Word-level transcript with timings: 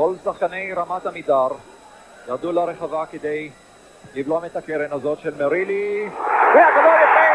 כל 0.00 0.14
שחקני 0.24 0.72
רמת 0.72 1.06
עמידר 1.06 1.48
ירדו 2.28 2.52
לרחבה 2.52 3.06
כדי 3.06 3.50
לבלום 4.14 4.44
את 4.44 4.56
הקרן 4.56 4.92
הזאת 4.92 5.18
של 5.18 5.34
מרילי, 5.44 6.08
והכדור 6.54 6.92
יפה! 6.92 7.30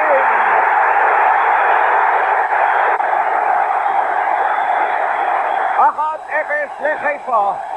אחת 5.77 6.19
אפס 6.29 6.81
לחיפה. 6.81 7.74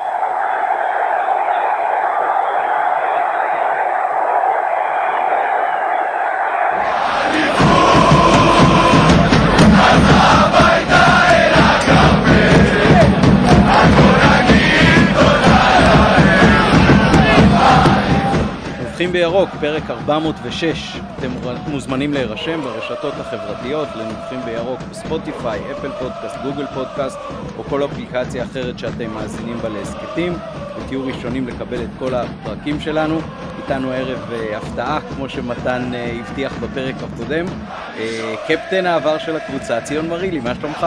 נובחים 18.98 19.12
בירוק, 19.12 19.51
פרק 19.61 19.91
406. 19.91 21.01
אתם 21.19 21.30
מוזמנים 21.66 22.12
להירשם 22.12 22.61
ברשתות 22.61 23.15
החברתיות 23.21 23.88
לנובחים 23.97 24.41
בירוק 24.45 24.80
בספוטיפיי, 24.91 25.61
אפל 25.73 25.91
פודקאסט, 25.98 26.37
גוגל 26.43 26.66
פודקאסט 26.74 27.19
או 27.59 27.65
כל 27.65 27.84
אפליקציה 27.84 28.45
אחרת 28.45 28.79
שאתם 28.79 29.11
מאזינים 29.15 29.59
בה 29.62 29.69
להסכתים 29.69 30.33
ותהיו 30.77 31.07
ראשונים 31.07 31.48
לקבל 31.48 31.83
את 31.83 31.88
כל 31.98 32.15
הפרקים 32.15 32.80
שלנו. 32.80 33.21
איתנו 33.62 33.91
ערב 33.91 34.19
uh, 34.30 34.57
הפתעה, 34.57 35.01
כמו 35.01 35.29
שמתן 35.29 35.91
uh, 35.93 35.96
הבטיח 36.21 36.52
בפרק 36.60 36.95
הקודם. 37.02 37.46
Uh, 37.46 38.01
קפטן 38.49 38.87
העבר 38.87 39.19
של 39.19 39.37
הקבוצה, 39.37 39.80
ציון 39.80 40.09
מרילי, 40.09 40.41
מה 40.41 40.55
שלומך? 40.55 40.87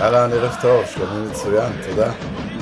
אהלן, 0.00 0.32
ערב 0.32 0.56
טוב, 0.62 0.84
שלומי 0.86 1.26
מצוין, 1.30 1.72
תודה. 1.90 2.12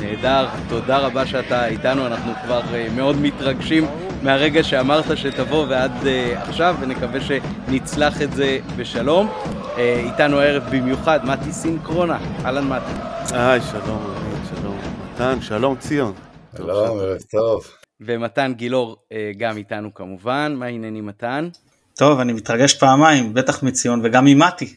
נהדר, 0.01 0.47
תודה 0.69 0.99
רבה 0.99 1.27
שאתה 1.27 1.67
איתנו, 1.67 2.07
אנחנו 2.07 2.33
כבר 2.45 2.61
uh, 2.61 2.93
מאוד 2.97 3.17
מתרגשים 3.21 3.87
מהרגע 4.23 4.62
שאמרת 4.62 5.05
שתבוא 5.17 5.67
ועד 5.69 5.92
uh, 6.03 6.39
עכשיו, 6.39 6.77
ונקווה 6.81 7.20
שנצלח 7.20 8.23
את 8.23 8.33
זה 8.33 8.59
בשלום. 8.77 9.28
Uh, 9.28 9.78
איתנו 9.78 10.41
הערב 10.41 10.62
במיוחד 10.70 11.25
מתי 11.25 11.53
סינקרונה, 11.53 12.19
אהלן 12.45 12.69
מתי. 12.69 13.34
היי, 13.34 13.61
שלום 13.61 14.15
שלום 14.50 14.78
מתן, 15.15 15.41
שלום 15.41 15.77
ציון. 15.77 16.12
שלום, 16.56 16.98
ערב 16.98 17.19
טוב. 17.31 17.67
ומתן 18.00 18.53
גילאור 18.56 18.97
uh, 18.97 19.39
גם 19.39 19.56
איתנו 19.56 19.95
כמובן, 19.95 20.55
מה 20.59 20.67
העניינים 20.67 21.06
מתן? 21.06 21.48
טוב, 21.97 22.20
אני 22.20 22.33
מתרגש 22.33 22.75
פעמיים, 22.75 23.34
בטח 23.34 23.62
מציון 23.62 24.00
וגם 24.05 24.25
ממתי, 24.25 24.77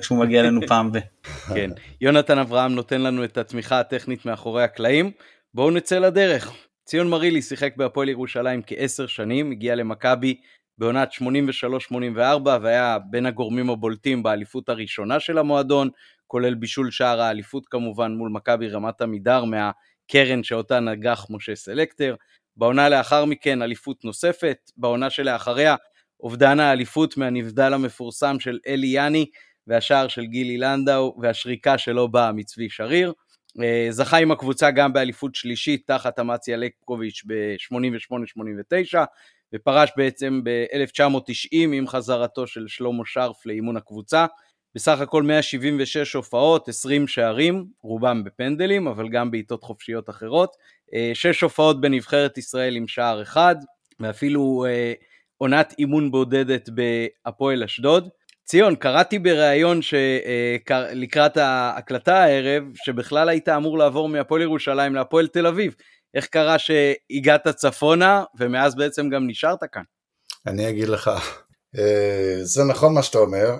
כשהוא 0.00 0.18
מגיע 0.18 0.40
אלינו 0.40 0.60
פעם 0.68 0.92
ב... 0.92 0.98
כן, 1.54 1.70
יונתן 2.00 2.38
אברהם 2.38 2.74
נותן 2.74 3.00
לנו 3.00 3.24
את 3.24 3.38
התמיכה 3.38 3.80
הטכנית 3.80 4.26
מאחורי 4.26 4.62
הקלעים. 4.62 5.10
בואו 5.54 5.70
נצא 5.70 5.98
לדרך. 5.98 6.52
ציון 6.92 7.08
מרילי 7.08 7.42
שיחק 7.42 7.76
בהפועל 7.76 8.08
ירושלים 8.08 8.62
כעשר 8.66 9.06
שנים, 9.06 9.50
הגיע 9.50 9.74
למכבי 9.74 10.40
בעונת 10.78 11.12
83-84 11.12 11.94
והיה 12.62 12.98
בין 13.10 13.26
הגורמים 13.26 13.70
הבולטים 13.70 14.22
באליפות 14.22 14.68
הראשונה 14.68 15.20
של 15.20 15.38
המועדון, 15.38 15.90
כולל 16.26 16.54
בישול 16.54 16.90
שער 16.90 17.20
האליפות 17.20 17.66
כמובן 17.66 18.12
מול 18.12 18.30
מכבי 18.30 18.68
רמת 18.68 19.00
עמידר 19.00 19.44
מהקרן 19.44 20.42
שאותה 20.42 20.80
נגח 20.80 21.26
משה 21.30 21.54
סלקטר. 21.54 22.14
בעונה 22.56 22.88
לאחר 22.88 23.24
מכן 23.24 23.62
אליפות 23.62 24.04
נוספת, 24.04 24.58
בעונה 24.76 25.10
שלאחריה 25.10 25.76
אובדן 26.20 26.60
האליפות 26.60 27.16
מהנבדל 27.16 27.72
המפורסם 27.72 28.40
של 28.40 28.58
אלי 28.66 28.86
יאני 28.86 29.26
והשער 29.66 30.08
של 30.08 30.24
גילי 30.24 30.58
לנדאו 30.58 31.16
והשריקה 31.22 31.78
שלו 31.78 32.08
באה 32.08 32.32
מצבי 32.32 32.70
שריר. 32.70 33.12
זכה 33.90 34.16
עם 34.16 34.30
הקבוצה 34.30 34.70
גם 34.70 34.92
באליפות 34.92 35.34
שלישית 35.34 35.86
תחת 35.86 36.18
אמציה 36.20 36.56
לקוביץ' 36.56 37.22
ב-88-89 37.26 38.98
ופרש 39.54 39.90
בעצם 39.96 40.40
ב-1990 40.44 41.48
עם 41.52 41.88
חזרתו 41.88 42.46
של 42.46 42.68
שלמה 42.68 43.02
שרף 43.06 43.46
לאימון 43.46 43.76
הקבוצה. 43.76 44.26
בסך 44.74 45.00
הכל 45.00 45.22
176 45.22 46.12
הופעות, 46.12 46.68
20 46.68 47.08
שערים, 47.08 47.66
רובם 47.82 48.24
בפנדלים, 48.24 48.88
אבל 48.88 49.08
גם 49.08 49.30
בעיטות 49.30 49.62
חופשיות 49.62 50.10
אחרות. 50.10 50.56
שש 51.14 51.40
הופעות 51.40 51.80
בנבחרת 51.80 52.38
ישראל 52.38 52.76
עם 52.76 52.88
שער 52.88 53.22
אחד, 53.22 53.56
ואפילו 54.00 54.66
עונת 55.38 55.74
אימון 55.78 56.10
בודדת 56.10 56.68
בהפועל 56.68 57.62
אשדוד. 57.62 58.08
ציון, 58.44 58.76
קראתי 58.76 59.18
בריאיון 59.18 59.80
שלקראת 59.82 61.36
ההקלטה 61.36 62.24
הערב, 62.24 62.62
שבכלל 62.84 63.28
היית 63.28 63.48
אמור 63.48 63.78
לעבור 63.78 64.08
מהפועל 64.08 64.42
ירושלים 64.42 64.94
להפועל 64.94 65.26
תל 65.26 65.46
אביב. 65.46 65.74
איך 66.14 66.26
קרה 66.26 66.56
שהגעת 66.58 67.48
צפונה, 67.48 68.24
ומאז 68.38 68.74
בעצם 68.74 69.08
גם 69.08 69.26
נשארת 69.26 69.58
כאן? 69.72 69.82
אני 70.46 70.68
אגיד 70.68 70.88
לך, 70.88 71.10
זה 72.42 72.64
נכון 72.64 72.94
מה 72.94 73.02
שאתה 73.02 73.18
אומר, 73.18 73.50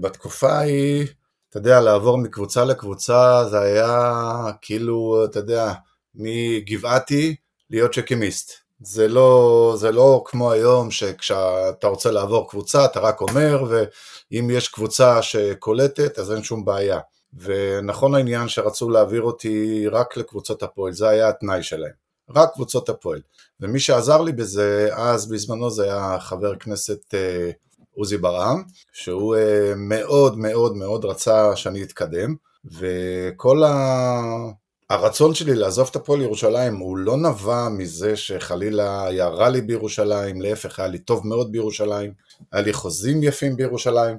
בתקופה 0.00 0.52
ההיא, 0.52 1.06
אתה 1.50 1.58
יודע, 1.58 1.80
לעבור 1.80 2.18
מקבוצה 2.18 2.64
לקבוצה, 2.64 3.44
זה 3.50 3.60
היה 3.60 4.12
כאילו, 4.60 5.24
אתה 5.24 5.38
יודע, 5.38 5.72
מגבעתי 6.14 7.36
להיות 7.70 7.94
שקימיסט. 7.94 8.63
זה 8.84 9.08
לא, 9.08 9.74
זה 9.78 9.92
לא 9.92 10.22
כמו 10.26 10.52
היום 10.52 10.90
שכשאתה 10.90 11.86
רוצה 11.86 12.10
לעבור 12.10 12.50
קבוצה 12.50 12.84
אתה 12.84 13.00
רק 13.00 13.20
אומר 13.20 13.64
ואם 13.68 14.50
יש 14.50 14.68
קבוצה 14.68 15.22
שקולטת 15.22 16.18
אז 16.18 16.32
אין 16.32 16.42
שום 16.42 16.64
בעיה. 16.64 17.00
ונכון 17.36 18.14
העניין 18.14 18.48
שרצו 18.48 18.90
להעביר 18.90 19.22
אותי 19.22 19.88
רק 19.88 20.16
לקבוצות 20.16 20.62
הפועל, 20.62 20.92
זה 20.92 21.08
היה 21.08 21.28
התנאי 21.28 21.62
שלהם, 21.62 21.92
רק 22.30 22.52
קבוצות 22.54 22.88
הפועל. 22.88 23.20
ומי 23.60 23.80
שעזר 23.80 24.22
לי 24.22 24.32
בזה 24.32 24.88
אז 24.92 25.28
בזמנו 25.28 25.70
זה 25.70 25.84
היה 25.84 26.20
חבר 26.20 26.56
כנסת 26.56 27.14
אה, 27.14 27.50
עוזי 27.96 28.16
ברעם 28.16 28.62
שהוא 28.92 29.36
אה, 29.36 29.72
מאוד 29.76 30.38
מאוד 30.38 30.76
מאוד 30.76 31.04
רצה 31.04 31.56
שאני 31.56 31.82
אתקדם. 31.82 32.34
וכל 32.64 33.62
ה... 33.64 33.74
הרצון 34.90 35.34
שלי 35.34 35.54
לעזוב 35.54 35.88
את 35.90 35.96
הפועל 35.96 36.20
ירושלים 36.20 36.76
הוא 36.76 36.98
לא 36.98 37.16
נבע 37.16 37.68
מזה 37.68 38.16
שחלילה 38.16 39.06
היה 39.06 39.28
רע 39.28 39.48
לי 39.48 39.60
בירושלים, 39.60 40.40
להפך 40.42 40.78
היה 40.78 40.88
לי 40.88 40.98
טוב 40.98 41.26
מאוד 41.26 41.52
בירושלים, 41.52 42.12
היה 42.52 42.62
לי 42.62 42.72
חוזים 42.72 43.22
יפים 43.22 43.56
בירושלים. 43.56 44.18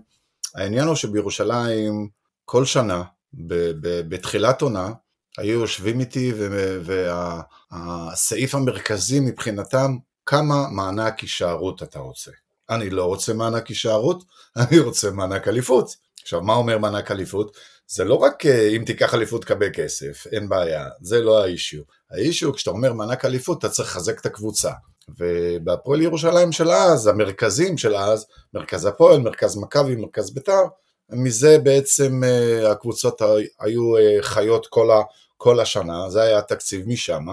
העניין 0.56 0.88
הוא 0.88 0.96
שבירושלים 0.96 2.08
כל 2.46 2.66
שנה, 2.66 3.04
ב- 3.34 3.72
ב- 3.82 4.10
בתחילת 4.10 4.62
עונה, 4.62 4.92
היו 5.38 5.60
יושבים 5.60 6.00
איתי 6.00 6.34
והסעיף 7.72 8.56
המרכזי 8.56 9.20
מבחינתם, 9.20 9.98
כמה 10.26 10.70
מענק 10.72 11.20
הישארות 11.20 11.84
אתה 11.84 12.00
רוצה. 12.00 12.32
אני 12.70 12.90
לא 12.90 13.06
רוצה 13.06 13.34
מענק 13.34 13.68
הישארות, 13.68 14.24
אני 14.58 14.80
רוצה 14.80 15.12
מענק 15.12 15.48
אליפות. 15.48 15.96
עכשיו 16.22 16.42
מה 16.42 16.54
אומר 16.54 16.78
מענק 16.78 17.12
אליפות? 17.12 17.58
זה 17.88 18.04
לא 18.04 18.16
רק 18.16 18.46
אם 18.46 18.84
תיקח 18.86 19.14
אליפות 19.14 19.42
תקבל 19.42 19.70
כסף, 19.74 20.28
אין 20.32 20.50
בעיה, 20.50 20.88
זה 21.02 21.22
לא 21.22 21.44
האישיו. 21.44 21.82
האישיו, 22.12 22.54
כשאתה 22.54 22.72
אומר 22.72 22.94
מענק 22.94 23.26
אליפות, 23.26 23.60
אתה 23.60 23.70
צריך 23.70 23.90
לחזק 23.90 24.20
את 24.22 24.26
הקבוצה. 24.26 24.72
ובהפועל 25.20 26.02
ירושלים 26.02 26.52
של 26.52 26.70
אז, 26.70 27.08
המרכזים 27.08 27.78
של 27.78 27.96
אז, 27.96 28.26
מרכז 28.54 28.86
הפועל, 28.86 29.20
מרכז 29.20 29.58
מכבי, 29.58 29.96
מרכז 29.96 30.34
בית"ר, 30.34 30.62
מזה 31.12 31.58
בעצם 31.58 32.22
הקבוצות 32.72 33.22
היו 33.60 33.94
חיות 34.22 34.68
כל, 34.68 34.92
ה, 34.92 35.02
כל 35.38 35.60
השנה, 35.60 36.10
זה 36.10 36.22
היה 36.22 36.38
התקציב 36.38 36.88
משם, 36.88 37.26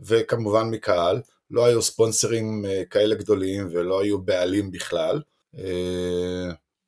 וכמובן 0.00 0.70
מקהל, 0.70 1.20
לא 1.50 1.64
היו 1.64 1.82
ספונסרים 1.82 2.64
כאלה 2.90 3.14
גדולים 3.14 3.68
ולא 3.72 4.00
היו 4.00 4.18
בעלים 4.18 4.70
בכלל. 4.70 5.20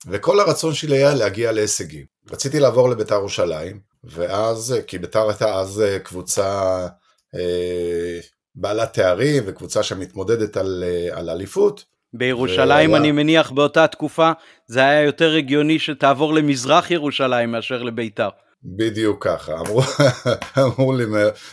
וכל 0.07 0.41
הרצון 0.41 0.75
שלי 0.75 0.97
היה 0.97 1.15
להגיע 1.15 1.53
להישגים. 1.53 2.05
רציתי 2.31 2.61
לעבור 2.61 2.91
לביתר 2.91 3.15
ירושלים, 3.15 3.81
ואז, 4.05 4.75
כי 4.87 4.99
ביתר 4.99 5.29
הייתה 5.29 5.55
אז 5.55 5.83
קבוצה 6.03 6.87
אה, 7.35 8.21
בעלת 8.55 8.93
תארים 8.93 9.43
וקבוצה 9.47 9.83
שמתמודדת 9.83 10.57
על, 10.57 10.85
על 11.13 11.31
אליפות. 11.31 11.85
בירושלים 12.13 12.91
והיה... 12.91 13.03
אני 13.03 13.13
מניח 13.13 13.51
באותה 13.51 13.87
תקופה 13.87 14.33
זה 14.67 14.81
היה 14.81 15.03
יותר 15.03 15.35
הגיוני 15.35 15.79
שתעבור 15.79 16.35
למזרח 16.35 16.91
ירושלים 16.91 17.53
מאשר 17.53 17.83
לביתר. 17.83 18.29
בדיוק 18.65 19.25
ככה, 19.25 19.53
אמרו, 19.53 19.83
אמרו 20.65 20.93
לי 20.93 21.05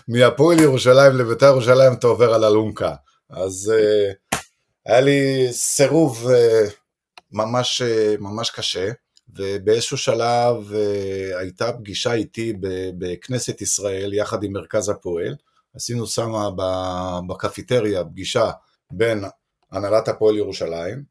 מהפועל 0.08 0.60
ירושלים 0.60 1.18
לביתר 1.18 1.46
ירושלים 1.46 1.94
אתה 1.94 2.08
עובר 2.08 2.34
על 2.34 2.44
אלונקה. 2.44 2.94
אז 3.30 3.74
אה, 3.76 4.12
היה 4.86 5.02
לי 5.02 5.48
סירוב 5.52 6.28
אה, 6.30 6.64
ממש, 7.32 7.82
ממש 8.20 8.50
קשה. 8.50 8.92
ובאיזשהו 9.36 9.98
שלב 9.98 10.72
uh, 10.72 11.38
הייתה 11.38 11.74
פגישה 11.74 12.14
איתי 12.14 12.54
בכנסת 12.98 13.62
ישראל 13.62 14.14
יחד 14.14 14.44
עם 14.44 14.54
מרכז 14.54 14.90
הפועל, 14.90 15.36
עשינו 15.76 16.08
שמה 16.08 16.50
בקפיטריה 17.28 18.04
פגישה 18.04 18.52
בין 18.92 19.24
הנהלת 19.72 20.08
הפועל 20.08 20.38
ירושלים 20.38 21.04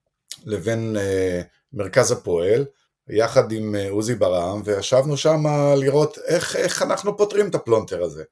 לבין 0.44 0.96
uh, 0.96 1.44
מרכז 1.72 2.12
הפועל, 2.12 2.64
יחד 3.08 3.52
עם 3.52 3.74
uh, 3.74 3.90
עוזי 3.90 4.14
ברעם, 4.14 4.62
וישבנו 4.64 5.16
שם 5.16 5.42
לראות 5.76 6.18
איך, 6.26 6.56
איך 6.56 6.82
אנחנו 6.82 7.16
פותרים 7.16 7.48
את 7.48 7.54
הפלונטר 7.54 8.02
הזה. 8.02 8.24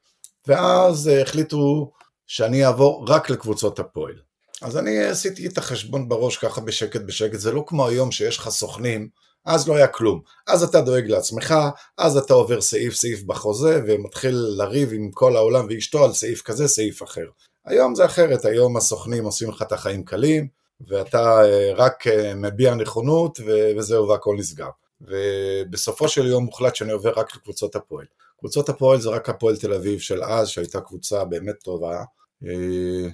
ואז 0.46 1.08
אה, 1.08 1.22
החליטו 1.22 1.92
שאני 2.26 2.66
אעבור 2.66 3.04
רק 3.08 3.30
לקבוצות 3.30 3.78
הפועל. 3.78 4.14
אז 4.62 4.76
אני 4.76 5.04
עשיתי 5.04 5.46
את 5.46 5.58
החשבון 5.58 6.08
בראש 6.08 6.36
ככה 6.36 6.60
בשקט 6.60 7.00
בשקט, 7.00 7.38
זה 7.38 7.52
לא 7.52 7.64
כמו 7.66 7.86
היום 7.86 8.12
שיש 8.12 8.38
לך 8.38 8.48
סוכנים, 8.48 9.08
אז 9.44 9.68
לא 9.68 9.76
היה 9.76 9.86
כלום. 9.86 10.20
אז 10.46 10.62
אתה 10.62 10.80
דואג 10.80 11.06
לעצמך, 11.06 11.54
אז 11.98 12.16
אתה 12.16 12.34
עובר 12.34 12.60
סעיף 12.60 12.94
סעיף 12.94 13.22
בחוזה 13.22 13.80
ומתחיל 13.86 14.34
לריב 14.34 14.92
עם 14.92 15.10
כל 15.10 15.36
העולם 15.36 15.66
ואשתו 15.70 16.04
על 16.04 16.12
סעיף 16.12 16.42
כזה, 16.42 16.68
סעיף 16.68 17.02
אחר. 17.02 17.26
היום 17.64 17.94
זה 17.94 18.04
אחרת, 18.04 18.44
היום 18.44 18.76
הסוכנים 18.76 19.24
עושים 19.24 19.50
לך 19.50 19.62
את 19.62 19.72
החיים 19.72 20.04
קלים, 20.04 20.48
ואתה 20.88 21.44
אה, 21.44 21.72
רק 21.76 22.06
אה, 22.06 22.34
מביע 22.34 22.74
נכונות 22.74 23.40
וזהו 23.76 24.08
והכל 24.08 24.36
נסגר. 24.38 24.68
ובסופו 25.00 26.08
של 26.08 26.26
יום 26.26 26.44
מוחלט 26.44 26.76
שאני 26.76 26.92
עובר 26.92 27.12
רק 27.16 27.36
לקבוצות 27.36 27.76
הפועל. 27.76 28.06
קבוצות 28.38 28.68
הפועל 28.68 29.00
זה 29.00 29.10
רק 29.10 29.28
הפועל 29.28 29.56
תל 29.56 29.72
אביב 29.72 30.00
של 30.00 30.24
אז, 30.24 30.48
שהייתה 30.48 30.80
קבוצה 30.80 31.24
באמת 31.24 31.54
טובה. 31.62 32.04
אה, 32.46 33.08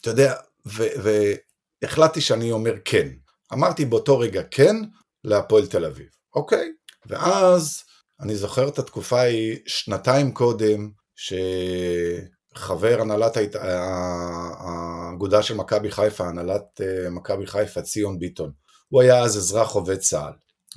אתה 0.00 0.10
יודע, 0.10 0.34
והחלטתי 1.82 2.20
שאני 2.20 2.52
אומר 2.52 2.74
כן. 2.84 3.08
אמרתי 3.52 3.84
באותו 3.84 4.18
רגע 4.18 4.42
כן 4.50 4.76
להפועל 5.26 5.66
תל 5.66 5.84
אביב, 5.84 6.06
אוקיי? 6.34 6.72
ואז 7.06 7.82
אני 8.20 8.36
זוכר 8.36 8.68
את 8.68 8.78
התקופה 8.78 9.20
ההיא 9.20 9.58
שנתיים 9.66 10.32
קודם, 10.32 10.90
שחבר 11.16 13.00
הנהלת 13.00 13.36
האגודה 13.54 15.42
של 15.42 15.54
מכבי 15.54 15.90
חיפה, 15.90 16.28
הנהלת 16.28 16.80
אה, 16.80 17.10
מכבי 17.10 17.46
חיפה, 17.46 17.82
ציון 17.82 18.18
ביטון, 18.18 18.52
הוא 18.88 19.02
היה 19.02 19.22
אז 19.22 19.36
אזרח 19.36 19.72
עובד 19.72 19.98
צה"ל, 19.98 20.32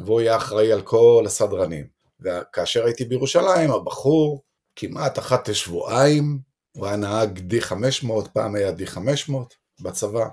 והוא 0.05 0.19
היה 0.19 0.37
אחראי 0.37 0.73
על 0.73 0.81
כל 0.81 1.23
הסדרנים. 1.25 1.87
וכאשר 2.21 2.85
הייתי 2.85 3.05
בירושלים, 3.05 3.71
הבחור 3.71 4.43
כמעט 4.75 5.19
אחת 5.19 5.49
לשבועיים, 5.49 6.39
הוא 6.71 6.87
היה 6.87 6.95
נהג 6.95 7.53
D500, 7.53 8.29
פעם 8.33 8.55
היה 8.55 8.69
D500 8.69 9.33
בצבא, 9.81 10.25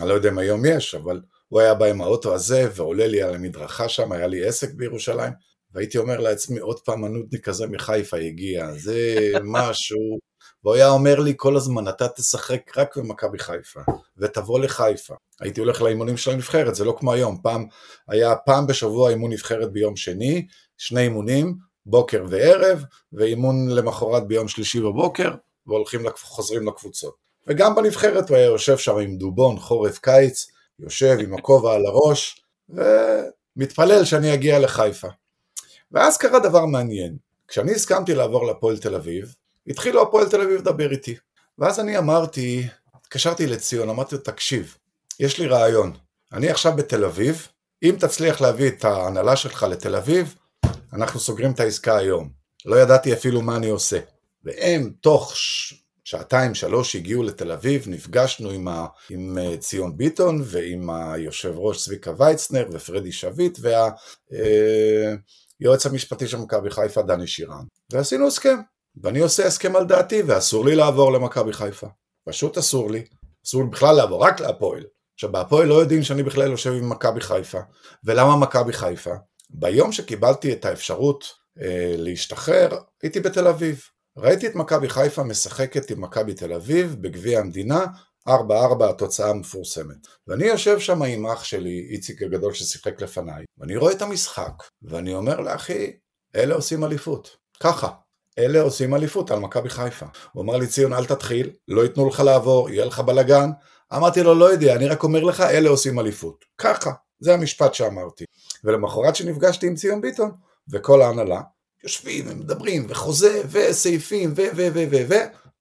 אני 0.00 0.08
לא 0.08 0.14
יודע 0.14 0.28
אם 0.28 0.38
היום 0.38 0.64
יש, 0.64 0.94
אבל 0.94 1.20
הוא 1.48 1.60
היה 1.60 1.74
בא 1.74 1.86
עם 1.86 2.00
האוטו 2.00 2.34
הזה 2.34 2.68
ועולה 2.74 3.06
לי 3.06 3.22
על 3.22 3.34
המדרכה 3.34 3.88
שם, 3.88 4.12
היה 4.12 4.26
לי 4.26 4.46
עסק 4.46 4.74
בירושלים, 4.74 5.32
והייתי 5.72 5.98
אומר 5.98 6.20
לעצמי, 6.20 6.58
עוד 6.58 6.80
פעם 6.80 7.04
הנודניק 7.04 7.48
הזה 7.48 7.66
מחיפה 7.66 8.16
הגיע, 8.16 8.72
זה 8.72 9.30
משהו, 9.44 10.18
והוא 10.64 10.74
היה 10.74 10.88
אומר 10.88 11.20
לי 11.20 11.34
כל 11.36 11.56
הזמן, 11.56 11.88
אתה 11.88 12.08
תשחק 12.08 12.78
רק 12.78 12.96
במכבי 12.96 13.38
חיפה, 13.38 13.80
ותבוא 14.18 14.60
לחיפה. 14.60 15.14
הייתי 15.40 15.60
הולך 15.60 15.82
לאימונים 15.82 16.16
של 16.16 16.30
הנבחרת, 16.30 16.74
זה 16.74 16.84
לא 16.84 16.96
כמו 16.98 17.12
היום, 17.12 17.38
פעם, 17.42 17.66
היה 18.08 18.36
פעם 18.36 18.66
בשבוע 18.66 19.10
אימון 19.10 19.32
נבחרת 19.32 19.72
ביום 19.72 19.96
שני, 19.96 20.46
שני 20.78 21.00
אימונים, 21.00 21.54
בוקר 21.86 22.24
וערב, 22.28 22.84
ואימון 23.12 23.68
למחרת 23.68 24.26
ביום 24.26 24.48
שלישי 24.48 24.80
בבוקר, 24.80 25.30
והולכים, 25.66 26.00
חוזרים 26.22 26.68
לקבוצות. 26.68 27.14
וגם 27.46 27.74
בנבחרת 27.74 28.28
הוא 28.28 28.36
היה 28.36 28.46
יושב 28.46 28.78
שם 28.78 28.96
עם 28.96 29.16
דובון, 29.16 29.58
חורף 29.58 29.98
קיץ, 29.98 30.46
יושב 30.80 31.16
עם 31.20 31.34
הכובע 31.34 31.74
על 31.74 31.86
הראש, 31.86 32.44
ומתפלל 32.68 34.04
שאני 34.04 34.34
אגיע 34.34 34.58
לחיפה. 34.58 35.08
ואז 35.92 36.16
קרה 36.16 36.38
דבר 36.38 36.66
מעניין, 36.66 37.16
כשאני 37.48 37.72
הסכמתי 37.72 38.14
לעבור 38.14 38.46
לפועל 38.46 38.78
תל 38.78 38.94
אביב, 38.94 39.34
התחילו 39.66 40.02
הפועל 40.02 40.28
תל 40.28 40.40
אביב 40.40 40.60
לדבר 40.60 40.92
איתי. 40.92 41.16
ואז 41.58 41.80
אני 41.80 41.98
אמרתי, 41.98 42.66
התקשרתי 42.94 43.46
לציון, 43.46 43.88
אמרתי 43.88 44.14
לו, 44.14 44.20
תקשיב, 44.20 44.76
יש 45.20 45.38
לי 45.38 45.46
רעיון, 45.46 45.92
אני 46.32 46.50
עכשיו 46.50 46.76
בתל 46.76 47.04
אביב, 47.04 47.48
אם 47.82 47.96
תצליח 48.00 48.40
להביא 48.40 48.68
את 48.68 48.84
ההנהלה 48.84 49.36
שלך 49.36 49.62
לתל 49.62 49.96
אביב, 49.96 50.34
אנחנו 50.92 51.20
סוגרים 51.20 51.52
את 51.52 51.60
העסקה 51.60 51.96
היום. 51.96 52.28
לא 52.64 52.76
ידעתי 52.76 53.12
אפילו 53.12 53.42
מה 53.42 53.56
אני 53.56 53.68
עושה. 53.68 53.98
והם 54.44 54.92
תוך 55.00 55.32
שעתיים 56.06 56.54
שלוש 56.54 56.96
הגיעו 56.96 57.22
לתל 57.22 57.52
אביב, 57.52 57.84
נפגשנו 57.86 58.50
עם, 58.50 58.68
ה, 58.68 58.86
עם 59.10 59.38
אה, 59.38 59.56
ציון 59.56 59.96
ביטון 59.96 60.42
ועם 60.44 60.90
היושב 60.90 61.52
ראש 61.56 61.84
צביקה 61.84 62.12
ויצנר 62.18 62.68
ופרדי 62.72 63.12
שביט 63.12 63.58
והיועץ 65.60 65.86
אה, 65.86 65.92
המשפטי 65.92 66.28
של 66.28 66.36
מכבי 66.36 66.70
חיפה 66.70 67.02
דני 67.02 67.26
שירן. 67.26 67.64
ועשינו 67.92 68.26
הסכם. 68.26 68.56
ואני 69.02 69.18
עושה 69.18 69.46
הסכם 69.46 69.76
על 69.76 69.84
דעתי 69.84 70.22
ואסור 70.22 70.64
לי 70.64 70.74
לעבור 70.74 71.12
למכבי 71.12 71.52
חיפה. 71.52 71.86
פשוט 72.28 72.58
אסור 72.58 72.90
לי, 72.90 73.04
אסור 73.46 73.62
לי 73.62 73.68
בכלל 73.68 73.96
לעבור, 73.96 74.22
רק 74.24 74.40
להפועל. 74.40 74.84
עכשיו 75.14 75.32
בהפועל 75.32 75.68
לא 75.68 75.74
יודעים 75.74 76.02
שאני 76.02 76.22
בכלל 76.22 76.50
יושב 76.50 76.72
עם 76.72 76.88
מכבי 76.88 77.20
חיפה. 77.20 77.60
ולמה 78.04 78.36
מכבי 78.36 78.72
חיפה? 78.72 79.14
ביום 79.50 79.92
שקיבלתי 79.92 80.52
את 80.52 80.64
האפשרות 80.64 81.24
אה, 81.62 81.94
להשתחרר 81.98 82.68
הייתי 83.02 83.20
בתל 83.20 83.46
אביב 83.46 83.80
ראיתי 84.18 84.46
את 84.46 84.54
מכבי 84.54 84.88
חיפה 84.88 85.22
משחקת 85.22 85.90
עם 85.90 86.00
מכבי 86.00 86.34
תל 86.34 86.52
אביב 86.52 86.96
בגביע 87.00 87.40
המדינה 87.40 87.86
4-4 88.28 88.32
התוצאה 88.90 89.30
המפורסמת. 89.30 90.06
ואני 90.28 90.44
יושב 90.44 90.78
שם 90.78 91.02
עם 91.02 91.26
אח 91.26 91.44
שלי, 91.44 91.86
איציק 91.90 92.22
הגדול 92.22 92.52
ששיחק 92.52 93.02
לפניי, 93.02 93.44
ואני 93.58 93.76
רואה 93.76 93.92
את 93.92 94.02
המשחק, 94.02 94.52
ואני 94.82 95.14
אומר 95.14 95.40
לאחי, 95.40 95.92
אלה 96.36 96.54
עושים 96.54 96.84
אליפות. 96.84 97.36
ככה. 97.60 97.88
אלה 98.38 98.60
עושים 98.60 98.94
אליפות 98.94 99.30
על 99.30 99.38
מכבי 99.38 99.68
חיפה. 99.68 100.06
הוא 100.32 100.42
אמר 100.42 100.56
לי, 100.56 100.66
ציון, 100.66 100.92
אל 100.92 101.04
תתחיל, 101.04 101.50
לא 101.68 101.82
ייתנו 101.82 102.08
לך 102.08 102.20
לעבור, 102.20 102.70
יהיה 102.70 102.84
לך 102.84 103.00
בלאגן. 103.00 103.50
אמרתי 103.94 104.22
לו, 104.22 104.34
לא 104.34 104.52
יודע, 104.52 104.76
אני 104.76 104.88
רק 104.88 105.02
אומר 105.02 105.22
לך, 105.24 105.40
אלה 105.40 105.68
עושים 105.68 105.98
אליפות. 105.98 106.44
ככה. 106.58 106.90
זה 107.20 107.34
המשפט 107.34 107.74
שאמרתי. 107.74 108.24
ולמחרת 108.64 109.16
שנפגשתי 109.16 109.66
עם 109.66 109.74
ציון 109.74 110.00
ביטון, 110.00 110.30
וכל 110.72 111.02
ההנהלה, 111.02 111.40
יושבים 111.84 112.24
ומדברים 112.28 112.86
וחוזה 112.88 113.42
וסעיפים 113.50 114.32
ו 114.36 114.42
ו 114.56 114.68
ו 114.74 114.84
ו 114.90 114.96
ו 115.08 115.14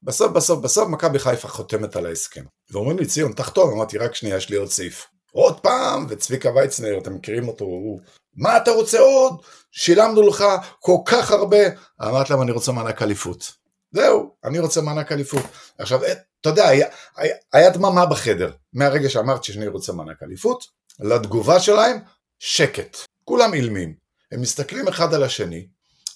בסוף 0.04 0.32
בסוף 0.32 0.60
בסוף 0.60 0.90
מכבי 0.90 1.20
חיפה 1.20 1.48
חותמת 1.48 1.96
על 1.96 2.06
ההסכם. 2.06 2.44
ואומרים 2.72 3.00
לי 3.00 3.06
ציון 3.06 3.34
תחתום, 3.34 3.74
אמרתי 3.74 3.98
רק 3.98 4.16
שנייה 4.16 4.38
יש 4.38 4.50
לי 4.50 4.56
עוד 4.56 4.70
סעיף. 4.70 5.08
עוד 5.32 5.60
פעם, 5.60 6.06
וצביקה 6.10 6.50
ויצנר, 6.56 6.98
אתם 6.98 7.16
מכירים 7.16 7.48
אותו, 7.48 7.66
הוא, 7.66 8.00
מה 8.36 8.58
אתה 8.58 8.72
רוצה 8.72 9.00
עוד? 9.00 9.42
שילמנו 9.72 10.28
לך 10.28 10.44
כל 10.80 10.98
כך 11.06 11.32
הרבה. 11.32 11.58
אמרתי 12.02 12.34
להם 12.34 12.42
אני 12.42 12.52
רוצה 12.52 12.72
מענק 12.72 13.02
אליפות. 13.02 13.52
זהו, 13.92 14.36
אני 14.44 14.60
רוצה 14.60 14.82
מענק 14.82 15.12
אליפות. 15.12 15.44
עכשיו, 15.78 16.00
אתה 16.42 16.50
יודע, 16.50 16.68
היה, 16.68 16.88
היה, 17.16 17.36
היה 17.54 17.70
דממה 17.70 18.06
בחדר, 18.06 18.52
מהרגע 18.74 19.10
שאמרתי 19.10 19.54
שאני 19.54 19.68
רוצה 19.68 19.94
מענק 19.94 20.24
אליפות, 20.24 20.64
לתגובה 21.00 21.60
שלהם, 21.60 21.98
שקט. 22.40 22.98
כולם 23.24 23.54
אילמים. 23.54 23.94
הם 24.32 24.42
מסתכלים 24.42 24.88
אחד 24.88 25.14
על 25.14 25.24
השני, 25.24 25.68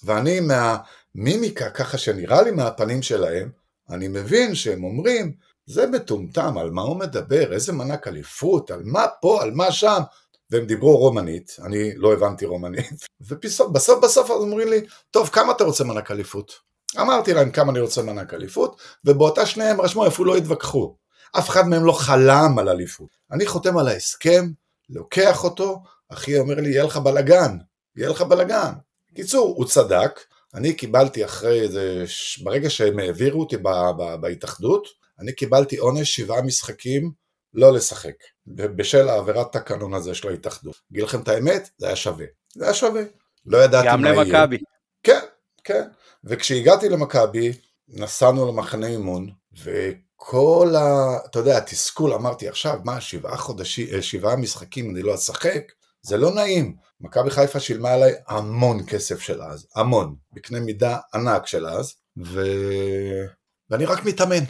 ואני 0.04 0.40
מהמימיקה, 0.40 1.70
ככה 1.70 1.98
שנראה 1.98 2.42
לי 2.42 2.50
מהפנים 2.50 3.02
שלהם, 3.02 3.50
אני 3.90 4.08
מבין 4.08 4.54
שהם 4.54 4.84
אומרים, 4.84 5.32
זה 5.66 5.86
מטומטם, 5.86 6.58
על 6.58 6.70
מה 6.70 6.82
הוא 6.82 6.96
מדבר, 6.96 7.52
איזה 7.52 7.72
מנק 7.72 8.08
אליפות, 8.08 8.70
על 8.70 8.82
מה 8.84 9.06
פה, 9.20 9.42
על 9.42 9.50
מה 9.50 9.72
שם, 9.72 10.00
והם 10.50 10.66
דיברו 10.66 10.96
רומנית, 10.96 11.56
אני 11.64 11.96
לא 11.96 12.12
הבנתי 12.12 12.46
רומנית, 12.46 13.06
ובסוף 13.28 13.72
בסוף 13.72 14.04
בסוף 14.04 14.30
אומרים 14.30 14.68
לי, 14.68 14.80
טוב, 15.10 15.28
כמה 15.28 15.52
אתה 15.52 15.64
רוצה 15.64 15.84
מנק 15.84 16.10
אליפות? 16.10 16.52
אמרתי 17.00 17.34
להם 17.34 17.50
כמה 17.50 17.72
אני 17.72 17.80
רוצה 17.80 18.02
מנק 18.02 18.34
אליפות, 18.34 18.80
ובאותה 19.04 19.46
שניהם 19.46 19.80
רשמו, 19.80 20.06
אפילו 20.06 20.24
לא 20.24 20.36
התווכחו. 20.36 20.96
אף 21.38 21.48
אחד 21.48 21.68
מהם 21.68 21.84
לא 21.84 21.92
חלם 21.92 22.58
על 22.58 22.68
אליפות. 22.68 23.08
אני 23.32 23.46
חותם 23.46 23.78
על 23.78 23.88
ההסכם, 23.88 24.46
לוקח 24.88 25.44
אותו, 25.44 25.82
אחי 26.08 26.38
אומר 26.38 26.54
לי, 26.54 26.70
יהיה 26.70 26.84
לך 26.84 26.96
בלאגן, 26.96 27.58
יהיה 27.96 28.10
לך 28.10 28.22
בלאגן. 28.22 28.72
קיצור, 29.20 29.54
הוא 29.56 29.66
צדק, 29.66 30.20
אני 30.54 30.74
קיבלתי 30.74 31.24
אחרי 31.24 31.60
איזה, 31.60 32.04
ברגע 32.42 32.70
שהם 32.70 32.98
העבירו 32.98 33.40
אותי 33.40 33.56
ב, 33.56 33.68
ב, 33.98 34.14
בהתאחדות, 34.20 34.88
אני 35.18 35.32
קיבלתי 35.32 35.76
עונש 35.76 36.16
שבעה 36.16 36.42
משחקים 36.42 37.12
לא 37.54 37.72
לשחק, 37.72 38.14
בשל 38.46 39.08
העבירת 39.08 39.52
תקנון 39.52 39.94
הזה 39.94 40.14
של 40.14 40.28
ההתאחדות. 40.28 40.76
אגיד 40.92 41.02
לכם 41.02 41.20
את 41.20 41.28
האמת, 41.28 41.70
זה 41.78 41.86
היה 41.86 41.96
שווה. 41.96 42.26
זה 42.54 42.64
היה 42.64 42.74
שווה. 42.74 43.02
לא 43.46 43.58
ידעתי 43.58 43.88
מה 43.96 44.08
יהיה. 44.08 44.24
גם 44.24 44.28
למכבי. 44.28 44.58
כן, 45.02 45.20
כן. 45.64 45.88
וכשהגעתי 46.24 46.88
למכבי, 46.88 47.52
נסענו 47.88 48.52
למחנה 48.52 48.86
אימון, 48.86 49.30
וכל 49.62 50.74
ה... 50.78 51.16
אתה 51.26 51.38
יודע, 51.38 51.58
התסכול, 51.58 52.12
אמרתי 52.14 52.48
עכשיו, 52.48 52.78
מה, 52.84 53.00
שבעה 53.00 53.36
חודשים, 53.36 54.02
שבעה 54.02 54.36
משחקים 54.36 54.90
אני 54.90 55.02
לא 55.02 55.14
אשחק? 55.14 55.72
זה 56.02 56.16
לא 56.16 56.34
נעים. 56.34 56.76
מכבי 57.00 57.30
חיפה 57.30 57.60
שילמה 57.60 57.92
עליי 57.92 58.14
המון 58.28 58.86
כסף 58.86 59.20
של 59.20 59.42
אז, 59.42 59.66
המון, 59.76 60.14
בקנה 60.32 60.60
מידה 60.60 60.98
ענק 61.14 61.46
של 61.46 61.66
אז, 61.66 61.94
ו... 62.24 62.40
ואני 63.70 63.84
רק 63.84 64.04
מתאמן, 64.04 64.44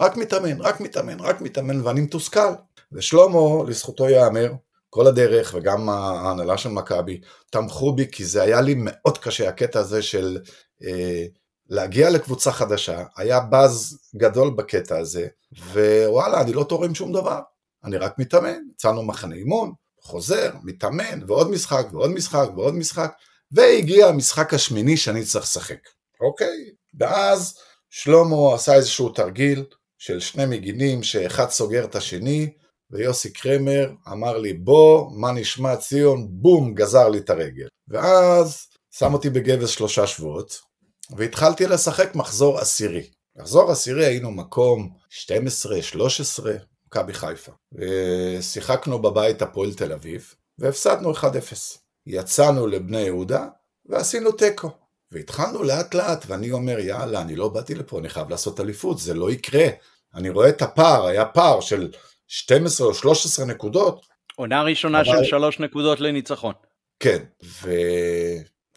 רק 0.00 0.16
מתאמן, 0.16 0.60
רק 0.60 0.80
מתאמן, 0.80 1.20
רק 1.20 1.40
מתאמן, 1.40 1.80
ואני 1.80 2.00
מתוסכל. 2.00 2.52
ושלמה, 2.92 3.38
לזכותו 3.68 4.08
ייאמר, 4.08 4.52
כל 4.90 5.06
הדרך, 5.06 5.54
וגם 5.56 5.88
ההנהלה 5.88 6.58
של 6.58 6.68
מכבי, 6.68 7.20
תמכו 7.50 7.92
בי, 7.92 8.10
כי 8.12 8.24
זה 8.24 8.42
היה 8.42 8.60
לי 8.60 8.74
מאוד 8.78 9.18
קשה, 9.18 9.48
הקטע 9.48 9.80
הזה 9.80 10.02
של 10.02 10.38
אה, 10.84 11.24
להגיע 11.68 12.10
לקבוצה 12.10 12.52
חדשה, 12.52 13.04
היה 13.16 13.40
באז 13.40 13.98
גדול 14.16 14.50
בקטע 14.50 14.98
הזה, 14.98 15.26
ווואלה, 15.72 16.40
אני 16.40 16.52
לא 16.52 16.64
תורם 16.64 16.94
שום 16.94 17.12
דבר, 17.12 17.40
אני 17.84 17.96
רק 17.96 18.18
מתאמן, 18.18 18.58
יצאנו 18.74 19.02
מחנה 19.02 19.34
אימון, 19.34 19.72
חוזר, 20.06 20.50
מתאמן, 20.62 21.20
ועוד 21.26 21.50
משחק, 21.50 21.86
ועוד 21.92 22.10
משחק, 22.10 22.48
ועוד 22.56 22.74
משחק, 22.74 23.12
והגיע 23.52 24.06
המשחק 24.06 24.54
השמיני 24.54 24.96
שאני 24.96 25.24
צריך 25.24 25.44
לשחק, 25.44 25.80
אוקיי? 26.20 26.70
ואז 27.00 27.58
שלמה 27.90 28.54
עשה 28.54 28.74
איזשהו 28.74 29.08
תרגיל 29.08 29.64
של 29.98 30.20
שני 30.20 30.46
מגינים 30.46 31.02
שאחד 31.02 31.50
סוגר 31.50 31.84
את 31.84 31.94
השני, 31.94 32.52
ויוסי 32.90 33.32
קרמר 33.32 33.90
אמר 34.12 34.38
לי 34.38 34.52
בוא, 34.52 35.10
מה 35.12 35.32
נשמע 35.32 35.76
ציון, 35.76 36.28
בום, 36.30 36.74
גזר 36.74 37.08
לי 37.08 37.18
את 37.18 37.30
הרגל. 37.30 37.66
ואז 37.88 38.66
שם 38.90 39.12
אותי 39.12 39.30
בגבס 39.30 39.70
שלושה 39.70 40.06
שבועות, 40.06 40.58
והתחלתי 41.16 41.66
לשחק 41.66 42.14
מחזור 42.14 42.58
עשירי. 42.58 43.10
מחזור 43.36 43.70
עשירי 43.70 44.06
היינו 44.06 44.30
מקום 44.30 44.90
12-13, 45.94 46.46
מכבי 46.86 47.12
חיפה. 47.12 47.52
ושיחקנו 47.72 48.98
בבית 49.02 49.42
הפועל 49.42 49.74
תל 49.74 49.92
אביב, 49.92 50.34
והפסדנו 50.58 51.12
1-0. 51.12 51.24
יצאנו 52.06 52.66
לבני 52.66 53.00
יהודה, 53.00 53.46
ועשינו 53.86 54.32
תיקו. 54.32 54.70
והתחלנו 55.10 55.62
לאט 55.62 55.94
לאט, 55.94 56.24
ואני 56.26 56.52
אומר, 56.52 56.78
יאללה, 56.78 57.20
אני 57.20 57.36
לא 57.36 57.48
באתי 57.48 57.74
לפה, 57.74 57.98
אני 57.98 58.08
חייב 58.08 58.30
לעשות 58.30 58.60
אליפות, 58.60 58.98
זה 58.98 59.14
לא 59.14 59.30
יקרה. 59.30 59.66
אני 60.14 60.30
רואה 60.30 60.48
את 60.48 60.62
הפער, 60.62 61.06
היה 61.06 61.24
פער 61.24 61.60
של 61.60 61.92
12 62.26 62.86
או 62.86 62.94
13 62.94 63.46
נקודות. 63.46 64.06
עונה 64.36 64.62
ראשונה 64.62 65.00
אבל... 65.00 65.06
של 65.06 65.24
שלוש 65.24 65.60
נקודות 65.60 66.00
לניצחון. 66.00 66.54
כן, 67.00 67.24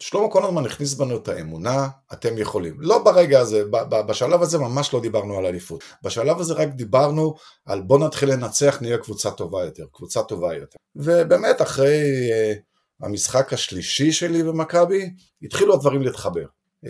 ושלמה 0.00 0.30
כל 0.30 0.44
הזמן 0.44 0.66
הכניס 0.66 0.94
בנו 0.94 1.16
את 1.16 1.28
האמונה, 1.28 1.88
אתם 2.12 2.38
יכולים. 2.38 2.76
לא 2.78 3.04
ברגע 3.04 3.40
הזה, 3.40 3.62
בשלב 4.06 4.42
הזה 4.42 4.58
ממש 4.58 4.94
לא 4.94 5.00
דיברנו 5.00 5.38
על 5.38 5.46
אליפות. 5.46 5.84
בשלב 6.02 6.40
הזה 6.40 6.54
רק 6.54 6.68
דיברנו 6.68 7.34
על 7.66 7.80
בוא 7.80 7.98
נתחיל 7.98 8.32
לנצח, 8.32 8.78
נהיה 8.80 8.98
קבוצה 8.98 9.30
טובה 9.30 9.64
יותר, 9.64 9.84
קבוצה 9.92 10.22
טובה 10.22 10.54
יותר. 10.54 10.78
ובאמת, 10.96 11.62
אחרי 11.62 12.30
uh, 12.30 13.06
המשחק 13.06 13.52
השלישי 13.52 14.12
שלי 14.12 14.42
במכבי, 14.42 15.10
התחילו 15.42 15.74
הדברים 15.74 16.02
להתחבר. 16.02 16.44
Uh, 16.84 16.88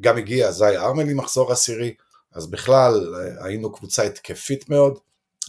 גם 0.00 0.16
הגיע 0.16 0.50
זי 0.50 0.76
ארמלי 0.76 1.14
מחזור 1.14 1.52
עשירי, 1.52 1.94
אז 2.32 2.50
בכלל 2.50 3.14
uh, 3.14 3.44
היינו 3.44 3.72
קבוצה 3.72 4.02
התקפית 4.02 4.70
מאוד. 4.70 4.98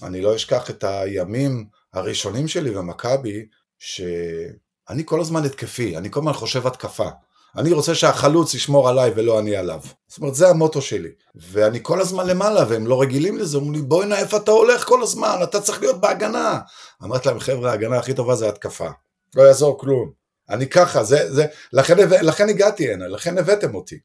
אני 0.04 0.22
לא 0.22 0.36
אשכח 0.36 0.70
את 0.70 0.84
הימים 0.84 1.66
הראשונים 1.94 2.48
שלי 2.48 2.72
במכבי, 2.72 3.46
שאני 4.90 5.04
כל 5.06 5.22
הזמן 5.22 5.46
התקפי, 5.46 5.98
אני 5.98 6.12
כל 6.12 6.20
הזמן 6.20 6.34
חושב 6.34 6.68
התקפה. 6.68 7.10
אני 7.58 7.72
רוצה 7.72 7.96
שהחלוץ 7.96 8.54
ישמור 8.54 8.90
עליי 8.90 9.12
ולא 9.16 9.40
אני 9.40 9.56
עליו. 9.56 9.80
זאת 10.08 10.18
אומרת, 10.18 10.36
זה 10.36 10.50
המוטו 10.50 10.82
שלי. 10.82 11.10
ואני 11.36 11.80
כל 11.82 12.02
הזמן 12.02 12.28
למעלה, 12.28 12.66
והם 12.70 12.88
לא 12.88 13.02
רגילים 13.02 13.38
לזה, 13.38 13.58
אומרים 13.58 13.74
לי, 13.74 13.82
בואי 13.82 14.08
נא, 14.08 14.16
איפה 14.16 14.38
אתה 14.38 14.52
הולך 14.52 14.88
כל 14.88 15.04
הזמן? 15.04 15.40
אתה 15.44 15.62
צריך 15.62 15.82
להיות 15.82 16.02
בהגנה. 16.02 16.60
אמרתי 17.04 17.28
להם, 17.28 17.40
חבר'ה, 17.40 17.72
ההגנה 17.72 17.98
הכי 17.98 18.14
טובה 18.14 18.36
זה 18.36 18.50
התקפה. 18.50 18.90
לא 19.36 19.44
יעזור 19.44 19.80
כלום. 19.80 20.12
אני 20.50 20.70
ככה, 20.70 21.04
זה, 21.04 21.34
זה, 21.34 21.46
לכן, 21.74 21.98
לכן 22.22 22.50
הגעתי 22.50 22.94
הנה, 22.94 23.08
לכן 23.08 23.38
הבאתם 23.38 23.76
אותי. 23.76 24.00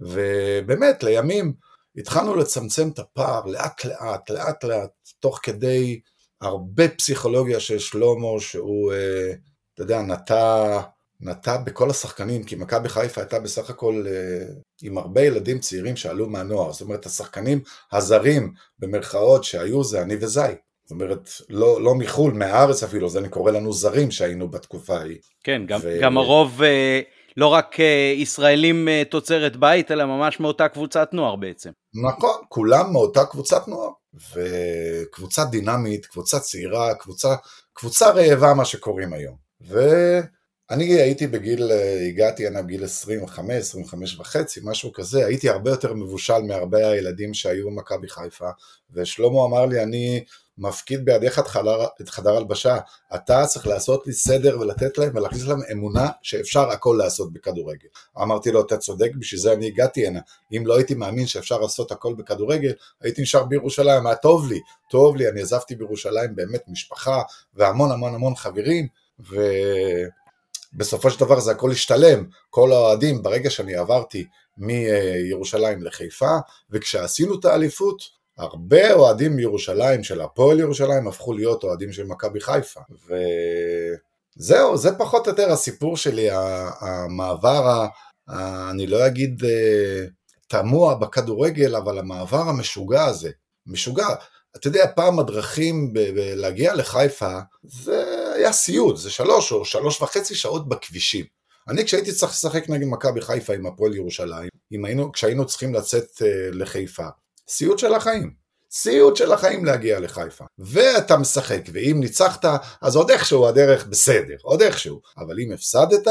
ובאמת, 0.00 1.02
לימים, 1.02 1.52
התחלנו 1.96 2.36
לצמצם 2.36 2.88
את 2.88 2.98
הפער 2.98 3.46
לאט 3.46 3.84
לאט, 3.84 4.30
לאט 4.30 4.64
לאט, 4.64 4.90
תוך 5.20 5.40
כדי 5.42 6.00
הרבה 6.40 6.88
פסיכולוגיה 6.88 7.60
של 7.60 7.78
שלמה, 7.78 8.40
שהוא, 8.40 8.92
אה, 8.92 9.32
אתה 9.80 9.92
יודע, 9.92 10.02
נטע, 10.02 10.80
נטע 11.20 11.56
בכל 11.56 11.90
השחקנים, 11.90 12.44
כי 12.44 12.56
מכבי 12.56 12.88
חיפה 12.88 13.20
הייתה 13.20 13.40
בסך 13.40 13.70
הכל 13.70 14.04
אה, 14.08 14.44
עם 14.82 14.98
הרבה 14.98 15.22
ילדים 15.22 15.58
צעירים 15.58 15.96
שעלו 15.96 16.28
מהנוער, 16.28 16.72
זאת 16.72 16.80
אומרת, 16.80 17.06
השחקנים 17.06 17.60
הזרים, 17.92 18.52
במרכאות, 18.78 19.44
שהיו 19.44 19.84
זה 19.84 20.02
אני 20.02 20.14
וזי. 20.20 20.40
זאת 20.84 20.90
אומרת, 20.90 21.30
לא, 21.48 21.82
לא 21.82 21.94
מחו"ל, 21.94 22.32
מהארץ 22.32 22.82
אפילו, 22.82 23.08
זה 23.08 23.18
אני 23.18 23.28
קורא 23.28 23.52
לנו 23.52 23.72
זרים 23.72 24.10
שהיינו 24.10 24.48
בתקופה 24.48 24.96
ההיא. 24.96 25.18
כן, 25.44 25.62
גם, 25.66 25.80
ו... 25.82 25.98
גם 26.02 26.18
הרוב... 26.18 26.62
אה... 26.62 27.00
לא 27.36 27.46
רק 27.46 27.80
אה, 27.80 28.12
ישראלים 28.16 28.88
תוצרת 29.10 29.56
בית, 29.56 29.90
אלא 29.90 30.04
ממש 30.04 30.40
מאותה 30.40 30.68
קבוצת 30.68 31.08
נוער 31.12 31.36
בעצם. 31.36 31.70
נכון, 31.94 32.36
כולם 32.48 32.92
מאותה 32.92 33.24
קבוצת 33.24 33.68
נוער. 33.68 33.90
וקבוצה 34.34 35.44
דינמית, 35.44 36.06
קבוצה 36.06 36.40
צעירה, 36.40 36.94
קבוצה, 36.94 37.34
קבוצה 37.72 38.10
רעבה 38.10 38.54
מה 38.54 38.64
שקוראים 38.64 39.12
היום. 39.12 39.49
ואני 39.60 40.84
הייתי 40.84 41.26
בגיל, 41.26 41.72
אה, 41.72 42.06
הגעתי 42.08 42.46
הנה 42.46 42.62
בגיל 42.62 42.84
25, 42.84 43.50
25 43.56 44.18
וחצי, 44.20 44.60
משהו 44.64 44.92
כזה, 44.92 45.26
הייתי 45.26 45.48
הרבה 45.48 45.70
יותר 45.70 45.94
מבושל 45.94 46.38
מהרבה 46.38 46.88
הילדים 46.88 47.34
שהיו 47.34 47.66
במכבי 47.66 48.08
חיפה, 48.08 48.50
ושלמה 48.92 49.44
אמר 49.44 49.66
לי, 49.66 49.82
אני 49.82 50.24
מפקיד 50.60 51.04
בידיך 51.04 51.38
את 51.38 51.46
חדר, 51.46 51.86
את 52.00 52.08
חדר 52.08 52.36
הלבשה, 52.36 52.76
אתה 53.14 53.46
צריך 53.46 53.66
לעשות 53.66 54.06
לי 54.06 54.12
סדר 54.12 54.60
ולתת 54.60 54.98
להם 54.98 55.10
ולהכניס 55.14 55.42
להם 55.46 55.60
אמונה 55.72 56.08
שאפשר 56.22 56.70
הכל 56.70 56.96
לעשות 56.98 57.32
בכדורגל. 57.32 57.88
אמרתי 58.22 58.52
לו, 58.52 58.60
אתה 58.60 58.76
צודק, 58.76 59.10
בשביל 59.18 59.40
זה 59.40 59.52
אני 59.52 59.66
הגעתי 59.66 60.06
הנה. 60.06 60.20
אם 60.56 60.62
לא 60.66 60.76
הייתי 60.76 60.94
מאמין 60.94 61.26
שאפשר 61.26 61.58
לעשות 61.58 61.92
הכל 61.92 62.14
בכדורגל, 62.14 62.72
הייתי 63.00 63.22
נשאר 63.22 63.44
בירושלים, 63.44 64.06
היה 64.06 64.16
טוב 64.16 64.48
לי, 64.48 64.60
טוב 64.90 65.16
לי, 65.16 65.28
אני 65.28 65.40
עזבתי 65.40 65.74
בירושלים 65.74 66.34
באמת 66.34 66.62
משפחה 66.68 67.22
והמון 67.54 67.90
המון 67.90 68.14
המון 68.14 68.34
חברים, 68.36 68.86
ובסופו 70.74 71.10
של 71.10 71.20
דבר 71.20 71.40
זה 71.40 71.50
הכל 71.50 71.70
השתלם, 71.70 72.24
כל 72.50 72.72
האוהדים, 72.72 73.22
ברגע 73.22 73.50
שאני 73.50 73.74
עברתי 73.76 74.26
מירושלים 74.58 75.82
לחיפה, 75.82 76.36
וכשעשינו 76.70 77.38
את 77.40 77.44
האליפות, 77.44 78.20
הרבה 78.38 78.92
אוהדים 78.92 79.36
מירושלים, 79.36 80.04
של 80.04 80.20
הפועל 80.20 80.60
ירושלים, 80.60 81.08
הפכו 81.08 81.32
להיות 81.32 81.64
אוהדים 81.64 81.92
של 81.92 82.04
מכבי 82.04 82.40
חיפה. 82.40 82.80
וזהו, 84.36 84.76
זה 84.76 84.98
פחות 84.98 85.26
או 85.26 85.32
יותר 85.32 85.52
הסיפור 85.52 85.96
שלי, 85.96 86.28
המעבר, 86.80 87.86
אני 88.70 88.86
לא 88.86 89.06
אגיד 89.06 89.44
אה, 89.44 90.04
תמוה 90.48 90.94
בכדורגל, 90.94 91.76
אבל 91.76 91.98
המעבר 91.98 92.48
המשוגע 92.48 93.04
הזה, 93.04 93.30
משוגע. 93.66 94.08
אתה 94.56 94.68
יודע, 94.68 94.86
פעם 94.96 95.18
הדרכים 95.18 95.92
ב- 95.92 95.98
ב- 95.98 96.34
להגיע 96.34 96.74
לחיפה, 96.74 97.38
זה 97.64 98.19
היה 98.40 98.52
סיוט, 98.52 98.96
זה 98.96 99.10
שלוש 99.10 99.52
או 99.52 99.64
שלוש 99.64 100.02
וחצי 100.02 100.34
שעות 100.34 100.68
בכבישים. 100.68 101.24
אני 101.68 101.84
כשהייתי 101.84 102.12
צריך 102.12 102.32
לשחק 102.32 102.68
נגד 102.68 102.86
מכבי 102.86 103.20
חיפה 103.20 103.54
עם 103.54 103.66
הפועל 103.66 103.94
ירושלים, 103.94 104.48
היינו, 104.84 105.12
כשהיינו 105.12 105.46
צריכים 105.46 105.74
לצאת 105.74 106.08
uh, 106.18 106.24
לחיפה, 106.52 107.06
סיוט 107.48 107.78
של 107.78 107.94
החיים. 107.94 108.40
סיוט 108.70 109.16
של 109.16 109.32
החיים 109.32 109.64
להגיע 109.64 110.00
לחיפה. 110.00 110.44
ואתה 110.58 111.16
משחק, 111.16 111.60
ואם 111.72 111.96
ניצחת, 112.00 112.44
אז 112.82 112.96
עוד 112.96 113.10
איכשהו 113.10 113.48
הדרך 113.48 113.86
בסדר, 113.86 114.36
עוד 114.42 114.62
איכשהו. 114.62 115.00
אבל 115.18 115.36
אם 115.40 115.52
הפסדת, 115.52 116.06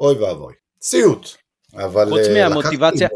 אוי 0.00 0.14
ואבוי. 0.14 0.54
סיוט. 0.82 1.28
אבל... 1.74 2.08
חוץ 2.10 2.26
אה, 2.26 2.48
מהמוטיבציה, 2.48 3.08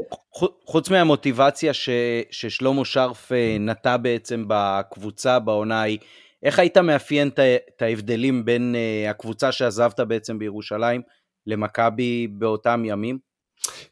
חוץ 0.67 0.91
מהמוטיבציה 0.91 1.75
ש, 1.75 1.89
ששלמה 2.31 2.85
שרף 2.85 3.33
אה, 3.33 3.57
נטע 3.61 3.97
בעצם 3.97 4.45
בקבוצה 4.49 5.39
בעונה 5.39 5.81
ההיא, 5.81 5.99
איך 6.43 6.59
היית 6.59 6.77
מאפיין 6.77 7.31
את 7.75 7.83
ההבדלים 7.83 8.45
בין 8.45 8.75
אה, 8.75 9.11
הקבוצה 9.11 9.53
שעזבת 9.53 10.01
בעצם 10.01 10.39
בירושלים 10.39 11.03
למכבי 11.47 12.27
באותם 12.27 12.83
ימים? 12.85 13.19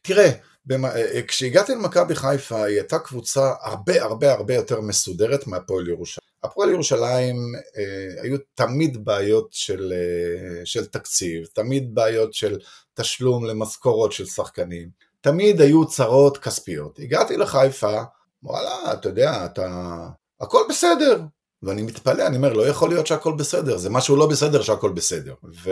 תראה, 0.03 0.31
אה, 0.73 1.23
כשהגעתי 1.29 1.73
למכבי 1.73 2.15
חיפה 2.15 2.65
היא 2.65 2.77
הייתה 2.77 2.99
קבוצה 2.99 3.53
הרבה 3.63 4.03
הרבה 4.03 4.33
הרבה 4.33 4.55
יותר 4.55 4.81
מסודרת 4.81 5.47
מהפועל 5.47 5.89
ירושלים. 5.89 6.27
הפועל 6.43 6.71
ירושלים 6.71 7.37
אה, 7.79 8.23
היו 8.23 8.37
תמיד 8.55 9.05
בעיות 9.05 9.49
של, 9.51 9.93
אה, 9.93 10.67
של 10.67 10.87
תקציב, 10.87 11.47
תמיד 11.47 11.95
בעיות 11.95 12.35
של 12.35 12.59
תשלום 12.95 13.45
למשכורות 13.45 14.13
של 14.13 14.27
שחקנים, 14.27 14.89
תמיד 15.21 15.61
היו 15.61 15.87
צרות 15.87 16.39
כספיות. 16.39 16.99
הגעתי 16.99 17.37
לחיפה, 17.37 18.03
וואלה, 18.43 18.93
אתה 18.93 19.09
יודע, 19.09 19.45
אתה... 19.45 20.09
הכל 20.41 20.63
בסדר. 20.69 21.23
ואני 21.63 21.83
מתפלא, 21.83 22.27
אני 22.27 22.37
אומר, 22.37 22.53
לא 22.53 22.69
יכול 22.69 22.89
להיות 22.89 23.07
שהכל 23.07 23.33
בסדר, 23.39 23.77
זה 23.77 23.91
משהו 23.91 24.17
לא 24.17 24.27
בסדר 24.27 24.63
שהכל 24.63 24.93
בסדר. 24.93 25.35
ו... 25.65 25.71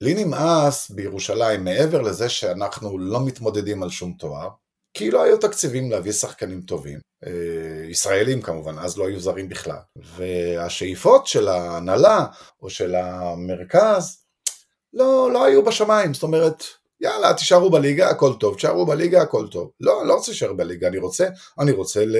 לי 0.00 0.24
נמאס 0.24 0.90
בירושלים, 0.90 1.64
מעבר 1.64 2.02
לזה 2.02 2.28
שאנחנו 2.28 2.98
לא 2.98 3.26
מתמודדים 3.26 3.82
על 3.82 3.90
שום 3.90 4.12
תואר, 4.18 4.48
כי 4.94 5.10
לא 5.10 5.22
היו 5.22 5.38
תקציבים 5.38 5.90
להביא 5.90 6.12
שחקנים 6.12 6.60
טובים, 6.60 6.98
אה, 7.26 7.86
ישראלים 7.88 8.42
כמובן, 8.42 8.78
אז 8.78 8.98
לא 8.98 9.06
היו 9.06 9.20
זרים 9.20 9.48
בכלל. 9.48 9.78
והשאיפות 10.16 11.26
של 11.26 11.48
ההנהלה 11.48 12.26
או 12.62 12.70
של 12.70 12.94
המרכז 12.94 14.18
לא, 14.92 15.30
לא 15.32 15.44
היו 15.44 15.64
בשמיים, 15.64 16.14
זאת 16.14 16.22
אומרת, 16.22 16.64
יאללה, 17.00 17.34
תישארו 17.34 17.70
בליגה, 17.70 18.10
הכל 18.10 18.32
טוב, 18.40 18.54
תישארו 18.54 18.86
בליגה, 18.86 19.22
הכל 19.22 19.48
טוב. 19.48 19.70
לא, 19.80 20.00
אני 20.00 20.08
לא 20.08 20.14
רוצה 20.14 20.30
להישאר 20.30 20.52
בליגה, 20.52 20.88
אני 20.88 20.98
רוצה, 20.98 21.28
אני 21.58 21.72
רוצה 21.72 22.04
ל, 22.04 22.16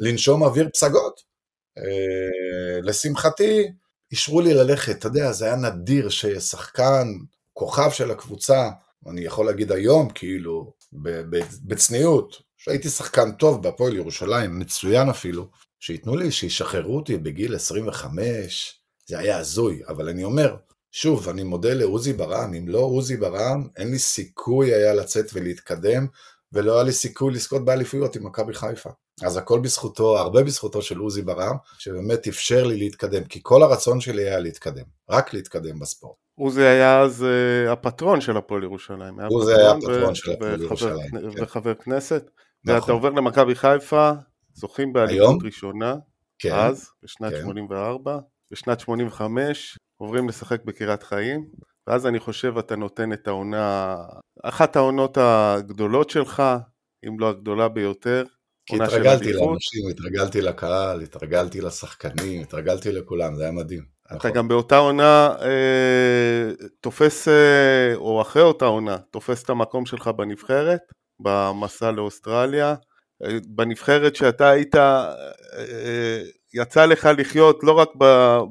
לנשום 0.00 0.42
אוויר 0.42 0.68
פסגות. 0.72 1.33
אה, 1.78 2.80
לשמחתי, 2.82 3.70
אישרו 4.12 4.40
לי 4.40 4.54
ללכת, 4.54 4.96
אתה 4.98 5.06
יודע, 5.06 5.32
זה 5.32 5.44
היה 5.44 5.56
נדיר 5.56 6.08
ששחקן, 6.08 7.08
כוכב 7.52 7.90
של 7.90 8.10
הקבוצה, 8.10 8.70
אני 9.06 9.20
יכול 9.20 9.46
להגיד 9.46 9.72
היום, 9.72 10.08
כאילו, 10.10 10.72
בצניעות, 11.64 12.42
שהייתי 12.56 12.88
שחקן 12.88 13.32
טוב 13.32 13.62
בהפועל 13.62 13.96
ירושלים, 13.96 14.58
מצוין 14.58 15.08
אפילו, 15.08 15.50
שייתנו 15.80 16.16
לי, 16.16 16.32
שישחררו 16.32 16.96
אותי 16.96 17.16
בגיל 17.16 17.54
25, 17.54 18.80
זה 19.06 19.18
היה 19.18 19.38
הזוי, 19.38 19.82
אבל 19.88 20.08
אני 20.08 20.24
אומר, 20.24 20.56
שוב, 20.92 21.28
אני 21.28 21.42
מודה 21.42 21.74
לעוזי 21.74 22.12
ברעם, 22.12 22.54
אם 22.54 22.68
לא 22.68 22.78
עוזי 22.78 23.16
ברעם, 23.16 23.68
אין 23.76 23.90
לי 23.90 23.98
סיכוי 23.98 24.74
היה 24.74 24.94
לצאת 24.94 25.26
ולהתקדם 25.32 26.06
ולא 26.52 26.74
היה 26.74 26.82
לי 26.82 26.92
סיכוי 26.92 27.34
לזכות 27.34 27.64
באליפויות 27.64 28.16
עם 28.16 28.26
מכבי 28.26 28.54
חיפה. 28.54 28.90
אז 29.22 29.36
הכל 29.36 29.60
בזכותו, 29.60 30.18
הרבה 30.18 30.42
בזכותו 30.42 30.82
של 30.82 30.98
עוזי 30.98 31.22
ברם, 31.22 31.56
שבאמת 31.78 32.26
אפשר 32.26 32.64
לי 32.64 32.76
להתקדם, 32.76 33.24
כי 33.24 33.40
כל 33.42 33.62
הרצון 33.62 34.00
שלי 34.00 34.22
היה 34.22 34.38
להתקדם, 34.38 34.84
רק 35.10 35.34
להתקדם 35.34 35.78
בספורט. 35.78 36.16
עוזי 36.34 36.62
היה 36.62 37.00
אז 37.00 37.24
uh, 37.24 37.70
הפטרון 37.70 38.20
של 38.20 38.36
הפועל 38.36 38.62
ירושלים. 38.62 39.20
עוזי 39.20 39.54
היה 39.54 39.70
הפטרון 39.70 40.14
של 40.14 40.32
הפועל 40.32 40.62
ירושלים. 40.62 41.10
כן. 41.10 41.42
וחבר 41.42 41.74
כנסת. 41.74 42.30
נכון. 42.64 42.80
ואתה 42.80 42.92
עובר 42.92 43.10
למכבי 43.10 43.54
חיפה, 43.54 44.10
זוכים 44.54 44.92
באליפות 44.92 45.42
ראשונה, 45.44 45.94
כן, 46.38 46.52
אז, 46.54 46.90
בשנת 47.02 47.32
כן. 47.32 47.40
84, 47.40 48.18
בשנת 48.52 48.80
85, 48.80 49.78
עוברים 49.96 50.28
לשחק 50.28 50.64
בקריית 50.64 51.02
חיים, 51.02 51.46
ואז 51.86 52.06
אני 52.06 52.20
חושב 52.20 52.58
אתה 52.58 52.76
נותן 52.76 53.12
את 53.12 53.28
העונה, 53.28 53.96
אחת 54.42 54.76
העונות 54.76 55.18
הגדולות 55.20 56.10
שלך, 56.10 56.42
אם 57.08 57.20
לא 57.20 57.28
הגדולה 57.28 57.68
ביותר. 57.68 58.24
כי 58.66 58.76
התרגלתי 58.82 59.32
לאנשים, 59.32 59.88
התרגלתי 59.90 60.40
לקהל, 60.40 61.00
התרגלתי 61.00 61.60
לשחקנים, 61.60 62.42
התרגלתי 62.42 62.92
לכולם, 62.92 63.36
זה 63.36 63.42
היה 63.42 63.52
מדהים. 63.52 63.84
אתה 64.06 64.14
נכון. 64.14 64.32
גם 64.32 64.48
באותה 64.48 64.76
עונה 64.76 65.34
אה, 65.42 66.66
תופס, 66.80 67.28
אה, 67.28 67.94
או 67.94 68.22
אחרי 68.22 68.42
אותה 68.42 68.64
עונה, 68.64 68.98
תופס 68.98 69.42
את 69.42 69.50
המקום 69.50 69.86
שלך 69.86 70.08
בנבחרת, 70.08 70.80
במסע 71.20 71.90
לאוסטרליה. 71.90 72.74
אה, 73.24 73.38
בנבחרת 73.48 74.16
שאתה 74.16 74.50
היית, 74.50 74.74
אה, 74.74 75.14
אה, 75.58 76.22
יצא 76.54 76.86
לך 76.86 77.08
לחיות 77.18 77.60
לא 77.62 77.72
רק 77.72 77.88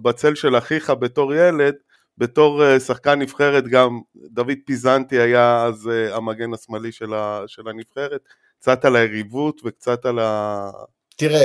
בצל 0.01 0.35
של 0.35 0.57
אחיך 0.57 0.89
בתור 0.89 1.33
ילד, 1.33 1.75
בתור 2.17 2.65
אה, 2.65 2.79
שחקן 2.79 3.19
נבחרת 3.19 3.67
גם 3.67 3.99
דוד 4.15 4.57
פיזנטי 4.65 5.19
היה 5.19 5.65
אז 5.65 5.87
אה, 5.87 6.15
המגן 6.15 6.53
השמאלי 6.53 6.91
של, 6.91 7.67
הנבחרת, 7.67 8.21
קצת 8.63 8.85
על 8.85 8.95
היריבות 8.95 9.61
וקצת 9.65 10.05
על 10.05 10.19
ה... 10.19 10.69
תראה, 11.17 11.43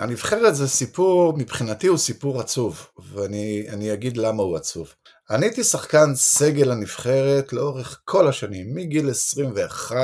הנבחרת 0.00 0.54
זה 0.54 0.68
סיפור, 0.68 1.32
מבחינתי 1.38 1.86
הוא 1.86 1.98
סיפור 1.98 2.40
עצוב, 2.40 2.86
ואני 3.12 3.92
אגיד 3.92 4.16
למה 4.16 4.42
הוא 4.42 4.56
עצוב. 4.56 4.94
אני 5.30 5.46
הייתי 5.46 5.64
שחקן 5.64 6.14
סגל 6.14 6.70
הנבחרת 6.70 7.52
לאורך 7.52 8.00
כל 8.04 8.28
השנים, 8.28 8.74
מגיל 8.74 9.10
21, 9.10 9.96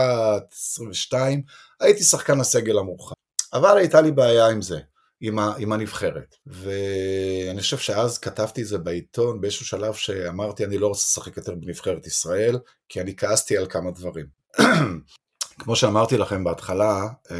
22, 0.52 1.42
הייתי 1.80 2.04
שחקן 2.04 2.40
הסגל 2.40 2.78
המורחב. 2.78 3.14
אבל 3.52 3.78
הייתה 3.78 4.00
לי 4.00 4.12
בעיה 4.12 4.48
עם 4.48 4.62
זה. 4.62 4.78
עם, 5.20 5.38
ה, 5.38 5.54
עם 5.58 5.72
הנבחרת. 5.72 6.34
ואני 6.46 7.60
חושב 7.60 7.78
שאז 7.78 8.18
כתבתי 8.18 8.62
את 8.62 8.66
זה 8.66 8.78
בעיתון 8.78 9.40
באיזשהו 9.40 9.66
שלב 9.66 9.94
שאמרתי 9.94 10.64
אני 10.64 10.78
לא 10.78 10.86
רוצה 10.86 11.00
לשחק 11.00 11.36
יותר 11.36 11.54
בנבחרת 11.54 12.06
ישראל, 12.06 12.58
כי 12.88 13.00
אני 13.00 13.16
כעסתי 13.16 13.56
על 13.56 13.66
כמה 13.68 13.90
דברים. 13.90 14.26
כמו 15.60 15.76
שאמרתי 15.76 16.18
לכם 16.18 16.44
בהתחלה, 16.44 17.08
אה, 17.30 17.36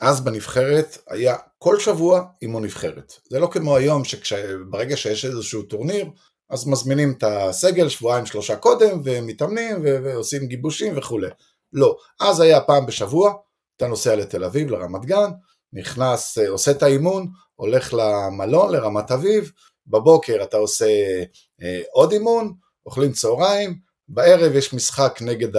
אז 0.00 0.20
בנבחרת 0.20 0.98
היה 1.08 1.36
כל 1.58 1.80
שבוע 1.80 2.24
אימון 2.42 2.64
נבחרת. 2.64 3.12
זה 3.30 3.38
לא 3.38 3.46
כמו 3.46 3.76
היום 3.76 4.04
שברגע 4.04 4.96
שיש 4.96 5.24
איזשהו 5.24 5.62
טורניר, 5.62 6.06
אז 6.50 6.66
מזמינים 6.66 7.14
את 7.18 7.24
הסגל 7.26 7.88
שבועיים 7.88 8.26
שלושה 8.26 8.56
קודם 8.56 9.00
ומתאמנים 9.04 9.76
ועושים 9.82 10.46
גיבושים 10.46 10.98
וכולי. 10.98 11.28
לא, 11.72 11.96
אז 12.20 12.40
היה 12.40 12.60
פעם 12.60 12.86
בשבוע, 12.86 13.34
אתה 13.76 13.86
נוסע 13.86 14.16
לתל 14.16 14.44
אביב, 14.44 14.70
לרמת 14.70 15.04
גן, 15.04 15.30
נכנס, 15.72 16.38
אה, 16.38 16.48
עושה 16.48 16.70
את 16.70 16.82
האימון, 16.82 17.28
הולך 17.54 17.94
למלון, 17.94 18.72
לרמת 18.72 19.10
אביב, 19.10 19.52
בבוקר 19.86 20.38
אתה 20.42 20.56
עושה 20.56 21.22
אה, 21.62 21.80
עוד 21.92 22.12
אימון, 22.12 22.52
אוכלים 22.86 23.12
צהריים, 23.12 23.78
בערב 24.08 24.56
יש 24.56 24.74
משחק 24.74 25.18
נגד 25.20 25.56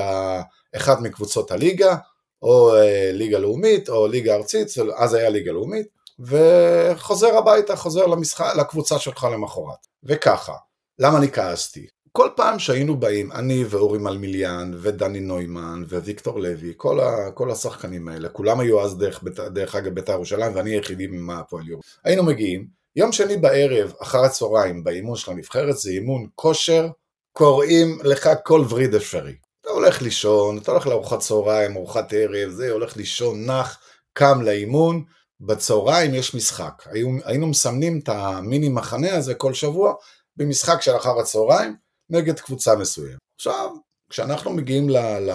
אחת 0.76 1.02
מקבוצות 1.02 1.52
הליגה, 1.52 1.96
או 2.42 2.76
אה, 2.76 3.10
ליגה 3.14 3.40
לאומית, 3.40 3.90
או 3.90 4.08
ליגה 4.08 4.36
ארצית, 4.36 4.68
אז 4.96 5.14
היה 5.14 5.30
ליגה 5.30 5.52
לאומית, 5.52 5.88
וחוזר 6.20 7.38
הביתה, 7.38 7.76
חוזר 7.76 8.06
למשחק, 8.06 8.54
לקבוצה 8.60 9.00
שלך 9.00 9.28
למחרת. 9.34 9.88
וככה, 10.04 10.54
למה 11.00 11.18
אני 11.18 11.32
כעסתי? 11.32 11.88
כל 12.12 12.30
פעם 12.36 12.60
שהיינו 12.60 12.98
באים, 12.98 13.32
אני 13.32 13.64
ואורי 13.70 14.00
מלמיליאן, 14.00 14.72
ודני 14.82 15.20
נוימן, 15.20 15.84
וויקטור 15.90 16.40
לוי, 16.40 16.74
כל, 16.78 17.00
ה, 17.00 17.32
כל 17.32 17.52
השחקנים 17.52 18.08
האלה, 18.08 18.30
כולם 18.30 18.60
היו 18.60 18.82
אז 18.82 18.98
דרך, 18.98 19.24
דרך 19.54 19.76
אגב 19.76 19.94
בית"ר 19.94 20.12
ירושלים, 20.12 20.56
ואני 20.56 20.72
היחידי 20.72 21.08
ממה 21.08 21.40
הפועל 21.40 21.68
יור. 21.68 21.82
היינו 22.04 22.24
מגיעים, 22.24 22.68
יום 22.96 23.12
שני 23.12 23.38
בערב, 23.38 23.94
אחר 24.02 24.24
הצהריים, 24.24 24.84
באימון 24.84 25.16
של 25.16 25.32
הנבחרת, 25.32 25.78
זה 25.78 25.92
אימון 25.92 26.28
כושר, 26.36 26.88
קוראים 27.32 28.00
לך 28.04 28.30
כל 28.44 28.66
וריד 28.70 28.96
אפשרי. 28.96 29.34
אתה 29.64 29.72
הולך 29.72 30.02
לישון, 30.02 30.58
אתה 30.58 30.72
הולך 30.72 30.88
לארוחת 30.88 31.20
צהריים, 31.20 31.78
ארוחת 31.78 32.14
ערב, 32.14 32.50
זה, 32.50 32.72
הולך 32.72 32.98
לישון, 32.98 33.46
נח, 33.46 33.80
קם 34.14 34.42
לאימון, 34.42 35.04
בצהריים 35.40 36.14
יש 36.14 36.36
משחק. 36.36 36.84
היינו, 36.86 37.20
היינו 37.24 37.48
מסמנים 37.48 38.00
את 38.00 38.10
המיני 38.10 38.70
מחנה 38.70 39.16
הזה 39.16 39.34
כל 39.34 39.54
שבוע 39.54 39.94
במשחק 40.38 40.82
של 40.82 40.96
אחר 40.96 41.20
הצהריים, 41.20 41.76
נגד 42.10 42.40
קבוצה 42.40 42.76
מסוימת. 42.76 43.18
עכשיו, 43.36 43.70
כשאנחנו 44.10 44.52
מגיעים 44.52 44.90
ל, 44.90 44.98
ל, 44.98 45.32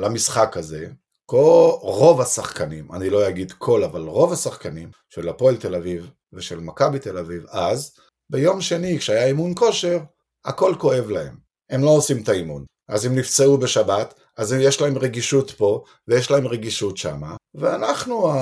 למשחק 0.00 0.56
הזה, 0.56 0.86
כל, 1.26 1.70
רוב 1.80 2.20
השחקנים, 2.20 2.92
אני 2.92 3.10
לא 3.10 3.28
אגיד 3.28 3.52
כל, 3.52 3.84
אבל 3.84 4.00
רוב 4.00 4.32
השחקנים 4.32 4.90
של 5.10 5.28
הפועל 5.28 5.56
תל 5.56 5.74
אביב 5.74 6.10
ושל 6.32 6.60
מכבי 6.60 6.98
תל 6.98 7.18
אביב 7.18 7.46
אז, 7.50 7.92
ביום 8.30 8.60
שני 8.60 8.98
כשהיה 8.98 9.26
אימון 9.26 9.52
כושר, 9.56 9.98
הכל 10.44 10.74
כואב 10.78 11.10
להם. 11.10 11.36
הם 11.70 11.84
לא 11.84 11.90
עושים 11.90 12.22
את 12.22 12.28
האימון. 12.28 12.64
אז 12.88 13.04
הם 13.04 13.14
נפצעו 13.18 13.58
בשבת, 13.58 14.14
אז 14.36 14.52
יש 14.52 14.80
להם 14.80 14.98
רגישות 14.98 15.50
פה 15.50 15.84
ויש 16.08 16.30
להם 16.30 16.46
רגישות 16.46 16.96
שמה, 16.96 17.36
ואנחנו 17.54 18.32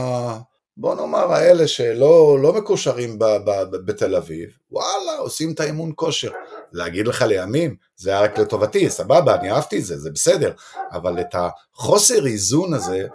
בוא 0.79 0.95
נאמר 0.95 1.33
האלה 1.33 1.69
שלא 1.69 2.39
לא 2.43 2.53
מקושרים 2.53 3.19
ב, 3.19 3.25
ב, 3.25 3.51
ב, 3.71 3.77
בתל 3.77 4.17
אביב, 4.17 4.49
וואלה, 4.71 5.19
עושים 5.19 5.53
את 5.53 5.61
האימון 5.61 5.93
כושר. 5.95 6.31
להגיד 6.73 7.07
לך 7.07 7.23
לימים, 7.23 7.77
זה 7.97 8.11
היה 8.11 8.21
רק 8.21 8.39
לטובתי, 8.39 8.91
סבבה, 8.91 9.35
אני 9.35 9.51
אהבתי 9.51 9.79
את 9.79 9.85
זה, 9.85 9.99
זה 9.99 10.11
בסדר, 10.11 10.53
אבל 10.93 11.21
את 11.21 11.35
החוסר 11.35 12.27
איזון 12.27 12.75
הזה, 12.75 13.07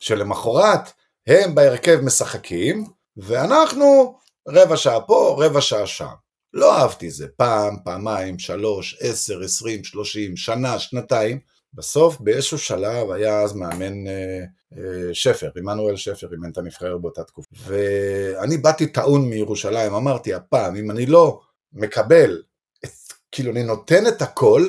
שלמחרת 0.00 0.92
הם 1.26 1.54
בהרכב 1.54 2.00
משחקים, 2.02 2.84
ואנחנו 3.16 4.18
רבע 4.48 4.76
שעה 4.76 5.00
פה, 5.00 5.36
רבע 5.38 5.60
שעה 5.60 5.86
שם. 5.86 6.06
לא 6.54 6.76
אהבתי 6.76 7.10
זה, 7.10 7.28
פעם, 7.36 7.76
פעמיים, 7.84 8.38
שלוש, 8.38 8.96
עשר, 9.00 9.40
עשרים, 9.42 9.84
שלושים, 9.84 10.36
שנה, 10.36 10.78
שנתיים, 10.78 11.38
בסוף 11.74 12.20
באיזשהו 12.20 12.58
שלב 12.58 13.10
היה 13.10 13.40
אז 13.40 13.52
מאמן 13.52 14.06
אה, 14.06 14.44
אה, 14.76 15.14
שפר, 15.14 15.50
עמנואל 15.56 15.96
שפר 15.96 16.32
אימן 16.32 16.50
את 16.50 16.58
הנבחרת 16.58 17.00
באותה 17.00 17.24
תקופה. 17.24 17.48
ואני 17.66 18.56
באתי 18.56 18.86
טעון 18.86 19.28
מירושלים, 19.28 19.94
אמרתי 19.94 20.34
הפעם, 20.34 20.76
אם 20.76 20.90
אני 20.90 21.06
לא 21.06 21.40
מקבל, 21.72 22.42
את, 22.84 22.90
כאילו 23.32 23.52
אני 23.52 23.62
נותן 23.62 24.06
את 24.06 24.22
הכל, 24.22 24.66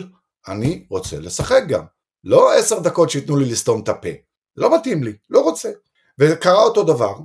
אני 0.47 0.85
רוצה 0.89 1.19
לשחק 1.19 1.63
גם. 1.67 1.83
לא 2.23 2.53
עשר 2.53 2.79
דקות 2.79 3.09
שייתנו 3.09 3.37
לי 3.37 3.45
לסתום 3.45 3.81
את 3.83 3.89
הפה. 3.89 4.09
לא 4.57 4.75
מתאים 4.77 5.03
לי, 5.03 5.13
לא 5.29 5.39
רוצה. 5.39 5.71
וקרה 6.19 6.63
אותו 6.63 6.83
דבר, 6.83 7.15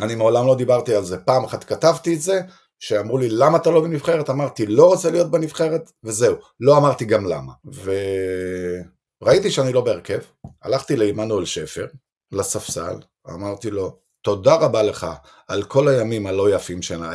אני 0.00 0.14
מעולם 0.14 0.46
לא 0.46 0.54
דיברתי 0.54 0.94
על 0.94 1.04
זה, 1.04 1.18
פעם 1.18 1.44
אחת 1.44 1.64
כתבתי 1.64 2.14
את 2.14 2.20
זה, 2.20 2.40
שאמרו 2.82 3.18
לי 3.18 3.28
למה 3.28 3.56
אתה 3.56 3.70
לא 3.70 3.80
בנבחרת, 3.80 4.30
אמרתי 4.30 4.66
לא 4.66 4.86
רוצה 4.86 5.10
להיות 5.10 5.30
בנבחרת, 5.30 5.92
וזהו, 6.04 6.36
לא 6.60 6.76
אמרתי 6.76 7.04
גם 7.04 7.26
למה. 7.26 7.52
ו... 7.72 7.92
ראיתי 9.22 9.50
שאני 9.50 9.72
לא 9.72 9.80
בהרכב, 9.80 10.18
הלכתי 10.62 10.96
לעמנואל 10.96 11.44
שפר, 11.44 11.86
לספסל, 12.32 12.94
אמרתי 13.30 13.70
לו, 13.70 13.98
תודה 14.22 14.54
רבה 14.54 14.82
לך 14.82 15.06
על 15.48 15.62
כל 15.62 15.88
הימים 15.88 16.26
הלא 16.26 16.54
יפים, 16.54 16.82
שנה, 16.82 17.12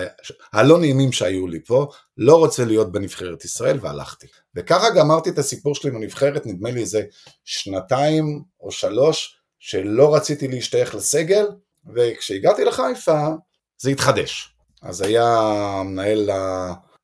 הלא 0.53 0.79
נעימים 0.79 1.11
שהיו 1.11 1.47
לי 1.47 1.63
פה, 1.63 1.87
לא 2.17 2.35
רוצה 2.35 2.65
להיות 2.65 2.91
בנבחרת 2.91 3.45
ישראל, 3.45 3.79
והלכתי. 3.81 4.27
וככה 4.55 4.89
גמרתי 4.89 5.29
את 5.29 5.37
הסיפור 5.37 5.75
שלי 5.75 5.91
בנבחרת, 5.91 6.45
נדמה 6.45 6.71
לי 6.71 6.81
איזה 6.81 7.03
שנתיים 7.45 8.43
או 8.59 8.71
שלוש, 8.71 9.39
שלא 9.59 10.15
רציתי 10.15 10.47
להשתייך 10.47 10.95
לסגל, 10.95 11.45
וכשהגעתי 11.95 12.65
לחיפה, 12.65 13.27
זה 13.81 13.89
התחדש. 13.89 14.56
אז 14.87 15.01
היה 15.01 15.25
מנהל, 15.85 16.29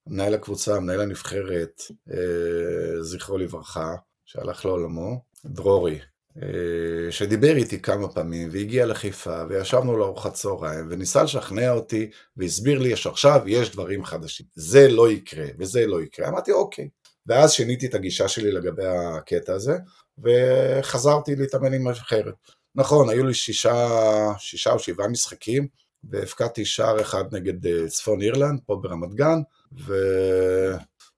מנהל 0.07 0.33
הקבוצה, 0.33 0.79
מנהל 0.79 1.01
הנבחרת, 1.01 1.81
אה, 2.11 3.01
זכרו 3.01 3.37
לברכה, 3.37 3.95
שהלך 4.25 4.65
לעולמו, 4.65 5.21
דרורי, 5.45 5.99
אה, 6.41 7.11
שדיבר 7.11 7.55
איתי 7.55 7.81
כמה 7.81 8.07
פעמים 8.07 8.49
והגיע 8.51 8.85
לחיפה 8.85 9.43
וישבנו 9.49 9.97
לארוחת 9.97 10.33
צהריים 10.33 10.87
וניסה 10.89 11.23
לשכנע 11.23 11.71
אותי 11.71 12.09
והסביר 12.37 12.79
לי 12.79 12.95
שעכשיו 12.95 13.41
יש 13.45 13.71
דברים 13.71 14.05
חדשים. 14.05 14.45
זה 14.55 14.87
לא 14.87 15.11
יקרה 15.11 15.45
וזה 15.59 15.87
לא 15.87 16.01
יקרה. 16.01 16.27
אמרתי 16.27 16.51
אוקיי. 16.51 16.89
ואז 17.27 17.51
שיניתי 17.51 17.85
את 17.85 17.93
הגישה 17.93 18.27
שלי 18.27 18.51
לגבי 18.51 18.85
הקטע 18.85 19.53
הזה 19.53 19.77
וחזרתי 20.23 21.35
להתאמן 21.35 21.73
עם 21.73 21.87
אחרת. 21.87 22.35
נכון, 22.75 23.09
היו 23.09 23.23
לי 23.23 23.33
שישה, 23.33 23.87
שישה 24.37 24.71
או 24.71 24.79
שבעה 24.79 25.07
משחקים 25.07 25.67
והפקדתי 26.09 26.65
שער 26.65 27.01
אחד 27.01 27.23
נגד 27.35 27.67
אה, 27.67 27.87
צפון 27.87 28.21
אירלנד 28.21 28.59
פה 28.65 28.75
ברמת 28.75 29.13
גן 29.13 29.39
ו... 29.85 29.93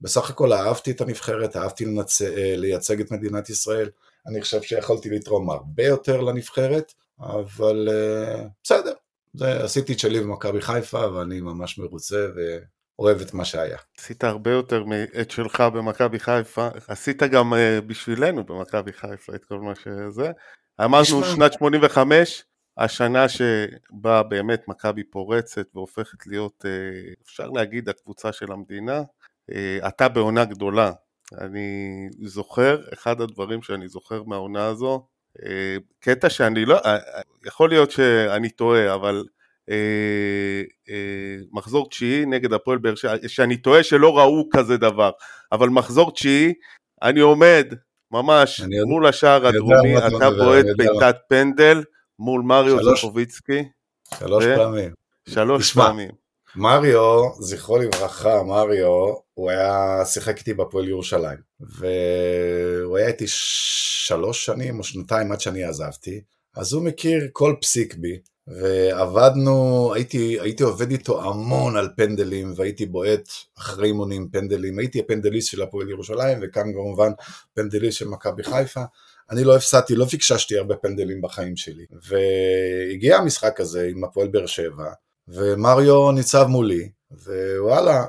בסך 0.01 0.29
הכל 0.29 0.53
אהבתי 0.53 0.91
את 0.91 1.01
הנבחרת, 1.01 1.55
אהבתי 1.55 1.85
לנצ... 1.85 2.21
אה, 2.21 2.55
לייצג 2.57 3.01
את 3.01 3.11
מדינת 3.11 3.49
ישראל, 3.49 3.89
אני 4.27 4.41
חושב 4.41 4.61
שיכולתי 4.61 5.09
לתרום 5.09 5.49
הרבה 5.49 5.83
יותר 5.83 6.21
לנבחרת, 6.21 6.93
אבל 7.19 7.89
uh, 7.89 8.47
בסדר, 8.63 8.93
זה, 9.33 9.63
עשיתי 9.63 9.93
את 9.93 9.99
שלי 9.99 10.19
במכבי 10.19 10.61
חיפה 10.61 11.11
ואני 11.13 11.41
ממש 11.41 11.77
מרוצה 11.77 12.27
ואוהב 12.35 13.21
את 13.21 13.33
מה 13.33 13.45
שהיה. 13.45 13.77
עשית 13.97 14.23
הרבה 14.23 14.51
יותר 14.51 14.83
מאת 14.83 15.31
שלך 15.31 15.61
במכבי 15.61 16.19
חיפה, 16.19 16.67
עשית 16.87 17.23
גם 17.23 17.53
בשבילנו 17.87 18.43
במכבי 18.43 18.93
חיפה 18.93 19.35
את 19.35 19.45
כל 19.45 19.59
מה 19.59 19.73
שזה. 19.75 20.31
אמרנו 20.85 21.23
שנת 21.23 21.53
85, 21.53 22.43
השנה 22.77 23.25
שבה 23.29 24.23
באמת 24.23 24.67
מכבי 24.67 25.03
פורצת 25.03 25.67
והופכת 25.75 26.27
להיות, 26.27 26.65
אה, 26.65 27.13
אפשר 27.23 27.49
להגיד, 27.49 27.89
הקבוצה 27.89 28.31
של 28.31 28.51
המדינה. 28.51 29.01
אה, 29.51 29.87
אתה 29.87 30.09
בעונה 30.09 30.45
גדולה. 30.45 30.91
אני 31.37 32.07
זוכר, 32.21 32.81
אחד 32.93 33.21
הדברים 33.21 33.61
שאני 33.61 33.87
זוכר 33.87 34.23
מהעונה 34.23 34.65
הזו, 34.65 35.07
אה, 35.45 35.77
קטע 35.99 36.29
שאני 36.29 36.65
לא, 36.65 36.79
יכול 37.45 37.69
להיות 37.69 37.91
שאני 37.91 38.49
טועה, 38.49 38.93
אבל 38.93 39.23
מחזור 41.51 41.89
תשיעי 41.89 42.25
נגד 42.25 42.53
הפועל 42.53 42.77
באר 42.77 42.95
שבע, 42.95 43.15
שאני 43.27 43.57
טועה 43.57 43.83
שלא 43.83 44.17
ראו 44.17 44.49
כזה 44.51 44.77
דבר, 44.77 45.11
אבל 45.51 45.69
מחזור 45.69 46.11
תשיעי, 46.11 46.53
אני 47.01 47.19
עומד 47.19 47.73
ממש 48.11 48.61
מול 48.87 49.07
השער 49.07 49.47
הדרומי, 49.47 49.97
אתה 49.97 50.29
בועט 50.29 50.65
בעיטת 50.77 51.15
פנדל, 51.29 51.83
מול 52.19 52.41
מריו 52.41 52.83
זוכוביצקי. 52.83 53.63
שלוש 54.19 54.43
ו... 54.43 54.55
פעמים. 54.55 54.91
שלוש 55.29 55.69
תשמע, 55.69 55.85
פעמים. 55.85 56.09
מריו, 56.55 57.21
זכרו 57.39 57.77
לברכה, 57.77 58.43
מריו, 58.43 59.13
הוא 59.33 59.49
היה, 59.49 60.01
שיחק 60.05 60.37
איתי 60.37 60.53
בפועל 60.53 60.87
ירושלים, 60.87 61.37
והוא 61.59 62.97
היה 62.97 63.07
איתי 63.07 63.25
שלוש 63.27 64.45
שנים 64.45 64.79
או 64.79 64.83
שנתיים 64.83 65.31
עד 65.31 65.39
שאני 65.39 65.63
עזבתי, 65.63 66.21
אז 66.55 66.73
הוא 66.73 66.83
מכיר 66.83 67.27
כל 67.31 67.55
פסיק 67.61 67.95
בי, 67.95 68.19
ועבדנו, 68.47 69.91
הייתי, 69.93 70.39
הייתי 70.39 70.63
עובד 70.63 70.91
איתו 70.91 71.23
המון 71.23 71.77
על 71.77 71.89
פנדלים, 71.97 72.53
והייתי 72.55 72.85
בועט 72.85 73.29
אחרי 73.57 73.87
אימונים 73.87 74.29
פנדלים, 74.29 74.79
הייתי 74.79 74.99
הפנדליסט 74.99 75.49
של 75.49 75.61
הפועל 75.61 75.89
ירושלים, 75.89 76.39
וכאן 76.41 76.73
כמובן 76.73 77.11
פנדליסט 77.53 77.97
של 77.97 78.07
מכבי 78.07 78.43
חיפה, 78.43 78.83
אני 79.31 79.43
לא 79.43 79.55
הפסדתי, 79.55 79.95
לא 79.95 80.05
פיקששתי 80.05 80.57
הרבה 80.57 80.75
פנדלים 80.75 81.21
בחיים 81.21 81.57
שלי. 81.57 81.85
והגיע 81.91 83.17
המשחק 83.17 83.59
הזה 83.59 83.87
עם 83.91 84.03
הפועל 84.03 84.27
באר 84.27 84.45
שבע, 84.45 84.85
ומריו 85.27 86.11
ניצב 86.11 86.45
מולי, 86.45 86.89
ווואלה, 87.11 88.05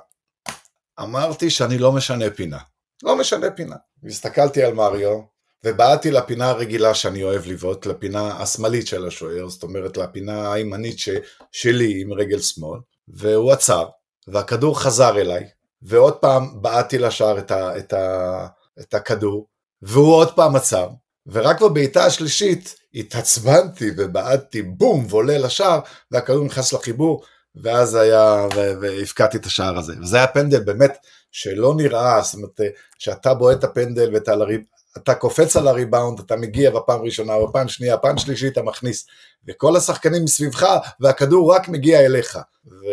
אמרתי 1.01 1.51
שאני 1.51 1.79
לא 1.79 1.93
משנה 1.93 2.31
פינה. 2.31 2.59
לא 3.03 3.17
משנה 3.17 3.51
פינה. 3.51 3.77
הסתכלתי 4.07 4.63
על 4.63 4.75
מריו, 4.75 5.21
ובעטתי 5.65 6.11
לפינה 6.11 6.49
הרגילה 6.49 6.95
שאני 6.95 7.23
אוהב 7.23 7.47
לבעוט, 7.47 7.87
לפינה 7.87 8.43
השמאלית 8.43 8.87
של 8.87 9.07
השוער, 9.07 9.49
זאת 9.49 9.63
אומרת 9.63 9.97
לפינה 9.97 10.53
הימנית 10.53 10.99
ש... 10.99 11.09
שלי 11.53 12.01
עם 12.01 12.13
רגל 12.13 12.41
שמאל, 12.41 12.81
והוא 13.09 13.53
עצר, 13.53 13.89
והכדור 14.29 14.81
חזר 14.81 15.19
אליי, 15.19 15.45
ועוד 15.83 16.17
פעם 16.17 16.63
בעטתי 16.63 16.99
לשער 16.99 17.39
את, 17.39 17.51
ה... 17.51 17.79
את, 17.79 17.93
ה... 17.93 18.47
את 18.81 18.95
הכדור, 18.95 19.47
והוא 19.83 20.15
עוד 20.15 20.35
פעם 20.35 20.57
עצר, 20.57 20.89
ורק 21.27 21.61
בבעיטה 21.61 22.05
השלישית 22.05 22.75
התעצבנתי 22.95 23.91
ובעטתי 23.97 24.63
בום 24.63 25.07
ועולה 25.09 25.39
לשער 25.39 25.81
והכדור 26.11 26.45
נכנס 26.45 26.73
לחיבור 26.73 27.23
ואז 27.63 27.95
היה, 27.95 28.47
והפקעתי 28.81 29.37
את 29.37 29.47
השער 29.47 29.79
הזה. 29.79 29.93
וזה 30.03 30.17
היה 30.17 30.27
פנדל 30.27 30.61
באמת 30.61 30.97
שלא 31.31 31.75
נראה, 31.77 32.21
זאת 32.23 32.35
אומרת, 32.35 32.61
שאתה 32.99 33.35
בועט 33.35 33.59
את 33.59 33.65
הפנדל 33.65 34.11
ואתה 34.15 34.37
לריב, 34.37 34.61
אתה 34.97 35.15
קופץ 35.15 35.57
על 35.57 35.69
הריבאונד, 35.69 36.19
אתה 36.19 36.37
מגיע 36.37 36.71
בפעם 36.71 37.01
ראשונה, 37.03 37.33
בפעם 37.49 37.69
שנייה, 37.69 37.97
פעם 37.97 38.19
שלישית 38.19 38.53
אתה 38.53 38.63
מכניס, 38.63 39.07
וכל 39.49 39.77
השחקנים 39.77 40.25
מסביבך, 40.25 40.67
והכדור 41.01 41.55
רק 41.55 41.69
מגיע 41.69 42.01
אליך. 42.01 42.39
ו... 42.67 42.87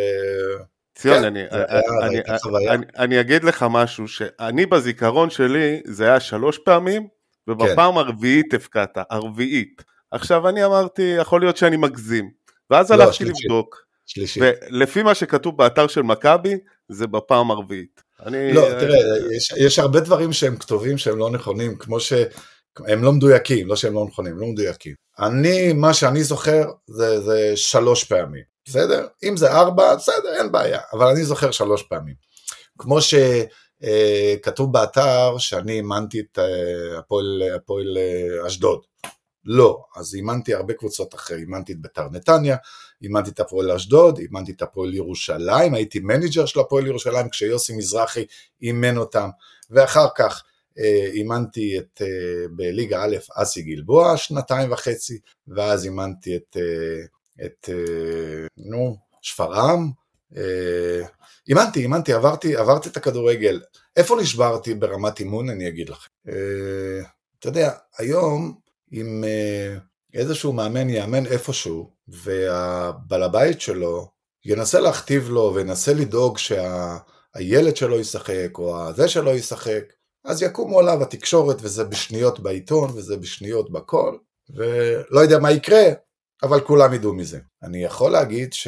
ציון, 0.95 1.17
כן, 1.17 1.23
אני, 1.23 1.43
אני, 1.51 1.61
אני, 2.03 2.69
אני, 2.69 2.85
אני 2.97 3.19
אגיד 3.19 3.43
לך 3.43 3.65
משהו, 3.69 4.07
שאני 4.07 4.65
בזיכרון 4.65 5.29
שלי, 5.29 5.81
זה 5.85 6.05
היה 6.05 6.19
שלוש 6.19 6.57
פעמים, 6.57 7.07
ובפעם 7.47 7.93
כן. 7.93 7.97
הרביעית 7.99 8.53
הפקעת, 8.53 8.97
הרביעית. 9.09 9.83
עכשיו 10.11 10.49
אני 10.49 10.65
אמרתי, 10.65 11.01
יכול 11.01 11.41
להיות 11.41 11.57
שאני 11.57 11.77
מגזים. 11.77 12.31
ואז 12.69 12.91
לא, 12.91 12.95
הלכתי 12.95 13.15
שלישית. 13.15 13.45
לבדוק. 13.45 13.83
שלישית. 14.05 14.43
ולפי 14.45 15.03
מה 15.03 15.15
שכתוב 15.15 15.57
באתר 15.57 15.87
של 15.87 16.01
מכבי, 16.01 16.57
זה 16.89 17.07
בפעם 17.07 17.51
הרביעית. 17.51 18.01
אני... 18.25 18.53
לא, 18.53 18.69
תראה, 18.79 18.97
יש, 19.35 19.53
יש 19.57 19.79
הרבה 19.79 19.99
דברים 19.99 20.33
שהם 20.33 20.55
כתובים 20.55 20.97
שהם 20.97 21.17
לא 21.17 21.29
נכונים, 21.29 21.75
כמו 21.77 21.99
ש... 21.99 22.13
הם 22.87 23.03
לא 23.03 23.11
מדויקים, 23.11 23.67
לא 23.67 23.75
שהם 23.75 23.93
לא 23.93 24.05
נכונים, 24.07 24.37
לא 24.37 24.47
מדויקים. 24.47 24.93
אני, 25.19 25.73
מה 25.73 25.93
שאני 25.93 26.23
זוכר 26.23 26.63
זה, 26.87 27.21
זה 27.21 27.51
שלוש 27.55 28.03
פעמים, 28.03 28.43
בסדר? 28.65 29.07
אם 29.23 29.37
זה 29.37 29.51
ארבע, 29.51 29.95
בסדר, 29.95 30.33
אין 30.39 30.51
בעיה, 30.51 30.79
אבל 30.93 31.07
אני 31.07 31.23
זוכר 31.23 31.51
שלוש 31.51 31.83
פעמים. 31.83 32.15
כמו 32.77 33.01
ש... 33.01 33.13
אה, 33.83 34.35
כתוב 34.41 34.73
באתר 34.73 35.37
שאני 35.37 35.71
אימנתי 35.71 36.19
את 36.19 36.39
אה, 36.39 36.99
הפועל, 36.99 37.43
הפועל 37.55 37.97
אה, 37.97 38.47
אשדוד. 38.47 38.81
לא, 39.45 39.83
אז 39.95 40.15
אימנתי 40.15 40.53
הרבה 40.53 40.73
קבוצות 40.73 41.15
אחרי, 41.15 41.37
אימנתי 41.37 41.73
את 41.73 41.81
בית"ר 41.81 42.09
נתניה, 42.11 42.57
אימנתי 43.01 43.29
את 43.29 43.39
הפועל 43.39 43.71
אשדוד, 43.71 44.17
אימנתי 44.17 44.51
את 44.51 44.61
הפועל 44.61 44.93
ירושלים, 44.93 45.73
הייתי 45.73 45.99
מנג'ר 45.99 46.45
של 46.45 46.59
הפועל 46.59 46.87
ירושלים 46.87 47.29
כשיוסי 47.29 47.77
מזרחי 47.77 48.25
אימן 48.61 48.97
אותם, 48.97 49.29
ואחר 49.69 50.07
כך 50.15 50.43
אימנתי 51.13 51.77
את, 51.77 52.01
בליגה 52.51 53.03
א' 53.03 53.15
אסי 53.35 53.61
גלבוע 53.61 54.17
שנתיים 54.17 54.71
וחצי, 54.71 55.19
ואז 55.47 55.85
אימנתי 55.85 56.35
את, 56.35 56.57
את 57.45 57.69
נו, 58.57 58.97
שפרעם, 59.21 59.91
אימנתי, 61.49 61.79
אימנתי, 61.79 62.13
עברתי, 62.13 62.55
עברתי 62.55 62.89
את 62.89 62.97
הכדורגל. 62.97 63.61
איפה 63.95 64.15
נשברתי 64.21 64.73
ברמת 64.73 65.19
אימון, 65.19 65.49
אני 65.49 65.67
אגיד 65.67 65.89
לכם. 65.89 66.09
אה, 66.27 67.05
אתה 67.39 67.47
יודע, 67.47 67.71
היום 67.97 68.55
אם 68.93 69.23
אה, 69.23 69.77
איזשהו 70.13 70.53
מאמן 70.53 70.89
יאמן 70.89 71.25
איפשהו, 71.25 71.91
והבעל 72.07 73.23
הבית 73.23 73.61
שלו 73.61 74.07
ינסה 74.45 74.79
להכתיב 74.79 75.29
לו 75.29 75.51
וינסה 75.55 75.93
לדאוג 75.93 76.37
שהילד 76.37 77.75
שלו 77.75 77.99
ישחק, 77.99 78.57
או 78.57 78.87
הזה 78.87 79.07
שלו 79.07 79.31
ישחק, 79.31 79.83
אז 80.25 80.41
יקומו 80.41 80.79
עליו 80.79 81.03
התקשורת, 81.03 81.57
וזה 81.61 81.83
בשניות 81.83 82.39
בעיתון, 82.39 82.89
וזה 82.95 83.17
בשניות 83.17 83.71
בכל, 83.71 84.17
ולא 84.49 85.19
יודע 85.19 85.39
מה 85.39 85.51
יקרה, 85.51 85.83
אבל 86.43 86.61
כולם 86.61 86.93
ידעו 86.93 87.13
מזה. 87.13 87.39
אני 87.63 87.83
יכול 87.83 88.11
להגיד 88.11 88.53
ש... 88.53 88.67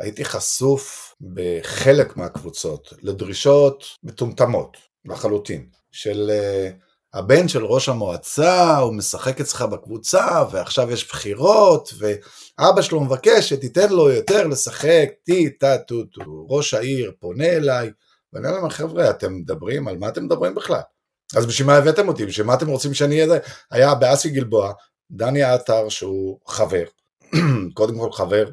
הייתי 0.00 0.24
חשוף 0.24 1.14
בחלק 1.34 2.16
מהקבוצות 2.16 2.92
לדרישות 3.02 3.84
מטומטמות 4.02 4.76
לחלוטין, 5.04 5.66
של 5.92 6.30
uh, 6.30 7.18
הבן 7.18 7.48
של 7.48 7.64
ראש 7.64 7.88
המועצה, 7.88 8.76
הוא 8.76 8.94
משחק 8.94 9.40
אצלך 9.40 9.62
בקבוצה, 9.62 10.44
ועכשיו 10.50 10.90
יש 10.90 11.08
בחירות, 11.08 11.94
ואבא 11.98 12.82
שלו 12.82 13.00
מבקש 13.00 13.48
שתיתן 13.48 13.92
לו 13.92 14.10
יותר 14.10 14.46
לשחק, 14.46 15.08
טי 15.24 15.50
טה 15.50 15.78
טו 15.78 16.04
טו, 16.04 16.46
ראש 16.48 16.74
העיר 16.74 17.12
פונה 17.20 17.46
אליי, 17.46 17.90
ואני 18.32 18.48
אומר 18.48 18.60
להם, 18.60 18.70
חבר'ה, 18.70 19.10
אתם 19.10 19.34
מדברים, 19.34 19.88
על 19.88 19.98
מה 19.98 20.08
אתם 20.08 20.24
מדברים 20.24 20.54
בכלל? 20.54 20.80
אז 21.36 21.46
בשביל 21.46 21.66
מה 21.66 21.76
הבאתם 21.76 22.08
אותי? 22.08 22.26
בשביל 22.26 22.46
מה 22.46 22.54
אתם 22.54 22.68
רוצים 22.68 22.94
שאני 22.94 23.22
אהיה? 23.22 23.40
היה 23.70 23.94
באסי 23.94 24.30
גלבוע, 24.30 24.72
דני 25.10 25.42
עטר 25.42 25.88
שהוא 25.88 26.38
חבר, 26.46 26.84
קודם 27.74 27.98
כל 27.98 28.12
חבר, 28.12 28.44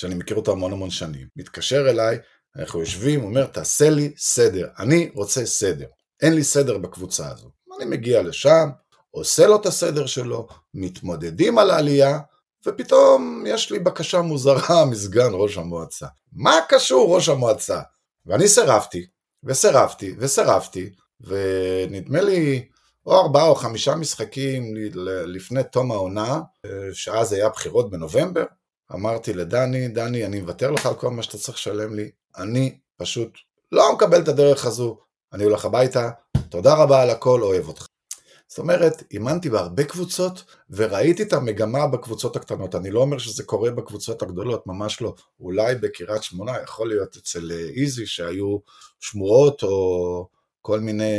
שאני 0.00 0.14
מכיר 0.14 0.36
אותו 0.36 0.52
המון 0.52 0.72
המון 0.72 0.90
שנים, 0.90 1.26
מתקשר 1.36 1.90
אליי, 1.90 2.18
אנחנו 2.56 2.80
יושבים, 2.80 3.24
אומר, 3.24 3.46
תעשה 3.46 3.90
לי 3.90 4.12
סדר, 4.16 4.68
אני 4.78 5.10
רוצה 5.14 5.46
סדר, 5.46 5.86
אין 6.22 6.34
לי 6.34 6.44
סדר 6.44 6.78
בקבוצה 6.78 7.30
הזו. 7.30 7.50
אני 7.76 7.90
מגיע 7.90 8.22
לשם, 8.22 8.68
עושה 9.10 9.46
לו 9.46 9.56
את 9.56 9.66
הסדר 9.66 10.06
שלו, 10.06 10.48
מתמודדים 10.74 11.58
על 11.58 11.70
העלייה, 11.70 12.18
ופתאום 12.66 13.44
יש 13.46 13.72
לי 13.72 13.78
בקשה 13.78 14.20
מוזרה 14.20 14.84
מסגן 14.90 15.30
ראש 15.32 15.56
המועצה. 15.58 16.06
מה 16.32 16.54
קשור 16.68 17.14
ראש 17.14 17.28
המועצה? 17.28 17.80
ואני 18.26 18.48
סירבתי, 18.48 19.06
וסירבתי, 19.44 20.14
וסירבתי, 20.18 20.90
ונדמה 21.20 22.20
לי 22.20 22.68
או 23.06 23.20
ארבעה 23.20 23.46
או 23.46 23.54
חמישה 23.54 23.94
משחקים 23.94 24.74
לפני 25.26 25.60
תום 25.72 25.92
העונה, 25.92 26.40
שאז 26.92 27.32
היה 27.32 27.48
בחירות 27.48 27.90
בנובמבר, 27.90 28.44
אמרתי 28.94 29.32
לדני, 29.32 29.88
דני, 29.88 30.26
אני 30.26 30.40
מוותר 30.40 30.70
לך 30.70 30.86
על 30.86 30.94
כל 30.94 31.10
מה 31.10 31.22
שאתה 31.22 31.38
צריך 31.38 31.58
לשלם 31.58 31.94
לי, 31.94 32.10
אני 32.36 32.78
פשוט 32.96 33.38
לא 33.72 33.92
מקבל 33.94 34.22
את 34.22 34.28
הדרך 34.28 34.64
הזו, 34.64 34.98
אני 35.32 35.44
הולך 35.44 35.64
הביתה, 35.64 36.10
תודה 36.48 36.74
רבה 36.74 37.02
על 37.02 37.10
הכל, 37.10 37.42
אוהב 37.42 37.68
אותך. 37.68 37.86
זאת 38.48 38.58
אומרת, 38.58 39.02
אימנתי 39.10 39.50
בהרבה 39.50 39.84
קבוצות 39.84 40.44
וראיתי 40.70 41.22
את 41.22 41.32
המגמה 41.32 41.86
בקבוצות 41.86 42.36
הקטנות. 42.36 42.74
אני 42.74 42.90
לא 42.90 43.00
אומר 43.00 43.18
שזה 43.18 43.42
קורה 43.42 43.70
בקבוצות 43.70 44.22
הגדולות, 44.22 44.66
ממש 44.66 45.00
לא. 45.02 45.14
אולי 45.40 45.74
בקריית 45.74 46.22
שמונה, 46.22 46.52
יכול 46.62 46.88
להיות 46.88 47.16
אצל 47.16 47.50
איזי 47.76 48.06
שהיו 48.06 48.58
שמועות 49.00 49.62
או 49.62 50.28
כל 50.62 50.80
מיני 50.80 51.12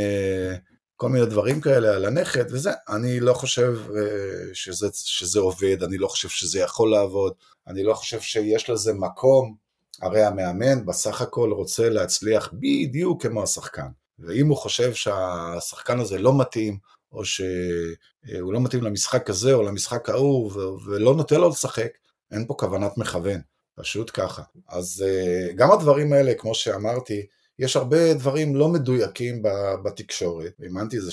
כל 1.02 1.08
מיני 1.08 1.26
דברים 1.26 1.60
כאלה 1.60 1.96
על 1.96 2.04
הנכד 2.04 2.44
וזה, 2.52 2.70
אני 2.88 3.20
לא 3.20 3.34
חושב 3.34 3.76
אה, 3.96 4.54
שזה, 4.54 4.88
שזה 4.92 5.40
עובד, 5.40 5.82
אני 5.82 5.98
לא 5.98 6.08
חושב 6.08 6.28
שזה 6.28 6.60
יכול 6.60 6.90
לעבוד, 6.90 7.32
אני 7.66 7.82
לא 7.82 7.94
חושב 7.94 8.20
שיש 8.20 8.70
לזה 8.70 8.92
מקום, 8.92 9.54
הרי 10.02 10.22
המאמן 10.22 10.86
בסך 10.86 11.20
הכל 11.20 11.52
רוצה 11.52 11.88
להצליח 11.88 12.52
בדיוק 12.52 13.22
כמו 13.22 13.42
השחקן, 13.42 13.86
ואם 14.18 14.48
הוא 14.48 14.56
חושב 14.56 14.94
שהשחקן 14.94 16.00
הזה 16.00 16.18
לא 16.18 16.38
מתאים, 16.38 16.78
או 17.12 17.24
שהוא 17.24 18.52
לא 18.52 18.60
מתאים 18.60 18.82
למשחק 18.82 19.30
הזה 19.30 19.54
או 19.54 19.62
למשחק 19.62 20.08
ההוא, 20.08 20.52
ולא 20.86 21.14
נותן 21.14 21.40
לו 21.40 21.48
לשחק, 21.48 21.92
אין 22.30 22.46
פה 22.46 22.54
כוונת 22.58 22.98
מכוון, 22.98 23.40
פשוט 23.74 24.10
ככה. 24.14 24.42
אז 24.68 25.04
אה, 25.06 25.52
גם 25.54 25.72
הדברים 25.72 26.12
האלה, 26.12 26.34
כמו 26.34 26.54
שאמרתי, 26.54 27.26
יש 27.62 27.76
הרבה 27.76 28.14
דברים 28.14 28.56
לא 28.56 28.68
מדויקים 28.68 29.42
בתקשורת, 29.84 30.52
אימנתי 30.62 30.96
איזה 30.96 31.10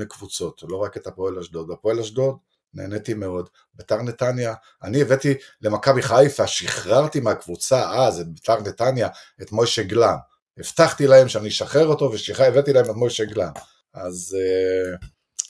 7-8 0.00 0.04
קבוצות, 0.04 0.62
לא 0.68 0.76
רק 0.76 0.96
את 0.96 1.06
הפועל 1.06 1.38
אשדוד. 1.38 1.70
הפועל 1.70 2.00
אשדוד 2.00 2.36
נהניתי 2.74 3.14
מאוד. 3.14 3.48
ביתר 3.74 4.02
נתניה, 4.02 4.54
אני 4.82 5.02
הבאתי 5.02 5.34
למכבי 5.62 6.02
חיפה, 6.02 6.46
שחררתי 6.46 7.20
מהקבוצה 7.20 7.90
אז, 7.90 8.20
את 8.20 8.28
ביתר 8.28 8.60
נתניה, 8.60 9.08
את 9.42 9.52
מוישה 9.52 9.82
גלם. 9.82 10.16
הבטחתי 10.58 11.06
להם 11.06 11.28
שאני 11.28 11.48
אשחרר 11.48 11.86
אותו 11.86 12.12
והבאתי 12.38 12.72
להם 12.72 12.84
את 12.84 12.94
מוישה 12.94 13.24
גלם. 13.24 13.52
אז 13.94 14.36
uh, 14.38 15.06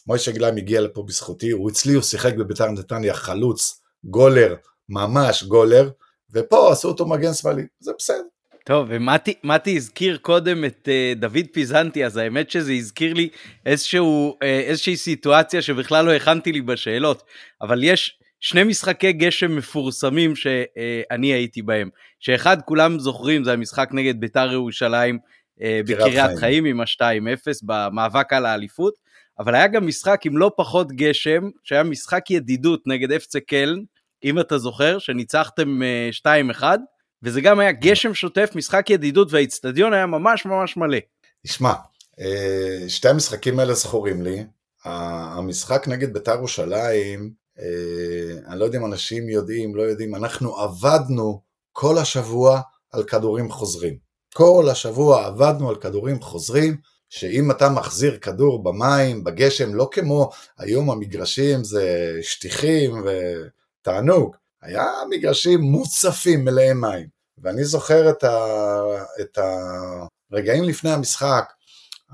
מוישה 0.07 0.33
גלם 0.33 0.57
הגיע 0.57 0.81
לפה 0.81 1.03
בזכותי, 1.03 1.51
הוא 1.51 1.71
אצלי, 1.71 1.95
הוא 1.95 2.03
שיחק 2.03 2.35
בביתר 2.35 2.71
נתניה 2.71 3.15
חלוץ, 3.15 3.81
גולר, 4.05 4.55
ממש 4.89 5.45
גולר, 5.45 5.91
ופה 6.31 6.73
עשו 6.73 6.89
אותו 6.89 7.07
מגן 7.07 7.35
שמאלי, 7.35 7.67
זה 7.81 7.93
בסדר. 7.99 8.32
טוב, 8.65 8.89
ומתי 8.91 9.77
הזכיר 9.77 10.19
קודם 10.19 10.65
את 10.65 10.89
uh, 10.89 11.19
דוד 11.19 11.47
פיזנטי, 11.53 12.05
אז 12.05 12.17
האמת 12.17 12.51
שזה 12.51 12.73
הזכיר 12.73 13.15
לי 13.15 13.29
איזשהו, 13.67 14.37
uh, 14.43 14.45
איזושהי 14.47 14.97
סיטואציה 14.97 15.63
שבכלל 15.63 16.05
לא 16.05 16.13
הכנתי 16.13 16.53
לי 16.53 16.61
בשאלות, 16.61 17.23
אבל 17.63 17.85
יש 17.85 18.19
שני 18.41 18.65
משחקי 18.65 19.13
גשם 19.13 19.57
מפורסמים 19.57 20.37
שאני 20.37 21.33
uh, 21.33 21.35
הייתי 21.35 21.63
בהם, 21.63 21.89
שאחד 22.21 22.57
כולם 22.65 22.99
זוכרים, 22.99 23.45
זה 23.45 23.53
המשחק 23.53 23.89
נגד 23.93 24.21
ביתר 24.21 24.53
ירושלים 24.53 25.19
uh, 25.59 25.63
בקריית 25.87 26.27
חיים. 26.27 26.39
חיים 26.39 26.65
עם 26.65 26.81
ה-2-0 26.81 27.53
במאבק 27.63 28.33
על 28.33 28.47
האליפות, 28.47 28.95
אבל 29.39 29.55
היה 29.55 29.67
גם 29.67 29.87
משחק 29.87 30.21
עם 30.27 30.37
לא 30.37 30.51
פחות 30.57 30.93
גשם, 30.93 31.43
שהיה 31.65 31.83
משחק 31.83 32.31
ידידות 32.31 32.83
נגד 32.87 33.13
אפצה 33.13 33.41
קלן, 33.41 33.79
אם 34.25 34.41
אתה 34.41 34.59
זוכר, 34.59 34.99
שניצחתם 34.99 35.81
uh, 35.83 36.61
2-1, 36.61 36.63
וזה 37.23 37.41
גם 37.41 37.61
היה 37.61 37.73
גשם 37.73 38.15
שוטף, 38.15 38.51
משחק 38.55 38.91
ידידות, 38.91 39.33
והאיצטדיון 39.33 39.93
היה 39.93 40.07
ממש 40.07 40.47
ממש 40.47 40.77
מלא. 40.77 40.99
תשמע, 41.47 41.73
אה, 42.21 42.89
שתי 42.89 43.09
המשחקים 43.09 43.59
האלה 43.59 43.75
זכורים 43.75 44.23
לי. 44.23 44.45
המשחק 44.85 45.89
נגד 45.89 46.13
בית"ר 46.13 46.35
ירושלים, 46.35 47.31
אה, 47.59 48.39
אני 48.49 48.61
לא 48.61 48.65
יודע 48.65 48.79
אם 48.79 48.87
אנשים 48.87 49.29
יודעים, 49.29 49.75
לא 49.75 49.83
יודעים, 49.83 50.15
אנחנו 50.15 50.57
עבדנו 50.57 51.43
כל 51.73 51.99
השבוע 51.99 52.61
על 52.93 53.05
כדורים 53.05 53.51
חוזרים. 53.51 53.97
כל 54.35 54.69
השבוע 54.71 55.27
עבדנו 55.27 55.69
על 55.69 55.77
כדורים 55.77 56.21
חוזרים, 56.21 56.77
שאם 57.09 57.51
אתה 57.51 57.69
מחזיר 57.69 58.19
כדור 58.19 58.63
במים, 58.63 59.25
בגשם, 59.25 59.75
לא 59.75 59.89
כמו 59.93 60.31
היום 60.59 60.91
המגרשים 60.91 61.65
זה 61.65 62.19
שטיחים 62.23 63.05
ותענוג, 63.05 64.37
היה 64.63 64.87
מגרשים 65.11 65.61
מוצפים 65.61 66.45
מלאי 66.45 66.73
מים. 66.73 67.07
ואני 67.43 67.65
זוכר 67.65 68.11
את, 68.11 68.25
ה, 68.25 68.39
את 69.21 69.39
הרגעים 70.33 70.65
לפני 70.65 70.91
המשחק, 70.91 71.53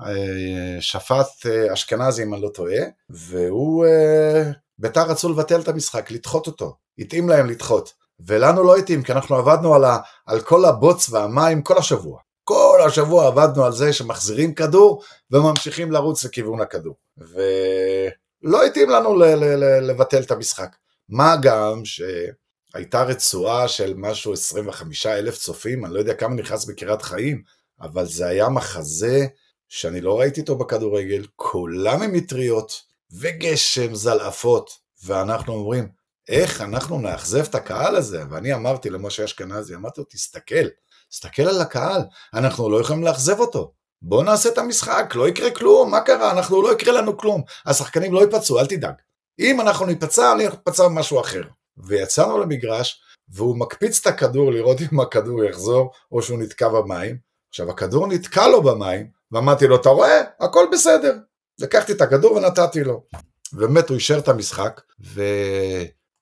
אה, 0.01 0.81
שפט 0.81 1.45
אה, 1.45 1.73
אשכנזי 1.73 2.23
אם 2.23 2.33
אני 2.33 2.41
לא 2.41 2.49
טועה, 2.49 2.81
והוא, 3.09 3.85
אה, 3.85 4.51
ביתר 4.77 5.01
רצו 5.01 5.29
לבטל 5.29 5.59
את 5.59 5.67
המשחק, 5.67 6.11
לדחות 6.11 6.47
אותו, 6.47 6.75
התאים 6.99 7.29
להם 7.29 7.49
לדחות, 7.49 7.93
ולנו 8.19 8.63
לא 8.63 8.77
התאים, 8.77 9.03
כי 9.03 9.11
אנחנו 9.11 9.35
עבדנו 9.35 9.75
על, 9.75 9.85
ה, 9.85 9.97
על 10.25 10.41
כל 10.41 10.65
הבוץ 10.65 11.09
והמים 11.09 11.61
כל 11.61 11.77
השבוע. 11.77 12.19
כל 12.43 12.79
השבוע 12.87 13.27
עבדנו 13.27 13.65
על 13.65 13.71
זה 13.71 13.93
שמחזירים 13.93 14.53
כדור 14.53 15.03
וממשיכים 15.31 15.91
לרוץ 15.91 16.23
לכיוון 16.23 16.61
הכדור. 16.61 16.95
ולא 17.17 18.65
התאים 18.65 18.89
לנו 18.89 19.15
ל- 19.15 19.23
ל- 19.23 19.63
ל- 19.63 19.91
לבטל 19.91 20.21
את 20.21 20.31
המשחק. 20.31 20.75
מה 21.09 21.35
גם 21.41 21.81
שהייתה 21.85 23.03
רצועה 23.03 23.67
של 23.67 23.93
משהו 23.97 24.33
25 24.33 25.05
אלף 25.05 25.37
צופים, 25.37 25.85
אני 25.85 25.93
לא 25.93 25.99
יודע 25.99 26.13
כמה 26.13 26.35
נכנס 26.35 26.65
בקריית 26.65 27.01
חיים, 27.01 27.43
אבל 27.81 28.05
זה 28.05 28.27
היה 28.27 28.49
מחזה 28.49 29.25
שאני 29.67 30.01
לא 30.01 30.19
ראיתי 30.19 30.41
אותו 30.41 30.57
בכדורגל, 30.57 31.25
כולם 31.35 32.01
עם 32.01 32.13
מטריות 32.13 32.81
וגשם 33.11 33.95
זלעפות, 33.95 34.69
ואנחנו 35.03 35.53
אומרים, 35.53 35.89
איך 36.29 36.61
אנחנו 36.61 36.99
נאכזב 36.99 37.43
את 37.49 37.55
הקהל 37.55 37.95
הזה? 37.95 38.23
ואני 38.29 38.53
אמרתי 38.53 38.89
למשה 38.89 39.25
אשכנזי, 39.25 39.75
אמרתי 39.75 40.01
לו, 40.01 40.07
תסתכל, 40.09 40.67
תסתכל 41.09 41.41
על 41.41 41.61
הקהל, 41.61 42.01
אנחנו 42.33 42.69
לא 42.69 42.81
יכולים 42.81 43.03
לאכזב 43.03 43.39
אותו. 43.39 43.73
בוא 44.01 44.23
נעשה 44.23 44.49
את 44.49 44.57
המשחק, 44.57 45.13
לא 45.15 45.29
יקרה 45.29 45.51
כלום, 45.51 45.91
מה 45.91 46.01
קרה? 46.01 46.31
אנחנו 46.31 46.61
לא 46.61 46.73
יקרה 46.73 47.01
לנו 47.01 47.17
כלום. 47.17 47.43
השחקנים 47.65 48.13
לא 48.13 48.19
ייפצעו, 48.19 48.59
אל 48.59 48.65
תדאג. 48.65 48.93
אם 49.39 49.61
אנחנו 49.61 49.85
ניפצע, 49.85 50.31
אני 50.33 50.47
אפצע 50.47 50.83
במשהו 50.83 51.21
אחר. 51.21 51.41
ויצאנו 51.77 52.37
למגרש, 52.37 53.01
והוא 53.29 53.57
מקפיץ 53.57 53.99
את 53.99 54.07
הכדור 54.07 54.51
לראות 54.51 54.77
אם 54.81 54.99
הכדור 54.99 55.43
יחזור, 55.43 55.91
או 56.11 56.21
שהוא 56.21 56.39
נתקע 56.39 56.69
במים. 56.69 57.17
עכשיו, 57.49 57.69
הכדור 57.69 58.07
נתקע 58.07 58.47
לו 58.47 58.63
במים, 58.63 59.07
ואמרתי 59.31 59.67
לו, 59.67 59.75
אתה 59.75 59.89
רואה? 59.89 60.21
הכל 60.39 60.65
בסדר. 60.71 61.17
לקחתי 61.59 61.91
את 61.91 62.01
הכדור 62.01 62.33
ונתתי 62.33 62.83
לו. 62.83 63.03
ובאמת 63.53 63.89
הוא 63.89 63.95
אישר 63.95 64.19
את 64.19 64.27
המשחק, 64.27 64.81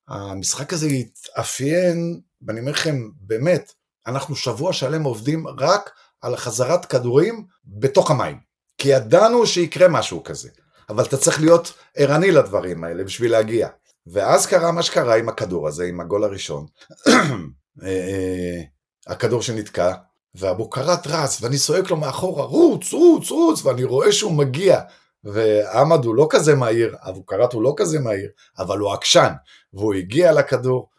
והמשחק 0.10 0.74
הזה 0.74 0.88
התאפיין, 0.88 2.22
ואני 2.42 2.60
אומר 2.60 2.72
לכם, 2.72 3.10
באמת, 3.22 3.74
אנחנו 4.08 4.36
שבוע 4.36 4.74
שלם 4.74 5.04
עובדים 5.04 5.48
רק 5.48 5.92
על 6.22 6.36
חזרת 6.36 6.86
כדורים 6.86 7.46
בתוך 7.66 8.12
המים. 8.12 8.40
כי 8.78 8.90
ידענו 8.90 9.46
שיקרה 9.46 9.88
משהו 9.88 10.24
כזה. 10.24 10.50
אבל 10.90 11.04
אתה 11.04 11.18
צריך 11.18 11.42
להיות 11.42 11.74
ערני 11.96 12.32
לדברים 12.32 12.84
האלה 12.84 13.04
בשביל 13.04 13.32
להגיע. 13.32 13.68
ואז 14.08 14.46
קרה 14.46 14.72
מה 14.72 14.84
שקרה 14.84 15.16
עם 15.16 15.30
הכדור 15.30 15.68
הזה, 15.68 15.86
עם 15.86 16.00
הגול 16.00 16.24
הראשון. 16.24 16.66
אה, 17.08 17.88
אה, 17.88 18.62
הכדור 19.08 19.42
שנתקע, 19.42 19.94
ואבו 20.36 20.70
קראט 20.70 21.08
רץ, 21.08 21.42
ואני 21.42 21.58
צועק 21.58 21.90
לו 21.90 21.98
מאחורה, 21.98 22.46
רוץ, 22.46 22.94
רוץ, 22.94 23.32
רוץ, 23.32 23.66
ואני 23.66 23.84
רואה 23.84 24.12
שהוא 24.12 24.32
מגיע. 24.32 24.82
ועמד 25.24 26.06
הוא 26.06 26.16
לא 26.16 26.28
כזה 26.30 26.56
מהיר, 26.56 26.96
אבו 27.02 27.26
קראט 27.26 27.54
הוא 27.54 27.64
לא 27.64 27.74
כזה 27.78 28.00
מהיר, 28.00 28.30
אבל 28.60 28.78
הוא 28.80 28.94
עקשן, 28.94 29.32
והוא 29.74 29.94
הגיע 29.94 30.32
לכדור, 30.32 30.90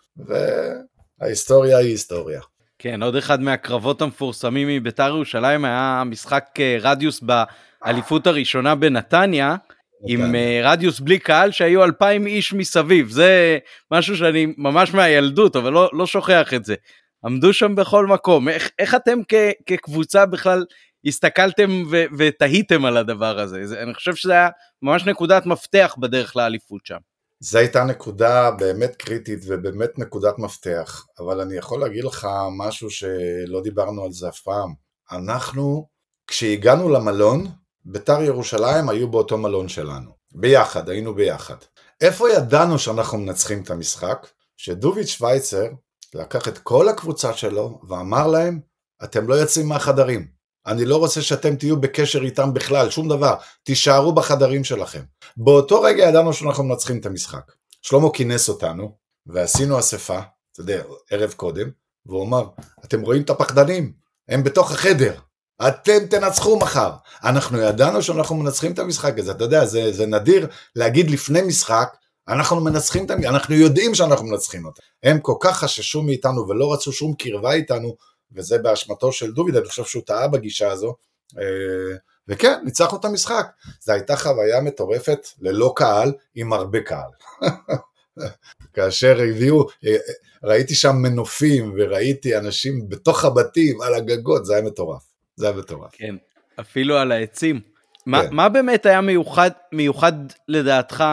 וההיסטוריה 1.21 1.79
היא 1.79 1.89
היסטוריה. 1.89 2.41
כן, 2.79 3.03
עוד 3.03 3.17
אחד 3.17 3.41
מהקרבות 3.41 4.03
המפורסמים 4.03 4.69
מביתר 4.69 5.09
ירושלים 5.09 5.65
היה 5.65 6.03
משחק 6.07 6.45
אה, 6.61 6.77
רדיוס 6.81 7.21
באליפות 7.21 8.27
הראשונה 8.27 8.75
בנתניה, 8.75 9.57
עם 10.07 10.21
uh, 10.21 10.39
רדיוס 10.63 11.01
בלי 11.01 11.19
קהל 11.19 11.51
שהיו 11.51 11.85
אלפיים 11.85 12.27
איש 12.27 12.53
מסביב, 12.53 13.11
זה 13.11 13.59
משהו 13.91 14.17
שאני 14.17 14.55
ממש 14.59 14.95
מהילדות, 14.95 15.57
אבל 15.57 15.73
לא, 15.73 15.91
לא 15.93 16.07
שוכח 16.07 16.55
את 16.55 16.65
זה. 16.65 16.75
עמדו 17.25 17.53
שם 17.53 17.75
בכל 17.75 18.07
מקום, 18.07 18.49
איך, 18.49 18.71
איך 18.79 18.95
אתם 18.95 19.19
כ, 19.29 19.35
כקבוצה 19.67 20.27
בכלל 20.27 20.65
הסתכלתם 21.05 21.83
ו, 21.91 22.05
ותהיתם 22.19 22.85
על 22.85 22.97
הדבר 22.97 23.39
הזה? 23.39 23.67
זה, 23.67 23.83
אני 23.83 23.95
חושב 23.95 24.15
שזה 24.15 24.33
היה 24.33 24.49
ממש 24.83 25.07
נקודת 25.07 25.47
מפתח 25.47 25.97
בדרך 25.99 26.37
לאליפות 26.37 26.87
שם. 26.87 26.99
זו 27.41 27.59
הייתה 27.59 27.85
נקודה 27.85 28.51
באמת 28.51 28.97
קריטית 28.97 29.39
ובאמת 29.47 29.99
נקודת 29.99 30.39
מפתח, 30.39 31.07
אבל 31.19 31.41
אני 31.41 31.57
יכול 31.57 31.81
להגיד 31.81 32.05
לך 32.05 32.29
משהו 32.59 32.91
שלא 32.91 33.63
דיברנו 33.63 34.05
על 34.05 34.13
זה 34.13 34.29
אף 34.29 34.41
פעם. 34.41 34.75
אנחנו, 35.13 35.87
כשהגענו 36.27 36.89
למלון, 36.89 37.47
ביתר 37.91 38.23
ירושלים 38.23 38.89
היו 38.89 39.09
באותו 39.11 39.39
מלון 39.39 39.69
שלנו. 39.69 40.11
ביחד, 40.33 40.89
היינו 40.89 41.15
ביחד. 41.15 41.55
איפה 42.01 42.31
ידענו 42.31 42.79
שאנחנו 42.79 43.19
מנצחים 43.19 43.63
את 43.63 43.71
המשחק? 43.71 44.27
שדוביץ' 44.57 45.07
שווייצר 45.07 45.67
לקח 46.15 46.49
את 46.49 46.59
כל 46.59 46.89
הקבוצה 46.89 47.33
שלו 47.33 47.81
ואמר 47.89 48.27
להם, 48.27 48.61
אתם 49.05 49.29
לא 49.29 49.35
יוצאים 49.35 49.69
מהחדרים. 49.69 50.29
אני 50.67 50.85
לא 50.85 50.97
רוצה 50.97 51.23
שאתם 51.23 51.57
תהיו 51.57 51.81
בקשר 51.81 52.23
איתם 52.23 52.55
בכלל, 52.55 52.91
שום 52.91 53.09
דבר. 53.09 53.35
תישארו 53.63 54.13
בחדרים 54.13 54.65
שלכם. 54.65 55.03
באותו 55.37 55.83
רגע 55.83 56.05
ידענו 56.05 56.33
שאנחנו 56.33 56.65
מנצחים 56.65 57.01
את 57.01 57.07
המשחק. 57.07 57.53
שלמה 57.83 58.13
כינס 58.13 58.49
אותנו, 58.49 58.97
ועשינו 59.27 59.79
אספה, 59.79 60.19
אתה 60.53 60.61
יודע, 60.61 60.83
ערב 61.11 61.33
קודם, 61.33 61.71
והוא 62.07 62.27
אמר, 62.27 62.49
אתם 62.85 63.01
רואים 63.01 63.23
את 63.23 63.31
הפחדנים? 63.31 63.93
הם 64.29 64.45
בתוך 64.45 64.73
החדר. 64.73 65.21
אתם 65.67 66.07
תנצחו 66.11 66.59
מחר. 66.59 66.91
אנחנו 67.25 67.59
ידענו 67.59 68.03
שאנחנו 68.03 68.37
מנצחים 68.37 68.73
את 68.73 68.79
המשחק 68.79 69.19
הזה, 69.19 69.31
אתה 69.31 69.45
יודע, 69.45 69.65
זה, 69.65 69.93
זה 69.93 70.07
נדיר 70.07 70.47
להגיד 70.77 71.11
לפני 71.11 71.43
משחק, 71.43 71.97
אנחנו 72.29 72.61
מנצחים 72.61 73.07
את 73.07 73.11
המשחק, 73.11 73.29
אנחנו 73.29 73.55
יודעים 73.55 73.95
שאנחנו 73.95 74.27
מנצחים 74.27 74.65
אותם. 74.67 74.83
הם 75.03 75.21
כל 75.21 75.35
כך 75.41 75.59
חששו 75.59 76.03
מאיתנו 76.03 76.49
ולא 76.49 76.73
רצו 76.73 76.93
שום 76.93 77.15
קרבה 77.15 77.53
איתנו, 77.53 77.97
וזה 78.33 78.59
באשמתו 78.59 79.13
של 79.13 79.33
דוביד, 79.33 79.57
אני 79.57 79.69
חושב 79.69 79.85
שהוא 79.85 80.03
טעה 80.07 80.29
בגישה 80.29 80.71
הזו, 80.71 80.95
אה, 81.39 81.97
וכן, 82.29 82.61
ניצחנו 82.65 82.99
את 82.99 83.05
המשחק. 83.05 83.47
זו 83.81 83.93
הייתה 83.93 84.17
חוויה 84.17 84.61
מטורפת 84.61 85.27
ללא 85.41 85.73
קהל, 85.77 86.13
עם 86.35 86.53
הרבה 86.53 86.81
קהל. 86.81 87.11
כאשר 88.75 89.19
הביאו, 89.31 89.67
ראיתי 90.45 90.75
שם 90.75 90.97
מנופים 90.97 91.75
וראיתי 91.77 92.37
אנשים 92.37 92.89
בתוך 92.89 93.25
הבתים, 93.25 93.81
על 93.81 93.95
הגגות, 93.95 94.47
זה 94.47 94.55
היה 94.55 94.63
מטורף. 94.63 95.08
זה 95.39 95.49
היה 95.49 95.57
מטורף. 95.57 95.91
כן, 95.93 96.17
אפילו 96.61 96.97
על 96.97 97.13
העצים. 97.13 97.61
כן. 97.61 98.29
מה 98.31 98.49
באמת 98.49 98.87
היה 98.87 99.01
מיוחד, 99.01 99.51
מיוחד 99.73 100.13
לדעתך 100.49 101.05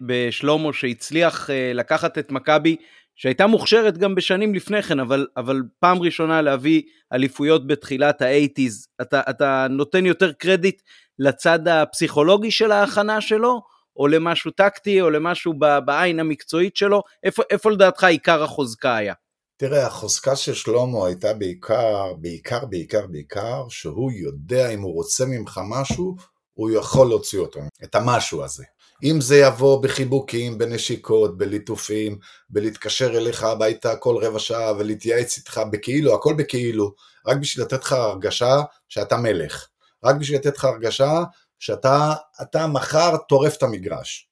בשלומו 0.00 0.72
שהצליח 0.72 1.50
uh, 1.50 1.52
לקחת 1.74 2.18
את 2.18 2.32
מכבי, 2.32 2.76
שהייתה 3.16 3.46
מוכשרת 3.46 3.98
גם 3.98 4.14
בשנים 4.14 4.54
לפני 4.54 4.82
כן, 4.82 5.00
אבל, 5.00 5.26
אבל 5.36 5.62
פעם 5.78 6.02
ראשונה 6.02 6.42
להביא 6.42 6.82
אליפויות 7.12 7.66
בתחילת 7.66 8.22
האייטיז, 8.22 8.88
אתה, 9.00 9.20
אתה 9.30 9.66
נותן 9.70 10.06
יותר 10.06 10.32
קרדיט 10.32 10.82
לצד 11.18 11.68
הפסיכולוגי 11.68 12.50
של 12.50 12.72
ההכנה 12.72 13.20
שלו, 13.20 13.62
או 13.96 14.08
למשהו 14.08 14.50
טקטי, 14.50 15.00
או 15.00 15.10
למשהו 15.10 15.54
בעין 15.84 16.20
המקצועית 16.20 16.76
שלו? 16.76 17.02
איפה, 17.22 17.42
איפה 17.50 17.70
לדעתך 17.70 18.04
עיקר 18.04 18.42
החוזקה 18.42 18.96
היה? 18.96 19.14
תראה, 19.60 19.86
החוזקה 19.86 20.36
של 20.36 20.54
שלמה 20.54 21.06
הייתה 21.06 21.34
בעיקר, 21.34 22.12
בעיקר, 22.20 22.64
בעיקר, 22.64 23.06
בעיקר, 23.06 23.64
שהוא 23.68 24.12
יודע 24.12 24.70
אם 24.70 24.82
הוא 24.82 24.94
רוצה 24.94 25.24
ממך 25.26 25.60
משהו, 25.68 26.16
הוא 26.54 26.70
יכול 26.70 27.08
להוציא 27.08 27.38
אותו, 27.38 27.60
את 27.84 27.94
המשהו 27.94 28.44
הזה. 28.44 28.64
אם 29.04 29.20
זה 29.20 29.36
יבוא 29.36 29.82
בחיבוקים, 29.82 30.58
בנשיקות, 30.58 31.38
בליטופים, 31.38 32.18
בלהתקשר 32.50 33.18
אליך 33.18 33.44
הביתה 33.44 33.96
כל 33.96 34.16
רבע 34.24 34.38
שעה 34.38 34.72
ולהתייעץ 34.78 35.38
איתך 35.38 35.60
בכאילו, 35.72 36.14
הכל 36.14 36.34
בכאילו, 36.38 36.94
רק 37.26 37.36
בשביל 37.36 37.64
לתת 37.64 37.82
לך 37.82 37.92
הרגשה 37.92 38.60
שאתה 38.88 39.16
מלך. 39.16 39.68
רק 40.04 40.16
בשביל 40.16 40.38
לתת 40.38 40.56
לך 40.56 40.64
הרגשה 40.64 41.22
שאתה 41.58 42.66
מחר 42.72 43.16
טורף 43.28 43.56
את 43.56 43.62
המגרש. 43.62 44.28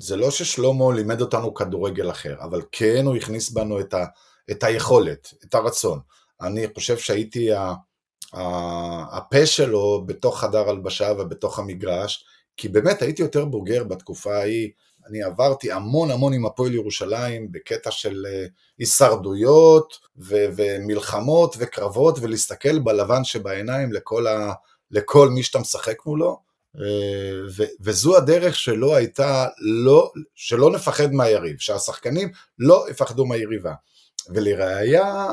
וזה 0.00 0.16
לא 0.16 0.30
ששלמה 0.30 0.94
לימד 0.94 1.20
אותנו 1.20 1.54
כדורגל 1.54 2.10
אחר, 2.10 2.36
אבל 2.40 2.62
כן 2.72 3.06
הוא 3.06 3.16
הכניס 3.16 3.50
בנו 3.50 3.80
את, 3.80 3.94
ה... 3.94 4.04
את 4.50 4.64
היכולת, 4.64 5.34
את 5.44 5.54
הרצון. 5.54 6.00
אני 6.40 6.66
חושב 6.74 6.98
שהייתי 6.98 7.52
ה... 7.52 7.74
הפה 9.12 9.46
שלו 9.46 10.02
בתוך 10.06 10.40
חדר 10.40 10.68
הלבשה 10.68 11.12
ובתוך 11.18 11.58
המגרש, 11.58 12.24
כי 12.56 12.68
באמת 12.68 13.02
הייתי 13.02 13.22
יותר 13.22 13.44
בוגר 13.44 13.84
בתקופה 13.84 14.36
ההיא, 14.36 14.70
אני 15.06 15.22
עברתי 15.22 15.72
המון 15.72 16.10
המון 16.10 16.32
עם 16.32 16.46
הפועל 16.46 16.74
ירושלים 16.74 17.52
בקטע 17.52 17.90
של 17.90 18.26
אה, 18.26 18.46
הישרדויות 18.78 19.98
ו- 20.16 20.46
ומלחמות 20.56 21.56
וקרבות 21.58 22.18
ולהסתכל 22.20 22.78
בלבן 22.78 23.24
שבעיניים 23.24 23.92
לכל, 23.92 24.26
ה- 24.26 24.52
לכל 24.90 25.28
מי 25.28 25.42
שאתה 25.42 25.58
משחק 25.58 26.06
מולו 26.06 26.49
ו- 27.56 27.70
וזו 27.80 28.16
הדרך 28.16 28.56
שלא 28.56 28.94
הייתה, 28.94 29.46
לא, 29.58 30.12
שלא 30.34 30.70
נפחד 30.70 31.12
מהיריב, 31.12 31.56
שהשחקנים 31.58 32.30
לא 32.58 32.86
יפחדו 32.90 33.26
מהיריבה 33.26 33.72
ולראיה 34.34 35.26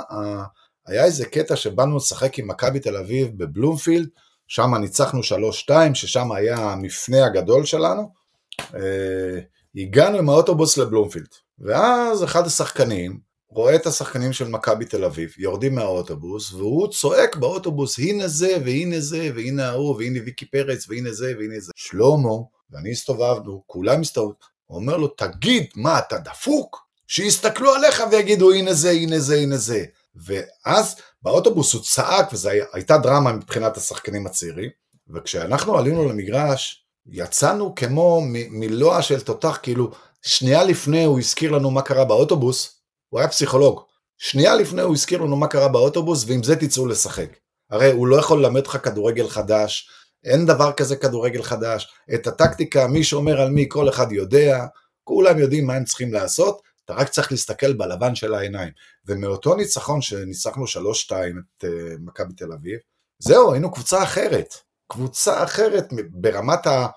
היה 0.88 1.06
איזה 1.06 1.26
קטע 1.26 1.56
שבאנו 1.56 1.97
לשחק 1.97 2.39
עם 2.39 2.47
מכבי 2.47 2.80
תל 2.80 2.97
אביב 2.97 3.38
בבלומפילד, 3.38 4.10
שם 4.47 4.76
ניצחנו 4.76 5.21
3-2, 5.67 5.71
ששם 5.93 6.32
היה 6.32 6.58
המפנה 6.58 7.26
הגדול 7.26 7.65
שלנו. 7.65 8.12
אה, 8.76 9.39
הגענו 9.76 10.17
עם 10.17 10.30
האוטובוס 10.30 10.78
לבלומפילד, 10.78 11.28
ואז 11.60 12.23
אחד 12.23 12.45
השחקנים 12.45 13.27
רואה 13.49 13.75
את 13.75 13.86
השחקנים 13.86 14.33
של 14.33 14.47
מכבי 14.47 14.86
תל 14.86 15.05
אביב, 15.05 15.33
יורדים 15.38 15.75
מהאוטובוס, 15.75 16.53
והוא 16.53 16.88
צועק 16.88 17.36
באוטובוס, 17.36 17.99
הנה 17.99 18.27
זה, 18.27 18.57
והנה 18.65 18.99
זה, 18.99 19.29
והנה 19.36 19.69
ההוא, 19.69 19.95
והנה 19.95 20.19
ויקי 20.25 20.45
פרץ, 20.45 20.89
והנה 20.89 21.13
זה, 21.13 21.33
והנה 21.39 21.60
זה. 21.60 21.71
שלמה, 21.75 22.29
ואני 22.71 22.91
הסתובבנו, 22.91 23.63
כולם 23.65 24.01
הסתובבו, 24.01 24.33
הוא 24.65 24.79
אומר 24.79 24.97
לו, 24.97 25.07
תגיד, 25.07 25.65
מה, 25.75 25.99
אתה 25.99 26.17
דפוק? 26.17 26.88
שיסתכלו 27.07 27.73
עליך 27.73 28.03
ויגידו, 28.12 28.53
הנה 28.53 28.73
זה, 28.73 28.91
הנה 28.91 29.19
זה, 29.19 29.36
הנה 29.36 29.57
זה. 29.57 29.86
ואז 30.15 30.95
באוטובוס 31.21 31.73
הוא 31.73 31.81
צעק, 31.83 32.33
וזו 32.33 32.49
הייתה 32.73 32.97
דרמה 32.97 33.33
מבחינת 33.33 33.77
השחקנים 33.77 34.27
הצעירים, 34.27 34.69
וכשאנחנו 35.10 35.77
עלינו 35.77 36.10
למגרש, 36.10 36.86
יצאנו 37.05 37.75
כמו 37.75 38.21
מלוע 38.49 39.01
של 39.01 39.21
תותח, 39.21 39.60
כאילו 39.63 39.91
שנייה 40.21 40.63
לפני 40.63 41.03
הוא 41.03 41.19
הזכיר 41.19 41.51
לנו 41.51 41.71
מה 41.71 41.81
קרה 41.81 42.05
באוטובוס, 42.05 42.77
הוא 43.10 43.20
היה 43.20 43.30
פסיכולוג, 43.30 43.82
שנייה 44.17 44.56
לפני 44.56 44.82
הוא 44.82 44.93
הזכיר 44.93 45.22
לנו 45.22 45.36
מה 45.36 45.48
קרה 45.48 45.67
באוטובוס, 45.67 46.24
ועם 46.28 46.43
זה 46.43 46.56
תצאו 46.56 46.86
לשחק. 46.86 47.30
הרי 47.70 47.91
הוא 47.91 48.08
לא 48.08 48.15
יכול 48.15 48.39
ללמד 48.39 48.67
לך 48.67 48.78
כדורגל 48.84 49.28
חדש, 49.28 49.89
אין 50.24 50.46
דבר 50.46 50.72
כזה 50.72 50.96
כדורגל 50.96 51.43
חדש, 51.43 51.88
את 52.13 52.28
הטקטיקה, 52.28 52.88
מי 52.88 53.04
שומר 53.04 53.41
על 53.41 53.50
מי, 53.50 53.65
כל 53.70 53.89
אחד 53.89 54.12
יודע, 54.12 54.65
כולם 55.04 55.39
יודעים 55.39 55.67
מה 55.67 55.74
הם 55.74 55.84
צריכים 55.84 56.13
לעשות, 56.13 56.62
אתה 56.86 56.93
רק 56.93 57.10
צריך 57.10 57.32
להסתכל 57.32 57.74
בלבן 57.74 58.15
של 58.15 58.34
העיניים. 58.34 58.72
ומאותו 59.06 59.56
ניצחון 59.56 60.02
שניצחנו 60.02 60.65
3-2 60.65 60.67
את 61.10 61.63
uh, 61.63 61.67
מכבי 62.00 62.34
תל 62.34 62.52
אביב, 62.54 62.80
זהו, 63.20 63.54
היינו 63.54 63.72
קבוצה 63.72 64.04
אחרת. 64.04 64.54
קבוצה 64.91 65.43
אחרת 65.43 65.93
ברמת, 66.10 66.67
ה, 66.67 66.88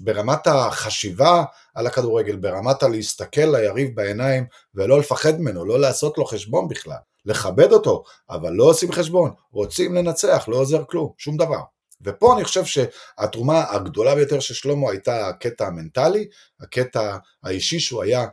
ברמת 0.00 0.46
החשיבה 0.46 1.44
על 1.74 1.86
הכדורגל, 1.86 2.36
ברמת 2.36 2.82
הלהסתכל 2.82 3.40
ליריב 3.40 3.94
בעיניים 3.94 4.46
ולא 4.74 4.98
לפחד 4.98 5.40
ממנו, 5.40 5.64
לא 5.64 5.80
לעשות 5.80 6.18
לו 6.18 6.24
חשבון 6.24 6.68
בכלל. 6.68 6.98
לכבד 7.24 7.72
אותו, 7.72 8.02
אבל 8.30 8.52
לא 8.52 8.64
עושים 8.64 8.92
חשבון, 8.92 9.30
רוצים 9.52 9.94
לנצח, 9.94 10.44
לא 10.48 10.56
עוזר 10.56 10.84
כלום, 10.88 11.12
שום 11.18 11.36
דבר. 11.36 11.60
ופה 12.02 12.34
אני 12.34 12.44
חושב 12.44 12.64
שהתרומה 12.64 13.64
הגדולה 13.70 14.14
ביותר 14.14 14.40
של 14.40 14.54
שלמה 14.54 14.90
הייתה 14.90 15.28
הקטע 15.28 15.66
המנטלי, 15.66 16.28
הקטע 16.60 17.16
האישי 17.44 17.80
שהוא 17.80 18.02
היה 18.02 18.26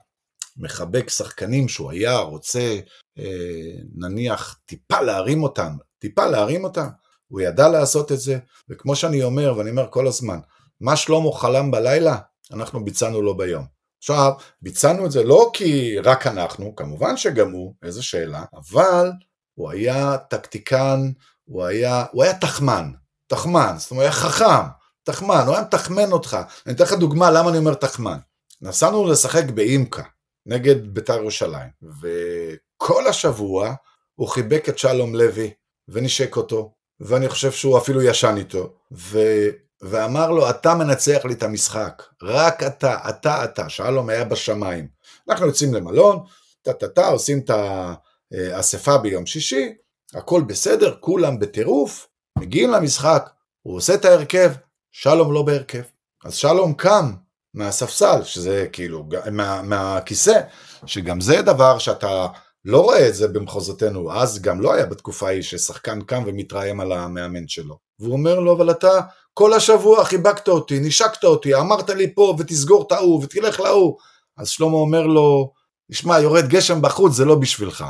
מחבק 0.57 1.09
שחקנים 1.09 1.67
שהוא 1.67 1.91
היה 1.91 2.17
רוצה 2.17 2.79
אה, 3.19 3.71
נניח 3.95 4.59
טיפה 4.65 5.01
להרים 5.01 5.43
אותם, 5.43 5.73
טיפה 5.99 6.25
להרים 6.25 6.63
אותם, 6.63 6.87
הוא 7.27 7.41
ידע 7.41 7.69
לעשות 7.69 8.11
את 8.11 8.19
זה, 8.19 8.37
וכמו 8.69 8.95
שאני 8.95 9.23
אומר, 9.23 9.53
ואני 9.57 9.69
אומר 9.69 9.87
כל 9.89 10.07
הזמן, 10.07 10.39
מה 10.81 10.95
שלמה 10.95 11.31
חלם 11.31 11.71
בלילה, 11.71 12.17
אנחנו 12.53 12.85
ביצענו 12.85 13.21
לו 13.21 13.37
ביום. 13.37 13.65
עכשיו, 13.97 14.31
ביצענו 14.61 15.05
את 15.05 15.11
זה 15.11 15.23
לא 15.23 15.49
כי 15.53 15.99
רק 15.99 16.27
אנחנו, 16.27 16.75
כמובן 16.75 17.17
שגם 17.17 17.51
הוא, 17.51 17.73
איזה 17.83 18.03
שאלה, 18.03 18.43
אבל 18.53 19.11
הוא 19.55 19.71
היה 19.71 20.17
טקטיקן, 20.17 21.11
הוא 21.45 21.63
היה, 21.63 22.05
הוא 22.11 22.23
היה 22.23 22.39
תחמן, 22.39 22.91
תחמן, 23.27 23.75
זאת 23.77 23.91
אומרת, 23.91 24.01
הוא 24.01 24.01
היה 24.01 24.11
חכם, 24.11 24.67
תחמן, 25.03 25.43
הוא 25.45 25.55
היה 25.55 25.63
מתחמן 25.63 26.11
אותך. 26.11 26.37
אני 26.65 26.75
אתן 26.75 26.83
לך 26.83 26.93
דוגמה 26.93 27.31
למה 27.31 27.49
אני 27.49 27.57
אומר 27.57 27.73
תחמן. 27.73 28.17
נסענו 28.61 29.05
לשחק 29.05 29.43
באימקה, 29.43 30.03
נגד 30.45 30.93
בית"ר 30.93 31.15
ירושלים, 31.17 31.69
וכל 32.01 33.07
השבוע 33.07 33.73
הוא 34.15 34.27
חיבק 34.27 34.69
את 34.69 34.77
שלום 34.77 35.15
לוי 35.15 35.51
ונשק 35.87 36.37
אותו, 36.37 36.73
ואני 36.99 37.29
חושב 37.29 37.51
שהוא 37.51 37.77
אפילו 37.77 38.01
ישן 38.01 38.35
איתו. 38.37 38.73
ואמר 39.81 40.31
לו, 40.31 40.49
אתה 40.49 40.75
מנצח 40.75 41.25
לי 41.25 41.33
את 41.33 41.43
המשחק, 41.43 42.03
רק 42.23 42.63
אתה, 42.63 42.97
אתה, 43.09 43.43
אתה, 43.43 43.69
שלום 43.69 44.09
היה 44.09 44.23
בשמיים. 44.23 44.87
אנחנו 45.29 45.45
יוצאים 45.45 45.73
למלון, 45.73 46.19
טה-טה-טה, 46.61 47.07
עושים 47.07 47.39
את 47.39 47.51
האספה 48.31 48.97
ביום 48.97 49.25
שישי, 49.25 49.73
הכל 50.13 50.41
בסדר, 50.47 50.95
כולם 50.99 51.39
בטירוף, 51.39 52.07
מגיעים 52.37 52.71
למשחק, 52.71 53.29
הוא 53.61 53.77
עושה 53.77 53.93
את 53.93 54.05
ההרכב, 54.05 54.51
שלום 54.91 55.33
לא 55.33 55.41
בהרכב. 55.41 55.81
אז 56.25 56.35
שלום 56.35 56.73
קם 56.73 57.13
מהספסל, 57.53 58.23
שזה 58.23 58.67
כאילו, 58.71 59.05
מה, 59.31 59.61
מהכיסא, 59.61 60.41
שגם 60.85 61.21
זה 61.21 61.41
דבר 61.41 61.77
שאתה 61.77 62.27
לא 62.65 62.81
רואה 62.81 63.07
את 63.07 63.15
זה 63.15 63.27
במחוזותינו, 63.27 64.13
אז 64.13 64.41
גם 64.41 64.61
לא 64.61 64.73
היה 64.73 64.85
בתקופה 64.85 65.27
ההיא 65.27 65.41
ששחקן 65.41 66.01
קם 66.01 66.23
ומתראם 66.25 66.79
על 66.79 66.91
המאמן 66.91 67.47
שלו. 67.47 67.77
והוא 67.99 68.13
אומר 68.13 68.39
לו, 68.39 68.55
אבל 68.55 68.71
אתה 68.71 68.99
כל 69.37 69.53
השבוע 69.53 70.05
חיבקת 70.05 70.47
אותי, 70.47 70.79
נשקת 70.79 71.23
אותי, 71.23 71.55
אמרת 71.55 71.89
לי 71.89 72.15
פה 72.15 72.35
ותסגור 72.39 72.83
את 72.87 72.91
ההוא 72.91 73.23
ותלך 73.23 73.59
להוא. 73.59 73.97
אז 74.37 74.49
שלמה 74.49 74.77
אומר 74.77 75.07
לו, 75.07 75.51
תשמע, 75.91 76.19
יורד 76.19 76.47
גשם 76.47 76.81
בחוץ, 76.81 77.13
זה 77.13 77.25
לא 77.25 77.35
בשבילך. 77.35 77.85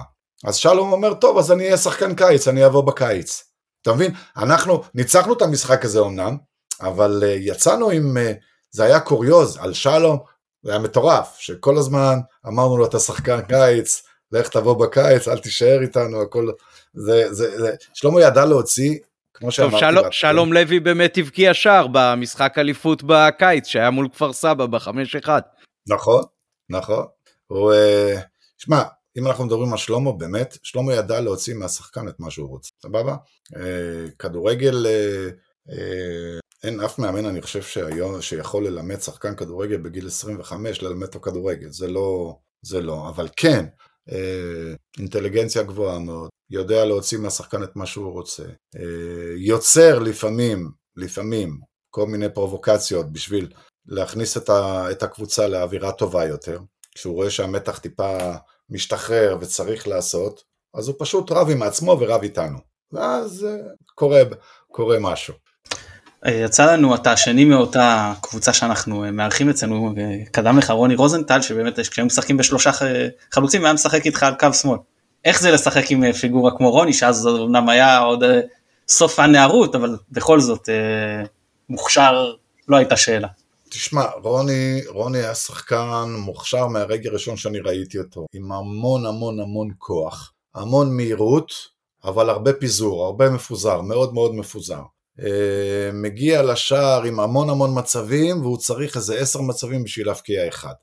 אז 0.46 0.56
שלום 0.56 0.92
אומר, 0.92 1.14
טוב, 1.14 1.38
אז 1.38 1.52
אני 1.52 1.64
אהיה 1.64 1.78
שחקן 1.78 2.16
קיץ, 2.16 2.48
אני 2.48 2.66
אבוא 2.66 2.82
בקיץ. 2.82 3.44
אתה 3.82 3.94
מבין? 3.94 4.14
אנחנו 4.38 4.84
ניצחנו 4.96 5.34
את 5.34 5.42
המשחק 5.42 5.86
הזה 5.86 6.00
אמנם, 6.00 6.38
אבל 6.82 7.24
uh, 7.24 7.28
יצאנו 7.40 7.90
עם... 7.90 8.18
Uh, 8.18 8.36
זה 8.72 8.84
היה 8.84 9.00
קוריוז 9.00 9.58
על 9.58 9.74
שלום, 9.74 10.18
זה 10.64 10.72
היה 10.72 10.80
מטורף, 10.80 11.36
שכל 11.40 11.78
הזמן 11.78 12.20
אמרנו 12.48 12.78
לו 12.78 12.86
אתה 12.86 13.00
שחקן 13.00 13.42
קיץ, 13.42 14.04
לך 14.32 14.50
תבוא 14.50 14.86
בקיץ, 14.86 15.28
אל 15.28 15.40
תישאר 15.40 15.82
איתנו, 15.82 16.22
הכל, 16.22 16.50
זה, 16.94 17.34
זה, 17.34 17.60
זה, 17.62 17.76
שלמה 17.94 18.22
ידע 18.22 18.46
להוציא, 18.46 18.98
כמו 19.36 19.52
שאמרתי. 19.52 19.96
טוב, 19.96 20.04
של, 20.04 20.12
שלום 20.12 20.54
לוי 20.54 20.80
באמת 20.80 21.18
הבקיע 21.18 21.54
שער 21.54 21.88
במשחק 21.92 22.54
אליפות 22.58 23.04
בקיץ, 23.04 23.68
שהיה 23.68 23.90
מול 23.90 24.10
כפר 24.14 24.34
סבא 24.34 24.66
בחמש 24.66 25.16
אחד. 25.16 25.42
נכון, 25.90 26.24
נכון. 26.70 27.06
הוא, 27.48 27.74
אה, 27.74 28.20
שמע, 28.58 28.84
אם 29.18 29.28
אנחנו 29.28 29.46
מדברים 29.46 29.72
על 29.72 29.78
שלמה, 29.78 30.12
באמת, 30.12 30.58
שלמה 30.64 30.94
ידע 30.94 31.22
להוציא 31.22 31.56
מהשחקן 31.56 32.08
את 32.08 32.20
מה 32.20 32.32
שהוא 32.32 32.50
רוצה, 32.50 32.70
סבבה? 32.84 33.16
אה, 33.56 34.06
כדורגל, 34.20 34.86
אה, 34.88 35.30
אין 36.64 36.80
אף 36.80 37.00
מאמן, 37.00 37.26
אני 37.26 37.42
חושב, 37.42 37.62
שהיום, 37.62 38.22
שיכול 38.22 38.68
ללמד 38.68 39.02
שחקן 39.02 39.36
כדורגל 39.36 39.78
בגיל 39.78 40.08
25, 40.08 40.82
ללמד 40.82 41.08
אותו 41.08 41.20
כדורגל, 41.20 41.70
זה 41.70 41.88
לא, 41.88 42.38
זה 42.62 42.82
לא, 42.82 43.10
אבל 43.10 43.28
כן, 43.38 43.66
אינטליגנציה 44.98 45.64
גבוהה 45.64 46.00
מאוד, 46.00 46.30
יודע 46.50 46.86
להוציא 46.86 47.18
מהשחקן 47.18 47.64
את 47.64 47.76
מה 47.76 47.86
שהוא 47.86 48.12
רוצה, 48.12 48.44
יוצר 49.38 50.00
לפעמים, 50.00 50.72
לפעמים, 50.96 51.60
כל 51.90 52.06
מיני 52.06 52.30
פרובוקציות 52.30 53.12
בשביל 53.12 53.48
להכניס 53.88 54.38
את, 54.38 54.50
ה, 54.50 54.92
את 54.92 55.04
הקבוצה 55.04 55.48
לאווירה 55.48 55.92
טובה 55.92 56.26
יותר, 56.26 56.60
כשהוא 56.96 57.16
רואה 57.16 57.30
שהמתח 57.30 57.78
טיפה 57.78 58.18
משתחרר 58.70 59.38
וצריך 59.42 59.88
לעשות, 59.88 60.44
אז 60.74 60.88
הוא 60.88 60.96
פשוט 61.00 61.32
רב 61.32 61.50
עם 61.50 61.64
עצמו 61.64 61.98
ורב 62.00 62.22
איתנו, 62.22 62.58
ואז 62.92 63.46
אה, 63.46 63.56
קורה, 63.96 64.22
קורה 64.72 65.00
משהו. 65.00 65.34
אה, 66.26 66.32
יצא 66.32 66.74
לנו 66.74 66.96
אתה 66.96 67.12
השני 67.12 67.46
מאותה 67.46 68.14
קבוצה 68.22 68.54
שאנחנו 68.54 69.04
אה, 69.04 69.12
מארחים 69.12 69.50
אצלנו, 69.50 69.94
קדם 70.32 70.58
לך 70.58 70.70
רוני 70.70 70.96
רוזנטל, 70.96 71.42
שבאמת 71.42 71.80
כשהם 71.80 72.06
משחקים 72.06 72.38
בשלושה 72.38 72.72
חלוצים 73.32 73.66
היה 73.66 73.74
משחק 73.74 74.06
איתך 74.06 74.24
על 74.24 74.34
קו 74.40 74.54
שמאל. 74.54 74.78
איך 75.26 75.42
זה 75.42 75.52
לשחק 75.52 75.92
עם 75.92 76.12
פיגורה 76.12 76.58
כמו 76.58 76.72
רוני, 76.72 76.94
שאז 76.94 77.28
אמנם 77.28 77.70
היה 77.70 78.00
עוד 78.00 78.24
סוף 78.88 79.20
הנערות, 79.20 79.76
אבל 79.76 79.98
בכל 80.12 80.40
זאת 80.40 80.70
מוכשר 81.70 82.34
לא 82.68 82.78
הייתה 82.78 82.98
שאלה. 82.98 83.28
תשמע, 83.70 84.06
רוני, 84.24 84.82
רוני 84.88 85.18
היה 85.18 85.36
שחקן 85.36 86.16
מוכשר 86.18 86.68
מהרגע 86.68 87.10
הראשון 87.10 87.38
שאני 87.38 87.60
ראיתי 87.60 88.00
אותו, 88.00 88.26
עם 88.34 88.52
המון 88.52 89.06
המון 89.06 89.40
המון 89.40 89.70
כוח, 89.78 90.34
המון 90.56 90.98
מהירות, 90.98 91.52
אבל 92.04 92.30
הרבה 92.30 92.54
פיזור, 92.54 93.06
הרבה 93.06 93.30
מפוזר, 93.30 93.82
מאוד 93.82 94.14
מאוד 94.14 94.36
מפוזר. 94.36 94.82
אה, 95.20 95.90
מגיע 95.94 96.44
לשער 96.44 97.04
עם 97.04 97.20
המון 97.20 97.50
המון 97.50 97.80
מצבים, 97.80 98.42
והוא 98.42 98.58
צריך 98.58 98.96
איזה 98.96 99.16
עשר 99.16 99.42
מצבים 99.42 99.84
בשביל 99.84 100.08
להפקיע 100.08 100.48
אחד. 100.48 100.74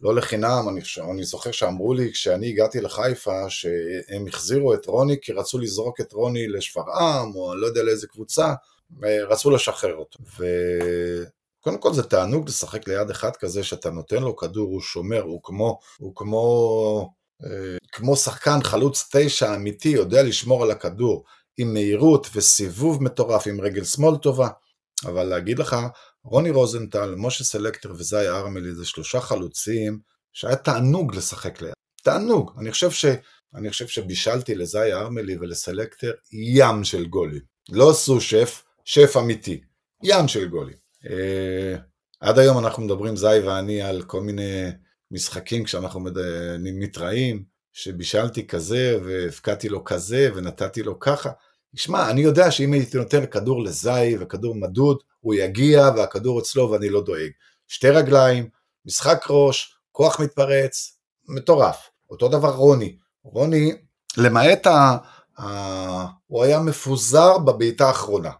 ולא 0.00 0.14
לחינם, 0.14 0.68
אני, 0.68 0.80
אני 1.10 1.24
זוכר 1.24 1.50
שאמרו 1.50 1.94
לי 1.94 2.12
כשאני 2.12 2.48
הגעתי 2.48 2.80
לחיפה, 2.80 3.50
שהם 3.50 4.26
החזירו 4.28 4.74
את 4.74 4.86
רוני 4.86 5.16
כי 5.22 5.32
רצו 5.32 5.58
לזרוק 5.58 6.00
את 6.00 6.12
רוני 6.12 6.48
לשפרעם, 6.48 7.34
או 7.34 7.52
אני 7.52 7.60
לא 7.60 7.66
יודע 7.66 7.82
לאיזה 7.82 8.06
קבוצה, 8.06 8.54
רצו 9.02 9.50
לשחרר 9.50 9.96
אותו. 9.96 10.18
וקודם 11.60 11.78
כל 11.78 11.92
זה 11.92 12.02
תענוג 12.02 12.48
לשחק 12.48 12.88
ליד 12.88 13.10
אחד 13.10 13.36
כזה 13.36 13.64
שאתה 13.64 13.90
נותן 13.90 14.22
לו 14.22 14.36
כדור, 14.36 14.68
הוא 14.68 14.80
שומר, 14.80 15.22
הוא 15.22 15.40
כמו, 15.42 15.78
הוא 15.98 16.12
כמו, 16.16 17.10
אה, 17.44 17.76
כמו 17.92 18.16
שחקן 18.16 18.62
חלוץ 18.62 19.08
תשע 19.12 19.54
אמיתי, 19.54 19.88
יודע 19.88 20.22
לשמור 20.22 20.62
על 20.62 20.70
הכדור 20.70 21.24
עם 21.56 21.72
מהירות 21.72 22.26
וסיבוב 22.34 23.02
מטורף 23.02 23.46
עם 23.46 23.60
רגל 23.60 23.84
שמאל 23.84 24.16
טובה. 24.16 24.48
אבל 25.04 25.24
להגיד 25.24 25.58
לך, 25.58 25.76
רוני 26.24 26.50
רוזנטל, 26.50 27.14
משה 27.16 27.44
סלקטר 27.44 27.92
וזאי 27.92 28.28
ארמלי 28.28 28.74
זה 28.74 28.84
שלושה 28.84 29.20
חלוצים 29.20 29.98
שהיה 30.32 30.56
תענוג 30.56 31.14
לשחק 31.14 31.62
ליד. 31.62 31.72
תענוג. 32.02 32.52
אני 32.58 32.72
חושב, 32.72 32.90
ש, 32.90 33.04
אני 33.54 33.70
חושב 33.70 33.86
שבישלתי 33.86 34.54
לזאי 34.54 34.92
ארמלי 34.92 35.36
ולסלקטר 35.36 36.12
ים 36.32 36.84
של 36.84 37.06
גולים. 37.06 37.40
לא 37.70 37.90
עשו 37.90 38.20
שף, 38.20 38.62
שף 38.84 39.16
אמיתי, 39.16 39.60
ים 40.02 40.28
של 40.28 40.48
גולים. 40.48 40.76
Uh, 41.04 41.78
עד 42.20 42.38
היום 42.38 42.58
אנחנו 42.58 42.82
מדברים, 42.82 43.16
זי 43.16 43.38
ואני, 43.44 43.82
על 43.82 44.02
כל 44.02 44.20
מיני 44.20 44.70
משחקים 45.10 45.64
כשאנחנו 45.64 46.00
מד... 46.00 46.16
מתראים, 46.58 47.44
שבישלתי 47.72 48.46
כזה 48.46 48.98
והפקעתי 49.04 49.68
לו 49.68 49.84
כזה 49.84 50.30
ונתתי 50.34 50.82
לו 50.82 51.00
ככה. 51.00 51.30
שמע, 51.76 52.10
אני 52.10 52.20
יודע 52.20 52.50
שאם 52.50 52.72
הייתי 52.72 52.98
נותן 52.98 53.26
כדור 53.26 53.64
לזי 53.64 54.16
וכדור 54.20 54.54
מדוד, 54.54 54.98
הוא 55.24 55.34
יגיע 55.34 55.90
והכדור 55.96 56.40
אצלו 56.40 56.70
ואני 56.70 56.88
לא 56.88 57.04
דואג. 57.04 57.30
שתי 57.68 57.90
רגליים, 57.90 58.48
משחק 58.86 59.24
ראש, 59.30 59.76
כוח 59.92 60.20
מתפרץ, 60.20 60.98
מטורף. 61.28 61.88
אותו 62.10 62.28
דבר 62.28 62.50
רוני. 62.50 62.96
רוני, 63.24 63.72
למעט 64.16 64.66
ה... 64.66 64.96
ה... 65.40 65.44
הוא 66.26 66.44
היה 66.44 66.58
מפוזר 66.58 67.38
בבעיטה 67.38 67.86
האחרונה. 67.86 68.30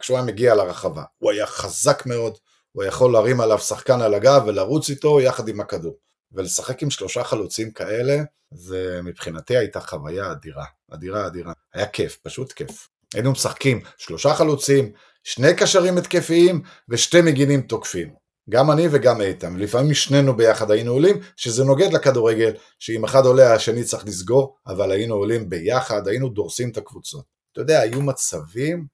כשהוא 0.00 0.16
היה 0.16 0.26
מגיע 0.26 0.54
לרחבה. 0.54 1.02
הוא 1.18 1.30
היה 1.30 1.46
חזק 1.46 2.06
מאוד, 2.06 2.36
הוא 2.72 2.84
יכול 2.84 3.12
להרים 3.12 3.40
עליו 3.40 3.58
שחקן 3.58 4.00
על 4.00 4.14
הגב 4.14 4.42
ולרוץ 4.46 4.90
איתו 4.90 5.20
יחד 5.20 5.48
עם 5.48 5.60
הכדור. 5.60 5.96
ולשחק 6.32 6.82
עם 6.82 6.90
שלושה 6.90 7.24
חלוצים 7.24 7.70
כאלה, 7.70 8.22
זה 8.50 9.00
מבחינתי 9.04 9.56
הייתה 9.56 9.80
חוויה 9.80 10.32
אדירה, 10.32 10.64
אדירה 10.90 11.26
אדירה. 11.26 11.52
היה 11.74 11.86
כיף, 11.86 12.16
פשוט 12.22 12.52
כיף. 12.52 12.88
היינו 13.14 13.32
משחקים 13.32 13.80
שלושה 13.98 14.34
חלוצים, 14.34 14.92
שני 15.28 15.54
קשרים 15.54 15.98
התקפיים 15.98 16.62
ושתי 16.88 17.20
מגינים 17.20 17.60
תוקפים. 17.62 18.08
גם 18.50 18.70
אני 18.70 18.88
וגם 18.90 19.20
איתן, 19.20 19.56
לפעמים 19.56 19.94
שנינו 19.94 20.36
ביחד 20.36 20.70
היינו 20.70 20.92
עולים, 20.92 21.16
שזה 21.36 21.64
נוגד 21.64 21.92
לכדורגל, 21.92 22.52
שאם 22.78 23.04
אחד 23.04 23.26
עולה 23.26 23.54
השני 23.54 23.84
צריך 23.84 24.06
לסגור, 24.06 24.56
אבל 24.66 24.90
היינו 24.90 25.14
עולים 25.14 25.48
ביחד, 25.48 26.08
היינו 26.08 26.28
דורסים 26.28 26.70
את 26.70 26.76
הקבוצות. 26.76 27.24
אתה 27.52 27.60
יודע, 27.60 27.80
היו 27.80 28.02
מצבים 28.02 28.86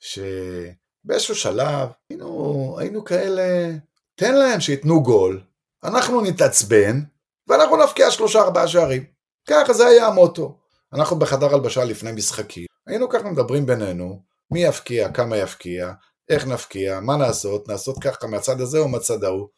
שבאיזשהו 0.00 1.34
שלב 1.34 1.88
היינו, 2.10 2.76
היינו 2.78 3.04
כאלה, 3.04 3.70
תן 4.14 4.34
להם 4.34 4.60
שייתנו 4.60 5.02
גול, 5.02 5.40
אנחנו 5.84 6.20
נתעצבן, 6.20 7.00
ואנחנו 7.48 7.84
נפקיע 7.84 8.10
שלושה 8.10 8.40
ארבעה 8.40 8.68
שערים. 8.68 9.04
ככה 9.48 9.72
זה 9.72 9.86
היה 9.86 10.06
המוטו. 10.06 10.58
אנחנו 10.92 11.18
בחדר 11.18 11.54
הלבשה 11.54 11.84
לפני 11.84 12.12
משחקים, 12.12 12.66
היינו 12.86 13.08
ככה 13.08 13.30
מדברים 13.30 13.66
בינינו, 13.66 14.29
מי 14.50 14.64
יפקיע, 14.64 15.12
כמה 15.12 15.36
יפקיע, 15.36 15.92
איך 16.28 16.46
נפקיע, 16.46 17.00
מה 17.00 17.16
נעשות, 17.16 17.68
נעשות 17.68 17.98
ככה 18.00 18.26
מהצד 18.26 18.60
הזה 18.60 18.78
או 18.78 18.88
מהצד 18.88 19.24
ההוא. 19.24 19.48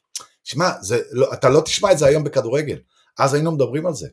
שמע, 0.44 0.70
לא, 1.12 1.32
אתה 1.32 1.48
לא 1.48 1.60
תשמע 1.60 1.92
את 1.92 1.98
זה 1.98 2.06
היום 2.06 2.24
בכדורגל, 2.24 2.78
אז 3.18 3.34
היינו 3.34 3.52
מדברים 3.52 3.86
על 3.86 3.94
זה. 3.94 4.08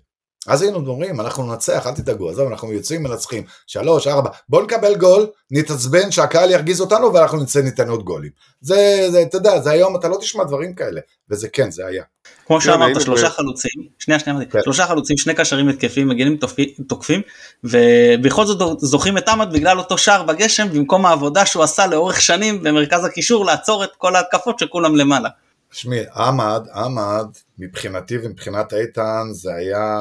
אז 0.48 0.62
היינו 0.62 0.88
אומרים, 0.88 1.22
אנחנו 1.22 1.44
ננצח, 1.44 1.88
אל 1.88 1.92
תדאגו, 1.92 2.30
עזוב, 2.30 2.48
אנחנו 2.48 2.74
יוצאים 2.74 3.04
מנצחים, 3.04 3.44
שלוש, 3.68 4.08
ארבע, 4.08 4.30
בואו 4.50 4.64
נקבל 4.64 4.96
גול, 4.96 5.28
נתעצבן 5.52 6.12
שהקהל 6.12 6.52
ירגיז 6.52 6.82
אותנו 6.82 7.14
ואנחנו 7.14 7.44
נצא 7.44 7.62
ניתן 7.62 7.90
עוד 7.90 8.04
גולים. 8.04 8.32
זה, 8.62 9.08
זה, 9.12 9.22
אתה 9.22 9.38
יודע, 9.38 9.60
זה 9.60 9.72
היום, 9.72 9.96
אתה 9.96 10.08
לא 10.08 10.18
תשמע 10.22 10.44
דברים 10.44 10.74
כאלה, 10.74 11.02
וזה 11.30 11.50
כן, 11.50 11.72
זה 11.72 11.86
היה. 11.86 12.04
כמו 12.48 12.62
שאמרת, 12.62 13.02
שלושה 13.02 13.30
חלוצים, 13.30 13.72
שנייה, 14.00 14.20
שנייה, 14.20 14.46
כן. 14.52 14.60
שלושה 14.64 14.88
חלוצים, 14.88 15.18
שני 15.18 15.34
קשרים 15.34 15.70
התקפים, 15.70 16.08
מגינים 16.08 16.38
תוקפים, 16.88 17.22
ובכל 17.64 18.46
זאת 18.46 18.80
זוכים 18.80 19.18
את 19.18 19.30
עמד 19.30 19.54
בגלל 19.54 19.80
אותו 19.80 19.98
שער 19.98 20.24
בגשם, 20.24 20.70
במקום 20.70 21.06
העבודה 21.06 21.46
שהוא 21.46 21.64
עשה 21.64 21.88
לאורך 21.88 22.22
שנים 22.22 22.64
במרכז 22.64 23.06
הקישור, 23.06 23.46
לעצור 23.46 23.84
את 23.84 23.90
כל 23.98 24.16
ההתקפות 24.16 24.60
שכולם 24.60 24.96
למעלה. 24.96 25.30
תשמעי, 25.72 26.04
עמד, 26.16 26.68
עמד, 26.74 27.26
מבחינתי 27.58 28.18
ומבחינת 28.18 28.74
איתן, 28.74 29.28
זה 29.32 29.54
היה, 29.54 30.00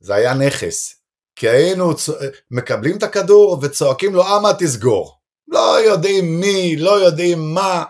זה 0.00 0.14
היה 0.14 0.34
נכס. 0.34 1.00
כי 1.36 1.48
היינו 1.48 1.96
צ... 1.96 2.10
מקבלים 2.50 2.96
את 2.96 3.02
הכדור 3.02 3.58
וצועקים 3.62 4.14
לו, 4.14 4.26
עמד 4.26 4.54
תסגור. 4.58 5.18
לא 5.48 5.80
יודעים 5.80 6.40
מי, 6.40 6.76
לא 6.76 6.90
יודעים 6.90 7.54
מה, 7.54 7.84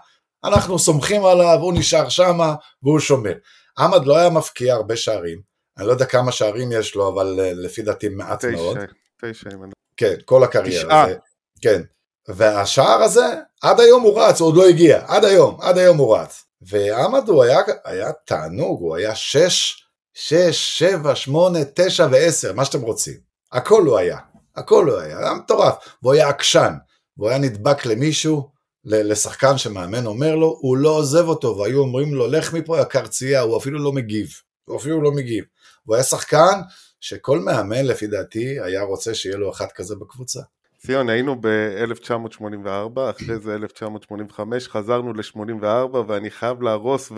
אנחנו 0.44 0.78
סומכים 0.78 1.24
עליו, 1.24 1.58
הוא 1.60 1.72
נשאר 1.72 2.08
שמה 2.08 2.54
והוא 2.82 3.00
שומר. 3.00 3.34
עמד 3.78 4.06
לא 4.06 4.16
היה 4.16 4.30
מפקיע 4.30 4.74
הרבה 4.74 4.96
שערים, 4.96 5.54
אני 5.78 5.86
לא 5.86 5.92
יודע 5.92 6.04
כמה 6.04 6.32
שערים 6.32 6.72
יש 6.72 6.94
לו, 6.94 7.08
אבל 7.08 7.40
אה, 7.40 7.52
לפי 7.54 7.82
דעתי 7.82 8.08
מעט 8.08 8.44
תשע, 8.44 8.56
מאוד. 8.56 8.76
תשע, 9.22 9.30
תשע. 9.30 9.50
כן, 9.96 10.14
כל 10.24 10.44
הקריירה. 10.44 11.06
תשעה. 11.06 11.18
כן. 11.60 11.82
והשער 12.28 13.02
הזה, 13.02 13.26
עד 13.62 13.80
היום 13.80 14.02
הוא 14.02 14.20
רץ, 14.20 14.40
הוא 14.40 14.48
עוד 14.48 14.56
לא 14.56 14.68
הגיע, 14.68 15.04
עד 15.06 15.24
היום, 15.24 15.60
עד 15.60 15.78
היום 15.78 15.98
הוא 15.98 16.16
רץ. 16.16 16.44
ועמד 16.68 17.28
הוא 17.28 17.42
היה, 17.42 17.58
היה 17.84 18.12
תענוג, 18.26 18.80
הוא 18.80 18.96
היה 18.96 19.14
שש, 19.14 19.86
שש, 20.14 20.78
שבע, 20.78 21.14
שמונה, 21.14 21.58
תשע 21.74 22.06
ועשר, 22.10 22.52
מה 22.52 22.64
שאתם 22.64 22.80
רוצים. 22.80 23.18
הכל 23.52 23.82
הוא 23.82 23.98
היה, 23.98 24.18
הכל 24.56 24.88
הוא 24.88 24.98
היה, 24.98 25.18
היה 25.18 25.34
מטורף. 25.34 25.74
והוא 26.02 26.14
היה 26.14 26.28
עקשן, 26.28 26.72
והוא 27.16 27.28
היה 27.28 27.38
נדבק 27.38 27.86
למישהו, 27.86 28.54
לשחקן 28.84 29.58
שמאמן 29.58 30.06
אומר 30.06 30.34
לו, 30.34 30.58
הוא 30.60 30.76
לא 30.76 30.88
עוזב 30.88 31.28
אותו, 31.28 31.58
והיו 31.58 31.80
אומרים 31.80 32.14
לו, 32.14 32.26
לך 32.26 32.52
מפה 32.52 32.78
יא 32.78 32.84
קרצייה, 32.84 33.40
הוא 33.40 33.56
אפילו 33.56 33.78
לא 33.78 33.92
מגיב, 33.92 34.28
הוא 34.64 34.78
אפילו 34.78 35.02
לא 35.02 35.12
מגיב. 35.12 35.44
הוא 35.84 35.94
היה 35.94 36.04
שחקן 36.04 36.60
שכל 37.00 37.38
מאמן 37.38 37.84
לפי 37.84 38.06
דעתי 38.06 38.60
היה 38.60 38.82
רוצה 38.82 39.14
שיהיה 39.14 39.36
לו 39.36 39.50
אחד 39.50 39.66
כזה 39.74 39.94
בקבוצה. 39.96 40.40
ציון, 40.86 41.08
היינו 41.08 41.40
ב-1984, 41.40 43.10
אחרי 43.10 43.38
זה 43.38 43.54
1985, 43.54 44.68
חזרנו 44.68 45.12
ל-84 45.12 45.96
ואני 46.08 46.30
חייב 46.30 46.62
להרוס 46.62 47.12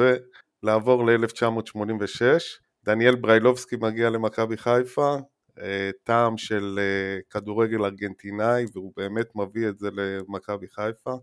ולעבור 0.62 1.06
ל-1986. 1.06 2.22
דניאל 2.84 3.14
בריילובסקי 3.14 3.76
מגיע 3.80 4.10
למכבי 4.10 4.56
חיפה, 4.56 5.16
אה, 5.60 5.90
טעם 6.04 6.38
של 6.38 6.78
אה, 6.78 7.18
כדורגל 7.30 7.84
ארגנטינאי 7.84 8.64
והוא 8.72 8.92
באמת 8.96 9.26
מביא 9.34 9.68
את 9.68 9.78
זה 9.78 9.88
למכבי 9.92 10.66
חיפה. 10.68 11.14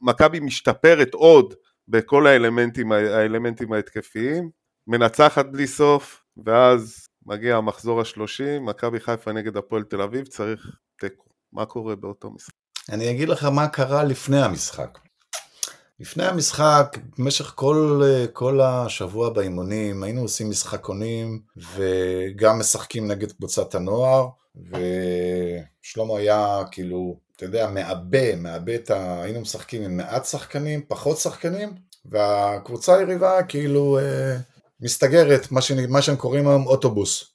מכבי 0.00 0.40
משתפרת 0.40 1.14
עוד 1.14 1.54
בכל 1.88 2.26
האלמנטים, 2.26 2.92
האלמנטים 2.92 3.72
ההתקפיים, 3.72 4.50
מנצחת 4.86 5.46
בלי 5.46 5.66
סוף 5.66 6.22
ואז 6.44 7.06
מגיע 7.26 7.56
המחזור 7.56 8.00
השלושים, 8.00 8.64
מכבי 8.64 9.00
חיפה 9.00 9.32
נגד 9.32 9.56
הפועל 9.56 9.82
תל 9.82 10.02
אביב, 10.02 10.26
צריך 10.26 10.76
תיקו. 10.96 11.31
מה 11.52 11.66
קורה 11.66 11.96
באותו 11.96 12.30
משחק? 12.30 12.52
אני 12.88 13.10
אגיד 13.10 13.28
לך 13.28 13.44
מה 13.44 13.68
קרה 13.68 14.04
לפני 14.04 14.42
המשחק. 14.42 14.98
לפני 16.00 16.24
המשחק, 16.24 16.96
במשך 17.18 17.52
כל, 17.54 18.02
כל 18.32 18.60
השבוע 18.60 19.30
באימונים, 19.30 20.02
היינו 20.02 20.20
עושים 20.20 20.50
משחקונים 20.50 21.40
וגם 21.74 22.58
משחקים 22.58 23.10
נגד 23.10 23.32
קבוצת 23.32 23.74
הנוער, 23.74 24.28
ושלמה 24.56 26.18
היה 26.18 26.62
כאילו, 26.70 27.18
אתה 27.36 27.44
יודע, 27.44 27.70
מעבה, 27.70 28.36
מעבה 28.36 28.74
את 28.74 28.90
ה... 28.90 29.22
היינו 29.22 29.40
משחקים 29.40 29.82
עם 29.82 29.96
מעט 29.96 30.24
שחקנים, 30.24 30.82
פחות 30.88 31.18
שחקנים, 31.18 31.74
והקבוצה 32.04 32.94
היריבה 32.94 33.42
כאילו 33.42 33.98
אה, 33.98 34.36
מסתגרת, 34.80 35.52
מה, 35.52 35.60
ש... 35.60 35.72
מה 35.72 36.02
שהם 36.02 36.16
קוראים 36.16 36.48
היום 36.48 36.66
אוטובוס. 36.66 37.31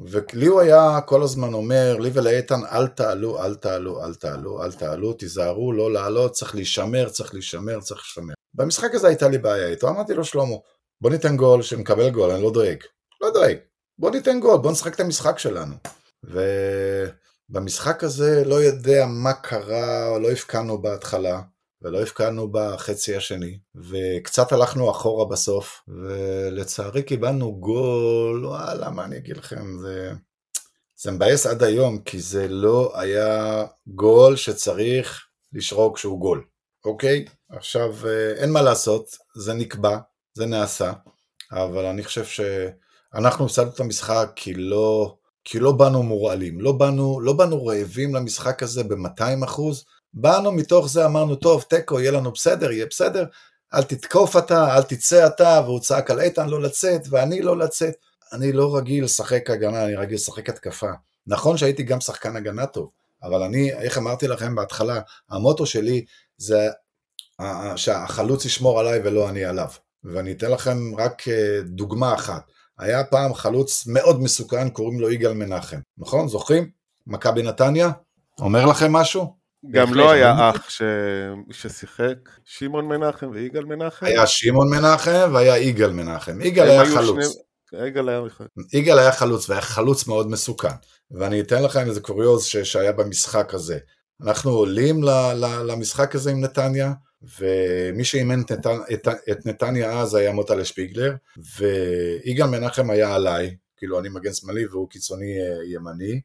ולי 0.00 0.46
הוא 0.46 0.60
היה 0.60 1.00
כל 1.06 1.22
הזמן 1.22 1.54
אומר, 1.54 1.96
לי 1.98 2.10
ולאיתן, 2.14 2.60
אל 2.72 2.86
תעלו, 2.86 3.42
אל 3.42 3.54
תעלו, 3.54 4.04
אל 4.04 4.14
תעלו, 4.14 4.64
אל 4.64 4.72
תעלו, 4.72 5.12
תיזהרו, 5.12 5.72
לא 5.72 5.92
לעלות, 5.92 6.32
צריך 6.32 6.54
להישמר, 6.54 7.08
צריך 7.08 7.34
להישמר, 7.34 7.80
צריך 7.80 8.00
להישמר. 8.00 8.34
במשחק 8.54 8.94
הזה 8.94 9.08
הייתה 9.08 9.28
לי 9.28 9.38
בעיה 9.38 9.68
איתו, 9.68 9.88
אמרתי 9.88 10.14
לו, 10.14 10.24
שלמה, 10.24 10.56
בוא 11.00 11.10
ניתן 11.10 11.36
גול, 11.36 11.62
שנקבל 11.62 12.10
גול, 12.10 12.30
אני 12.30 12.42
לא 12.42 12.52
דואג. 12.52 12.76
לא 13.20 13.30
דואג. 13.30 13.56
בוא 13.98 14.10
ניתן 14.10 14.40
גול, 14.40 14.58
בוא 14.58 14.72
נשחק 14.72 14.94
את 14.94 15.00
המשחק 15.00 15.38
שלנו. 15.38 15.74
ובמשחק 17.50 18.04
הזה 18.04 18.42
לא 18.44 18.54
יודע 18.54 19.06
מה 19.08 19.32
קרה, 19.32 20.18
לא 20.18 20.30
הבקענו 20.30 20.82
בהתחלה. 20.82 21.40
ולא 21.82 22.00
הבקענו 22.02 22.48
בחצי 22.52 23.16
השני, 23.16 23.58
וקצת 23.90 24.52
הלכנו 24.52 24.90
אחורה 24.90 25.24
בסוף, 25.24 25.82
ולצערי 25.88 27.02
קיבלנו 27.02 27.56
גול, 27.60 28.46
וואלה, 28.46 28.90
מה 28.90 29.04
אני 29.04 29.16
אגיד 29.16 29.36
לכם, 29.36 29.78
זה... 29.80 30.12
זה 31.02 31.10
מבאס 31.10 31.46
עד 31.46 31.62
היום, 31.62 31.98
כי 31.98 32.20
זה 32.20 32.48
לא 32.48 32.92
היה 32.94 33.64
גול 33.86 34.36
שצריך 34.36 35.26
לשרוק 35.52 35.98
שהוא 35.98 36.20
גול, 36.20 36.44
אוקיי? 36.84 37.24
עכשיו, 37.50 37.94
אה, 38.06 38.32
אין 38.36 38.52
מה 38.52 38.62
לעשות, 38.62 39.16
זה 39.36 39.54
נקבע, 39.54 39.98
זה 40.34 40.46
נעשה, 40.46 40.92
אבל 41.52 41.84
אני 41.84 42.04
חושב 42.04 42.24
שאנחנו 42.24 43.44
הפסדנו 43.44 43.70
את 43.70 43.80
המשחק 43.80 44.32
כי 44.36 44.54
לא, 44.54 45.16
כי 45.44 45.58
לא 45.58 45.72
באנו 45.72 46.02
מורעלים, 46.02 46.60
לא 46.60 46.72
באנו, 46.72 47.20
לא 47.20 47.32
באנו 47.32 47.66
רעבים 47.66 48.14
למשחק 48.14 48.62
הזה 48.62 48.84
ב-200 48.84 49.44
אחוז, 49.44 49.84
באנו 50.14 50.52
מתוך 50.52 50.88
זה, 50.88 51.06
אמרנו, 51.06 51.36
טוב, 51.36 51.62
תיקו, 51.62 52.00
יהיה 52.00 52.10
לנו 52.10 52.32
בסדר, 52.32 52.70
יהיה 52.70 52.86
בסדר, 52.86 53.24
אל 53.74 53.82
תתקוף 53.82 54.36
אתה, 54.36 54.76
אל 54.76 54.82
תצא 54.82 55.26
אתה, 55.26 55.60
והוא 55.64 55.80
צעק 55.80 56.10
על 56.10 56.20
איתן 56.20 56.48
לא 56.48 56.62
לצאת, 56.62 57.00
ואני 57.10 57.42
לא 57.42 57.56
לצאת. 57.56 57.94
אני 58.32 58.52
לא 58.52 58.76
רגיל 58.76 59.04
לשחק 59.04 59.50
הגנה, 59.50 59.84
אני 59.84 59.94
רגיל 59.94 60.14
לשחק 60.14 60.48
התקפה. 60.48 60.90
נכון 61.26 61.56
שהייתי 61.56 61.82
גם 61.82 62.00
שחקן 62.00 62.36
הגנה 62.36 62.66
טוב, 62.66 62.90
אבל 63.22 63.42
אני, 63.42 63.72
איך 63.72 63.98
אמרתי 63.98 64.28
לכם 64.28 64.54
בהתחלה, 64.54 65.00
המוטו 65.30 65.66
שלי 65.66 66.04
זה 66.36 66.68
שהחלוץ 67.76 68.44
ישמור 68.44 68.80
עליי 68.80 69.00
ולא 69.04 69.28
אני 69.28 69.44
עליו. 69.44 69.68
ואני 70.04 70.32
אתן 70.32 70.50
לכם 70.50 70.78
רק 70.98 71.28
אה, 71.28 71.60
דוגמה 71.64 72.14
אחת. 72.14 72.42
היה 72.78 73.04
פעם 73.04 73.34
חלוץ 73.34 73.86
מאוד 73.86 74.20
מסוכן, 74.20 74.68
קוראים 74.70 75.00
לו 75.00 75.10
יגאל 75.10 75.32
מנחם, 75.32 75.78
נכון? 75.98 76.28
זוכרים? 76.28 76.70
מכבי 77.06 77.42
נתניה? 77.42 77.90
אומר 78.40 78.66
לכם 78.66 78.92
משהו? 78.92 79.39
גם 79.70 79.94
לא 79.94 80.10
היה 80.10 80.50
אח 80.50 80.70
ש... 80.70 80.82
ששיחק, 81.50 82.16
שמעון 82.44 82.88
מנחם 82.88 83.30
ויגאל 83.32 83.64
מנחם? 83.64 84.06
היה 84.06 84.26
שמעון 84.26 84.70
מנחם 84.70 85.30
והיה 85.32 85.58
יגאל 85.58 85.92
מנחם. 85.92 86.40
יגאל 86.40 86.70
היה 86.70 86.84
חלוץ. 86.84 87.26
שני... 87.70 87.86
יגאל 87.86 88.08
היה... 88.08 88.20
יגאל 88.72 88.98
היה 88.98 89.12
חלוץ 89.12 89.50
והיה 89.50 89.62
חלוץ 89.62 90.06
מאוד 90.06 90.30
מסוכן. 90.30 90.68
ואני 91.10 91.40
אתן 91.40 91.62
לכם 91.62 91.86
איזה 91.88 92.00
קוריוז 92.00 92.44
ש... 92.44 92.56
שהיה 92.56 92.92
במשחק 92.92 93.54
הזה. 93.54 93.78
אנחנו 94.22 94.50
עולים 94.50 95.02
ל... 95.02 95.08
ל... 95.34 95.62
למשחק 95.66 96.14
הזה 96.14 96.30
עם 96.30 96.40
נתניה, 96.40 96.92
ומי 97.38 98.04
שאימן 98.04 98.40
את, 98.40 98.52
נתנ... 98.52 98.78
את... 98.92 99.08
את 99.30 99.46
נתניה 99.46 100.00
אז 100.00 100.14
היה 100.14 100.32
מוטלה 100.32 100.64
שפיגלר, 100.64 101.14
ויגאל 101.58 102.46
מנחם 102.46 102.90
היה 102.90 103.14
עליי, 103.14 103.56
כאילו 103.76 104.00
אני 104.00 104.08
מגן 104.08 104.32
שמאלי 104.32 104.66
והוא 104.66 104.90
קיצוני 104.90 105.40
אה, 105.40 105.74
ימני. 105.74 106.20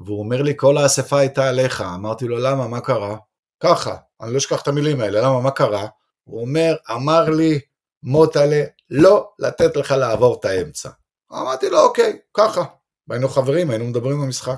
והוא 0.00 0.18
אומר 0.18 0.42
לי, 0.42 0.52
כל 0.56 0.78
האספה 0.78 1.18
הייתה 1.18 1.48
עליך. 1.48 1.80
אמרתי 1.80 2.24
לו, 2.24 2.38
למה? 2.38 2.68
מה 2.68 2.80
קרה? 2.80 3.16
ככה, 3.62 3.96
אני 4.22 4.32
לא 4.32 4.38
אשכח 4.38 4.62
את 4.62 4.68
המילים 4.68 5.00
האלה, 5.00 5.20
למה? 5.20 5.40
מה 5.40 5.50
קרה? 5.50 5.86
הוא 6.24 6.40
אומר, 6.40 6.74
אמר 6.90 7.30
לי, 7.30 7.60
מוטלה, 8.02 8.62
לא 8.90 9.30
לתת 9.38 9.76
לך 9.76 9.90
לעבור 9.90 10.36
את 10.40 10.44
האמצע. 10.44 10.88
אמרתי 11.32 11.70
לו, 11.70 11.80
אוקיי, 11.80 12.18
ככה. 12.34 12.64
והיינו 13.08 13.28
חברים, 13.28 13.70
היינו 13.70 13.84
מדברים 13.84 14.20
במשחק. 14.20 14.56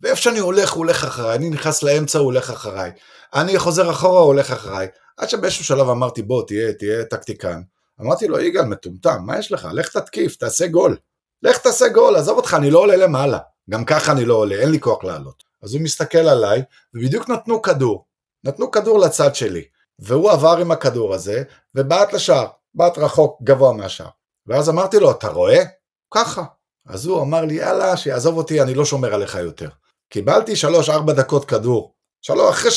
ואיפה 0.00 0.20
שאני 0.20 0.38
הולך, 0.38 0.72
הוא 0.72 0.78
הולך 0.78 1.04
אחריי, 1.04 1.36
אני 1.36 1.50
נכנס 1.50 1.82
לאמצע, 1.82 2.18
הוא 2.18 2.24
הולך 2.24 2.50
אחריי. 2.50 2.90
אני 3.34 3.58
חוזר 3.58 3.90
אחורה, 3.90 4.20
הוא 4.20 4.26
הולך 4.26 4.50
אחריי. 4.50 4.86
עד 5.16 5.28
שבאיזשהו 5.28 5.64
שלב 5.64 5.88
אמרתי, 5.88 6.22
בוא, 6.22 6.42
תהיה, 6.46 6.72
תהיה 6.72 7.04
טקטיקן. 7.04 7.60
אמרתי 8.00 8.28
לו, 8.28 8.40
יגאל, 8.40 8.64
מטומטם, 8.64 9.22
מה 9.26 9.38
יש 9.38 9.52
לך? 9.52 9.68
לך 9.72 9.88
תתקיף, 9.88 10.36
תעשה 10.36 10.66
גול. 10.66 10.96
לך 11.42 11.58
תעשה 11.58 11.88
גול, 11.88 12.16
עזוב 12.16 12.36
אותך, 12.36 12.54
אני 12.54 12.70
לא 12.70 12.78
עולה 12.78 12.96
למעלה. 12.96 13.38
גם 13.70 13.84
ככה 13.84 14.12
אני 14.12 14.24
לא 14.24 14.34
עולה, 14.34 14.54
אין 14.54 14.70
לי 14.70 14.80
כוח 14.80 15.04
לעלות. 15.04 15.42
אז 15.62 15.74
הוא 15.74 15.82
מסתכל 15.82 16.18
עליי, 16.18 16.62
ובדיוק 16.94 17.28
נתנו 17.28 17.62
כדור. 17.62 18.04
נתנו 18.44 18.70
כדור 18.70 18.98
לצד 18.98 19.34
שלי. 19.34 19.64
והוא 19.98 20.30
עבר 20.30 20.56
עם 20.56 20.70
הכדור 20.70 21.14
הזה, 21.14 21.42
ובעט 21.74 22.12
לשער. 22.12 22.46
בעט 22.74 22.98
רחוק, 22.98 23.42
גבוה 23.42 23.72
מהשער. 23.72 24.08
ואז 24.46 24.68
אמרתי 24.68 24.98
לו, 24.98 25.10
אתה 25.10 25.28
רואה? 25.28 25.64
ככה. 26.10 26.44
אז 26.86 27.06
הוא 27.06 27.22
אמר 27.22 27.44
לי, 27.44 27.54
יאללה, 27.54 27.96
שיעזוב 27.96 28.36
אותי, 28.36 28.62
אני 28.62 28.74
לא 28.74 28.84
שומר 28.84 29.14
עליך 29.14 29.34
יותר. 29.34 29.68
קיבלתי 30.08 30.52
3-4 30.88 31.12
דקות 31.12 31.44
כדור. 31.44 31.94
שלוש, 32.22 32.50
אחרי 32.50 32.70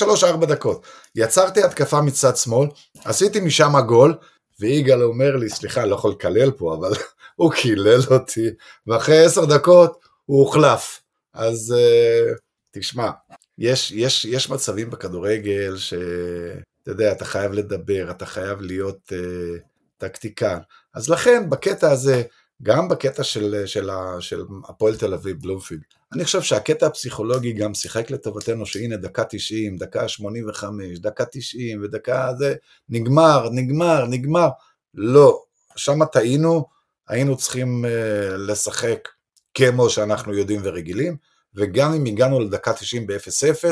3-4 0.44 0.46
דקות. 0.46 0.86
יצרתי 1.16 1.64
התקפה 1.64 2.02
מצד 2.02 2.38
שמאל, 2.38 2.70
עשיתי 3.06 3.40
משם 3.40 3.74
גול, 3.88 4.16
ויגאל 4.60 5.04
אומר 5.04 5.36
לי, 5.36 5.50
סליחה, 5.50 5.86
לא 5.86 5.96
יכול 5.96 6.12
לקלל 6.12 6.52
פה, 6.52 6.76
אבל 6.80 6.92
הוא 7.36 7.52
קילל 7.52 8.00
אותי, 8.12 8.50
ואחרי 8.88 9.26
10 9.26 9.46
דקות 9.46 10.11
הוא 10.32 10.40
הוחלף. 10.40 11.02
אז 11.34 11.76
uh, 11.78 12.40
תשמע, 12.72 13.10
יש, 13.58 13.92
יש, 13.92 14.26
יש 14.26 14.50
מצבים 14.50 14.90
בכדורגל 14.90 15.78
שאתה 15.78 16.92
יודע, 16.92 17.12
אתה 17.12 17.26
חייב 17.26 17.52
לדבר, 17.52 18.12
אתה 18.12 18.26
חייב 18.26 18.62
להיות 18.62 19.12
uh, 19.12 19.60
טקטיקן. 19.98 20.58
אז 20.94 21.10
לכן, 21.10 21.50
בקטע 21.50 21.92
הזה, 21.92 22.24
גם 22.64 22.90
בקטע 22.90 23.24
של, 23.24 23.64
של, 23.66 23.90
של 24.20 24.44
הפועל 24.68 24.98
תל 24.98 25.14
אביב, 25.14 25.38
בלומפילד, 25.42 25.82
אני 26.14 26.26
חושב 26.26 26.42
שהקטע 26.42 26.88
הפסיכולוגי 26.88 27.54
גם 27.54 27.74
שיחק 27.74 28.12
לטובתנו, 28.12 28.66
שהנה 28.66 28.98
דקה 28.98 29.24
90, 29.30 29.78
דקה 29.78 30.08
85, 30.08 31.00
דקה 31.00 31.26
90 31.32 31.84
ודקה 31.84 32.32
זה, 32.38 32.56
נגמר, 32.90 33.50
נגמר, 33.52 34.06
נגמר. 34.06 34.50
לא, 34.94 35.44
שם 35.76 36.06
טעינו, 36.06 36.66
היינו 37.08 37.38
צריכים 37.38 37.86
uh, 37.86 38.38
לשחק 38.38 39.08
כמו 39.54 39.90
שאנחנו 39.90 40.34
יודעים 40.34 40.62
ורגילים, 40.64 41.18
וגם 41.56 41.94
אם 41.94 42.06
הגענו 42.06 42.40
לדקה 42.40 42.74
90 42.74 43.08
ב-0-0, 43.08 43.66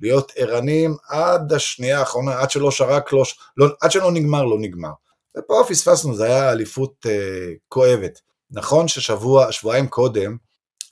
להיות 0.00 0.32
ערניים 0.36 0.96
עד 1.08 1.52
השנייה 1.52 1.98
האחרונה, 1.98 2.40
עד 2.40 2.50
שלא 2.50 2.70
שרק, 2.70 3.12
לא, 3.12 3.22
לא, 3.56 3.66
עד 3.80 3.90
שלא 3.90 4.12
נגמר, 4.12 4.44
לא 4.44 4.58
נגמר. 4.60 4.92
ופה 5.38 5.64
פספסנו, 5.68 6.14
זה 6.14 6.24
היה 6.24 6.52
אליפות 6.52 7.06
אה, 7.06 7.52
כואבת. 7.68 8.20
נכון 8.50 8.88
ששבוע, 8.88 9.52
שבועיים 9.52 9.88
קודם, 9.88 10.36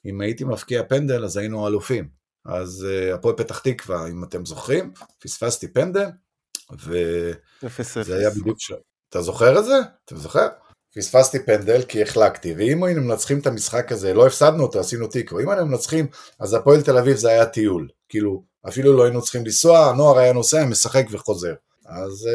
אם 0.07 0.21
הייתי 0.21 0.45
מפקיע 0.45 0.83
פנדל, 0.89 1.25
אז 1.25 1.37
היינו 1.37 1.69
אלופים. 1.69 2.09
אז 2.45 2.87
אה, 2.91 3.15
הפועל 3.15 3.35
פתח 3.35 3.59
תקווה, 3.59 4.09
אם 4.09 4.25
אתם 4.25 4.47
זוכרים, 4.47 4.93
פספסתי 5.19 5.69
פנדל, 5.69 6.07
וזה 6.73 8.19
היה 8.19 8.31
בדיוק 8.31 8.61
ש... 8.61 8.73
אתה 9.09 9.23
זוכר 9.23 9.59
את 9.59 9.65
זה? 9.65 9.81
אתה 10.05 10.17
זוכר? 10.17 10.49
פספסתי 10.99 11.39
פנדל 11.39 11.83
כי 11.83 12.03
החלקתי, 12.03 12.55
ואם 12.59 12.85
היינו 12.85 13.03
מנצחים 13.03 13.39
את 13.39 13.47
המשחק 13.47 13.93
הזה, 13.93 14.15
לא 14.15 14.27
הפסדנו 14.27 14.63
אותו, 14.63 14.81
עשינו 14.81 15.07
תיקו, 15.07 15.41
אם 15.41 15.49
היינו 15.49 15.67
מנצחים, 15.67 16.07
אז 16.41 16.55
הפועל 16.55 16.83
תל 16.83 16.99
אביב 16.99 17.17
זה 17.17 17.29
היה 17.29 17.47
טיול, 17.47 17.89
כאילו, 18.09 18.43
אפילו 18.69 18.97
לא 18.97 19.05
היינו 19.05 19.23
צריכים 19.23 19.45
לנסוע, 19.45 19.87
הנוער 19.87 20.19
היה 20.19 20.33
נוסע, 20.33 20.65
משחק 20.65 21.07
וחוזר, 21.11 21.55
אז 21.87 22.29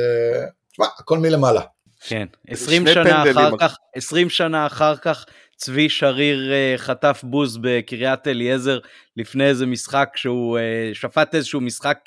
תשמע, 0.72 0.86
הכל 1.00 1.18
מלמעלה. 1.18 1.62
כן, 2.08 2.26
20 2.48 2.88
שנה 2.88 3.32
אחר 3.32 3.58
כך, 3.60 3.78
20 3.96 4.30
שנה 4.30 4.66
אחר 4.66 4.96
כך, 4.96 5.26
צבי 5.56 5.90
שריר 5.90 6.52
חטף 6.78 7.22
בוז 7.24 7.58
בקריית 7.62 8.28
אליעזר 8.28 8.80
לפני 9.18 9.48
איזה 9.48 9.66
משחק 9.66 10.10
שהוא 10.16 10.58
שפט 10.94 11.36
איזשהו 11.36 11.62
משחק 11.62 11.98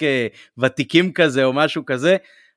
ותיקים 0.59 1.13
כזה 1.13 1.45
או 1.45 1.53
משהו 1.53 1.87
כזה, 1.87 2.17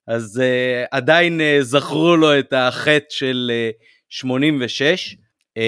אז 0.09 0.41
uh, 0.41 0.87
עדיין 0.91 1.39
uh, 1.39 1.63
זכרו 1.63 2.15
לו 2.15 2.39
את 2.39 2.53
החטא 2.53 3.05
של 3.09 3.51
uh, 3.51 3.83
86. 4.09 5.15
Uh, 5.57 5.61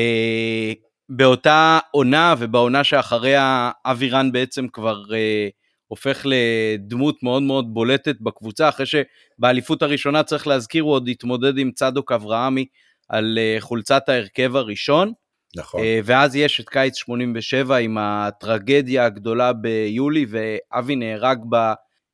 באותה 1.09 1.79
עונה 1.91 2.35
ובעונה 2.39 2.83
שאחריה 2.83 3.71
אבירן 3.85 4.31
בעצם 4.31 4.67
כבר 4.67 5.01
uh, 5.09 5.51
הופך 5.87 6.25
לדמות 6.25 7.23
מאוד 7.23 7.43
מאוד 7.43 7.73
בולטת 7.73 8.15
בקבוצה, 8.21 8.69
אחרי 8.69 8.85
שבאליפות 8.85 9.81
הראשונה 9.81 10.23
צריך 10.23 10.47
להזכיר 10.47 10.83
הוא 10.83 10.91
עוד 10.91 11.07
התמודד 11.07 11.57
עם 11.57 11.71
צדוק 11.71 12.11
אברהמי 12.11 12.65
על 13.09 13.37
uh, 13.37 13.61
חולצת 13.61 14.09
ההרכב 14.09 14.55
הראשון. 14.55 15.13
נכון. 15.55 15.81
Uh, 15.81 15.83
ואז 16.03 16.35
יש 16.35 16.59
את 16.59 16.69
קיץ 16.69 16.97
87 16.97 17.77
עם 17.77 17.97
הטרגדיה 17.99 19.05
הגדולה 19.05 19.53
ביולי 19.53 20.25
ואבי 20.29 20.95
נהרג 20.95 21.39
ב... 21.49 21.55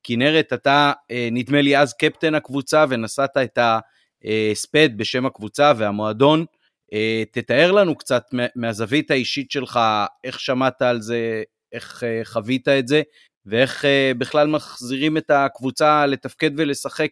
כנרת, 0.08 0.52
אתה 0.52 0.92
אה, 1.10 1.28
נדמה 1.32 1.60
לי 1.60 1.78
אז 1.78 1.94
קפטן 1.94 2.34
הקבוצה 2.34 2.84
ונשאת 2.88 3.36
את 3.36 3.58
ההספד 3.58 4.88
בשם 4.96 5.26
הקבוצה 5.26 5.72
והמועדון. 5.76 6.44
אה, 6.92 7.22
תתאר 7.32 7.72
לנו 7.72 7.94
קצת 7.96 8.24
מהזווית 8.56 9.10
האישית 9.10 9.50
שלך, 9.50 9.80
איך 10.24 10.40
שמעת 10.40 10.82
על 10.82 11.00
זה, 11.00 11.42
איך 11.72 12.04
אה, 12.04 12.20
חווית 12.24 12.68
את 12.68 12.88
זה, 12.88 13.02
ואיך 13.46 13.84
בכלל 14.18 14.46
מחזירים 14.46 15.16
את 15.16 15.30
הקבוצה 15.30 16.06
לתפקד 16.06 16.50
ולשחק 16.56 17.10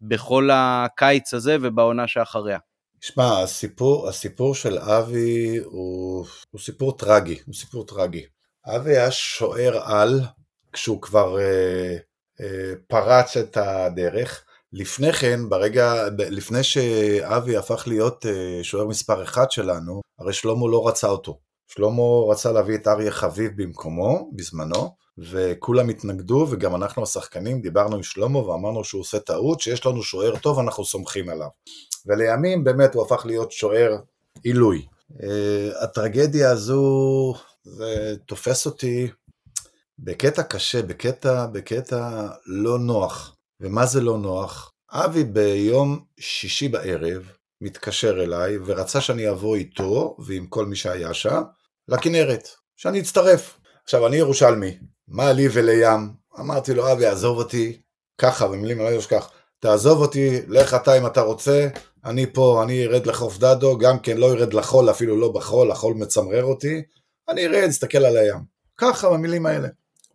בכל 0.00 0.50
הקיץ 0.52 1.34
הזה 1.34 1.56
ובעונה 1.60 2.08
שאחריה. 2.08 2.58
שמע, 3.00 3.42
הסיפור, 3.42 4.08
הסיפור 4.08 4.54
של 4.54 4.78
אבי 4.78 5.56
הוא, 5.64 6.26
הוא 6.50 6.60
סיפור 6.60 6.96
טרגי, 6.96 7.38
הוא 7.46 7.54
סיפור 7.54 7.86
טרגי. 7.86 8.22
אבי 8.66 8.90
היה 8.90 9.10
שוער 9.10 9.78
על 9.84 10.20
כשהוא 10.72 11.02
כבר 11.02 11.38
אה, 11.38 11.44
אה, 11.44 11.96
פרץ 12.88 13.36
את 13.36 13.56
הדרך. 13.56 14.44
לפני 14.72 15.12
כן, 15.12 15.48
ברגע, 15.48 16.04
לפני 16.18 16.62
שאבי 16.62 17.56
הפך 17.56 17.84
להיות 17.86 18.26
אה, 18.26 18.60
שוער 18.62 18.86
מספר 18.86 19.22
אחד 19.22 19.50
שלנו, 19.50 20.00
הרי 20.18 20.32
שלמה 20.32 20.68
לא 20.70 20.88
רצה 20.88 21.08
אותו. 21.08 21.38
שלמה 21.66 22.02
רצה 22.30 22.52
להביא 22.52 22.74
את 22.74 22.88
אריה 22.88 23.10
חביב 23.10 23.62
במקומו, 23.62 24.30
בזמנו, 24.32 24.94
וכולם 25.18 25.88
התנגדו, 25.88 26.46
וגם 26.50 26.74
אנחנו 26.74 27.02
השחקנים 27.02 27.60
דיברנו 27.60 27.96
עם 27.96 28.02
שלמה 28.02 28.38
ואמרנו 28.38 28.84
שהוא 28.84 29.00
עושה 29.00 29.18
טעות, 29.18 29.60
שיש 29.60 29.86
לנו 29.86 30.02
שוער 30.02 30.36
טוב, 30.36 30.58
אנחנו 30.58 30.84
סומכים 30.84 31.28
עליו. 31.28 31.48
ולימים 32.06 32.64
באמת 32.64 32.94
הוא 32.94 33.02
הפך 33.02 33.26
להיות 33.26 33.52
שוער 33.52 33.96
עילוי. 34.42 34.86
Uh, 35.12 35.24
הטרגדיה 35.80 36.50
הזו, 36.50 37.34
זה 37.64 38.14
תופס 38.26 38.66
אותי 38.66 39.08
בקטע 39.98 40.42
קשה, 40.42 40.82
בקטע, 40.82 41.46
בקטע 41.46 42.28
לא 42.46 42.78
נוח. 42.78 43.34
ומה 43.60 43.86
זה 43.86 44.00
לא 44.00 44.18
נוח? 44.18 44.72
אבי 44.90 45.24
ביום 45.24 46.04
שישי 46.20 46.68
בערב 46.68 47.22
מתקשר 47.60 48.22
אליי 48.22 48.58
ורצה 48.64 49.00
שאני 49.00 49.30
אבוא 49.30 49.56
איתו 49.56 50.16
ועם 50.18 50.46
כל 50.46 50.66
מי 50.66 50.76
שהיה 50.76 51.14
שם 51.14 51.42
לכנרת, 51.88 52.48
שאני 52.76 53.00
אצטרף. 53.00 53.58
עכשיו, 53.84 54.06
אני 54.06 54.16
ירושלמי, 54.16 54.78
מה 55.08 55.32
לי 55.32 55.48
ולים? 55.52 56.12
אמרתי 56.40 56.74
לו, 56.74 56.92
אבי, 56.92 57.06
עזוב 57.06 57.38
אותי, 57.38 57.80
ככה, 58.18 58.48
במילים 58.48 58.78
לא 58.78 59.00
כך, 59.10 59.30
תעזוב 59.60 60.00
אותי, 60.00 60.40
לך 60.48 60.74
אתה 60.74 60.98
אם 60.98 61.06
אתה 61.06 61.20
רוצה, 61.20 61.68
אני 62.04 62.32
פה, 62.32 62.62
אני 62.64 62.86
ארד 62.86 63.06
לחוף 63.06 63.38
דדו, 63.38 63.78
גם 63.78 63.98
כן 63.98 64.16
לא 64.16 64.26
ירד 64.26 64.54
לחול, 64.54 64.90
אפילו 64.90 65.16
לא 65.16 65.32
בחול, 65.32 65.70
החול 65.70 65.94
מצמרר 65.94 66.44
אותי, 66.44 66.82
אני 67.28 67.46
ארד, 67.46 67.68
אסתכל 67.68 68.04
על 68.04 68.16
הים. 68.16 68.40
ככה, 68.76 69.10
במילים 69.10 69.46
האלה. 69.46 69.68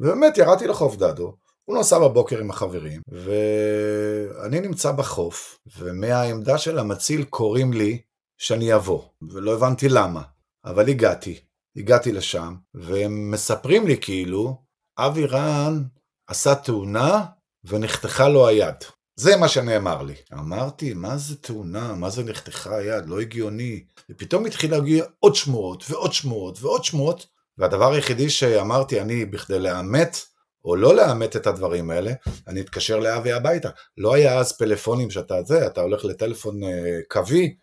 ובאמת 0.04 0.38
ירדתי 0.38 0.68
לחוף 0.68 0.96
דדו, 0.96 1.36
הוא 1.66 1.80
נסע 1.80 2.00
בבוקר 2.00 2.40
עם 2.40 2.50
החברים, 2.50 3.02
ואני 3.08 4.60
נמצא 4.60 4.92
בחוף, 4.92 5.60
ומהעמדה 5.78 6.58
של 6.58 6.80
המציל 6.80 7.24
קוראים 7.24 7.74
לי 7.74 8.02
שאני 8.38 8.76
אבוא, 8.76 9.04
ולא 9.22 9.54
הבנתי 9.54 9.90
למה, 9.90 10.22
אבל 10.66 10.90
הגעתי, 10.90 11.40
הגעתי 11.78 12.12
לשם, 12.12 12.56
והם 12.74 13.32
מספרים 13.32 13.88
לי 13.88 13.98
כאילו, 14.02 14.58
אבי 14.98 15.26
רן 15.26 15.84
עשה 16.28 16.56
תאונה 16.56 17.26
ונחתכה 17.64 18.30
לו 18.30 18.48
היד. 18.48 18.76
זה 19.16 19.38
מה 19.38 19.48
שנאמר 19.48 20.04
לי. 20.04 20.16
אמרתי, 20.34 20.94
מה 20.94 21.18
זה 21.18 21.36
תאונה? 21.36 21.94
מה 21.94 22.10
זה 22.10 22.24
נחתכה 22.24 22.76
היד? 22.76 23.06
לא 23.08 23.20
הגיוני. 23.20 23.84
ופתאום 24.10 24.46
התחיל 24.46 24.72
להגיע 24.72 25.06
עוד 25.20 25.36
שמועות 25.36 25.84
ועוד 25.90 26.14
שמועות 26.14 26.62
ועוד 26.62 26.84
שמועות, 26.84 27.26
והדבר 27.58 27.94
היחידי 27.94 28.30
שאמרתי 28.30 29.02
אני, 29.02 29.26
בכדי 29.26 29.60
לאמת 29.60 30.18
או 30.66 30.76
לא 30.76 30.96
לאמת 30.96 31.36
את 31.36 31.48
הדברים 31.48 31.92
האלה, 31.92 32.14
אני 32.48 32.62
אתקשר 32.62 33.00
לאבי 33.00 33.32
הביתה. 33.32 33.70
לא 33.98 34.14
היה 34.14 34.40
אז 34.40 34.58
פלאפונים 34.58 35.12
שאתה 35.12 35.44
זה, 35.44 35.68
אתה 35.68 35.82
הולך 35.82 36.06
לטלפון 36.06 36.64
אה, 36.64 37.00
קווי, 37.10 37.56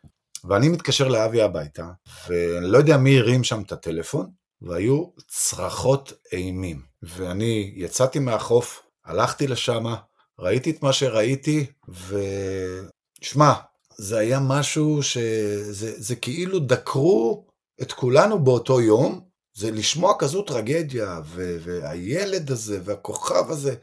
ואני 0.48 0.68
מתקשר 0.68 1.08
לאבי 1.08 1.42
הביתה, 1.42 1.86
ואני 2.28 2.66
לא 2.66 2.78
יודע 2.78 2.96
מי 2.96 3.18
הרים 3.18 3.44
שם 3.44 3.62
את 3.62 3.72
הטלפון, 3.72 4.30
והיו 4.62 5.04
צרחות 5.28 6.12
אימים. 6.32 6.82
ואני 7.02 7.72
יצאתי 7.76 8.18
מהחוף, 8.18 8.82
הלכתי 9.04 9.46
לשם, 9.46 9.84
ראיתי 10.38 10.70
את 10.70 10.82
מה 10.82 10.92
שראיתי, 10.92 11.66
ושמע, 13.20 13.52
זה 13.96 14.18
היה 14.18 14.40
משהו 14.40 15.02
שזה 15.02 15.92
זה 15.96 16.16
כאילו 16.16 16.58
דקרו 16.58 17.46
את 17.82 17.92
כולנו 17.92 18.44
באותו 18.44 18.80
יום, 18.80 19.29
זה 19.54 19.70
לשמוע 19.70 20.14
כזו 20.18 20.42
טרגדיה, 20.42 21.20
ו- 21.24 21.56
והילד 21.60 22.50
הזה, 22.50 22.80
והכוכב 22.84 23.50
הזה, 23.50 23.74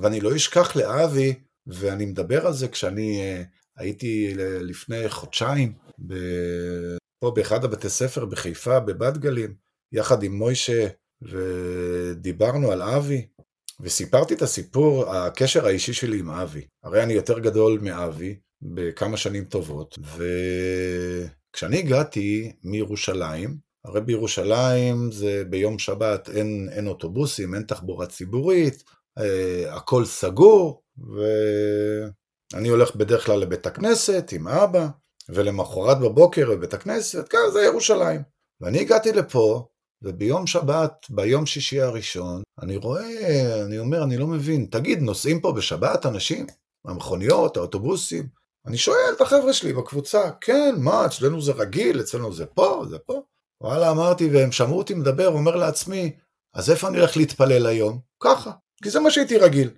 ואני 0.00 0.20
לא 0.20 0.36
אשכח 0.36 0.76
לאבי, 0.76 1.34
ואני 1.66 2.06
מדבר 2.06 2.46
על 2.46 2.52
זה 2.52 2.68
כשאני 2.68 3.20
uh, 3.20 3.46
הייתי 3.76 4.34
לפני 4.36 5.08
חודשיים, 5.08 5.72
ב- 6.06 6.96
פה 7.22 7.30
באחד 7.30 7.64
הבתי 7.64 7.88
ספר 7.88 8.24
בחיפה, 8.24 8.80
בבת 8.80 9.16
גלים, 9.16 9.54
יחד 9.92 10.22
עם 10.22 10.32
מוישה, 10.32 10.86
ודיברנו 11.22 12.72
על 12.72 12.82
אבי, 12.82 13.26
וסיפרתי 13.80 14.34
את 14.34 14.42
הסיפור, 14.42 15.14
הקשר 15.14 15.66
האישי 15.66 15.92
שלי 15.92 16.18
עם 16.18 16.30
אבי. 16.30 16.66
הרי 16.84 17.02
אני 17.02 17.12
יותר 17.12 17.38
גדול 17.38 17.78
מאבי 17.82 18.38
בכמה 18.62 19.16
שנים 19.16 19.44
טובות, 19.44 19.98
וכשאני 21.52 21.78
הגעתי 21.78 22.52
מירושלים, 22.64 23.69
הרי 23.84 24.00
בירושלים 24.00 25.12
זה 25.12 25.42
ביום 25.50 25.78
שבת 25.78 26.28
אין, 26.28 26.68
אין 26.72 26.86
אוטובוסים, 26.86 27.54
אין 27.54 27.62
תחבורה 27.62 28.06
ציבורית, 28.06 28.84
אה, 29.18 29.76
הכל 29.76 30.04
סגור, 30.04 30.82
ואני 30.98 32.68
הולך 32.68 32.96
בדרך 32.96 33.26
כלל 33.26 33.38
לבית 33.38 33.66
הכנסת 33.66 34.30
עם 34.32 34.48
אבא, 34.48 34.88
ולמחרת 35.28 36.00
בבוקר 36.00 36.50
בבית 36.50 36.74
הכנסת, 36.74 37.28
כן, 37.28 37.38
זה 37.52 37.60
ירושלים. 37.60 38.22
ואני 38.60 38.80
הגעתי 38.80 39.12
לפה, 39.12 39.66
וביום 40.02 40.46
שבת, 40.46 41.06
ביום 41.10 41.46
שישי 41.46 41.80
הראשון, 41.80 42.42
אני 42.62 42.76
רואה, 42.76 43.64
אני 43.64 43.78
אומר, 43.78 44.04
אני 44.04 44.16
לא 44.16 44.26
מבין, 44.26 44.66
תגיד, 44.70 44.98
נוסעים 44.98 45.40
פה 45.40 45.52
בשבת 45.52 46.06
אנשים? 46.06 46.46
המכוניות, 46.86 47.56
האוטובוסים? 47.56 48.26
אני 48.66 48.76
שואל 48.76 49.12
את 49.16 49.20
החבר'ה 49.20 49.52
שלי 49.52 49.72
בקבוצה, 49.72 50.30
כן, 50.40 50.74
מה, 50.78 51.06
אצלנו 51.06 51.40
זה 51.40 51.52
רגיל, 51.52 52.00
אצלנו 52.00 52.32
זה 52.32 52.46
פה, 52.46 52.84
זה 52.88 52.98
פה. 52.98 53.22
וואלה, 53.60 53.90
אמרתי, 53.90 54.28
והם 54.32 54.52
שמעו 54.52 54.78
אותי 54.78 54.94
מדבר, 54.94 55.28
אומר 55.28 55.56
לעצמי, 55.56 56.12
אז 56.54 56.70
איפה 56.70 56.88
אני 56.88 56.98
הולך 56.98 57.16
להתפלל 57.16 57.66
היום? 57.66 58.00
ככה, 58.22 58.50
כי 58.82 58.90
זה 58.90 59.00
מה 59.00 59.10
שהייתי 59.10 59.38
רגיל. 59.38 59.70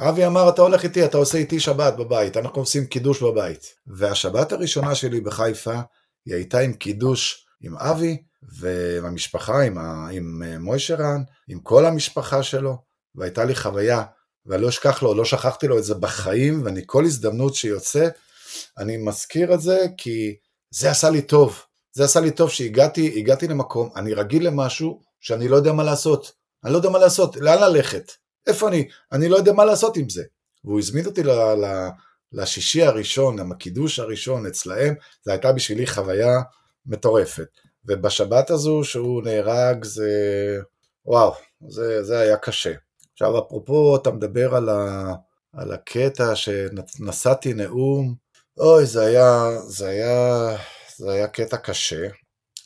אבי 0.00 0.26
אמר, 0.26 0.48
אתה 0.48 0.62
הולך 0.62 0.84
איתי, 0.84 1.04
אתה 1.04 1.18
עושה 1.18 1.38
איתי 1.38 1.60
שבת 1.60 1.94
בבית, 1.96 2.36
אנחנו 2.36 2.60
עושים 2.60 2.86
קידוש 2.86 3.22
בבית. 3.22 3.66
והשבת 3.86 4.52
הראשונה 4.52 4.94
שלי 4.94 5.20
בחיפה, 5.20 5.80
היא 6.26 6.34
הייתה 6.34 6.58
עם 6.58 6.72
קידוש 6.72 7.46
עם 7.60 7.76
אבי, 7.76 8.22
והמשפחה, 8.60 9.62
עם, 9.62 9.78
ה, 9.78 10.08
עם 10.12 10.42
אה, 10.46 10.58
מוישה 10.58 10.94
רן, 10.94 11.22
עם 11.48 11.60
כל 11.60 11.86
המשפחה 11.86 12.42
שלו, 12.42 12.76
והייתה 13.14 13.44
לי 13.44 13.54
חוויה, 13.54 14.04
ואני 14.46 14.62
לא 14.62 14.68
אשכח 14.68 15.02
לו, 15.02 15.14
לא 15.14 15.24
שכחתי 15.24 15.68
לו 15.68 15.78
את 15.78 15.84
זה 15.84 15.94
בחיים, 15.94 16.64
ואני 16.64 16.82
כל 16.86 17.04
הזדמנות 17.04 17.54
שיוצא, 17.54 18.08
אני 18.78 18.96
מזכיר 18.96 19.54
את 19.54 19.60
זה, 19.60 19.86
כי 19.96 20.36
זה 20.70 20.90
עשה 20.90 21.10
לי 21.10 21.22
טוב. 21.22 21.62
זה 21.92 22.04
עשה 22.04 22.20
לי 22.20 22.30
טוב 22.30 22.50
שהגעתי 22.50 23.14
הגעתי 23.16 23.48
למקום, 23.48 23.90
אני 23.96 24.14
רגיל 24.14 24.46
למשהו 24.46 25.02
שאני 25.20 25.48
לא 25.48 25.56
יודע 25.56 25.72
מה 25.72 25.84
לעשות. 25.84 26.32
אני 26.64 26.72
לא 26.72 26.76
יודע 26.76 26.90
מה 26.90 26.98
לעשות, 26.98 27.36
לאן 27.36 27.58
ללכת? 27.60 28.12
איפה 28.46 28.68
אני? 28.68 28.88
אני 29.12 29.28
לא 29.28 29.36
יודע 29.36 29.52
מה 29.52 29.64
לעשות 29.64 29.96
עם 29.96 30.08
זה. 30.08 30.24
והוא 30.64 30.78
הזמין 30.78 31.06
אותי 31.06 31.22
ל, 31.22 31.30
ל, 31.30 31.88
לשישי 32.32 32.82
הראשון, 32.82 33.52
הקידוש 33.52 33.98
הראשון 33.98 34.46
אצלהם, 34.46 34.94
זו 35.24 35.30
הייתה 35.32 35.52
בשבילי 35.52 35.86
חוויה 35.86 36.40
מטורפת. 36.86 37.48
ובשבת 37.84 38.50
הזו 38.50 38.84
שהוא 38.84 39.22
נהרג 39.22 39.84
זה, 39.84 40.10
וואו, 41.06 41.34
זה, 41.68 42.02
זה 42.02 42.18
היה 42.18 42.36
קשה. 42.36 42.72
עכשיו 43.12 43.38
אפרופו 43.38 43.96
אתה 43.96 44.10
מדבר 44.10 44.54
על, 44.54 44.68
ה, 44.68 45.14
על 45.52 45.72
הקטע 45.72 46.36
שנשאתי 46.36 47.54
נאום, 47.54 48.14
אוי 48.58 48.86
זה 48.86 49.02
היה, 49.02 49.50
זה 49.66 49.88
היה, 49.88 50.56
זה 50.98 51.12
היה 51.12 51.28
קטע 51.28 51.56
קשה. 51.56 52.08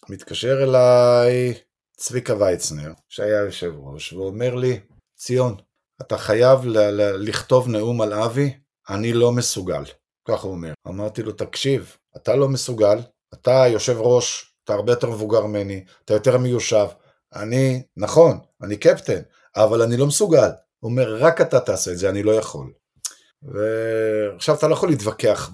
מתקשר 0.09 0.63
אליי 0.63 1.55
צביקה 1.97 2.35
ויצנר, 2.37 2.93
שהיה 3.09 3.41
יושב 3.41 3.73
ראש, 3.77 4.13
ואומר 4.13 4.55
לי, 4.55 4.81
ציון, 5.19 5.57
אתה 6.01 6.19
חייב 6.19 6.65
ל- 6.65 6.79
ל- 6.79 7.29
לכתוב 7.29 7.69
נאום 7.69 8.01
על 8.01 8.13
אבי, 8.13 8.55
אני 8.89 9.13
לא 9.13 9.33
מסוגל. 9.33 9.83
ככה 10.29 10.43
הוא 10.47 10.53
אומר. 10.53 10.73
אמרתי 10.89 11.23
לו, 11.23 11.33
תקשיב, 11.33 11.97
אתה 12.17 12.37
לא 12.37 12.49
מסוגל, 12.49 12.99
אתה 13.35 13.65
יושב 13.69 13.97
ראש, 13.99 14.55
אתה 14.65 14.73
הרבה 14.75 14.93
יותר 14.93 15.11
מבוגר 15.11 15.47
ממני, 15.47 15.85
אתה 16.05 16.15
יותר 16.15 16.39
מיושב. 16.39 16.87
אני, 17.35 17.83
נכון, 17.97 18.39
אני 18.63 18.77
קפטן, 18.77 19.21
אבל 19.57 19.83
אני 19.83 19.97
לא 19.97 20.07
מסוגל. 20.07 20.51
הוא 20.79 20.91
אומר, 20.91 21.17
רק 21.25 21.41
אתה 21.41 21.61
תעשה 21.61 21.93
את 21.93 21.99
זה, 21.99 22.09
אני 22.09 22.23
לא 22.23 22.33
יכול. 22.33 22.73
ועכשיו 23.43 24.55
אתה 24.55 24.69
לא 24.69 24.75
יכול 24.75 24.89
להתווכח, 24.89 25.51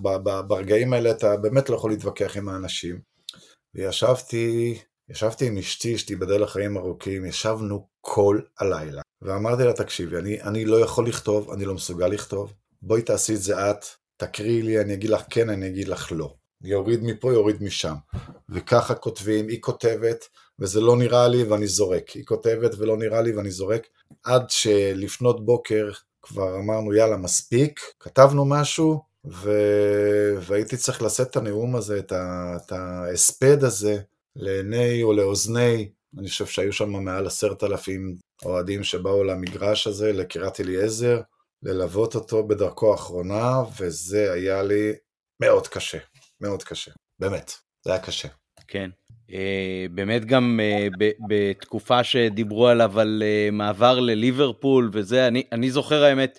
ברגעים 0.47 0.93
האלה 0.93 1.11
אתה 1.11 1.37
באמת 1.37 1.69
לא 1.69 1.77
יכול 1.77 1.91
להתווכח 1.91 2.37
עם 2.37 2.49
האנשים. 2.49 3.01
וישבתי, 3.75 4.79
ישבתי 5.11 5.47
עם 5.47 5.59
אשתי, 5.59 5.95
אשתי 5.95 6.17
בדל 6.17 6.43
החיים 6.43 6.77
ארוכים, 6.77 7.25
ישבנו 7.25 7.89
כל 8.01 8.41
הלילה. 8.61 9.03
ואמרתי 9.23 9.65
לה, 9.65 9.73
תקשיבי, 9.73 10.17
אני, 10.17 10.43
אני 10.43 10.65
לא 10.65 10.77
יכול 10.77 11.09
לכתוב, 11.09 11.51
אני 11.51 11.65
לא 11.65 11.75
מסוגל 11.75 12.07
לכתוב, 12.07 12.53
בואי 12.83 13.03
תעשי 13.03 13.35
את 13.35 13.43
זה 13.43 13.71
את, 13.71 13.85
תקריאי 14.17 14.63
לי, 14.63 14.81
אני 14.81 14.95
אגיד 14.95 15.11
לך 15.11 15.23
כן, 15.31 15.51
אני 15.51 15.67
אגיד 15.67 15.89
לך 15.89 16.13
לא. 16.13 16.35
יוריד 16.63 17.01
מפה, 17.03 17.33
יוריד 17.33 17.63
משם. 17.63 17.95
וככה 18.49 18.95
כותבים, 18.95 19.49
היא 19.49 19.61
כותבת, 19.61 20.29
וזה 20.59 20.81
לא 20.81 20.97
נראה 20.97 21.29
לי 21.29 21.43
ואני 21.43 21.67
זורק. 21.67 22.09
היא 22.09 22.25
כותבת 22.25 22.71
ולא 22.79 22.97
נראה 22.97 23.23
לי 23.23 23.33
ואני 23.33 23.51
זורק. 23.51 23.87
עד 24.25 24.51
שלפנות 24.51 25.47
בוקר 25.47 25.91
כבר 26.23 26.57
אמרנו, 26.57 26.95
יאללה, 26.95 27.17
מספיק, 27.17 27.81
כתבנו 28.01 28.45
משהו, 28.45 29.01
ו... 29.27 29.51
והייתי 30.41 30.77
צריך 30.77 31.03
לשאת 31.03 31.31
את 31.31 31.37
הנאום 31.37 31.77
הזה, 31.77 31.99
את, 31.99 32.73
ההספד 32.73 33.65
הזה, 33.65 34.01
לעיני 34.37 35.03
או 35.03 35.13
לאוזני, 35.13 35.91
אני 36.19 36.29
חושב 36.29 36.47
שהיו 36.47 36.73
שם 36.73 36.91
מעל 36.91 37.27
עשרת 37.27 37.65
אלפים 37.65 38.17
אוהדים 38.45 38.85
שבאו 38.85 39.25
למגרש 39.25 39.87
הזה, 39.87 40.13
לקריית 40.13 40.61
אליעזר, 40.61 41.21
ללוות 41.63 42.15
אותו 42.15 42.47
בדרכו 42.47 42.93
האחרונה, 42.93 43.63
וזה 43.81 44.33
היה 44.33 44.63
לי 44.63 44.93
מאוד 45.41 45.69
קשה, 45.69 45.99
מאוד 46.41 46.63
קשה, 46.63 46.91
באמת, 47.19 47.53
זה 47.85 47.93
היה 47.93 48.03
קשה. 48.03 48.29
כן. 48.69 48.91
Uh, 49.29 49.33
באמת 49.91 50.25
גם 50.25 50.61
ב- 50.99 51.11
בתקופה 51.29 52.05
שדיברו 52.05 52.69
עליו 52.69 53.01
על 53.01 53.23
uh, 53.23 53.55
מעבר 53.55 54.01
לליברפול 54.01 54.91
וזה, 54.93 55.29
אני, 55.29 55.43
אני 55.53 55.71
זוכר 55.71 56.05
האמת, 56.05 56.39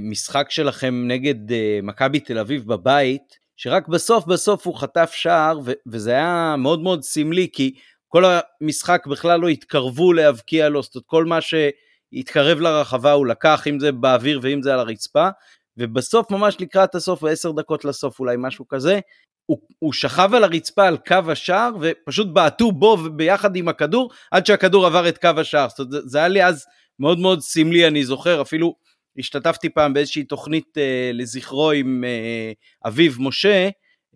משחק 0.00 0.46
שלכם 0.50 1.04
נגד 1.06 1.34
מכבי 1.82 2.20
תל 2.20 2.38
אביב 2.38 2.66
בבית, 2.66 3.38
שרק 3.56 3.88
בסוף 3.88 4.26
בסוף 4.26 4.66
הוא 4.66 4.74
חטף 4.74 5.10
שער, 5.14 5.58
וזה 5.86 6.10
היה 6.10 6.54
מאוד 6.58 6.82
מאוד 6.82 7.02
סמלי, 7.02 7.48
כי 7.52 7.74
כל 8.08 8.24
המשחק 8.60 9.06
בכלל 9.06 9.40
לא 9.40 9.48
התקרבו 9.48 10.12
להבקיע 10.12 10.68
לו, 10.68 10.82
זאת 10.82 10.94
אומרת 10.94 11.06
כל 11.06 11.24
מה 11.24 11.38
שהתקרב 11.40 12.60
לרחבה 12.60 13.12
הוא 13.12 13.26
לקח, 13.26 13.66
אם 13.66 13.80
זה 13.80 13.92
באוויר 13.92 14.40
ואם 14.42 14.62
זה 14.62 14.74
על 14.74 14.78
הרצפה, 14.78 15.28
ובסוף 15.76 16.30
ממש 16.30 16.56
לקראת 16.60 16.94
הסוף, 16.94 17.22
ועשר 17.22 17.52
דקות 17.52 17.84
לסוף 17.84 18.20
אולי 18.20 18.36
משהו 18.38 18.68
כזה, 18.68 19.00
הוא, 19.46 19.58
הוא 19.78 19.92
שכב 19.92 20.30
על 20.34 20.44
הרצפה 20.44 20.86
על 20.86 20.96
קו 20.96 21.30
השער 21.32 21.70
ופשוט 21.80 22.28
בעטו 22.32 22.72
בו 22.72 22.96
ביחד 22.96 23.56
עם 23.56 23.68
הכדור 23.68 24.10
עד 24.30 24.46
שהכדור 24.46 24.86
עבר 24.86 25.08
את 25.08 25.18
קו 25.18 25.30
השער. 25.36 25.68
זאת 25.68 25.78
אומרת, 25.78 25.90
זה, 25.90 25.98
זה 26.04 26.18
היה 26.18 26.28
לי 26.28 26.44
אז 26.44 26.64
מאוד 26.98 27.18
מאוד 27.18 27.40
סמלי, 27.40 27.86
אני 27.86 28.04
זוכר, 28.04 28.42
אפילו 28.42 28.74
השתתפתי 29.18 29.68
פעם 29.68 29.94
באיזושהי 29.94 30.24
תוכנית 30.24 30.78
אה, 30.78 31.10
לזכרו 31.14 31.70
עם 31.70 32.04
אה, 32.06 32.52
אביו 32.86 33.12
משה, 33.18 33.68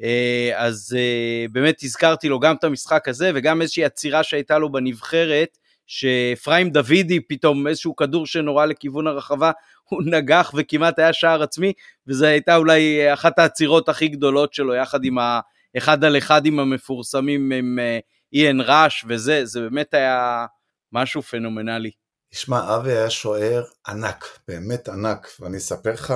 אה, 0.03 0.53
אז 0.57 0.97
אה, 0.99 1.47
באמת 1.53 1.83
הזכרתי 1.83 2.29
לו 2.29 2.41
גם 2.41 2.57
את 2.57 2.65
המשחק 2.65 3.09
הזה 3.09 3.31
וגם 3.35 3.63
איזושהי 3.63 3.85
עצירה 3.85 4.23
שהייתה 4.23 4.59
לו 4.59 4.73
בנבחרת, 4.73 5.59
שאפרים 5.93 6.71
דוידי 6.71 7.21
פתאום 7.21 7.67
איזשהו 7.67 7.97
כדור 7.97 8.27
שנורה 8.27 8.67
לכיוון 8.67 9.07
הרחבה, 9.07 9.51
הוא 9.89 10.03
נגח 10.07 10.53
וכמעט 10.57 10.99
היה 10.99 11.13
שער 11.13 11.43
עצמי, 11.43 11.73
וזו 12.07 12.27
הייתה 12.27 12.57
אולי 12.57 13.13
אחת 13.13 13.39
העצירות 13.39 13.89
הכי 13.89 14.09
גדולות 14.09 14.55
שלו, 14.55 14.75
יחד 14.75 15.05
עם 15.05 15.17
האחד 15.19 16.05
על 16.05 16.19
אחד 16.19 16.47
עם 16.47 16.59
המפורסמים 16.59 17.53
עם 17.53 17.79
אה, 17.79 17.99
איין 18.33 18.61
ראש 18.61 19.05
וזה, 19.09 19.45
זה 19.45 19.61
באמת 19.61 19.95
היה 19.95 20.47
משהו 20.93 21.23
פנומנלי. 21.23 21.91
תשמע, 22.33 22.77
אבי 22.77 22.93
היה 22.93 23.11
שוער 23.11 23.65
ענק, 23.89 24.39
באמת 24.49 24.89
ענק, 24.89 25.29
ואני 25.41 25.57
אספר 25.57 25.93
לך 25.93 26.15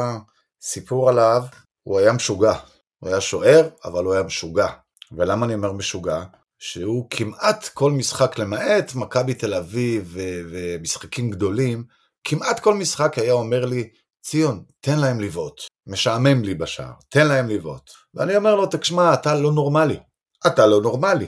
סיפור 0.63 1.09
עליו, 1.09 1.43
הוא 1.83 1.99
היה 1.99 2.13
משוגע. 2.13 2.55
הוא 2.99 3.11
היה 3.11 3.21
שוער, 3.21 3.69
אבל 3.85 4.05
הוא 4.05 4.15
היה 4.15 4.23
משוגע. 4.23 4.69
ולמה 5.13 5.47
אני 5.47 5.55
אומר 5.55 5.73
משוגע? 5.73 6.23
שהוא 6.67 7.07
כמעט 7.11 7.69
כל 7.69 7.93
משחק, 7.93 8.39
למעט 8.39 8.95
מכבי 8.95 9.35
תל 9.35 9.55
אביב 9.55 10.11
ו- 10.13 10.41
ומשחקים 10.51 11.31
גדולים, 11.31 11.85
כמעט 12.25 12.61
כל 12.61 12.75
משחק 12.75 13.19
היה 13.19 13.33
אומר 13.33 13.65
לי, 13.65 13.89
ציון, 14.23 14.65
תן 14.81 14.99
להם 14.99 15.21
לבעוט. 15.21 15.61
משעמם 15.87 16.45
לי 16.45 16.55
בשער, 16.55 16.93
תן 17.09 17.27
להם 17.27 17.49
לבעוט. 17.49 17.91
ואני 18.15 18.37
אומר 18.37 18.55
לו, 18.55 18.67
תשמע, 18.67 19.15
אתה 19.15 19.35
לא 19.35 19.53
נורמלי. 19.53 20.01
אתה 20.47 20.67
לא 20.67 20.81
נורמלי. 20.83 21.27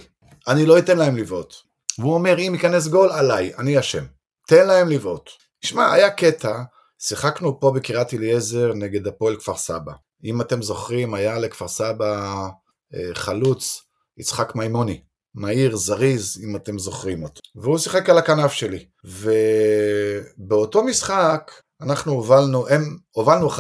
אני 0.49 0.67
לא 0.67 0.79
אתן 0.79 0.99
להם 0.99 1.17
לבעוט. 1.17 1.55
והוא 1.99 2.15
אומר, 2.15 2.39
אם 2.39 2.53
ייכנס 2.55 2.87
גול, 2.87 3.11
עליי, 3.11 3.53
אני 3.59 3.79
אשם. 3.79 4.05
תן 4.47 4.67
להם 4.67 4.89
לבעוט. 4.89 5.31
שמע, 5.65 5.93
היה 5.93 6.11
קטע, 6.11 6.63
שיחקנו 6.99 7.61
פה 7.61 7.71
בקריית 7.71 8.15
אליעזר 8.15 8.73
נגד 8.75 9.07
הפועל 9.07 9.37
כפר 9.37 9.57
סבא. 9.57 9.93
אם 10.25 10.41
אתם 10.41 10.63
זוכרים, 10.63 11.15
היה 11.15 11.39
לכפר 11.39 11.69
סבא 11.69 12.37
אה, 12.95 13.15
חלוץ, 13.15 13.83
יצחק 14.19 14.55
מימוני. 14.55 15.01
מהיר, 15.37 15.77
זריז, 15.77 16.41
אם 16.45 16.57
אתם 16.57 16.79
זוכרים 16.79 17.23
אותו. 17.23 17.41
והוא 17.55 17.79
שיחק 17.79 18.11
על 18.11 18.19
הכנף 18.19 18.53
שלי. 18.53 18.87
ובאותו 19.05 20.85
משחק 20.85 21.53
אנחנו 21.81 22.13
הובלנו, 22.13 22.69
הם, 22.69 22.97
הובלנו 23.11 23.51
1-0 23.51 23.59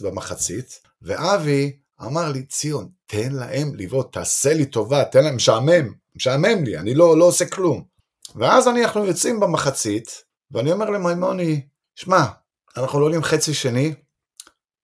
במחצית, 0.00 0.80
ואבי 1.02 1.76
אמר 2.02 2.32
לי, 2.32 2.46
ציון, 2.46 2.88
תן 3.06 3.32
להם 3.32 3.74
לבעוט, 3.74 4.12
תעשה 4.12 4.54
לי 4.54 4.66
טובה, 4.66 5.04
תן 5.04 5.24
להם, 5.24 5.36
משעמם, 5.36 5.92
משעמם 6.16 6.64
לי, 6.64 6.78
אני 6.78 6.94
לא, 6.94 7.18
לא 7.18 7.24
עושה 7.24 7.46
כלום. 7.46 7.84
ואז 8.36 8.68
אנחנו 8.68 9.04
יוצאים 9.04 9.40
במחצית, 9.40 10.24
ואני 10.50 10.72
אומר 10.72 10.90
למימוני, 10.90 11.60
שמע, 11.94 12.24
אנחנו 12.76 13.00
לא 13.00 13.04
עולים 13.04 13.22
חצי 13.22 13.54
שני, 13.54 13.94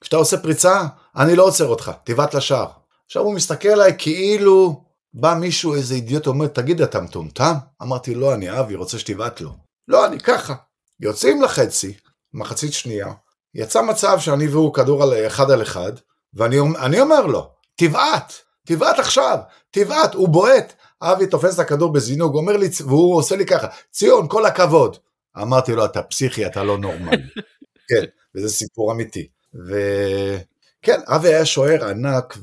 כשאתה 0.01 0.17
עושה 0.17 0.37
פריצה, 0.37 0.83
אני 1.17 1.37
לא 1.37 1.45
עוצר 1.45 1.67
אותך, 1.67 1.93
תבעט 2.05 2.35
לשער. 2.35 2.71
עכשיו 3.07 3.23
הוא 3.23 3.35
מסתכל 3.35 3.69
עליי 3.69 3.95
כאילו 3.99 4.85
בא 5.15 5.35
מישהו, 5.41 5.75
איזה 5.75 5.95
אידיוט, 5.95 6.27
אומר, 6.27 6.47
תגיד, 6.47 6.83
אתה 6.83 7.01
מטומטם? 7.01 7.55
אמרתי, 7.83 8.15
לא, 8.15 8.35
אני 8.35 8.61
אבי, 8.61 8.75
רוצה 8.75 8.99
שתבעט 8.99 9.41
לו. 9.41 9.51
לא, 9.89 10.07
אני 10.07 10.21
ככה. 10.21 10.55
יוצאים 11.01 11.43
לחצי, 11.43 11.95
מחצית 12.35 12.73
שנייה, 12.73 13.13
יצא 13.55 13.83
מצב 13.83 14.19
שאני 14.19 14.49
והוא 14.49 14.75
כדור 14.75 15.03
על 15.03 15.27
אחד 15.27 15.51
על 15.51 15.63
אחד, 15.63 15.93
ואני 16.35 17.01
אומר 17.01 17.27
לו, 17.27 17.51
תבעט, 17.77 18.33
תבעט 18.67 18.99
עכשיו, 18.99 19.39
תבעט, 19.71 20.15
הוא 20.15 20.29
בועט. 20.29 20.73
אבי 21.03 21.27
תופס 21.27 21.55
את 21.55 21.59
הכדור 21.59 21.93
בזינוג, 21.93 22.35
אומר 22.35 22.57
לי, 22.57 22.69
והוא 22.87 23.17
עושה 23.17 23.37
לי 23.37 23.47
ככה, 23.47 23.67
ציון, 23.91 24.29
כל 24.29 24.47
הכבוד. 24.47 24.97
אמרתי 25.43 25.73
לו, 25.73 25.85
אתה 25.85 26.03
פסיכי, 26.03 26.47
אתה 26.47 26.65
לא 26.65 26.79
נורמלי. 26.79 27.23
כן, 27.89 28.05
וזה 28.35 28.49
סיפור 28.49 28.93
אמיתי. 28.93 29.29
וכן, 29.55 31.01
אבי 31.07 31.29
היה 31.29 31.47
שוער 31.47 31.89
ענק, 31.89 32.37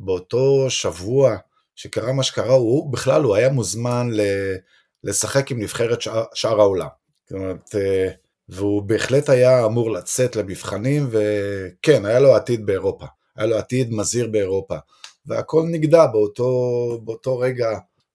ובאותו 0.00 0.70
שבוע 0.70 1.36
שקרה 1.74 2.12
מה 2.12 2.22
שקרה, 2.22 2.54
הוא 2.54 2.92
בכלל, 2.92 3.22
הוא 3.22 3.34
היה 3.34 3.48
מוזמן 3.48 4.08
לשחק 5.04 5.50
עם 5.50 5.60
נבחרת 5.60 6.02
שאר, 6.02 6.24
שאר 6.34 6.60
העולם. 6.60 6.88
זאת 7.24 7.32
אומרת, 7.32 7.74
אה, 7.74 8.08
והוא 8.48 8.82
בהחלט 8.82 9.28
היה 9.28 9.66
אמור 9.66 9.90
לצאת 9.90 10.36
למבחנים, 10.36 11.08
וכן, 11.10 12.04
היה 12.04 12.20
לו 12.20 12.36
עתיד 12.36 12.66
באירופה. 12.66 13.06
היה 13.36 13.46
לו 13.46 13.56
עתיד 13.56 13.92
מזהיר 13.92 14.28
באירופה. 14.28 14.76
והכל 15.26 15.62
נגדע 15.70 16.06
באותו, 16.06 16.50
באותו 17.04 17.38
רגע, 17.38 17.68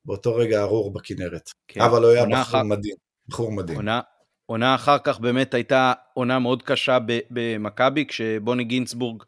באותו 0.05 0.35
רגע 0.35 0.61
ארור 0.61 0.93
בכנרת. 0.93 1.49
כן, 1.67 1.81
אבל 1.81 2.03
הוא 2.03 2.11
היה 2.11 2.25
בחור 2.25 2.41
אחר... 2.41 2.63
מדהים, 2.63 2.95
בחור 3.27 3.51
מדהים. 3.51 3.77
עונה, 3.77 4.01
עונה 4.45 4.75
אחר 4.75 4.97
כך 5.03 5.19
באמת 5.19 5.53
הייתה 5.53 5.93
עונה 6.13 6.39
מאוד 6.39 6.63
קשה 6.63 6.97
במכבי, 7.29 8.05
כשבוני 8.07 8.63
גינסבורג 8.63 9.21
אה, 9.21 9.27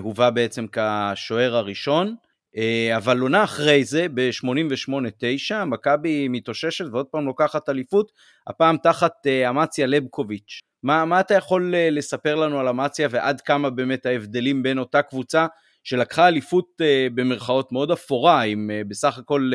הובא 0.00 0.30
בעצם 0.30 0.66
כשוער 0.72 1.56
הראשון. 1.56 2.14
אה, 2.56 2.96
אבל 2.96 3.18
עונה 3.18 3.44
אחרי 3.44 3.84
זה, 3.84 4.06
ב-88-9, 4.14 5.64
מכבי 5.64 6.28
מתאוששת 6.28 6.84
ועוד 6.92 7.06
פעם 7.06 7.26
לוקחת 7.26 7.68
אליפות, 7.68 8.12
הפעם 8.46 8.76
תחת 8.82 9.12
אה, 9.26 9.50
אמציה 9.50 9.86
לבקוביץ'. 9.86 10.60
מה, 10.82 11.04
מה 11.04 11.20
אתה 11.20 11.34
יכול 11.34 11.74
אה, 11.74 11.90
לספר 11.90 12.34
לנו 12.34 12.60
על 12.60 12.68
אמציה 12.68 13.08
ועד 13.10 13.40
כמה 13.40 13.70
באמת 13.70 14.06
ההבדלים 14.06 14.62
בין 14.62 14.78
אותה 14.78 15.02
קבוצה 15.02 15.46
שלקחה 15.84 16.28
אליפות 16.28 16.66
במרכאות 17.14 17.72
מאוד 17.72 17.90
אפורה, 17.90 18.42
אם 18.42 18.70
בסך 18.88 19.18
הכל 19.18 19.50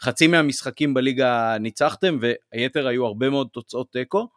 חצי 0.00 0.26
מהמשחקים 0.26 0.94
בליגה 0.94 1.56
ניצחתם 1.60 2.18
והיתר 2.20 2.86
היו 2.86 3.06
הרבה 3.06 3.30
מאוד 3.30 3.48
תוצאות 3.52 3.92
תיקו. 3.92 4.28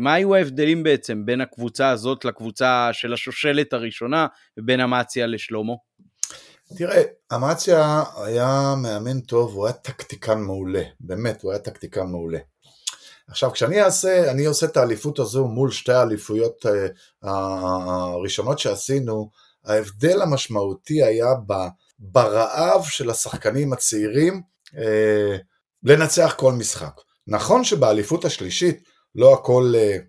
מה 0.00 0.14
היו 0.14 0.34
ההבדלים 0.34 0.82
בעצם 0.82 1.26
בין 1.26 1.40
הקבוצה 1.40 1.90
הזאת 1.90 2.24
לקבוצה 2.24 2.88
של 2.92 3.12
השושלת 3.12 3.72
הראשונה 3.72 4.26
ובין 4.58 4.80
אמציה 4.80 5.26
לשלומו? 5.26 5.78
תראה, 6.76 7.02
אמציה 7.34 8.02
היה 8.24 8.74
מאמן 8.82 9.20
טוב, 9.20 9.54
הוא 9.54 9.66
היה 9.66 9.72
טקטיקן 9.72 10.40
מעולה, 10.40 10.82
באמת, 11.00 11.42
הוא 11.42 11.52
היה 11.52 11.60
טקטיקן 11.60 12.06
מעולה. 12.06 12.38
עכשיו, 13.28 13.52
כשאני 13.52 13.82
אעשה, 13.82 14.30
אני 14.30 14.44
עושה 14.44 14.66
את 14.66 14.76
האליפות 14.76 15.18
הזו 15.18 15.44
מול 15.44 15.70
שתי 15.70 15.92
האליפויות 15.92 16.66
uh, 16.66 17.28
הראשונות 17.28 18.58
שעשינו, 18.58 19.30
ההבדל 19.64 20.22
המשמעותי 20.22 21.02
היה 21.02 21.26
ברעב 21.98 22.84
של 22.84 23.10
השחקנים 23.10 23.72
הצעירים 23.72 24.42
uh, 24.68 24.76
לנצח 25.82 26.34
כל 26.36 26.52
משחק. 26.52 27.00
נכון 27.26 27.64
שבאליפות 27.64 28.24
השלישית 28.24 28.84
לא 29.14 29.34
הכל, 29.34 29.72
uh, 29.76 30.02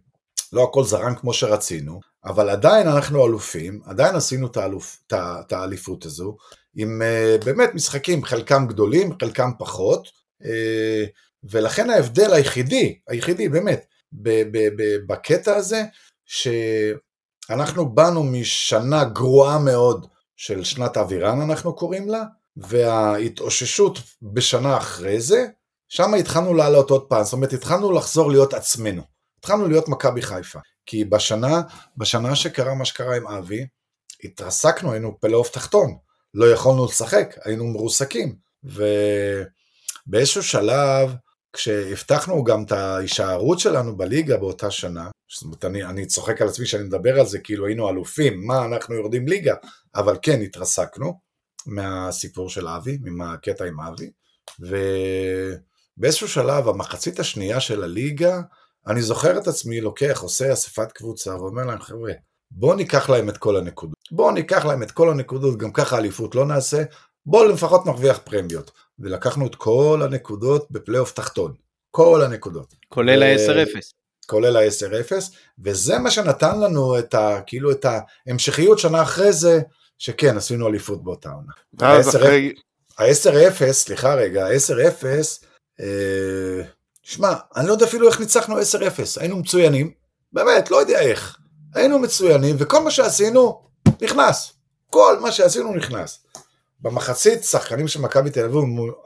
לא 0.54 0.64
הכל 0.64 0.84
זרם 0.84 1.16
כמו 1.16 1.34
שרצינו, 1.34 2.00
אבל 2.26 2.50
עדיין 2.50 2.88
אנחנו 2.88 3.28
אלופים, 3.28 3.82
עדיין 3.86 4.16
עשינו 4.16 4.48
את 5.08 5.54
האליפות 5.54 6.06
הזו, 6.06 6.38
עם 6.76 7.02
uh, 7.02 7.46
באמת 7.46 7.70
משחקים, 7.74 8.24
חלקם 8.24 8.68
גדולים, 8.68 9.10
חלקם 9.22 9.52
פחות, 9.60 10.08
uh, 10.42 10.46
ולכן 11.44 11.90
ההבדל 11.90 12.34
היחידי, 12.34 13.00
היחידי 13.08 13.50
באמת, 13.50 13.86
בקטע 15.08 15.56
הזה, 15.56 15.84
שאנחנו 16.26 17.96
באנו 17.96 18.24
משנה 18.24 19.04
גרועה 19.04 19.60
מאוד 19.60 20.08
של 20.36 20.64
שנת 20.64 20.98
אבירן 20.98 21.42
אנחנו 21.42 21.76
קוראים 21.76 22.10
לה, 22.10 22.24
וההתאוששות 22.58 24.00
בשנה 24.22 24.78
אחרי 24.78 25.22
זה, 25.22 25.46
שם 25.94 26.14
התחלנו 26.14 26.54
לעלות 26.54 26.90
עוד 26.90 27.06
פעם, 27.10 27.24
זאת 27.24 27.34
אומרת 27.34 27.54
התחלנו 27.54 27.92
לחזור 27.92 28.32
להיות 28.32 28.54
עצמנו, 28.54 29.02
התחלנו 29.40 29.68
להיות 29.68 29.90
מכבי 29.90 30.22
חיפה, 30.22 30.60
כי 30.86 31.06
בשנה, 31.06 31.62
בשנה 31.98 32.36
שקרה 32.36 32.76
מה 32.76 32.86
שקרה 32.86 33.16
עם 33.16 33.28
אבי, 33.28 33.68
התרסקנו, 34.24 34.92
היינו 34.92 35.18
פלייאוף 35.20 35.50
תחתון, 35.50 35.98
לא 36.34 36.46
יכולנו 36.46 36.86
לשחק, 36.86 37.36
היינו 37.44 37.68
מרוסקים, 37.68 38.36
ובאיזשהו 40.08 40.44
שלב, 40.44 41.16
כשהבטחנו 41.54 42.44
גם 42.44 42.64
את 42.64 42.72
ההישארות 42.72 43.60
שלנו 43.60 43.98
בליגה 43.98 44.38
באותה 44.38 44.72
שנה, 44.72 45.10
זאת 45.34 45.44
אומרת, 45.44 45.66
אני, 45.66 45.84
אני 45.84 46.06
צוחק 46.06 46.42
על 46.42 46.48
עצמי 46.48 46.66
שאני 46.66 46.84
מדבר 46.84 47.20
על 47.20 47.26
זה 47.26 47.40
כאילו 47.40 47.66
היינו 47.68 47.90
אלופים, 47.90 48.48
מה 48.48 48.66
אנחנו 48.66 48.96
יורדים 48.96 49.28
ליגה, 49.28 49.56
אבל 49.96 50.18
כן 50.22 50.42
התרסקנו 50.42 51.20
מהסיפור 51.66 52.50
של 52.50 52.68
אבי, 52.68 52.98
מהקטע 53.02 53.66
עם 53.66 53.80
אבי, 53.80 54.12
ובאיזשהו 56.02 56.28
שלב, 56.28 56.68
המחצית 56.68 57.20
השנייה 57.20 57.60
של 57.60 57.84
הליגה, 57.84 58.42
אני 58.88 59.02
זוכר 59.02 59.38
את 59.38 59.48
עצמי 59.48 59.82
לוקח, 59.82 60.20
עושה 60.22 60.54
אספת 60.54 60.92
קבוצה 60.92 61.36
ואומר 61.36 61.66
להם, 61.66 61.82
חבר'ה, 61.82 62.12
בואו 62.52 62.76
ניקח 62.76 63.10
להם 63.10 63.30
את 63.30 63.38
כל 63.38 63.58
הנקודות. 63.58 63.98
בואו 64.12 64.32
ניקח 64.32 64.66
להם 64.66 64.84
את 64.84 64.92
כל 64.92 65.10
הנקודות, 65.10 65.58
גם 65.58 65.72
ככה 65.72 65.98
אליפות 65.98 66.36
לא 66.36 66.46
נעשה, 66.46 66.84
בואו 67.26 67.48
לפחות 67.48 67.86
נרוויח 67.86 68.20
פרמיות. 68.24 68.72
ולקחנו 69.00 69.48
את 69.48 69.56
כל 69.56 70.02
הנקודות 70.04 70.72
בפלייאוף 70.72 71.12
תחתון. 71.12 71.54
כל 71.92 72.22
הנקודות. 72.26 72.74
כולל 72.90 73.24
ה-10-0. 73.24 73.80
כולל 74.26 74.58
ה-10-0, 74.58 75.12
וזה 75.64 76.00
מה 76.00 76.12
שנתן 76.12 76.60
לנו 76.60 77.00
את 77.00 77.14
ה... 77.14 77.42
כאילו 77.46 77.72
את 77.72 77.86
ההמשכיות 78.28 78.80
שנה 78.80 79.02
אחרי 79.02 79.34
זה, 79.34 79.62
שכן, 79.98 80.38
עשינו 80.38 80.68
אליפות 80.68 81.04
באותה 81.04 81.30
עונה. 81.30 81.54
ואז 81.74 82.10
אחרי... 82.10 82.54
ה-10-0, 83.00 83.72
סליחה 83.72 84.16
רגע, 84.16 84.46
ה-10-0, 84.46 85.06
אה, 85.06 85.22
שמע, 87.04 87.34
אני 87.56 87.68
לא 87.68 87.74
יודע 87.74 87.86
אפילו 87.86 88.08
איך 88.08 88.20
ניצחנו 88.20 88.60
10-0, 88.60 88.62
היינו 89.20 89.38
מצוינים, 89.38 89.92
באמת, 90.34 90.72
לא 90.72 90.78
יודע 90.78 91.00
איך. 91.00 91.38
היינו 91.76 92.00
מצוינים, 92.00 92.56
וכל 92.60 92.84
מה 92.84 92.92
שעשינו, 92.92 93.62
נכנס. 94.02 94.54
כל 94.90 95.20
מה 95.20 95.32
שעשינו 95.32 95.76
נכנס. 95.76 96.20
במחצית, 96.80 97.44
שחקנים 97.44 97.88
של 97.88 98.02
מכבי 98.02 98.30
תל 98.30 98.44
אביב 98.44 98.56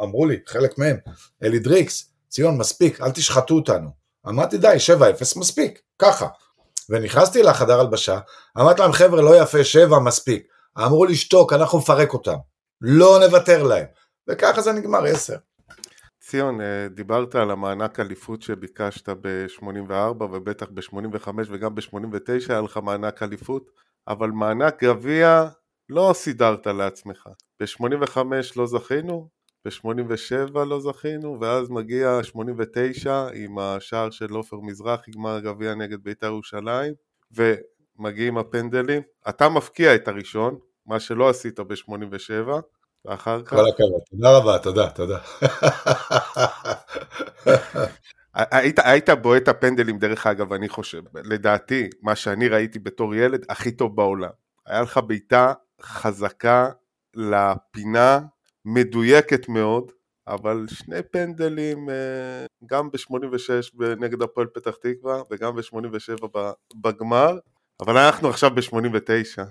אמרו 0.02 0.26
לי, 0.26 0.38
חלק 0.48 0.78
מהם, 0.78 0.98
אלי 1.44 1.60
דריקס, 1.60 2.10
ציון, 2.30 2.58
מספיק, 2.58 3.02
אל 3.02 3.12
תשחטו 3.12 3.56
אותנו. 3.56 3.90
אמרתי, 4.28 4.58
די, 4.58 4.76
7-0, 5.00 5.40
מספיק, 5.40 5.80
ככה. 6.00 6.28
ונכנסתי 6.90 7.44
לחדר 7.44 7.80
הלבשה, 7.80 8.20
אמרתי 8.58 8.82
להם, 8.82 8.92
חבר'ה, 8.92 9.22
לא 9.22 9.42
יפה, 9.42 9.64
7, 9.64 10.00
מספיק. 10.00 10.48
אמרו 10.78 11.06
לי, 11.06 11.16
שתוק, 11.16 11.54
אנחנו 11.54 11.80
נפרק 11.80 12.14
אותם. 12.14 12.36
לא 12.82 13.20
נוותר 13.20 13.64
להם. 13.64 13.86
וככה 14.30 14.62
זה 14.62 14.72
נגמר 14.72 15.06
10. 15.06 15.36
ציון, 16.28 16.62
אה, 16.62 16.88
דיברת 16.90 17.36
על 17.36 17.52
המענק 17.52 18.00
אליפות 18.00 18.42
שביקשת 18.42 19.10
ב-84 19.10 20.24
ובטח 20.24 20.68
ב-85 20.74 21.30
וגם 21.48 21.76
ב-89 21.76 22.50
היה 22.50 22.62
לך 22.62 22.78
מענק 22.78 23.24
אליפות, 23.24 23.70
אבל 24.08 24.30
מענק 24.30 24.84
גביע 24.84 25.48
לא 25.90 26.12
סידרת 26.14 26.68
לעצמך. 26.68 27.30
ב-85 27.60 28.18
לא 28.56 28.68
זכינו, 28.68 29.30
ב-87 29.66 30.60
לא 30.66 30.80
זכינו, 30.80 31.40
ואז 31.42 31.70
מגיע 31.70 32.20
89 32.24 33.28
עם 33.34 33.58
השער 33.60 34.10
של 34.10 34.34
עופר 34.34 34.60
מזרחי, 34.60 35.12
גמר 35.12 35.40
גביע 35.40 35.76
נגד 35.76 36.04
בית"ר 36.04 36.28
ירושלים, 36.28 36.94
ומגיעים 37.32 38.38
הפנדלים. 38.38 39.02
אתה 39.30 39.50
מפקיע 39.50 39.96
את 39.96 40.08
הראשון, 40.08 40.58
מה 40.86 41.00
שלא 41.00 41.30
עשית 41.30 41.60
ב-87, 41.60 42.62
ואחר 43.06 43.42
כך... 43.44 43.50
כל 43.50 43.70
הכבוד, 43.70 44.02
תודה 44.12 44.38
רבה, 44.38 44.60
תודה, 44.60 44.90
תודה. 44.90 45.18
היית, 48.36 48.80
היית 48.80 49.10
בועט 49.10 49.48
הפנדלים, 49.48 50.00
דרך 50.00 50.28
אגב, 50.28 50.54
אני 50.54 50.70
חושב, 50.70 51.02
לדעתי, 51.16 51.90
מה 52.02 52.16
שאני 52.16 52.48
ראיתי 52.48 52.80
בתור 52.80 53.16
ילד, 53.16 53.46
הכי 53.50 53.72
טוב 53.72 53.96
בעולם. 53.96 54.30
היה 54.66 54.82
לך 54.82 55.00
בעיטה 55.08 55.54
חזקה 55.82 56.70
לפינה, 57.16 58.20
מדויקת 58.66 59.50
מאוד, 59.50 59.92
אבל 60.28 60.66
שני 60.68 61.04
פנדלים, 61.12 61.90
אה, 61.90 62.46
גם 62.66 62.92
ב-86 62.92 63.84
נגד 64.00 64.22
הפועל 64.22 64.48
פתח 64.54 64.76
תקווה, 64.82 65.22
וגם 65.32 65.56
ב-87 65.56 66.28
בגמר, 66.76 67.38
אבל 67.82 67.98
אנחנו 67.98 68.30
עכשיו 68.30 68.52
ב-89. 68.56 69.44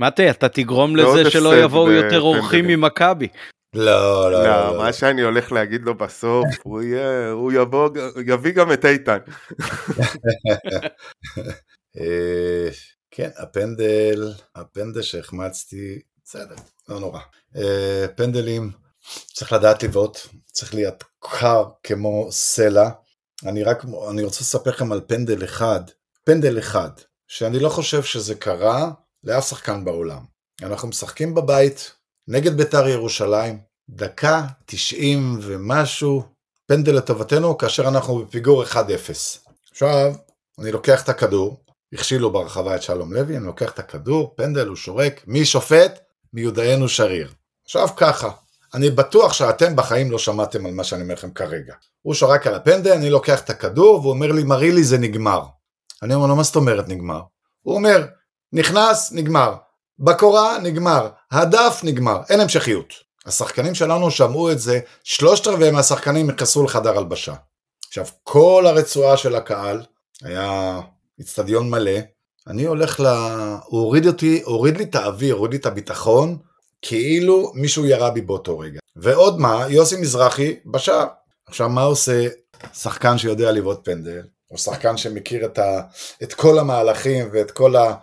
מתי, 0.00 0.30
אתה 0.30 0.48
תגרום 0.48 0.96
לזה 0.96 1.30
שלא 1.30 1.56
יבואו 1.62 1.90
יותר 1.90 2.20
אורחים 2.20 2.66
ממכבי. 2.66 3.28
לא, 3.74 4.32
לא, 4.32 4.44
לא, 4.44 4.78
מה 4.78 4.92
שאני 4.92 5.22
הולך 5.22 5.52
להגיד 5.52 5.82
לו 5.82 5.94
בסוף, 5.94 6.46
הוא 6.62 6.82
יהיה, 6.82 7.30
הוא 7.30 7.52
יבוא, 7.52 7.90
יביא 8.26 8.52
גם 8.52 8.72
את 8.72 8.84
איתן. 8.84 9.18
אה, 12.00 12.68
כן, 13.10 13.30
הפנדל, 13.36 14.32
הפנדל 14.54 15.02
שהחמצתי, 15.02 15.98
בסדר, 16.24 16.54
לא 16.88 17.00
נורא. 17.00 17.20
אה, 17.56 18.06
פנדלים, 18.16 18.70
צריך 19.34 19.52
לדעת 19.52 19.82
לבעוט, 19.82 20.18
צריך 20.52 20.74
להיות 20.74 21.04
קר 21.18 21.64
כמו 21.82 22.28
סלע. 22.30 22.90
אני 23.46 23.62
רק, 23.62 23.84
אני 24.10 24.22
רוצה 24.22 24.40
לספר 24.40 24.70
לכם 24.70 24.92
על 24.92 25.00
פנדל 25.06 25.44
אחד, 25.44 25.80
פנדל 26.24 26.58
אחד, 26.58 26.90
שאני 27.28 27.58
לא 27.58 27.68
חושב 27.68 28.02
שזה 28.02 28.34
קרה 28.34 28.90
לאף 29.24 29.48
שחקן 29.48 29.84
בעולם. 29.84 30.20
אנחנו 30.62 30.88
משחקים 30.88 31.34
בבית 31.34 31.92
נגד 32.28 32.56
בית"ר 32.56 32.88
ירושלים, 32.88 33.58
דקה 33.88 34.46
90 34.66 35.38
ומשהו, 35.42 36.22
פנדל 36.66 36.96
לטובתנו 36.96 37.58
כאשר 37.58 37.88
אנחנו 37.88 38.18
בפיגור 38.18 38.64
1-0. 38.64 38.76
עכשיו, 39.70 40.14
אני 40.58 40.72
לוקח 40.72 41.02
את 41.02 41.08
הכדור, 41.08 41.56
הכשילו 41.92 42.32
ברחבה 42.32 42.76
את 42.76 42.82
שלום 42.82 43.12
לוי, 43.12 43.36
אני 43.36 43.46
לוקח 43.46 43.70
את 43.72 43.78
הכדור, 43.78 44.34
פנדל, 44.36 44.66
הוא 44.66 44.76
שורק, 44.76 45.22
מי 45.26 45.44
שופט? 45.44 46.00
מיודענו 46.32 46.88
שריר. 46.88 47.32
עכשיו 47.64 47.88
ככה, 47.96 48.30
אני 48.74 48.90
בטוח 48.90 49.32
שאתם 49.32 49.76
בחיים 49.76 50.10
לא 50.10 50.18
שמעתם 50.18 50.66
על 50.66 50.72
מה 50.72 50.84
שאני 50.84 51.02
אומר 51.02 51.14
לכם 51.14 51.30
כרגע. 51.30 51.74
הוא 52.02 52.14
שורק 52.14 52.46
על 52.46 52.54
הפנדל, 52.54 52.92
אני 52.92 53.10
לוקח 53.10 53.40
את 53.40 53.50
הכדור, 53.50 54.00
והוא 54.00 54.12
אומר 54.12 54.32
לי, 54.32 54.44
מראה 54.44 54.70
לי 54.70 54.84
זה 54.84 54.98
נגמר. 54.98 55.42
אני 56.02 56.14
אומר 56.14 56.26
לו, 56.26 56.36
מה 56.36 56.42
זאת 56.42 56.56
אומרת 56.56 56.88
נגמר? 56.88 57.20
הוא 57.62 57.74
אומר, 57.74 58.06
נכנס, 58.52 59.12
נגמר. 59.12 59.54
בקורה, 59.98 60.58
נגמר. 60.58 61.08
הדף, 61.30 61.80
נגמר. 61.84 62.20
אין 62.30 62.40
המשכיות. 62.40 62.94
השחקנים 63.26 63.74
שלנו 63.74 64.10
שמעו 64.10 64.50
את 64.52 64.58
זה, 64.58 64.80
שלושת 65.04 65.46
רבעי 65.46 65.70
מהשחקנים 65.70 66.30
נכנסו 66.30 66.64
לחדר 66.64 66.98
הלבשה. 66.98 67.34
עכשיו, 67.88 68.04
כל 68.22 68.64
הרצועה 68.66 69.16
של 69.16 69.34
הקהל, 69.34 69.82
היה 70.22 70.80
אצטדיון 71.20 71.70
מלא, 71.70 71.98
אני 72.46 72.64
הולך 72.64 73.00
ל... 73.00 73.06
הוא 73.64 73.80
הוריד 73.80 74.06
אותי, 74.06 74.42
הוריד 74.44 74.76
לי 74.76 74.84
את 74.84 74.94
האוויר, 74.94 75.34
הוריד 75.34 75.52
לי 75.52 75.58
את 75.58 75.66
הביטחון, 75.66 76.38
כאילו 76.82 77.52
מישהו 77.54 77.86
ירה 77.86 78.10
בי 78.10 78.20
באותו 78.20 78.58
רגע. 78.58 78.80
ועוד 78.96 79.40
מה, 79.40 79.64
יוסי 79.68 79.96
מזרחי 79.96 80.56
בשער. 80.66 81.06
עכשיו, 81.46 81.68
מה 81.68 81.82
עושה 81.82 82.28
שחקן 82.74 83.18
שיודע 83.18 83.52
לבעוט 83.52 83.84
פנדל, 83.84 84.22
או 84.50 84.58
שחקן 84.58 84.96
שמכיר 84.96 85.44
את, 85.44 85.58
ה... 85.58 85.80
את 86.22 86.34
כל 86.34 86.58
המהלכים 86.58 87.28
ואת 87.32 87.50
כל, 87.50 87.76
ה... 87.76 87.94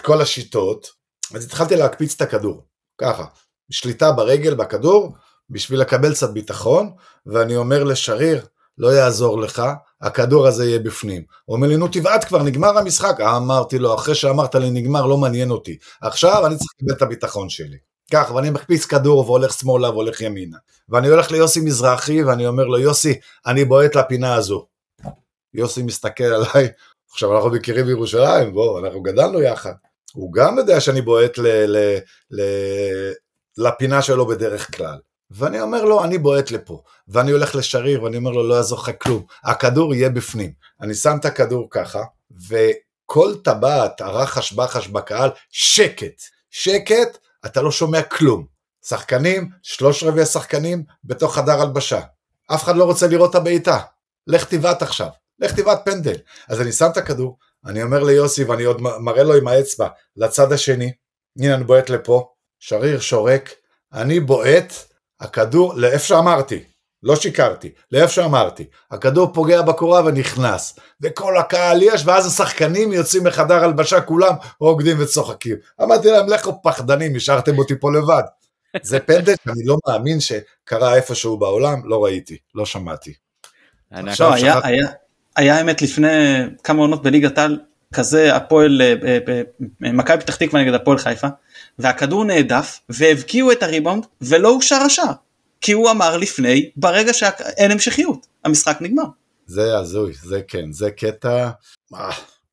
כל 0.00 0.20
השיטות? 0.20 0.90
אז 1.34 1.44
התחלתי 1.44 1.76
להקפיץ 1.76 2.14
את 2.14 2.20
הכדור, 2.20 2.64
ככה, 2.98 3.24
שליטה 3.70 4.12
ברגל, 4.12 4.54
בכדור, 4.54 5.14
בשביל 5.50 5.80
לקבל 5.80 6.14
קצת 6.14 6.30
ביטחון, 6.30 6.90
ואני 7.26 7.56
אומר 7.56 7.84
לשריר, 7.84 8.46
לא 8.78 8.88
יעזור 8.88 9.40
לך, 9.40 9.62
הכדור 10.00 10.46
הזה 10.46 10.66
יהיה 10.66 10.78
בפנים. 10.78 11.22
הוא 11.44 11.56
אומר 11.56 11.68
לי, 11.68 11.76
נו 11.76 11.88
תבעט 11.88 12.24
כבר, 12.24 12.42
נגמר 12.42 12.78
המשחק. 12.78 13.20
אמרתי 13.20 13.78
לו, 13.78 13.94
אחרי 13.94 14.14
שאמרת 14.14 14.54
לי 14.54 14.70
נגמר, 14.70 15.06
לא 15.06 15.16
מעניין 15.16 15.50
אותי. 15.50 15.78
עכשיו 16.00 16.46
אני 16.46 16.56
צריך 16.56 16.70
לקבל 16.78 16.96
את 16.96 17.02
הביטחון 17.02 17.48
שלי. 17.48 17.76
ככה, 18.12 18.34
ואני 18.34 18.50
מקפיץ 18.50 18.84
כדור 18.84 19.18
והולך 19.18 19.52
שמאלה 19.52 19.90
והולך 19.90 20.20
ימינה. 20.20 20.56
ואני 20.88 21.08
הולך 21.08 21.30
ליוסי 21.30 21.60
מזרחי 21.60 22.22
ואני 22.22 22.46
אומר 22.46 22.64
לו, 22.64 22.78
יוסי, 22.78 23.18
אני 23.46 23.64
בועט 23.64 23.96
לפינה 23.96 24.34
הזו. 24.34 24.66
יוסי 25.54 25.82
מסתכל 25.82 26.24
עליי, 26.24 26.68
עכשיו 27.10 27.36
אנחנו 27.36 27.50
מכירים 27.50 27.86
בירושלים, 27.86 28.52
בואו, 28.52 28.78
אנחנו 28.78 29.02
גדלנו 29.02 29.42
יחד. 29.42 29.72
הוא 30.14 30.32
גם 30.32 30.58
יודע 30.58 30.80
שאני 30.80 31.02
בועט 31.02 31.38
לפינה 33.58 34.02
שלו 34.02 34.26
בדרך 34.26 34.76
כלל. 34.76 34.98
ואני 35.30 35.60
אומר 35.60 35.84
לו, 35.84 36.04
אני 36.04 36.18
בועט 36.18 36.50
לפה, 36.50 36.82
ואני 37.08 37.30
הולך 37.30 37.54
לשריר, 37.54 38.02
ואני 38.02 38.16
אומר 38.16 38.30
לו, 38.30 38.48
לא 38.48 38.54
יעזור 38.54 38.78
לך 38.78 38.90
כלום, 39.02 39.24
הכדור 39.44 39.94
יהיה 39.94 40.10
בפנים. 40.10 40.52
אני 40.80 40.94
שם 40.94 41.16
את 41.20 41.24
הכדור 41.24 41.68
ככה, 41.70 42.02
וכל 42.48 43.34
טבעת, 43.44 44.00
הרחש 44.00 44.52
בחש 44.52 44.88
בקהל, 44.88 45.30
שקט. 45.50 46.22
שקט, 46.50 47.18
אתה 47.46 47.62
לא 47.62 47.70
שומע 47.70 48.02
כלום. 48.02 48.46
שחקנים, 48.84 49.50
שלוש 49.62 50.02
רבעי 50.02 50.22
השחקנים, 50.22 50.84
בתוך 51.04 51.34
חדר 51.34 51.60
הלבשה. 51.60 52.00
אף 52.54 52.64
אחד 52.64 52.76
לא 52.76 52.84
רוצה 52.84 53.06
לראות 53.06 53.30
את 53.30 53.34
הבעיטה. 53.34 53.78
לך 54.26 54.44
תבעט 54.44 54.82
עכשיו. 54.82 55.08
לך 55.40 55.52
תבעט 55.52 55.84
פנדל. 55.84 56.16
אז 56.48 56.60
אני 56.60 56.72
שם 56.72 56.88
את 56.92 56.96
הכדור, 56.96 57.38
אני 57.66 57.82
אומר 57.82 58.02
ליוסי 58.02 58.44
ואני 58.44 58.64
עוד 58.64 58.80
מראה 58.80 59.22
לו 59.22 59.34
עם 59.34 59.48
האצבע 59.48 59.88
לצד 60.16 60.52
השני, 60.52 60.92
הנה 61.38 61.54
אני 61.54 61.64
בועט 61.64 61.90
לפה, 61.90 62.28
שריר 62.58 63.00
שורק, 63.00 63.50
אני 63.92 64.20
בועט, 64.20 64.72
הכדור 65.20 65.74
לאיפה 65.74 66.06
שאמרתי, 66.06 66.64
לא 67.02 67.16
שיקרתי, 67.16 67.70
לאיפה 67.92 68.12
שאמרתי, 68.12 68.64
הכדור 68.90 69.32
פוגע 69.34 69.62
בקורה 69.62 70.04
ונכנס, 70.04 70.78
וכל 71.02 71.38
הקהל 71.38 71.82
יש, 71.82 72.02
ואז 72.06 72.26
השחקנים 72.26 72.92
יוצאים 72.92 73.24
מחדר 73.24 73.64
הלבשה, 73.64 74.00
כולם 74.00 74.34
רוקדים 74.60 74.96
וצוחקים. 75.00 75.56
אמרתי 75.82 76.08
להם, 76.08 76.28
לכו 76.28 76.62
פחדנים, 76.62 77.16
השארתם 77.16 77.58
אותי 77.58 77.74
פה 77.80 77.92
לבד. 77.92 78.22
זה 78.82 79.00
פנדל 79.00 79.34
שאני 79.44 79.64
לא 79.64 79.76
מאמין 79.88 80.18
שקרה 80.20 80.94
איפשהו 80.94 81.38
בעולם, 81.38 81.80
לא 81.84 82.04
ראיתי, 82.04 82.38
לא 82.54 82.66
שמעתי. 82.66 83.14
עכשיו, 83.90 84.32
היה, 84.34 84.54
שחק... 84.54 84.64
היה, 84.64 84.88
היה 85.38 85.60
אמת 85.60 85.82
לפני 85.82 86.08
כמה 86.64 86.80
עונות 86.80 87.02
בליגת 87.02 87.38
העל, 87.38 87.58
כזה 87.94 88.36
הפועל, 88.36 88.82
אה, 88.82 88.94
אה, 89.04 89.18
אה, 89.28 89.42
מכבי 89.92 90.20
פתח 90.20 90.36
תקווה 90.36 90.62
נגד 90.62 90.74
הפועל 90.74 90.98
חיפה, 90.98 91.26
והכדור 91.78 92.24
נעדף, 92.24 92.80
והבקיעו 92.88 93.52
את 93.52 93.62
הריבאונד, 93.62 94.06
ולא 94.20 94.48
אושר 94.48 94.76
השער. 94.76 95.12
כי 95.60 95.72
הוא 95.72 95.90
אמר 95.90 96.16
לפני, 96.16 96.70
ברגע 96.76 97.12
שאין 97.12 97.70
המשכיות, 97.70 98.26
המשחק 98.44 98.78
נגמר. 98.80 99.04
זה 99.46 99.78
הזוי, 99.78 100.12
זה 100.22 100.40
כן, 100.48 100.72
זה 100.72 100.90
קטע, 100.90 101.50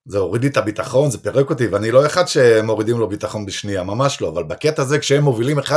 זה 0.06 0.18
הוריד 0.18 0.42
לי 0.42 0.50
את 0.50 0.58
הביטחון, 0.58 1.12
זה 1.12 1.18
פירק 1.18 1.50
אותי, 1.50 1.68
ואני 1.68 1.92
לא 1.92 2.06
אחד 2.06 2.28
שמורידים 2.28 3.00
לו 3.00 3.10
ביטחון 3.10 3.46
בשנייה, 3.46 3.84
ממש 3.84 4.22
לא, 4.22 4.30
אבל 4.30 4.44
בקטע 4.44 4.82
הזה 4.82 5.00
כשהם 5.00 5.24
מובילים 5.24 5.60
1-0, 5.60 5.72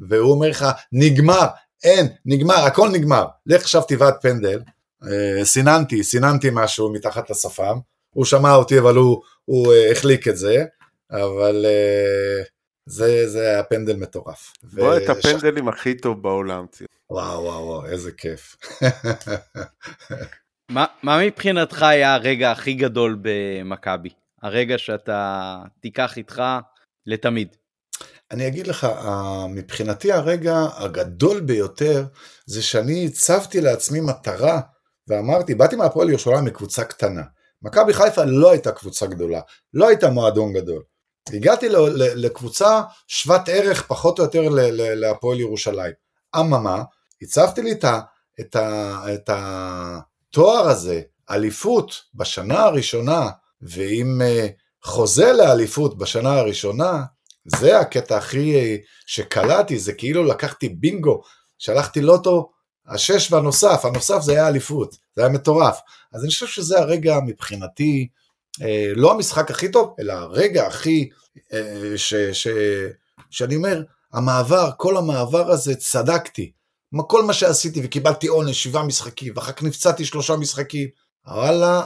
והוא 0.00 0.32
אומר 0.32 0.48
לך, 0.48 0.66
נגמר, 0.92 1.46
אין, 1.84 2.06
נגמר, 2.26 2.64
הכל 2.64 2.88
נגמר, 2.88 3.24
לך 3.46 3.62
עכשיו 3.62 3.82
תבעט 3.88 4.22
פנדל, 4.22 4.60
סיננתי, 5.44 6.04
סיננתי 6.04 6.48
משהו 6.52 6.92
מתחת 6.92 7.30
לשפם, 7.30 7.78
הוא 8.14 8.24
שמע 8.24 8.54
אותי 8.54 8.78
אבל 8.78 8.94
הוא, 8.94 9.22
הוא 9.44 9.72
אה, 9.72 9.90
החליק 9.92 10.28
את 10.28 10.36
זה, 10.36 10.64
אבל 11.10 11.66
אה, 11.68 12.42
זה, 12.86 13.28
זה 13.28 13.50
היה 13.50 13.62
פנדל 13.62 13.96
מטורף. 13.96 14.52
בוא 14.62 14.96
את 14.96 15.08
הפנדלים 15.08 15.68
הכי 15.68 15.94
טוב 15.94 16.22
בעולם. 16.22 16.66
וואו 17.10 17.42
וואו 17.44 17.64
וואו, 17.64 17.86
איזה 17.86 18.12
כיף. 18.12 18.56
מה, 20.70 20.86
מה 21.02 21.26
מבחינתך 21.26 21.82
היה 21.82 22.14
הרגע 22.14 22.50
הכי 22.50 22.74
גדול 22.74 23.18
במכבי? 23.22 24.08
הרגע 24.42 24.78
שאתה 24.78 25.56
תיקח 25.80 26.16
איתך 26.16 26.42
לתמיד. 27.06 27.56
אני 28.30 28.46
אגיד 28.46 28.66
לך, 28.66 28.86
מבחינתי 29.48 30.12
הרגע 30.12 30.66
הגדול 30.76 31.40
ביותר 31.40 32.04
זה 32.46 32.62
שאני 32.62 33.06
הצבתי 33.06 33.60
לעצמי 33.60 34.00
מטרה 34.00 34.60
ואמרתי, 35.08 35.54
באתי 35.54 35.76
מהפועל 35.76 36.10
ירושלים 36.10 36.44
מקבוצה 36.44 36.84
קטנה. 36.84 37.22
מכבי 37.62 37.92
חיפה 37.92 38.24
לא 38.24 38.50
הייתה 38.50 38.72
קבוצה 38.72 39.06
גדולה, 39.06 39.40
לא 39.74 39.88
הייתה 39.88 40.10
מועדון 40.10 40.52
גדול. 40.52 40.82
הגעתי 41.32 41.68
לקבוצה 41.96 42.82
שוות 43.08 43.48
ערך 43.48 43.86
פחות 43.86 44.18
או 44.18 44.24
יותר 44.24 44.48
להפועל 44.74 45.40
ירושלים. 45.40 45.92
אממה, 46.36 46.82
הצבתי 47.22 47.62
לי 47.62 47.72
את, 47.72 47.84
ה, 47.84 48.00
את, 49.14 49.30
התואר 49.32 50.68
הזה, 50.68 51.00
אליפות, 51.30 52.02
בשנה 52.14 52.62
הראשונה, 52.62 53.30
ועם 53.62 54.22
אה, 54.22 54.46
חוזה 54.84 55.32
לאליפות 55.32 55.98
בשנה 55.98 56.38
הראשונה, 56.38 57.02
זה 57.44 57.78
הקטע 57.78 58.16
הכי 58.16 58.54
אה, 58.54 58.76
שקלטתי, 59.06 59.78
זה 59.78 59.92
כאילו 59.92 60.24
לקחתי 60.24 60.68
בינגו, 60.68 61.22
שלחתי 61.58 62.00
לוטו, 62.00 62.50
השש 62.90 63.32
והנוסף, 63.32 63.84
הנוסף 63.84 64.20
זה 64.20 64.32
היה 64.32 64.48
אליפות, 64.48 64.96
זה 65.16 65.22
היה 65.22 65.30
מטורף. 65.30 65.80
אז 66.12 66.22
אני 66.22 66.30
חושב 66.30 66.46
שזה 66.46 66.78
הרגע 66.78 67.18
מבחינתי, 67.26 68.08
אה, 68.62 68.92
לא 68.94 69.12
המשחק 69.12 69.50
הכי 69.50 69.70
טוב, 69.70 69.94
אלא 70.00 70.12
הרגע 70.12 70.66
הכי, 70.66 71.08
אה, 71.52 71.92
ש, 71.96 72.14
ש, 72.14 72.48
שאני 73.30 73.56
אומר, 73.56 73.82
המעבר, 74.12 74.70
כל 74.76 74.96
המעבר 74.96 75.50
הזה, 75.50 75.74
צדקתי. 75.76 76.52
כל 77.06 77.24
מה 77.24 77.32
שעשיתי 77.32 77.80
וקיבלתי 77.84 78.26
עונש, 78.26 78.62
שבעה 78.62 78.82
משחקים, 78.82 79.32
ואחר 79.36 79.52
כך 79.52 79.62
נפצעתי 79.62 80.04
שלושה 80.04 80.36
משחקים, 80.36 80.88
וואלה, 81.26 81.82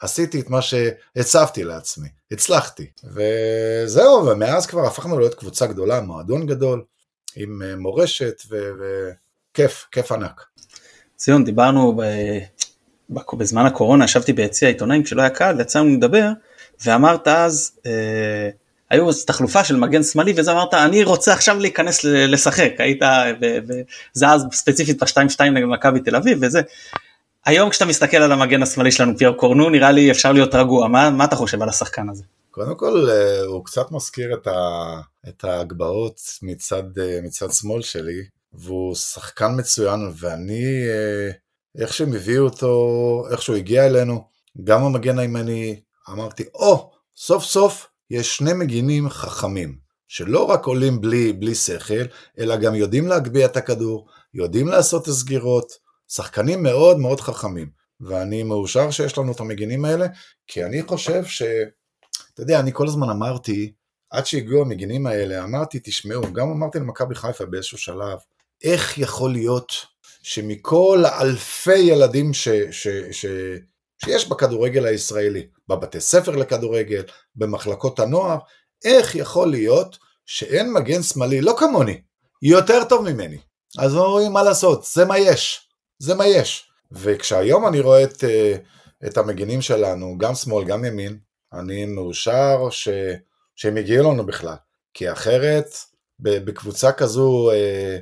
עשיתי 0.00 0.40
את 0.40 0.50
מה 0.50 0.62
שהצבתי 0.62 1.64
לעצמי, 1.64 2.08
הצלחתי. 2.30 2.90
וזהו, 3.04 4.26
ומאז 4.26 4.66
כבר 4.66 4.86
הפכנו 4.86 5.18
להיות 5.18 5.34
קבוצה 5.34 5.66
גדולה, 5.66 6.00
מועדון 6.00 6.46
גדול, 6.46 6.84
עם 7.36 7.62
אה, 7.62 7.76
מורשת, 7.76 8.42
וכיף, 8.42 9.27
כיף 9.92 10.12
ענק. 10.12 10.44
ציון, 11.16 11.44
דיברנו 11.44 11.96
ב... 11.96 12.02
בזמן 13.32 13.66
הקורונה 13.66 14.04
ישבתי 14.04 14.32
ביציע 14.32 14.68
העיתונאים 14.68 15.02
כשלא 15.02 15.22
היה 15.22 15.30
קל, 15.30 15.60
יצאנו 15.60 15.88
לדבר, 15.88 16.28
ואמרת 16.84 17.28
אז, 17.28 17.72
אה, 17.86 18.50
היו 18.90 19.08
תחלופה 19.26 19.64
של 19.64 19.76
מגן 19.76 20.02
שמאלי, 20.02 20.32
וזה 20.36 20.52
אמרת, 20.52 20.74
אני 20.74 21.04
רוצה 21.04 21.32
עכשיו 21.32 21.58
להיכנס 21.58 22.04
לשחק, 22.04 22.72
היית, 22.78 23.02
זה 24.12 24.28
אז 24.28 24.46
ספציפית 24.52 25.02
ב-2-2 25.02 25.42
נגד 25.42 25.66
מכבי 25.66 26.00
תל 26.00 26.16
אביב, 26.16 26.38
וזה. 26.40 26.60
היום 27.44 27.70
כשאתה 27.70 27.84
מסתכל 27.84 28.16
על 28.16 28.32
המגן 28.32 28.62
השמאלי 28.62 28.92
שלנו, 28.92 29.18
פייר 29.18 29.32
קורנו, 29.32 29.70
נראה 29.70 29.90
לי 29.90 30.10
אפשר 30.10 30.32
להיות 30.32 30.54
רגוע, 30.54 30.88
מה, 30.88 31.10
מה 31.10 31.24
אתה 31.24 31.36
חושב 31.36 31.62
על 31.62 31.68
השחקן 31.68 32.08
הזה? 32.08 32.22
קודם 32.50 32.74
כל, 32.74 33.06
אה, 33.10 33.40
הוא 33.40 33.64
קצת 33.64 33.92
מזכיר 33.92 34.34
את, 34.34 34.46
ה, 34.46 35.00
את 35.28 35.44
ההגבהות 35.44 36.20
מצד, 36.42 36.98
אה, 36.98 37.18
מצד 37.22 37.52
שמאל 37.52 37.82
שלי, 37.82 38.24
והוא 38.52 38.94
שחקן 38.94 39.50
מצוין, 39.58 40.00
ואני... 40.20 40.88
אה, 40.88 41.30
איך 41.78 41.94
שהם 41.94 42.12
הביאו 42.12 42.44
אותו, 42.44 43.24
איך 43.30 43.42
שהוא 43.42 43.56
הגיע 43.56 43.86
אלינו, 43.86 44.24
גם 44.64 44.84
המגן 44.84 45.18
הימני, 45.18 45.80
אמרתי, 46.10 46.44
או, 46.54 46.74
oh, 46.74 46.96
סוף 47.16 47.44
סוף 47.44 47.86
יש 48.10 48.36
שני 48.36 48.52
מגינים 48.52 49.08
חכמים, 49.08 49.78
שלא 50.08 50.44
רק 50.44 50.66
עולים 50.66 51.00
בלי, 51.00 51.32
בלי 51.32 51.54
שכל, 51.54 52.04
אלא 52.38 52.56
גם 52.56 52.74
יודעים 52.74 53.06
להגביה 53.06 53.46
את 53.46 53.56
הכדור, 53.56 54.08
יודעים 54.34 54.68
לעשות 54.68 55.08
הסגירות, 55.08 55.72
שחקנים 56.08 56.62
מאוד 56.62 56.98
מאוד 56.98 57.20
חכמים. 57.20 57.70
ואני 58.00 58.42
מאושר 58.42 58.90
שיש 58.90 59.18
לנו 59.18 59.32
את 59.32 59.40
המגינים 59.40 59.84
האלה, 59.84 60.06
כי 60.46 60.64
אני 60.64 60.82
חושב 60.82 61.24
ש... 61.24 61.42
אתה 62.34 62.42
יודע, 62.42 62.60
אני 62.60 62.70
כל 62.72 62.86
הזמן 62.86 63.10
אמרתי, 63.10 63.72
עד 64.10 64.26
שהגיעו 64.26 64.62
המגינים 64.62 65.06
האלה, 65.06 65.44
אמרתי, 65.44 65.80
תשמעו, 65.84 66.32
גם 66.32 66.50
אמרתי 66.50 66.78
למכבי 66.78 67.14
חיפה 67.14 67.46
באיזשהו 67.46 67.78
שלב, 67.78 68.18
איך 68.64 68.98
יכול 68.98 69.32
להיות 69.32 69.72
שמכל 70.22 71.04
אלפי 71.20 71.78
ילדים 71.78 72.34
ש, 72.34 72.48
ש, 72.70 72.88
ש, 73.10 73.26
שיש 74.04 74.28
בכדורגל 74.28 74.86
הישראלי, 74.86 75.46
בבתי 75.68 76.00
ספר 76.00 76.36
לכדורגל, 76.36 77.02
במחלקות 77.36 77.98
הנוער, 77.98 78.38
איך 78.84 79.14
יכול 79.14 79.50
להיות 79.50 79.98
שאין 80.26 80.72
מגן 80.72 81.02
שמאלי, 81.02 81.40
לא 81.40 81.54
כמוני, 81.58 82.00
יותר 82.42 82.84
טוב 82.84 83.12
ממני. 83.12 83.38
אז 83.78 83.96
אומרים 83.96 84.32
מה 84.32 84.42
לעשות, 84.42 84.84
זה 84.84 85.04
מה 85.04 85.18
יש, 85.18 85.68
זה 85.98 86.14
מה 86.14 86.26
יש. 86.26 86.70
וכשהיום 86.92 87.66
אני 87.66 87.80
רואה 87.80 88.04
את, 88.04 88.24
אה, 88.24 88.54
את 89.06 89.18
המגינים 89.18 89.62
שלנו, 89.62 90.18
גם 90.18 90.34
שמאל, 90.34 90.64
גם 90.64 90.84
ימין, 90.84 91.18
אני 91.52 91.86
מאושר 91.86 92.70
ש, 92.70 92.88
שהם 93.56 93.76
הגיעו 93.76 94.12
לנו 94.12 94.26
בכלל. 94.26 94.56
כי 94.94 95.12
אחרת, 95.12 95.66
בקבוצה 96.20 96.92
כזו, 96.92 97.50
אה, 97.50 97.98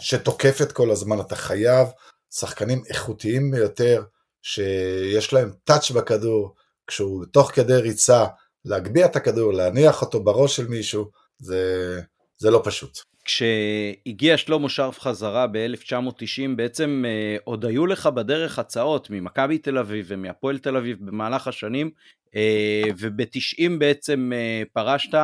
שתוקפת 0.00 0.72
כל 0.72 0.90
הזמן, 0.90 1.20
אתה 1.20 1.36
חייב 1.36 1.88
שחקנים 2.30 2.82
איכותיים 2.90 3.50
ביותר, 3.50 4.02
שיש 4.42 5.32
להם 5.32 5.50
טאץ' 5.64 5.90
בכדור, 5.90 6.54
כשהוא 6.86 7.24
תוך 7.32 7.50
כדי 7.50 7.76
ריצה, 7.76 8.24
להגביה 8.64 9.06
את 9.06 9.16
הכדור, 9.16 9.52
להניח 9.52 10.02
אותו 10.02 10.24
בראש 10.24 10.56
של 10.56 10.68
מישהו, 10.68 11.10
זה, 11.38 12.00
זה 12.36 12.50
לא 12.50 12.60
פשוט. 12.64 12.98
כשהגיע 13.24 14.36
שלמה 14.36 14.68
שרף 14.68 15.00
חזרה 15.00 15.46
ב-1990, 15.46 16.56
בעצם 16.56 17.04
אה, 17.06 17.36
עוד 17.44 17.64
היו 17.64 17.86
לך 17.86 18.06
בדרך 18.06 18.58
הצעות 18.58 19.10
ממכבי 19.10 19.58
תל 19.58 19.78
אביב 19.78 20.06
ומהפועל 20.08 20.58
תל 20.58 20.76
אביב 20.76 20.98
במהלך 21.00 21.48
השנים, 21.48 21.90
אה, 22.36 22.82
וב-90 22.98 23.70
בעצם 23.78 24.32
אה, 24.34 24.62
פרשת. 24.72 25.14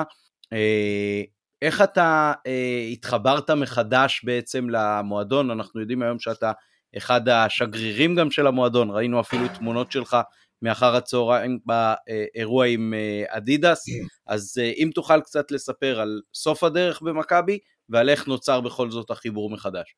אה, 0.53 1.23
איך 1.63 1.83
אתה 1.83 2.33
אה, 2.47 2.87
התחברת 2.93 3.51
מחדש 3.51 4.21
בעצם 4.25 4.71
למועדון? 4.71 5.51
אנחנו 5.51 5.81
יודעים 5.81 6.03
היום 6.03 6.19
שאתה 6.19 6.53
אחד 6.97 7.29
השגרירים 7.29 8.15
גם 8.15 8.31
של 8.31 8.47
המועדון, 8.47 8.91
ראינו 8.91 9.21
אפילו 9.21 9.49
תמונות 9.49 9.93
שלך 9.93 10.17
מאחר 10.63 10.97
הצהריים 10.97 11.59
באירוע 11.67 12.67
עם 12.67 12.95
אה, 12.95 13.37
אדידס. 13.37 13.85
אז 14.27 14.59
אה, 14.61 14.73
אם 14.77 14.91
תוכל 14.95 15.21
קצת 15.21 15.51
לספר 15.51 16.01
על 16.01 16.21
סוף 16.35 16.65
הדרך 16.65 17.03
במכבי 17.03 17.59
ועל 17.89 18.09
איך 18.09 18.27
נוצר 18.27 18.61
בכל 18.61 18.91
זאת 18.91 19.11
החיבור 19.11 19.51
מחדש. 19.51 19.95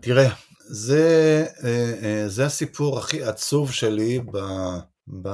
תראה, 0.00 0.28
זה, 0.60 1.46
אה, 1.64 2.24
זה 2.26 2.46
הסיפור 2.46 2.98
הכי 2.98 3.22
עצוב 3.22 3.72
שלי 3.72 4.20
ב, 4.32 4.38
ב, 5.22 5.28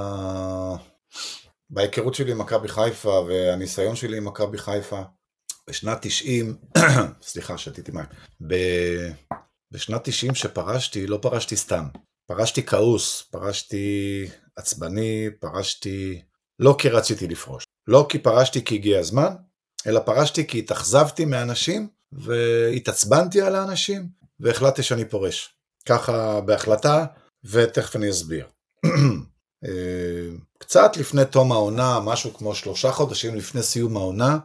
בהיכרות 1.70 2.14
שלי 2.14 2.32
עם 2.32 2.38
מכבי 2.38 2.68
חיפה 2.68 3.24
והניסיון 3.28 3.96
שלי 3.96 4.16
עם 4.16 4.24
מכבי 4.24 4.58
חיפה. 4.58 5.02
בשנת 5.70 5.98
90, 6.00 6.56
סליחה, 7.22 7.58
שתיתי 7.58 7.92
מים, 7.92 8.06
ב... 8.46 8.54
בשנת 9.70 10.04
90 10.04 10.34
שפרשתי, 10.34 11.06
לא 11.06 11.18
פרשתי 11.22 11.56
סתם. 11.56 11.84
פרשתי 12.26 12.66
כעוס, 12.66 13.22
פרשתי 13.30 14.26
עצבני, 14.56 15.28
פרשתי 15.40 16.22
לא 16.58 16.76
כי 16.78 16.88
רציתי 16.88 17.28
לפרוש. 17.28 17.64
לא 17.86 18.06
כי 18.08 18.18
פרשתי 18.18 18.64
כי 18.64 18.74
הגיע 18.74 18.98
הזמן, 18.98 19.34
אלא 19.86 20.00
פרשתי 20.00 20.46
כי 20.46 20.58
התאכזבתי 20.58 21.24
מאנשים 21.24 21.88
והתעצבנתי 22.12 23.40
על 23.40 23.54
האנשים 23.54 24.08
והחלטתי 24.40 24.82
שאני 24.82 25.04
פורש. 25.04 25.54
ככה 25.88 26.40
בהחלטה, 26.40 27.04
ותכף 27.44 27.96
אני 27.96 28.10
אסביר. 28.10 28.46
אה, 29.64 30.28
קצת 30.58 30.96
לפני 30.96 31.24
תום 31.24 31.52
העונה, 31.52 32.00
משהו 32.00 32.34
כמו 32.34 32.54
שלושה 32.54 32.92
חודשים 32.92 33.34
לפני 33.34 33.62
סיום 33.62 33.96
העונה, 33.96 34.38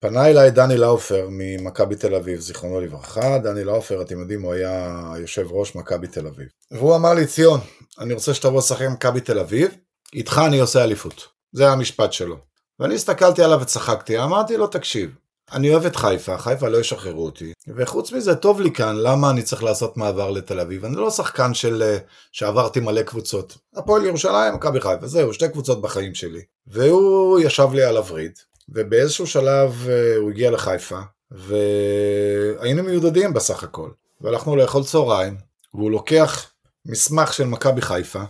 פנה 0.00 0.26
אליי 0.26 0.50
דני 0.50 0.76
לאופר 0.76 1.28
ממכבי 1.30 1.96
תל 1.96 2.14
אביב, 2.14 2.40
זיכרונו 2.40 2.80
לברכה. 2.80 3.38
דני 3.38 3.64
לאופר, 3.64 4.02
אתם 4.02 4.20
יודעים, 4.20 4.42
הוא 4.42 4.52
היה 4.52 5.12
יושב 5.18 5.46
ראש 5.50 5.74
מכבי 5.74 6.06
תל 6.06 6.26
אביב. 6.26 6.46
והוא 6.70 6.96
אמר 6.96 7.14
לי, 7.14 7.26
ציון, 7.26 7.60
אני 7.98 8.14
רוצה 8.14 8.34
שתבוא 8.34 8.58
לשחק 8.58 8.82
עם 8.82 8.92
מכבי 8.92 9.20
תל 9.20 9.38
אביב, 9.38 9.70
איתך 10.14 10.40
אני 10.46 10.58
עושה 10.58 10.84
אליפות. 10.84 11.28
זה 11.52 11.68
המשפט 11.68 12.12
שלו. 12.12 12.36
ואני 12.80 12.94
הסתכלתי 12.94 13.42
עליו 13.42 13.60
וצחקתי, 13.62 14.18
אמרתי 14.18 14.56
לו, 14.56 14.66
תקשיב, 14.66 15.10
אני 15.52 15.70
אוהב 15.70 15.86
את 15.86 15.96
חיפה, 15.96 16.38
חיפה 16.38 16.68
לא 16.68 16.78
ישחררו 16.78 17.24
אותי, 17.24 17.52
וחוץ 17.76 18.12
מזה 18.12 18.34
טוב 18.34 18.60
לי 18.60 18.70
כאן, 18.70 18.96
למה 18.96 19.30
אני 19.30 19.42
צריך 19.42 19.62
לעשות 19.62 19.96
מעבר 19.96 20.30
לתל 20.30 20.60
אביב? 20.60 20.84
אני 20.84 20.96
לא 20.96 21.10
שחקן 21.10 21.54
של... 21.54 21.82
אה, 21.82 21.98
שעברתי 22.32 22.80
מלא 22.80 23.02
קבוצות. 23.02 23.56
הפועל 23.76 24.04
ירושלים, 24.04 24.54
מכבי 24.54 24.80
חיפה, 24.80 25.06
זהו, 25.06 25.32
שתי 25.32 25.48
קבוצות 25.48 25.80
בחיים 25.80 26.14
שלי. 26.14 26.42
והוא 26.66 27.40
ישב 27.40 27.68
לי 27.72 27.84
על 27.84 27.96
הווריד, 27.96 28.38
ובאיזשהו 28.68 29.26
שלב 29.26 29.86
אה, 29.88 30.16
הוא 30.16 30.30
הגיע 30.30 30.50
לחיפה, 30.50 31.00
והיינו 31.30 32.82
מיודדים 32.82 33.34
בסך 33.34 33.62
הכל. 33.62 33.90
והלכנו 34.20 34.56
לאכול 34.56 34.84
צהריים, 34.84 35.36
והוא 35.74 35.90
לוקח 35.90 36.50
מסמך 36.86 37.32
של 37.32 37.44
מכבי 37.44 37.82
חיפה, 37.82 38.22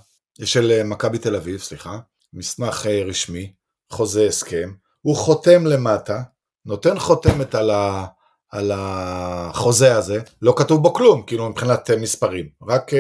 של 0.44 0.70
אה, 0.70 0.84
מכבי 0.84 1.18
תל 1.18 1.36
אביב, 1.36 1.60
סליחה, 1.60 1.98
מסמך 2.32 2.86
רשמי, 2.86 3.52
חוזה 3.92 4.26
הסכם, 4.26 4.72
הוא 5.02 5.16
חותם 5.16 5.66
למטה, 5.66 6.22
נותן 6.64 6.98
חותמת 6.98 7.54
על, 7.54 7.70
ה, 7.70 8.06
על 8.50 8.72
החוזה 8.74 9.96
הזה, 9.96 10.20
לא 10.42 10.54
כתוב 10.56 10.82
בו 10.82 10.92
כלום, 10.92 11.22
כאילו 11.26 11.48
מבחינת 11.48 11.90
אה, 11.90 11.96
מספרים, 11.96 12.48
רק 12.68 12.92
uh, 12.92 12.96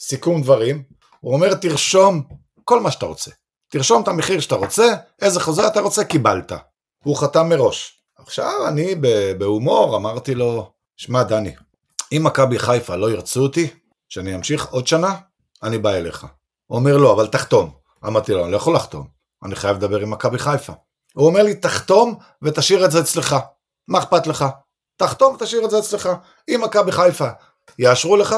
סיכום 0.00 0.42
דברים, 0.42 0.82
הוא 1.20 1.34
אומר 1.34 1.54
תרשום 1.54 2.22
כל 2.64 2.80
מה 2.80 2.90
שאתה 2.90 3.06
רוצה, 3.06 3.30
תרשום 3.68 4.02
את 4.02 4.08
המחיר 4.08 4.40
שאתה 4.40 4.54
רוצה, 4.54 4.94
איזה 5.22 5.40
חוזה 5.40 5.66
אתה 5.66 5.80
רוצה, 5.80 6.04
קיבלת. 6.04 6.52
הוא 7.04 7.16
חתם 7.16 7.48
מראש. 7.48 8.02
עכשיו 8.18 8.68
אני 8.68 8.94
בהומור 9.38 9.96
אמרתי 9.96 10.34
לו, 10.34 10.70
שמע 10.96 11.22
דני, 11.22 11.54
אם 12.12 12.22
מכבי 12.24 12.58
חיפה 12.58 12.96
לא 12.96 13.10
ירצו 13.10 13.40
אותי, 13.40 13.70
שאני 14.08 14.34
אמשיך 14.34 14.66
עוד 14.66 14.86
שנה, 14.86 15.14
אני 15.62 15.78
בא 15.78 15.90
אליך. 15.90 16.26
הוא 16.66 16.78
אומר 16.78 16.96
לא, 16.96 17.12
אבל 17.12 17.26
תחתום. 17.26 17.70
אמרתי 18.06 18.32
לו, 18.32 18.44
אני 18.44 18.52
לא 18.52 18.56
יכול 18.56 18.74
לחתום, 18.74 19.06
אני 19.44 19.56
חייב 19.56 19.76
לדבר 19.76 20.00
עם 20.00 20.10
מכבי 20.10 20.38
חיפה. 20.38 20.72
הוא 21.14 21.26
אומר 21.26 21.42
לי, 21.42 21.54
תחתום 21.54 22.14
ותשאיר 22.42 22.84
את 22.84 22.90
זה 22.90 23.00
אצלך. 23.00 23.36
מה 23.88 23.98
אכפת 23.98 24.26
לך? 24.26 24.44
תחתום 24.96 25.34
ותשאיר 25.34 25.64
את 25.64 25.70
זה 25.70 25.78
אצלך. 25.78 26.08
אם 26.48 26.60
מכבי 26.64 26.92
חיפה 26.92 27.28
יאשרו 27.78 28.16
לך, 28.16 28.36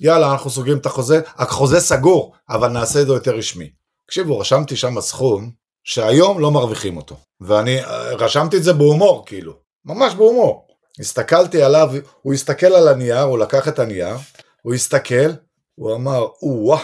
יאללה, 0.00 0.32
אנחנו 0.32 0.50
סוגרים 0.50 0.78
את 0.78 0.86
החוזה. 0.86 1.20
החוזה 1.26 1.80
סגור, 1.80 2.34
אבל 2.48 2.68
נעשה 2.68 3.00
את 3.00 3.06
זה 3.06 3.12
יותר 3.12 3.36
רשמי. 3.36 3.70
תקשיבו, 4.06 4.38
רשמתי 4.38 4.76
שם 4.76 5.00
סכום 5.00 5.50
שהיום 5.84 6.40
לא 6.40 6.50
מרוויחים 6.50 6.96
אותו. 6.96 7.16
ואני 7.40 7.80
רשמתי 8.18 8.56
את 8.56 8.62
זה 8.62 8.72
בהומור, 8.72 9.26
כאילו. 9.26 9.56
ממש 9.84 10.14
בהומור. 10.14 10.66
הסתכלתי 11.00 11.62
עליו, 11.62 11.90
הוא 12.22 12.34
הסתכל 12.34 12.66
על 12.66 12.88
הנייר, 12.88 13.20
הוא 13.20 13.38
לקח 13.38 13.68
את 13.68 13.78
הנייר, 13.78 14.16
הוא 14.62 14.74
הסתכל, 14.74 15.30
הוא 15.74 15.94
אמר, 15.94 16.26
או-אה, 16.42 16.78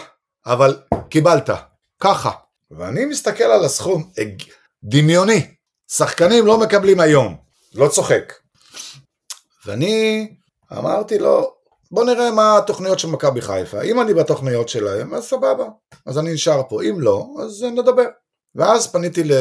אבל 0.47 0.79
קיבלת, 1.09 1.51
ככה. 2.01 2.31
ואני 2.71 3.05
מסתכל 3.05 3.45
על 3.45 3.64
הסכום, 3.64 4.11
דמיוני. 4.85 5.55
שחקנים 5.93 6.47
לא 6.47 6.59
מקבלים 6.59 7.01
היום, 7.01 7.37
לא 7.75 7.89
צוחק. 7.89 8.33
ואני 9.66 10.29
אמרתי 10.73 11.18
לו, 11.18 11.55
בוא 11.91 12.05
נראה 12.05 12.30
מה 12.30 12.59
התוכניות 12.59 12.99
של 12.99 13.09
מכבי 13.09 13.41
חיפה. 13.41 13.82
אם 13.82 14.01
אני 14.01 14.14
בתוכניות 14.14 14.68
שלהם, 14.68 15.14
אז 15.14 15.24
סבבה. 15.24 15.64
אז 16.07 16.18
אני 16.18 16.32
נשאר 16.32 16.62
פה. 16.68 16.82
אם 16.82 17.01
לא, 17.01 17.26
אז 17.43 17.62
נדבר. 17.62 18.07
ואז 18.55 18.93
פניתי 18.93 19.24
ל... 19.24 19.32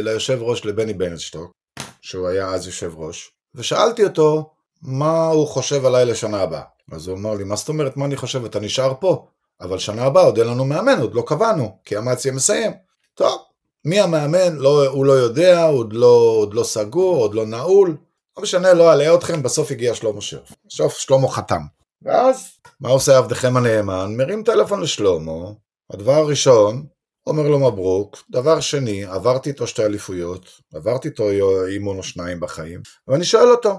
ליושב 0.00 0.38
ראש, 0.42 0.64
לבני 0.64 0.92
בנדשטוק, 0.94 1.52
שהוא 2.00 2.28
היה 2.28 2.48
אז 2.48 2.66
יושב 2.66 2.92
ראש, 2.96 3.30
ושאלתי 3.54 4.04
אותו 4.04 4.50
מה 4.82 5.26
הוא 5.26 5.46
חושב 5.46 5.86
עליי 5.86 6.04
לשנה 6.04 6.40
הבאה. 6.40 6.62
אז 6.92 7.08
הוא 7.08 7.16
אמר 7.16 7.34
לי, 7.34 7.44
מה 7.44 7.56
זאת 7.56 7.68
אומרת, 7.68 7.96
מה 7.96 8.04
אני 8.04 8.16
חושב? 8.16 8.44
אתה 8.44 8.60
נשאר 8.60 8.92
פה, 9.00 9.26
אבל 9.60 9.78
שנה 9.78 10.04
הבאה 10.04 10.22
עוד 10.22 10.38
אין 10.38 10.46
לנו 10.46 10.64
מאמן, 10.64 11.00
עוד 11.00 11.14
לא 11.14 11.22
קבענו, 11.26 11.76
כי 11.84 11.98
אמציה 11.98 12.32
מסיים. 12.32 12.72
טוב, 13.14 13.42
מי 13.84 14.00
המאמן? 14.00 14.56
לא, 14.56 14.86
הוא 14.86 15.06
לא 15.06 15.12
יודע, 15.12 15.64
עוד 15.64 15.92
לא, 15.92 16.34
עוד 16.36 16.54
לא 16.54 16.64
סגור, 16.64 17.16
עוד 17.16 17.34
לא 17.34 17.46
נעול. 17.46 17.96
לא 18.36 18.42
משנה, 18.42 18.72
לא 18.72 18.92
אלאה 18.92 19.14
אתכם, 19.14 19.42
בסוף 19.42 19.70
הגיע 19.70 19.94
שלמה 19.94 20.20
שרף. 20.20 20.52
בסוף 20.66 20.98
שלמה 20.98 21.28
חתם. 21.28 21.62
ואז, 22.04 22.50
מה 22.80 22.88
עושה 22.88 23.18
עבדכם 23.18 23.56
הנאמן? 23.56 24.14
מרים 24.16 24.42
טלפון 24.42 24.80
לשלמה, 24.80 25.50
הדבר 25.92 26.12
הראשון, 26.12 26.86
אומר 27.26 27.48
לו 27.48 27.58
מברוק, 27.58 28.18
דבר 28.30 28.60
שני, 28.60 29.04
עברתי 29.04 29.50
איתו 29.50 29.66
שתי 29.66 29.84
אליפויות, 29.84 30.46
עברתי 30.74 31.08
איתו 31.08 31.30
אימון 31.66 31.98
או 31.98 32.02
שניים 32.02 32.40
בחיים, 32.40 32.80
ואני 33.08 33.24
שואל 33.24 33.50
אותו, 33.50 33.78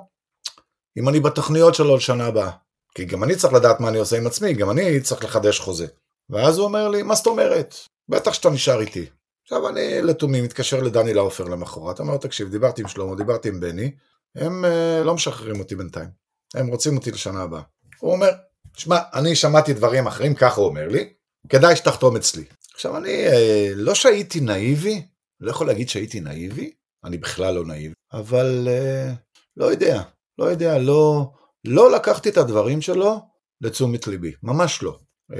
אם 0.98 1.10
אני 1.10 1.20
בתוכניות 1.20 1.76
שלו 1.76 1.96
לשנה 1.96 2.26
הבאה, 2.26 2.52
כי 2.96 3.06
גם 3.06 3.24
אני 3.24 3.36
צריך 3.36 3.54
לדעת 3.54 3.80
מה 3.80 3.90
אני 3.90 3.98
עושה 3.98 4.18
עם 4.18 4.28
עצמי, 4.28 4.54
גם 4.54 4.70
אני 4.70 5.02
צריך 5.02 5.24
לחדש 5.24 5.60
חוזה. 5.60 5.88
ואז 6.30 6.58
הוא 6.58 6.66
אומר 6.66 6.90
לי, 6.90 7.04
מה 7.04 7.16
זאת 7.16 7.28
אומרת? 7.28 7.76
בטח 8.10 8.34
שאתה 8.34 8.50
נשאר 8.50 8.82
איתי. 8.82 9.06
עכשיו 9.44 9.70
אני 9.70 10.02
לתומי 10.02 10.42
מתקשר 10.42 10.82
לדני 10.82 11.14
לאופר 11.14 11.44
למחרת, 11.44 12.00
אומר 12.00 12.18
תקשיב, 12.18 12.50
דיברתי 12.50 12.82
עם 12.82 12.88
שלמה, 12.88 13.16
דיברתי 13.16 13.50
עם 13.50 13.60
בני, 13.60 13.92
הם 14.36 14.66
uh, 14.66 15.04
לא 15.04 15.14
משחררים 15.14 15.60
אותי 15.60 15.76
בינתיים, 15.76 16.10
הם 16.56 16.68
רוצים 16.68 16.98
אותי 16.98 17.12
לשנה 17.12 17.42
הבאה. 17.42 17.62
הוא 18.04 18.14
אומר, 18.14 18.30
שמע, 18.78 19.00
אני 19.14 19.36
שמעתי 19.36 19.74
דברים 19.74 20.08
אחרים, 20.08 20.36
ככה 20.36 20.62
הוא 20.62 20.68
אומר 20.68 20.88
לי, 20.88 21.14
כדאי 21.50 21.76
שתחתום 21.76 22.16
אצלי. 22.16 22.44
עכשיו 22.74 22.98
אני, 22.98 23.28
uh, 23.28 23.32
לא 23.76 23.96
שהייתי 23.96 24.40
נאיבי, 24.40 25.06
לא 25.40 25.52
יכול 25.52 25.68
להגיד 25.68 25.90
שהייתי 25.90 26.20
נאיבי, 26.20 26.74
אני 27.04 27.18
בכלל 27.18 27.54
לא 27.54 27.66
נאיבי, 27.66 27.94
אבל 28.14 28.68
uh, 28.68 29.16
לא 29.58 29.66
יודע, 29.66 30.02
לא 30.38 30.46
יודע, 30.46 30.78
לא, 30.78 31.32
לא 31.66 31.92
לקחתי 31.92 32.30
את 32.30 32.38
הדברים 32.38 32.82
שלו 32.82 33.20
לתשומת 33.62 34.08
ליבי, 34.08 34.34
ממש 34.44 34.84
לא. 34.84 35.00
Uh, 35.32 35.36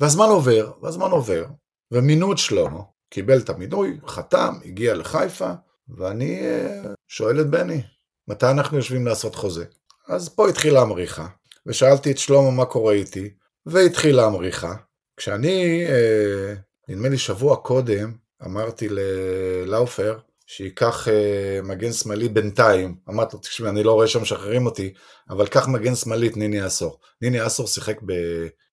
והזמן 0.00 0.26
עובר, 0.26 0.72
והזמן 0.82 1.10
עובר, 1.10 1.44
ומינו 1.92 2.32
את 2.32 2.38
שלמה, 2.38 2.80
קיבל 3.10 3.38
את 3.38 3.48
המינוי, 3.48 3.98
חתם, 4.06 4.54
הגיע 4.64 4.94
לחיפה, 4.94 5.50
ואני 5.88 6.40
אה, 6.40 6.82
שואל 7.08 7.40
את 7.40 7.50
בני, 7.50 7.82
מתי 8.28 8.46
אנחנו 8.46 8.76
יושבים 8.76 9.06
לעשות 9.06 9.34
חוזה? 9.34 9.64
אז 10.08 10.28
פה 10.28 10.48
התחילה 10.48 10.80
המריחה, 10.80 11.26
ושאלתי 11.66 12.10
את 12.10 12.18
שלמה 12.18 12.50
מה 12.50 12.64
קורה 12.64 12.92
איתי, 12.92 13.30
והתחילה 13.66 14.26
המריחה. 14.26 14.74
כשאני, 15.16 15.84
אה, 15.88 16.54
נדמה 16.88 17.08
לי 17.08 17.18
שבוע 17.18 17.56
קודם, 17.56 18.12
אמרתי 18.44 18.88
ללאופר, 18.90 20.18
שייקח 20.46 21.08
אה, 21.08 21.60
מגן 21.62 21.92
שמאלי 21.92 22.28
בינתיים, 22.28 22.96
אמרתי 23.08 23.36
לו, 23.36 23.42
תקשיבי, 23.42 23.68
אני 23.68 23.82
לא 23.82 23.92
רואה 23.92 24.06
שמשחררים 24.06 24.66
אותי, 24.66 24.92
אבל 25.30 25.46
קח 25.46 25.68
מגן 25.68 25.94
שמאלי 25.94 26.28
את 26.28 26.36
ניני 26.36 26.66
אסור. 26.66 26.98
ניני 27.22 27.46
אסור 27.46 27.66
שיחק 27.66 28.00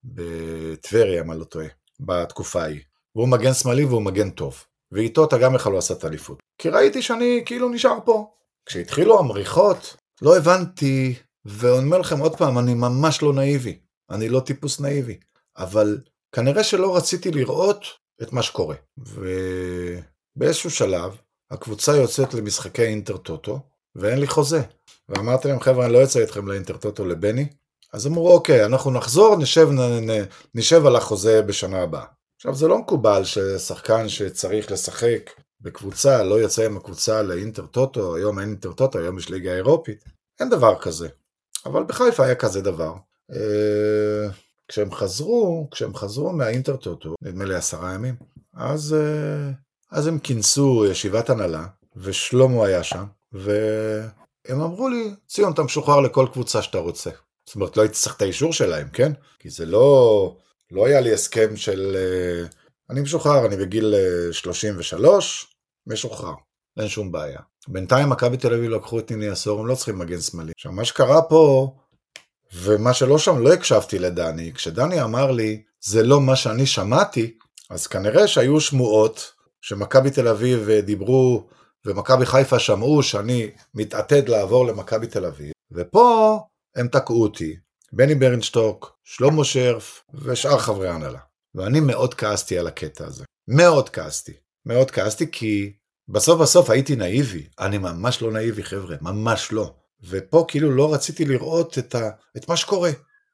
בטבריה, 0.03 1.21
אם 1.21 1.31
אני 1.31 1.39
לא 1.39 1.45
טועה, 1.45 1.67
בתקופה 1.99 2.61
ההיא. 2.61 2.81
והוא 3.15 3.27
מגן 3.27 3.53
שמאלי 3.53 3.85
והוא 3.85 4.01
מגן 4.01 4.29
טוב. 4.29 4.63
ואיתו 4.91 5.25
אתה 5.25 5.37
גם 5.37 5.55
יכול 5.55 5.73
לעשות 5.73 6.05
אליפות. 6.05 6.39
כי 6.57 6.69
ראיתי 6.69 7.01
שאני 7.01 7.43
כאילו 7.45 7.69
נשאר 7.69 7.97
פה. 8.05 8.31
כשהתחילו 8.65 9.19
המריחות, 9.19 9.95
לא 10.21 10.37
הבנתי, 10.37 11.15
ואני 11.45 11.85
אומר 11.85 11.97
לכם 11.97 12.19
עוד 12.19 12.35
פעם, 12.35 12.59
אני 12.59 12.73
ממש 12.73 13.21
לא 13.21 13.33
נאיבי. 13.33 13.79
אני 14.09 14.29
לא 14.29 14.39
טיפוס 14.39 14.79
נאיבי. 14.79 15.19
אבל 15.57 15.97
כנראה 16.31 16.63
שלא 16.63 16.95
רציתי 16.95 17.31
לראות 17.31 17.85
את 18.21 18.33
מה 18.33 18.43
שקורה. 18.43 18.75
ובאיזשהו 18.97 20.71
שלב, 20.71 21.17
הקבוצה 21.51 21.97
יוצאת 21.97 22.33
למשחקי 22.33 22.83
אינטר 22.83 23.17
טוטו, 23.17 23.59
ואין 23.95 24.19
לי 24.19 24.27
חוזה. 24.27 24.61
ואמרתי 25.09 25.47
להם, 25.47 25.59
חבר'ה, 25.59 25.85
אני 25.85 25.93
לא 25.93 25.97
יוצא 25.97 26.19
איתכם 26.19 26.47
לאינטר 26.47 26.77
טוטו 26.77 27.05
לבני. 27.05 27.47
אז 27.93 28.07
אמרו, 28.07 28.33
אוקיי, 28.33 28.65
אנחנו 28.65 28.91
נחזור, 28.91 29.35
נשב, 29.35 29.69
נ, 29.71 30.09
נ, 30.09 30.23
נשב 30.55 30.85
על 30.85 30.95
החוזה 30.95 31.41
בשנה 31.41 31.81
הבאה. 31.81 32.05
עכשיו 32.35 32.55
זה 32.55 32.67
לא 32.67 32.77
מקובל 32.77 33.23
ששחקן 33.23 34.09
שצריך 34.09 34.71
לשחק 34.71 35.31
בקבוצה 35.61 36.23
לא 36.23 36.35
יוצא 36.35 36.65
עם 36.65 36.77
הקבוצה 36.77 37.21
לאינטר 37.21 37.65
טוטו, 37.65 38.15
היום 38.15 38.39
אין 38.39 38.49
אינטר 38.49 38.73
טוטו, 38.73 38.99
היום 38.99 39.17
יש 39.17 39.29
ליגה 39.29 39.53
אירופית, 39.53 40.03
אין 40.39 40.49
דבר 40.49 40.79
כזה. 40.79 41.09
אבל 41.65 41.83
בחיפה 41.83 42.25
היה 42.25 42.35
כזה 42.35 42.61
דבר. 42.61 42.93
אה, 43.31 44.29
כשהם 44.67 44.91
חזרו, 44.91 45.67
כשהם 45.71 45.95
חזרו 45.95 46.31
מהאינטר 46.33 46.75
טוטו, 46.75 47.15
נדמה 47.21 47.45
לי 47.45 47.55
עשרה 47.55 47.93
ימים, 47.93 48.15
אז, 48.53 48.93
אה, 48.93 49.51
אז 49.91 50.07
הם 50.07 50.19
כינסו 50.19 50.85
ישיבת 50.91 51.29
הנהלה, 51.29 51.65
ושלמה 51.95 52.65
היה 52.65 52.83
שם, 52.83 53.03
והם 53.31 54.61
אמרו 54.61 54.89
לי, 54.89 55.13
ציון, 55.27 55.53
אתה 55.53 55.63
משוחרר 55.63 55.99
לכל 55.99 56.27
קבוצה 56.33 56.61
שאתה 56.61 56.77
רוצה. 56.77 57.09
זאת 57.45 57.55
אומרת, 57.55 57.77
לא 57.77 57.81
הייתי 57.81 57.95
צריך 57.95 58.15
את 58.15 58.21
האישור 58.21 58.53
שלהם, 58.53 58.89
כן? 58.89 59.11
כי 59.39 59.49
זה 59.49 59.65
לא, 59.65 60.35
לא 60.71 60.85
היה 60.85 61.01
לי 61.01 61.13
הסכם 61.13 61.55
של... 61.55 61.95
אה, 61.95 62.47
אני 62.89 63.01
משוחרר, 63.01 63.45
אני 63.45 63.57
בגיל 63.57 63.95
33, 64.31 65.43
אה, 65.43 65.93
משוחרר, 65.93 66.33
אין 66.79 66.87
שום 66.87 67.11
בעיה. 67.11 67.39
בינתיים 67.67 68.09
מכבי 68.09 68.37
תל 68.37 68.53
אביב 68.53 68.71
לקחו 68.71 68.99
את 68.99 69.11
ניני 69.11 69.27
עשור, 69.27 69.59
הם 69.59 69.67
לא 69.67 69.75
צריכים 69.75 69.99
מגן 69.99 70.21
שמאלי. 70.21 70.51
עכשיו, 70.55 70.71
מה 70.71 70.85
שקרה 70.85 71.21
פה, 71.21 71.73
ומה 72.53 72.93
שלא 72.93 73.17
שם, 73.17 73.39
לא 73.39 73.53
הקשבתי 73.53 73.99
לדני. 73.99 74.53
כשדני 74.53 75.01
אמר 75.01 75.31
לי, 75.31 75.61
זה 75.81 76.03
לא 76.03 76.21
מה 76.21 76.35
שאני 76.35 76.65
שמעתי, 76.65 77.37
אז 77.69 77.87
כנראה 77.87 78.27
שהיו 78.27 78.61
שמועות 78.61 79.31
שמכבי 79.61 80.11
תל 80.11 80.27
אביב 80.27 80.69
דיברו, 80.71 81.47
ומכבי 81.85 82.25
חיפה 82.25 82.59
שמעו 82.59 83.03
שאני 83.03 83.51
מתעתד 83.75 84.29
לעבור 84.29 84.65
למכבי 84.65 85.07
תל 85.07 85.25
אביב, 85.25 85.51
ופה 85.71 86.39
הם 86.75 86.87
תקעו 86.87 87.21
אותי, 87.21 87.55
בני 87.93 88.15
ברנשטוק, 88.15 88.97
שלמה 89.03 89.43
שרף 89.43 90.03
ושאר 90.13 90.57
חברי 90.57 90.87
ההנהלה. 90.87 91.19
ואני 91.55 91.79
מאוד 91.79 92.13
כעסתי 92.13 92.57
על 92.57 92.67
הקטע 92.67 93.05
הזה. 93.05 93.23
מאוד 93.47 93.89
כעסתי. 93.89 94.33
מאוד 94.65 94.91
כעסתי 94.91 95.31
כי 95.31 95.73
בסוף 96.11 96.41
בסוף 96.41 96.69
הייתי 96.69 96.95
נאיבי. 96.95 97.47
אני 97.59 97.77
ממש 97.77 98.21
לא 98.21 98.31
נאיבי 98.31 98.63
חבר'ה, 98.63 98.95
ממש 99.01 99.51
לא. 99.51 99.73
ופה 100.03 100.45
כאילו 100.47 100.71
לא 100.71 100.93
רציתי 100.93 101.25
לראות 101.25 101.77
את, 101.77 101.95
ה... 101.95 102.09
את 102.37 102.49
מה 102.49 102.57
שקורה. 102.57 102.91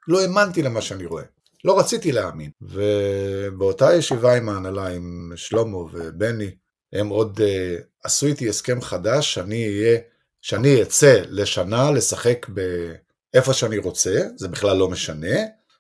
לא 0.08 0.22
האמנתי 0.22 0.62
למה 0.62 0.82
שאני 0.82 1.06
רואה. 1.06 1.24
לא 1.64 1.80
רציתי 1.80 2.12
להאמין. 2.12 2.52
ובאותה 2.62 3.94
ישיבה 3.94 4.38
עם 4.38 4.50
ההנהלה, 4.50 4.88
עם 4.88 5.32
שלמה 5.36 5.78
ובני, 5.78 6.52
הם 6.94 7.08
עוד 7.08 7.40
uh, 7.40 7.84
עשו 8.04 8.26
איתי 8.26 8.50
הסכם 8.50 8.82
חדש 8.82 9.34
שאני 9.34 9.68
אהיה, 9.68 10.00
שאני 10.42 10.82
אצא 10.82 11.22
לשנה 11.30 11.92
לשחק 11.92 12.48
באיפה 12.50 13.54
שאני 13.54 13.78
רוצה, 13.78 14.22
זה 14.36 14.48
בכלל 14.48 14.78
לא 14.78 14.90
משנה, 14.90 15.38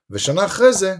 ושנה 0.09 0.45
אחרי 0.45 0.73
זה 0.73 0.95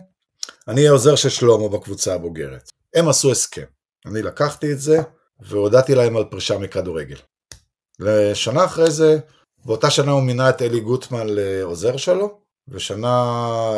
אני 0.67 0.81
אהיה 0.81 0.91
עוזר 0.91 1.15
של 1.15 1.29
שלמה 1.29 1.69
בקבוצה 1.69 2.13
הבוגרת. 2.13 2.71
הם 2.95 3.09
עשו 3.09 3.31
הסכם. 3.31 3.65
אני 4.05 4.21
לקחתי 4.21 4.71
את 4.71 4.79
זה 4.79 5.01
והודעתי 5.39 5.95
להם 5.95 6.17
על 6.17 6.23
פרישה 6.23 6.57
מכדורגל. 6.57 7.17
ושנה 7.99 8.65
אחרי 8.65 8.91
זה, 8.91 9.19
באותה 9.65 9.89
שנה 9.89 10.11
הוא 10.11 10.23
מינה 10.23 10.49
את 10.49 10.61
אלי 10.61 10.79
גוטמן 10.79 11.27
לעוזר 11.29 11.97
שלו, 11.97 12.39
ושנה 12.67 13.33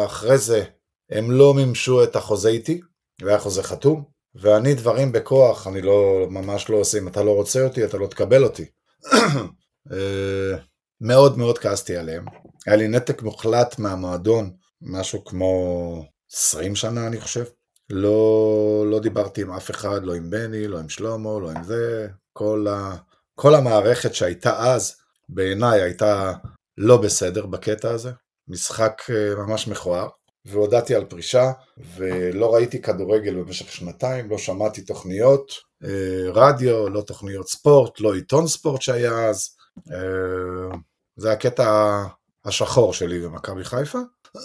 אחרי 0.06 0.38
זה 0.38 0.64
הם 1.12 1.32
לא 1.32 1.54
מימשו 1.54 2.04
את 2.04 2.16
החוזה 2.16 2.50
איתי, 2.50 2.82
והיה 3.22 3.40
חוזה 3.40 3.64
חתום, 3.64 4.04
ואני 4.36 4.74
דברים 4.74 5.12
בכוח, 5.12 5.68
אני 5.68 5.82
לא, 5.82 6.28
ממש 6.30 6.70
לא 6.70 6.78
עושה, 6.78 6.98
אם 6.98 7.08
אתה 7.08 7.24
לא 7.24 7.32
רוצה 7.32 7.64
אותי, 7.64 7.86
אתה 7.86 7.98
לא 7.98 8.08
תקבל 8.08 8.44
אותי. 8.44 8.66
אה, 9.92 10.58
מאוד 11.02 11.38
מאוד 11.38 11.58
כעסתי 11.58 11.98
עליהם. 11.98 12.26
היה 12.68 12.76
לי 12.76 12.88
נתק 12.88 13.22
מוחלט 13.22 13.80
מהמועדון, 13.80 14.52
משהו 14.82 15.26
כמו 15.26 16.04
20 16.32 16.76
שנה 16.76 17.08
אני 17.08 17.22
חושב. 17.22 17.44
לא, 17.90 18.86
לא 18.88 19.00
דיברתי 19.00 19.42
עם 19.42 19.52
אף 19.52 19.72
אחד, 19.72 20.04
לא 20.04 20.14
עם 20.14 20.30
בני, 20.30 20.68
לא 20.68 20.80
עם 20.80 20.90
שלמה, 20.90 21.40
לא 21.40 21.52
עם 21.52 21.64
זה. 21.64 22.08
כל, 22.34 22.68
ה, 22.70 22.96
כל 23.36 23.56
המערכת 23.56 24.14
שהייתה 24.14 24.74
אז, 24.74 24.96
בעיניי 25.30 25.82
הייתה 25.82 26.34
לא 26.78 26.98
בסדר 26.98 27.46
בקטע 27.46 27.92
הזה. 27.92 28.12
משחק 28.48 29.02
אה, 29.10 29.36
ממש 29.36 29.68
מכוער. 29.68 30.08
והודעתי 30.46 30.96
על 30.96 31.06
פרישה, 31.06 31.52
ולא 31.96 32.54
ראיתי 32.56 32.82
כדורגל 32.82 33.36
במשך 33.36 33.72
שנתיים, 33.72 34.30
לא 34.30 34.38
שמעתי 34.38 34.82
תוכניות 34.82 35.52
אה, 35.84 36.32
רדיו, 36.34 36.90
לא 36.90 37.02
תוכניות 37.02 37.48
ספורט, 37.48 38.00
לא 38.00 38.14
עיתון 38.14 38.48
ספורט 38.48 38.82
שהיה 38.82 39.30
אז. 39.30 39.50
אה, 39.92 40.78
זה 41.16 41.32
הקטע 41.32 42.04
השחור 42.46 42.94
שלי 42.94 43.20
במכבי 43.20 43.64
חיפה. 43.64 44.00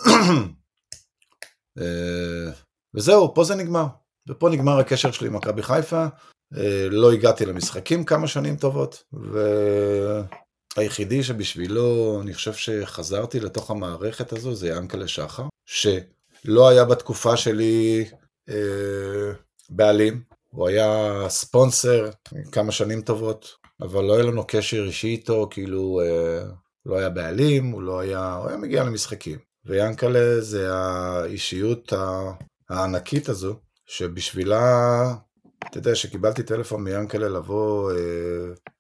אה, 2.95 2.99
וזהו, 2.99 3.35
פה 3.35 3.45
זה 3.45 3.55
נגמר. 3.55 3.87
ופה 4.29 4.49
נגמר 4.49 4.79
הקשר 4.79 5.11
שלי 5.11 5.29
עם 5.29 5.37
מכבי 5.37 5.63
חיפה. 5.63 6.07
לא 6.91 7.13
הגעתי 7.13 7.47
למשחקים 7.47 8.05
כמה 8.05 8.27
שנים 8.27 8.57
טובות, 8.57 9.05
והיחידי 10.77 11.23
שבשבילו 11.23 12.19
אני 12.23 12.35
חושב 12.35 12.53
שחזרתי 12.53 13.41
לתוך 13.41 13.71
המערכת 13.71 14.33
הזו 14.33 14.55
זה 14.55 14.69
ינקלה 14.69 15.09
שחר, 15.09 15.47
שלא 15.67 16.69
היה 16.69 16.85
בתקופה 16.85 17.37
שלי 17.37 18.05
אה, 18.49 19.33
בעלים, 19.71 20.23
הוא 20.51 20.69
היה 20.69 21.21
ספונסר 21.29 22.11
כמה 22.53 22.73
שנים 22.73 23.03
טובות, 23.03 23.53
אבל 23.81 24.05
לא 24.05 24.15
היה 24.15 24.25
לנו 24.25 24.45
קשר 24.49 24.85
אישי 24.85 25.09
איתו, 25.09 25.49
כאילו 25.51 26.01
אה, 26.01 26.45
לא 26.87 26.97
היה 26.97 27.09
בעלים, 27.09 27.71
הוא 27.71 27.83
לא 27.83 28.01
היה, 28.01 28.35
הוא 28.35 28.49
היה 28.49 28.57
מגיע 28.57 28.85
למשחקים. 28.85 29.39
ויאנקלה 29.67 30.41
זה 30.41 30.75
האישיות 30.75 31.93
הענקית 32.71 33.29
הזו, 33.29 33.57
שבשבילה, 33.87 35.15
אתה 35.69 35.79
יודע, 35.79 35.95
שקיבלתי 35.95 36.43
טלפון 36.43 36.85
מיאנקלה 36.85 37.29
לבוא 37.29 37.93
אה, 37.93 37.97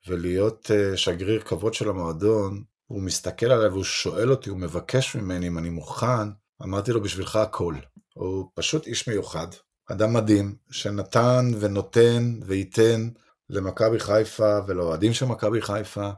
ולהיות 0.08 0.70
אה, 0.70 0.96
שגריר 0.96 1.40
כבוד 1.40 1.74
של 1.74 1.88
המועדון, 1.88 2.62
הוא 2.86 3.02
מסתכל 3.02 3.46
עליי 3.46 3.68
והוא 3.68 3.84
שואל 3.84 4.30
אותי, 4.30 4.50
הוא 4.50 4.58
מבקש 4.58 5.16
ממני 5.16 5.48
אם 5.48 5.58
אני 5.58 5.70
מוכן, 5.70 6.28
אמרתי 6.62 6.92
לו 6.92 7.02
בשבילך 7.02 7.36
הכל. 7.36 7.74
הוא 8.14 8.50
פשוט 8.54 8.86
איש 8.86 9.08
מיוחד, 9.08 9.46
אדם 9.90 10.12
מדהים, 10.14 10.56
שנתן 10.70 11.50
ונותן 11.60 12.32
וייתן 12.46 13.08
למכבי 13.50 13.98
חיפה 13.98 14.58
ולאוהדים 14.66 15.12
של 15.12 15.26
מכבי 15.26 15.62
חיפה 15.62 16.10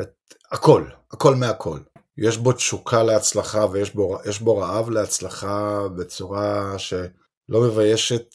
את 0.00 0.34
הכל, 0.52 0.84
הכל 1.12 1.34
מהכל. 1.34 1.78
יש 2.18 2.36
בו 2.36 2.52
תשוקה 2.52 3.02
להצלחה 3.02 3.66
ויש 3.72 3.94
בו, 3.94 4.18
בו 4.40 4.56
רעב 4.56 4.90
להצלחה 4.90 5.80
בצורה 5.96 6.78
שלא 6.78 7.60
מביישת 7.60 8.34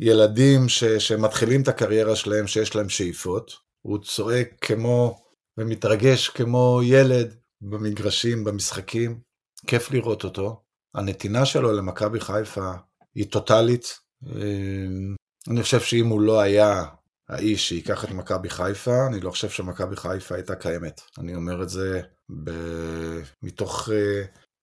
ילדים 0.00 0.68
ש, 0.68 0.84
שמתחילים 0.84 1.62
את 1.62 1.68
הקריירה 1.68 2.16
שלהם, 2.16 2.46
שיש 2.46 2.76
להם 2.76 2.88
שאיפות. 2.88 3.52
הוא 3.82 3.98
צועק 3.98 4.48
כמו 4.60 5.18
ומתרגש 5.58 6.28
כמו 6.28 6.80
ילד 6.84 7.34
במגרשים, 7.60 8.44
במשחקים. 8.44 9.20
כיף 9.66 9.90
לראות 9.90 10.24
אותו. 10.24 10.62
הנתינה 10.94 11.46
שלו 11.46 11.72
למכבי 11.72 12.20
חיפה 12.20 12.72
היא 13.14 13.26
טוטאלית. 13.30 13.98
אמ, 14.26 15.16
אני 15.50 15.62
חושב 15.62 15.80
שאם 15.80 16.06
הוא 16.06 16.20
לא 16.20 16.40
היה 16.40 16.84
האיש 17.28 17.68
שייקח 17.68 18.04
את 18.04 18.10
מכבי 18.10 18.50
חיפה, 18.50 19.06
אני 19.06 19.20
לא 19.20 19.30
חושב 19.30 19.48
שמכבי 19.48 19.96
חיפה 19.96 20.34
הייתה 20.34 20.56
קיימת. 20.56 21.00
אני 21.18 21.34
אומר 21.34 21.62
את 21.62 21.68
זה 21.68 22.00
ב... 22.44 22.50
מתוך 23.42 23.88
uh, 23.88 23.92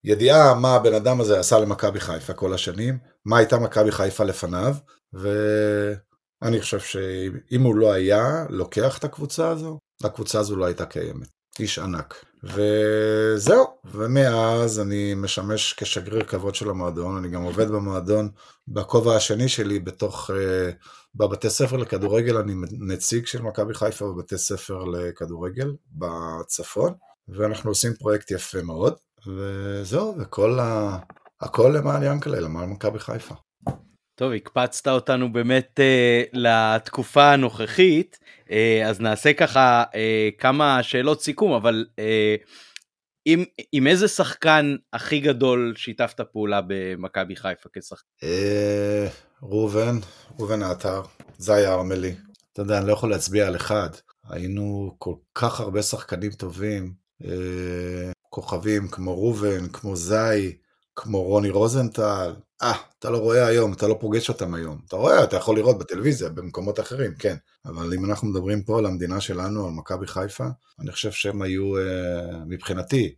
ידיעה 0.03 0.53
מה 0.53 0.75
הבן 0.75 0.93
אדם 0.93 1.21
הזה 1.21 1.39
עשה 1.39 1.59
למכבי 1.59 1.99
חיפה 1.99 2.33
כל 2.33 2.53
השנים, 2.53 2.97
מה 3.25 3.37
הייתה 3.37 3.59
מכבי 3.59 3.91
חיפה 3.91 4.23
לפניו, 4.23 4.75
ואני 5.13 6.61
חושב 6.61 6.79
שאם 6.79 7.61
הוא 7.61 7.75
לא 7.75 7.91
היה 7.91 8.45
לוקח 8.49 8.97
את 8.97 9.03
הקבוצה 9.03 9.49
הזו, 9.49 9.79
הקבוצה 10.03 10.39
הזו 10.39 10.55
לא 10.55 10.65
הייתה 10.65 10.85
קיימת. 10.85 11.35
איש 11.59 11.79
ענק. 11.79 12.25
וזהו, 12.43 13.65
ומאז 13.85 14.79
אני 14.79 15.13
משמש 15.15 15.73
כשגריר 15.73 16.23
כבוד 16.23 16.55
של 16.55 16.69
המועדון, 16.69 17.17
אני 17.17 17.29
גם 17.29 17.43
עובד 17.43 17.67
במועדון 17.67 18.29
בכובע 18.67 19.15
השני 19.15 19.49
שלי 19.49 19.79
בתוך, 19.79 20.31
אה, 20.31 20.71
בבתי 21.15 21.49
ספר 21.49 21.77
לכדורגל, 21.77 22.37
אני 22.37 22.53
נציג 22.71 23.25
של 23.25 23.41
מכבי 23.41 23.73
חיפה 23.73 24.05
בבתי 24.05 24.37
ספר 24.37 24.83
לכדורגל 24.83 25.73
בצפון, 25.91 26.93
ואנחנו 27.29 27.71
עושים 27.71 27.93
פרויקט 27.93 28.31
יפה 28.31 28.61
מאוד, 28.61 28.95
וזהו, 29.27 30.15
וכל 30.19 30.59
ה... 30.59 30.97
הכל 31.41 31.73
למען 31.77 32.03
ינקלה, 32.03 32.39
למען 32.39 32.69
מכבי 32.69 32.99
חיפה. 32.99 33.35
טוב, 34.15 34.31
הקפצת 34.31 34.87
אותנו 34.87 35.33
באמת 35.33 35.79
uh, 35.79 36.29
לתקופה 36.33 37.31
הנוכחית, 37.31 38.19
uh, 38.41 38.51
אז 38.85 39.01
נעשה 39.01 39.33
ככה 39.33 39.83
uh, 39.83 39.95
כמה 40.37 40.83
שאלות 40.83 41.21
סיכום, 41.21 41.51
אבל 41.53 41.85
uh, 41.91 42.47
עם, 43.25 43.43
עם 43.71 43.87
איזה 43.87 44.07
שחקן 44.07 44.75
הכי 44.93 45.19
גדול 45.19 45.73
שיתפת 45.77 46.21
פעולה 46.21 46.61
במכבי 46.67 47.35
חיפה 47.35 47.69
כשחקן? 47.73 48.07
Uh, 48.21 49.43
ראובן, 49.43 49.95
ראובן 50.39 50.61
העטר, 50.63 51.01
זי 51.37 51.65
ארמלי. 51.67 52.15
אתה 52.53 52.61
יודע, 52.61 52.77
אני 52.77 52.87
לא 52.87 52.93
יכול 52.93 53.09
להצביע 53.09 53.47
על 53.47 53.55
אחד. 53.55 53.89
היינו 54.29 54.95
כל 54.97 55.13
כך 55.35 55.59
הרבה 55.59 55.81
שחקנים 55.81 56.31
טובים, 56.31 56.93
כוכבים 58.29 58.87
כמו 58.87 59.13
ראובן, 59.13 59.67
כמו 59.67 59.95
זי, 59.95 60.57
כמו 60.95 61.23
רוני 61.23 61.49
רוזנטל, 61.49 62.35
אה, 62.61 62.73
אתה 62.99 63.09
לא 63.09 63.17
רואה 63.17 63.47
היום, 63.47 63.73
אתה 63.73 63.87
לא 63.87 63.97
פוגש 63.99 64.29
אותם 64.29 64.53
היום. 64.53 64.79
אתה 64.87 64.95
רואה, 64.95 65.23
אתה 65.23 65.35
יכול 65.35 65.55
לראות 65.55 65.77
בטלוויזיה, 65.77 66.29
במקומות 66.29 66.79
אחרים, 66.79 67.15
כן. 67.19 67.35
אבל 67.65 67.93
אם 67.93 68.05
אנחנו 68.05 68.27
מדברים 68.27 68.63
פה 68.63 68.79
על 68.79 68.85
המדינה 68.85 69.21
שלנו, 69.21 69.67
על 69.67 69.71
מכבי 69.71 70.07
חיפה, 70.07 70.47
אני 70.79 70.91
חושב 70.91 71.11
שהם 71.11 71.41
היו, 71.41 71.77
אה, 71.77 72.45
מבחינתי, 72.47 73.15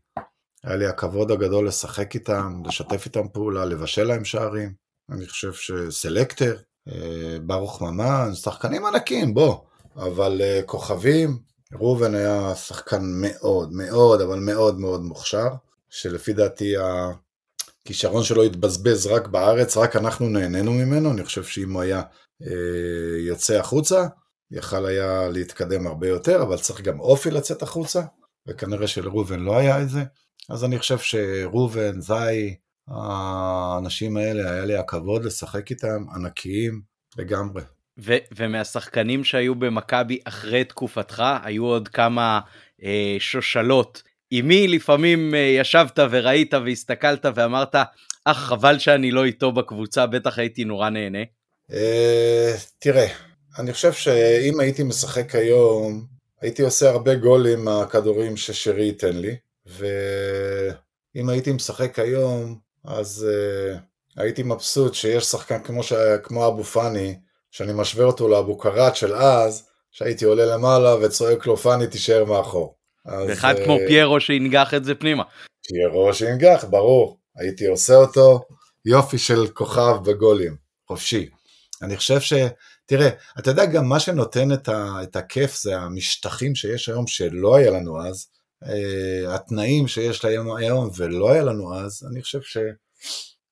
היה 0.64 0.76
לי 0.76 0.86
הכבוד 0.86 1.32
הגדול 1.32 1.68
לשחק 1.68 2.15
איתם, 2.15 2.61
לשתף 2.65 3.06
איתם 3.06 3.28
פעולה, 3.34 3.65
לבשל 3.65 4.03
להם 4.03 4.26
שערים. 4.26 4.74
אני 5.11 5.28
חושב 5.28 5.53
שסלקטר, 5.53 6.57
אה, 6.88 7.38
ברוך 7.41 7.82
ממן, 7.82 8.30
שחקנים 8.34 8.86
ענקים, 8.86 9.34
בוא. 9.34 9.57
אבל 9.95 10.41
אה, 10.41 10.61
כוכבים, 10.65 11.40
ראובן 11.73 12.15
היה 12.15 12.56
שחקן 12.56 13.02
מאוד, 13.03 13.73
מאוד, 13.73 14.22
אבל 14.22 14.39
מאוד 14.39 14.80
מאוד 14.80 15.02
מוכשר. 15.02 15.48
שלפי 15.89 16.34
דעתי 16.34 16.73
הכישרון 17.85 18.23
שלו 18.23 18.44
התבזבז 18.44 19.07
רק 19.07 19.27
בארץ, 19.27 19.77
רק 19.77 19.95
אנחנו 19.95 20.30
נהנינו 20.30 20.73
ממנו, 20.73 21.11
אני 21.11 21.23
חושב 21.23 21.44
שאם 21.44 21.73
הוא 21.73 21.81
היה 21.81 22.02
אה, 22.44 23.18
יוצא 23.19 23.60
החוצה, 23.60 24.07
יכל 24.52 24.85
היה 24.85 25.30
להתקדם 25.30 25.88
הרבה 25.88 26.07
יותר, 26.07 26.44
אבל 26.44 26.57
צריך 26.57 26.81
גם 26.81 26.99
אופי 26.99 27.31
לצאת 27.31 27.61
החוצה, 27.61 28.02
וכנראה 28.48 28.88
שלראובן 28.88 29.39
לא 29.39 29.57
היה 29.57 29.81
את 29.81 29.89
זה. 29.89 30.03
אז 30.49 30.64
אני 30.64 30.80
חושב 30.80 30.98
שראובן, 30.98 32.02
זי, 32.02 32.56
האנשים 32.88 34.18
האלה, 34.18 34.52
היה 34.52 34.65
לי 34.65 34.77
הכבוד 34.77 35.26
לשחק 35.26 35.72
איתם, 35.72 36.06
ענקיים 36.15 36.81
לגמרי. 37.18 37.61
ומהשחקנים 38.38 39.24
שהיו 39.24 39.56
במכבי 39.56 40.19
אחרי 40.26 40.64
תקופתך, 40.64 41.24
היו 41.44 41.65
עוד 41.65 41.88
כמה 41.88 42.40
אה, 42.84 43.15
שושלות. 43.19 44.03
עם 44.32 44.48
מי 44.48 44.68
לפעמים 44.68 45.36
אה, 45.36 45.40
ישבת 45.40 45.99
וראית 46.11 46.53
והסתכלת 46.53 47.26
ואמרת, 47.36 47.76
אך 48.26 48.38
חבל 48.38 48.80
שאני 48.80 49.11
לא 49.11 49.26
איתו 49.26 49.52
בקבוצה, 49.52 50.06
בטח 50.06 50.40
הייתי 50.40 50.64
נורא 50.64 50.90
נהנה. 50.90 51.24
אה, 51.72 52.56
תראה, 52.80 53.07
אני 53.60 53.74
חושב 53.74 53.94
שאם 53.94 54.60
הייתי 54.60 54.84
משחק 54.84 55.36
היום, 55.36 56.06
הייתי 56.41 56.61
עושה 56.61 56.90
הרבה 56.90 57.15
גולים 57.15 57.65
מהכדורים 57.65 58.38
ששרי 58.38 58.84
ייתן 58.84 59.18
לי, 59.18 59.36
ואם 59.65 61.30
הייתי 61.30 61.52
משחק 61.52 61.99
היום, 61.99 62.60
אז 62.84 63.28
uh, 63.30 63.78
הייתי 64.22 64.44
מבסוט 64.44 64.94
שיש 64.94 65.24
שחקן 65.24 65.64
כמו, 65.64 65.84
ש... 65.84 65.94
כמו 66.24 66.48
אבו 66.48 66.64
פאני, 66.64 67.15
שאני 67.52 67.74
משווה 67.76 68.06
אותו 68.06 68.28
לאבו 68.28 68.57
קראט 68.57 68.95
של 68.95 69.14
אז, 69.14 69.68
שהייתי 69.91 70.26
עולה 70.26 70.45
למעלה 70.45 70.95
וצועק 70.95 71.45
לו 71.45 71.57
פאני 71.57 71.88
תישאר 71.88 72.26
מאחור. 72.26 72.76
ואחד 73.28 73.56
uh, 73.56 73.64
כמו 73.64 73.78
פיירו 73.88 74.19
שינגח 74.19 74.74
את 74.74 74.84
זה 74.84 74.95
פנימה. 74.95 75.24
פיירו 75.68 76.14
שינגח, 76.14 76.65
ברור. 76.69 77.18
הייתי 77.36 77.68
עושה 77.68 77.95
אותו 77.95 78.41
יופי 78.86 79.18
של 79.18 79.48
כוכב 79.48 79.95
בגולים, 80.03 80.56
חופשי. 80.88 81.30
אני 81.82 81.98
חושב 81.98 82.22
ש... 82.22 82.34
תראה, 82.86 83.10
אתה 83.40 83.52
יודע 83.52 83.65
גם 83.65 83.90
מה 83.90 83.99
שנותן 83.99 84.52
את, 84.52 84.69
ה, 84.69 85.03
את 85.03 85.15
הכיף 85.15 85.61
זה 85.61 85.78
המשטחים 85.78 86.56
שיש 86.56 86.90
היום 86.90 87.07
שלא 87.07 87.56
היה 87.56 87.72
לנו 87.72 88.07
אז, 88.07 88.28
uh, 88.64 88.68
התנאים 89.30 89.88
שיש 89.88 90.26
להם 90.26 90.56
היום 90.56 90.90
ולא 90.98 91.32
היה 91.32 91.44
לנו 91.44 91.76
אז, 91.76 92.07
אני 92.11 92.22
חושב 92.22 92.41
ש... 92.41 92.57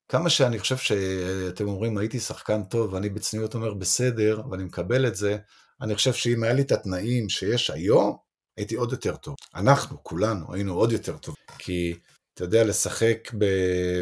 כמה 0.08 0.30
שאני 0.30 0.58
חושב 0.58 0.76
שאתם 0.76 1.68
אומרים 1.68 1.98
הייתי 1.98 2.20
שחקן 2.20 2.62
טוב 2.64 2.92
ואני 2.92 3.08
בצניעות 3.08 3.54
אומר 3.54 3.74
בסדר 3.74 4.42
ואני 4.50 4.64
מקבל 4.64 5.06
את 5.06 5.16
זה, 5.16 5.36
אני 5.80 5.94
חושב 5.94 6.12
שאם 6.12 6.42
היה 6.42 6.52
לי 6.52 6.62
את 6.62 6.72
התנאים 6.72 7.28
שיש 7.28 7.70
היום, 7.70 8.16
הייתי 8.56 8.74
עוד 8.74 8.92
יותר 8.92 9.16
טוב. 9.16 9.34
אנחנו, 9.54 10.02
כולנו, 10.02 10.54
היינו 10.54 10.74
עוד 10.74 10.92
יותר 10.92 11.16
טוב. 11.16 11.34
כי 11.58 11.94
אתה 12.34 12.44
יודע, 12.44 12.64
לשחק 12.64 13.30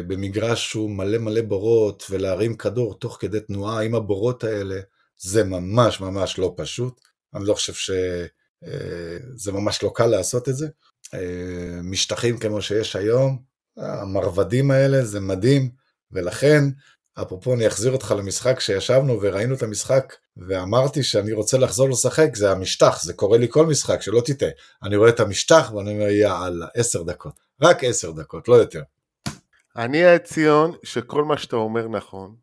במגרש 0.07 0.69
שהוא 0.69 0.91
מלא 0.91 1.17
מלא 1.17 1.41
בורות 1.41 2.03
ולהרים 2.09 2.57
כדור 2.57 2.99
תוך 2.99 3.17
כדי 3.21 3.39
תנועה 3.39 3.81
עם 3.81 3.95
הבורות 3.95 4.43
האלה, 4.43 4.79
זה 5.17 5.43
ממש 5.43 6.01
ממש 6.01 6.39
לא 6.39 6.53
פשוט. 6.57 7.01
אני 7.35 7.45
לא 7.45 7.53
חושב 7.53 7.73
שזה 7.73 9.51
אה, 9.51 9.55
ממש 9.55 9.83
לא 9.83 9.91
קל 9.95 10.05
לעשות 10.07 10.49
את 10.49 10.55
זה. 10.55 10.67
אה, 11.13 11.79
משטחים 11.83 12.37
כמו 12.37 12.61
שיש 12.61 12.95
היום, 12.95 13.41
המרבדים 13.77 14.71
האלה 14.71 15.05
זה 15.05 15.19
מדהים, 15.19 15.69
ולכן, 16.11 16.63
אפרופו 17.21 17.53
אני 17.53 17.67
אחזיר 17.67 17.91
אותך 17.91 18.13
למשחק 18.17 18.59
שישבנו 18.59 19.21
וראינו 19.21 19.55
את 19.55 19.63
המשחק, 19.63 20.13
ואמרתי 20.37 21.03
שאני 21.03 21.33
רוצה 21.33 21.57
לחזור 21.57 21.89
לשחק, 21.89 22.35
זה 22.35 22.51
המשטח, 22.51 23.03
זה 23.03 23.13
קורה 23.13 23.37
לי 23.37 23.47
כל 23.49 23.65
משחק, 23.65 24.01
שלא 24.01 24.21
תטעה. 24.25 24.49
אני 24.83 24.95
רואה 24.95 25.09
את 25.09 25.19
המשטח 25.19 25.71
ואני 25.75 25.91
אומר, 25.91 26.09
יאללה, 26.09 26.67
עשר 26.75 27.03
דקות. 27.03 27.33
רק 27.61 27.83
עשר 27.83 28.11
דקות, 28.11 28.47
לא 28.47 28.55
יותר. 28.55 28.81
אני 29.75 30.05
הציון 30.05 30.71
שכל 30.83 31.23
מה 31.23 31.37
שאתה 31.37 31.55
אומר 31.55 31.87
נכון, 31.87 32.35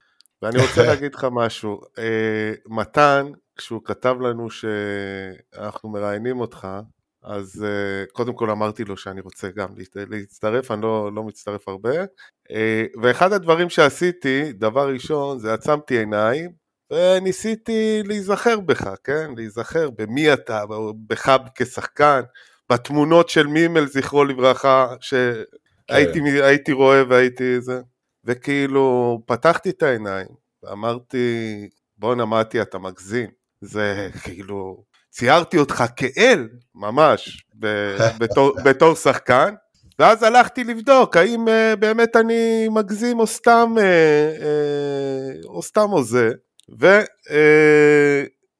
ואני 0.43 0.62
רוצה 0.62 0.82
להגיד 0.89 1.14
לך 1.14 1.26
משהו. 1.32 1.80
אה, 1.98 2.52
מתן, 2.66 3.32
כשהוא 3.56 3.80
כתב 3.84 4.16
לנו 4.20 4.48
שאנחנו 4.51 5.89
מראיינים 5.89 6.40
אותך, 6.40 6.68
אז 7.22 7.64
uh, 7.64 8.12
קודם 8.12 8.34
כל 8.34 8.50
אמרתי 8.50 8.84
לו 8.84 8.96
שאני 8.96 9.20
רוצה 9.20 9.48
גם 9.56 9.68
להצטרף, 9.94 10.70
אני 10.70 10.82
לא, 10.82 11.10
לא 11.14 11.22
מצטרף 11.22 11.68
הרבה. 11.68 12.02
Uh, 12.02 12.54
ואחד 13.02 13.32
הדברים 13.32 13.70
שעשיתי, 13.70 14.52
דבר 14.52 14.92
ראשון, 14.92 15.38
זה 15.38 15.54
עצמתי 15.54 15.98
עיניים, 15.98 16.50
וניסיתי 16.92 18.02
להיזכר 18.04 18.60
בך, 18.60 18.90
כן? 19.04 19.30
להיזכר 19.36 19.90
במי 19.90 20.32
אתה, 20.32 20.64
בך 21.06 21.36
כשחקן, 21.54 22.20
בתמונות 22.72 23.28
של 23.28 23.46
מימל, 23.46 23.86
זכרו 23.86 24.24
לברכה, 24.24 24.94
שהייתי 25.00 26.20
כן. 26.20 26.44
הייתי 26.44 26.72
רואה 26.72 27.02
והייתי 27.08 27.60
זה, 27.60 27.80
וכאילו 28.24 29.18
פתחתי 29.26 29.70
את 29.70 29.82
העיניים, 29.82 30.28
ואמרתי, 30.62 31.68
בואנה 31.96 32.26
מתי 32.26 32.62
אתה 32.62 32.78
מגזים, 32.78 33.30
זה 33.60 34.08
כאילו... 34.24 34.91
ציירתי 35.12 35.59
אותך 35.59 35.84
כאל, 35.97 36.48
ממש, 36.74 37.47
בתור, 38.20 38.56
בתור 38.64 38.94
שחקן, 38.94 39.55
ואז 39.98 40.22
הלכתי 40.22 40.64
לבדוק 40.64 41.16
האם 41.16 41.48
uh, 41.48 41.76
באמת 41.76 42.16
אני 42.16 42.68
מגזים 42.68 43.20
או 43.20 43.26
סתם, 43.26 43.74
uh, 43.76 43.80
uh, 44.40 45.47
או 45.47 45.62
סתם 45.62 45.89
הוזה, 45.90 46.30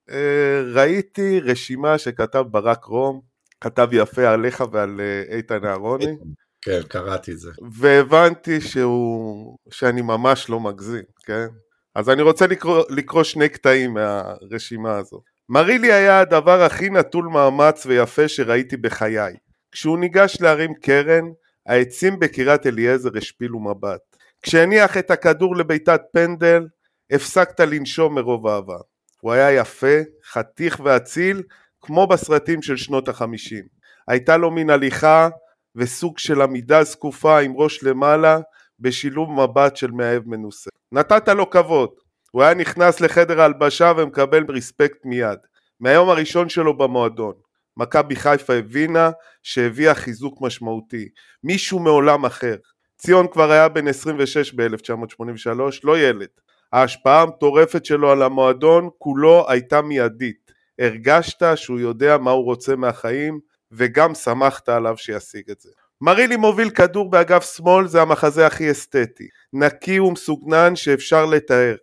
וראיתי 0.09 1.39
uh, 1.39 1.43
uh, 1.43 1.51
רשימה 1.51 1.99
שכתב 1.99 2.45
ברק 2.51 2.85
רום, 2.85 3.21
כתב 3.61 3.89
יפה 3.93 4.29
עליך 4.29 4.65
ועל 4.73 5.01
uh, 5.01 5.35
איתן 5.35 5.65
אהרוני. 5.65 6.17
כן, 6.63 6.81
קראתי 6.89 7.33
את 7.33 7.39
זה. 7.39 7.51
והבנתי 7.73 8.61
שהוא, 8.61 9.59
שאני 9.71 10.03
ממש 10.03 10.51
לא 10.51 10.61
מגזים, 10.61 11.05
כן? 11.27 11.47
אז 11.95 12.11
אני 12.11 12.23
רוצה 12.23 12.47
לקרוא, 12.47 12.85
לקרוא 12.91 13.23
שני 13.23 13.49
קטעים 13.49 13.95
מהרשימה 13.95 14.97
הזו. 14.97 15.21
מרילי 15.55 15.93
היה 15.93 16.21
הדבר 16.21 16.63
הכי 16.63 16.91
נטול 16.91 17.25
מאמץ 17.25 17.87
ויפה 17.87 18.29
שראיתי 18.29 18.77
בחיי. 18.77 19.35
כשהוא 19.73 19.99
ניגש 19.99 20.39
להרים 20.41 20.75
קרן, 20.75 21.25
העצים 21.67 22.19
בקריית 22.19 22.67
אליעזר 22.67 23.11
השפילו 23.17 23.61
מבט. 23.61 24.01
כשהניח 24.43 24.97
את 24.97 25.11
הכדור 25.11 25.57
לביתת 25.57 26.01
פנדל, 26.13 26.67
הפסקת 27.11 27.61
לנשום 27.61 28.15
מרוב 28.15 28.47
אהבה. 28.47 28.77
הוא 29.21 29.33
היה 29.33 29.53
יפה, 29.53 29.97
חתיך 30.33 30.81
ואציל, 30.85 31.43
כמו 31.81 32.07
בסרטים 32.07 32.63
של 32.63 32.77
שנות 32.77 33.09
החמישים. 33.09 33.65
הייתה 34.09 34.37
לו 34.37 34.51
מין 34.51 34.71
הליכה 34.71 35.29
וסוג 35.77 36.19
של 36.19 36.43
עמידה 36.43 36.85
זקופה 36.85 37.39
עם 37.39 37.53
ראש 37.57 37.85
למעלה, 37.85 38.39
בשילוב 38.81 39.31
מבט 39.33 39.77
של 39.77 39.91
מאהב 39.91 40.23
מנוסה. 40.27 40.71
נתת 40.93 41.29
לו 41.29 41.51
כבוד, 41.51 41.91
הוא 42.33 42.43
היה 42.43 42.55
נכנס 42.55 43.01
לחדר 43.01 43.41
ההלבשה 43.41 43.93
ומקבל 43.97 44.45
ריספקט 44.49 45.05
מיד, 45.05 45.39
מהיום 45.81 46.11
הראשון 46.11 46.49
שלו 46.49 46.79
במועדון. 46.79 47.35
מכבי 47.77 48.17
חיפה 48.17 48.55
הבינה 48.55 49.11
שהביאה 49.43 49.95
חיזוק 49.95 50.39
משמעותי, 50.41 51.09
מישהו 51.45 51.79
מעולם 51.79 52.25
אחר. 52.25 52.57
ציון 52.97 53.27
כבר 53.29 53.51
היה 53.51 53.69
בן 53.69 53.89
26 53.89 54.55
ב-1983, 54.55 55.61
לא 55.85 55.99
ילד. 55.99 56.29
ההשפעה 56.73 57.23
המטורפת 57.23 57.85
שלו 57.85 58.11
על 58.11 58.23
המועדון 58.23 58.89
כולו 58.99 59.45
הייתה 59.49 59.83
מיידית. 59.83 60.53
הרגשת 60.79 61.43
שהוא 61.57 61.81
יודע 61.81 62.19
מה 62.19 62.31
הוא 62.31 62.45
רוצה 62.45 62.77
מהחיים, 62.77 63.41
וגם 63.73 64.15
שמחת 64.15 64.69
עליו 64.69 64.95
שישיג 64.97 65.51
את 65.51 65.61
זה. 65.61 65.71
מרילי 66.01 66.37
מוביל 66.37 66.71
כדור 66.71 67.11
באגף 67.11 67.57
שמאל 67.57 67.87
זה 67.87 68.03
המחזה 68.03 68.47
הכי 68.47 68.71
אסתטי, 68.71 69.29
נקי 69.53 70.01
ומסוגנן 70.01 70.77
שאפשר 70.77 71.27
לתאר. 71.27 71.75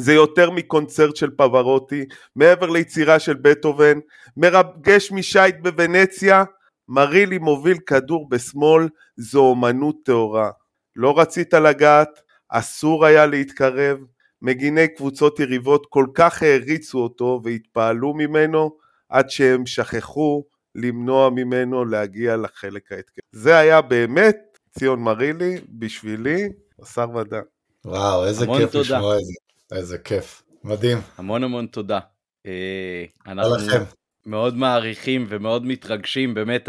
זה 0.00 0.14
יותר 0.14 0.50
מקונצרט 0.50 1.16
של 1.16 1.30
פברוטי, 1.30 2.04
מעבר 2.36 2.70
ליצירה 2.70 3.18
של 3.18 3.34
בטהובן, 3.34 3.98
מרגש 4.36 5.12
משייט 5.12 5.56
בוונציה, 5.62 6.44
מרילי 6.88 7.38
מוביל 7.38 7.78
כדור 7.78 8.28
בשמאל, 8.28 8.88
זו 9.16 9.40
אומנות 9.40 9.96
טהורה. 10.04 10.50
לא 10.96 11.18
רצית 11.18 11.54
לגעת, 11.54 12.20
אסור 12.48 13.04
היה 13.06 13.26
להתקרב, 13.26 13.98
מגיני 14.42 14.88
קבוצות 14.88 15.40
יריבות 15.40 15.86
כל 15.88 16.06
כך 16.14 16.42
העריצו 16.42 16.98
אותו 16.98 17.40
והתפעלו 17.44 18.14
ממנו, 18.14 18.76
עד 19.08 19.30
שהם 19.30 19.66
שכחו 19.66 20.44
למנוע 20.74 21.30
ממנו 21.30 21.84
להגיע 21.84 22.36
לחלק 22.36 22.92
ההתקף. 22.92 23.22
זה 23.32 23.58
היה 23.58 23.80
באמת 23.80 24.36
ציון 24.78 25.00
מרילי, 25.00 25.60
בשבילי, 25.68 26.48
בשר 26.78 27.06
ודם. 27.14 27.42
וואו, 27.84 28.26
איזה 28.26 28.46
כיף 28.46 28.74
לשמוע 28.74 29.18
את 29.18 29.24
זה. 29.24 29.45
איזה 29.72 29.98
כיף, 29.98 30.42
מדהים. 30.64 30.98
המון 31.18 31.44
המון 31.44 31.66
תודה. 31.66 31.98
אה, 32.46 33.04
אנחנו. 33.26 33.84
מאוד 34.26 34.56
מעריכים 34.56 35.26
ומאוד 35.28 35.66
מתרגשים, 35.66 36.34
באמת 36.34 36.68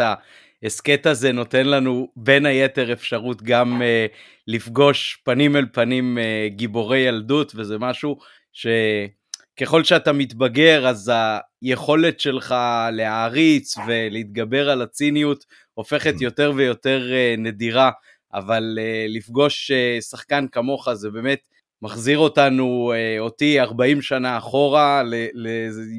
ההסכת 0.64 1.06
הזה 1.06 1.32
נותן 1.32 1.66
לנו 1.66 2.08
בין 2.16 2.46
היתר 2.46 2.94
אפשרות 2.94 3.42
גם 3.42 3.82
uh, 3.82 3.86
לפגוש 4.48 5.22
פנים 5.24 5.56
אל 5.56 5.66
פנים 5.74 6.18
uh, 6.18 6.54
גיבורי 6.56 7.00
ילדות, 7.00 7.52
וזה 7.56 7.78
משהו 7.78 8.18
שככל 8.54 9.84
שאתה 9.84 10.14
מתבגר, 10.14 10.88
אז 10.88 11.12
היכולת 11.62 12.20
שלך 12.20 12.56
להעריץ 12.92 13.76
ולהתגבר 13.88 14.70
על 14.70 14.82
הציניות 14.82 15.46
הופכת. 15.78 16.22
יותר 16.22 16.52
ויותר 16.56 17.14
אה, 17.14 17.36
נדירה, 17.38 17.92
אבל 18.34 18.78
אה, 18.82 19.06
לפגוש 19.10 19.72
אה, 19.72 20.02
שחקן 20.02 20.46
כמוך 20.52 20.94
זה 20.94 21.10
באמת 21.10 21.40
מחזיר 21.82 22.18
אותנו, 22.18 22.94
אה, 22.96 23.20
אותי 23.20 23.60
40 23.60 24.02
שנה 24.02 24.38
אחורה, 24.38 25.04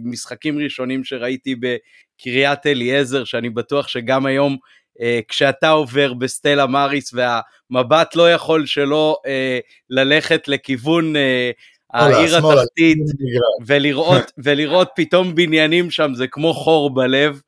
למשחקים 0.05 0.59
ראשונים 0.59 1.05
שראיתי 1.05 1.55
בקריית 1.55 2.67
אליעזר, 2.67 3.25
שאני 3.25 3.51
בטוח 3.51 3.89
שגם 3.89 4.27
היום 4.27 4.57
אה, 5.01 5.21
כשאתה 5.29 5.71
עובר 5.71 6.15
בסטלה 6.15 6.67
מאריס 6.67 7.13
והמבט 7.15 8.15
לא 8.17 8.33
יכול 8.33 8.67
שלא 8.67 9.17
אה, 9.27 9.59
ללכת 9.91 10.49
לכיוון 10.49 11.15
העיר 11.93 12.37
התחתית. 12.37 12.99
ולראות, 13.67 14.33
ולראות 14.45 14.89
פתאום 14.97 15.35
בניינים 15.35 15.91
שם 15.91 16.15
זה 16.15 16.27
כמו 16.27 16.55
חור 16.55 16.95
בלב, 16.95 17.41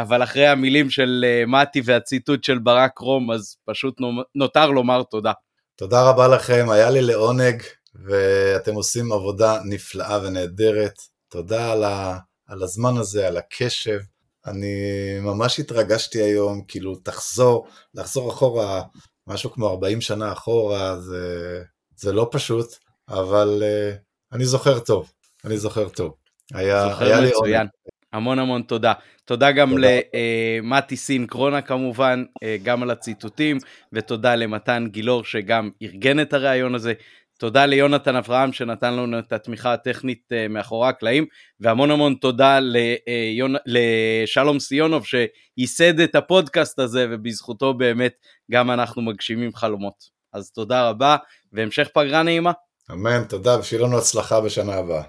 אבל 0.00 0.22
אחרי 0.22 0.46
המילים 0.46 0.90
של 0.90 1.24
מתי 1.46 1.80
והציטוט 1.84 2.44
של 2.44 2.58
ברק 2.58 2.98
רום 2.98 3.30
אז 3.30 3.56
פשוט 3.64 4.00
נו- 4.00 4.22
נותר 4.34 4.70
לומר 4.70 5.02
תודה. 5.02 5.32
תודה 5.76 6.10
רבה 6.10 6.28
לכם, 6.28 6.66
היה 6.70 6.90
לי 6.90 7.02
לעונג, 7.02 7.62
ואתם 7.94 8.74
עושים 8.74 9.12
עבודה 9.12 9.58
נפלאה 9.64 10.18
ונהדרת. 10.22 10.94
תודה 11.28 11.72
על, 11.72 11.84
ה, 11.84 12.18
על 12.46 12.62
הזמן 12.62 12.96
הזה, 12.96 13.26
על 13.28 13.36
הקשב. 13.36 13.98
אני 14.46 14.74
ממש 15.20 15.60
התרגשתי 15.60 16.22
היום, 16.22 16.64
כאילו, 16.68 16.96
תחזור, 16.96 17.66
לחזור 17.94 18.30
אחורה, 18.30 18.82
משהו 19.26 19.52
כמו 19.52 19.68
40 19.68 20.00
שנה 20.00 20.32
אחורה, 20.32 21.00
זה, 21.00 21.62
זה 21.96 22.12
לא 22.12 22.28
פשוט, 22.32 22.74
אבל 23.08 23.62
uh, 23.62 23.96
אני 24.32 24.44
זוכר 24.44 24.78
טוב, 24.78 25.12
אני 25.44 25.58
זוכר 25.58 25.88
טוב. 25.88 26.14
היה, 26.54 26.88
זוכר 26.90 27.04
היה 27.04 27.20
לי 27.20 27.28
מצוין. 27.28 27.60
עונג. 27.60 27.70
המון 28.14 28.38
המון 28.38 28.62
תודה. 28.62 28.92
תודה 29.24 29.52
גם. 29.52 29.74
למתי 29.78 30.96
סינקרונה 30.96 31.62
כמובן, 31.62 32.24
אה, 32.42 32.56
גם 32.62 32.82
על 32.82 32.90
הציטוטים, 32.90 33.58
ותודה 33.92 34.34
למתן 34.34 34.86
גילאור 34.90 35.24
שגם 35.24 35.70
ארגן 35.82 36.20
את 36.20 36.32
הראיון 36.32 36.74
הזה. 36.74 36.92
תודה 37.38 37.66
ליונתן 37.66 38.16
אברהם 38.16 38.52
שנתן 38.52 38.94
לנו 38.94 39.18
את 39.18 39.32
התמיכה 39.32 39.72
הטכנית 39.72 40.22
אה, 40.32 40.48
מאחורי 40.48 40.88
הקלעים, 40.88 41.26
והמון 41.60 41.90
המון 41.90 42.14
תודה 42.14 42.58
ליונ... 42.60 43.54
לשלום 43.66 44.60
סיונוב 44.60 45.04
שייסד 45.06 46.00
את 46.00 46.14
הפודקאסט 46.14 46.78
הזה, 46.78 47.06
ובזכותו 47.10 47.74
באמת 47.74 48.12
גם 48.50 48.70
אנחנו 48.70 49.02
מגשימים 49.02 49.54
חלומות. 49.54 49.94
אז 50.32 50.50
תודה 50.50 50.88
רבה, 50.88 51.16
והמשך 51.52 51.88
פגרה 51.94 52.22
נעימה. 52.22 52.52
אמן, 52.92 53.24
תודה, 53.28 53.58
ושיהיה 53.58 53.82
לנו 53.82 53.98
הצלחה 53.98 54.40
בשנה 54.40 54.74
הבאה. 54.74 55.02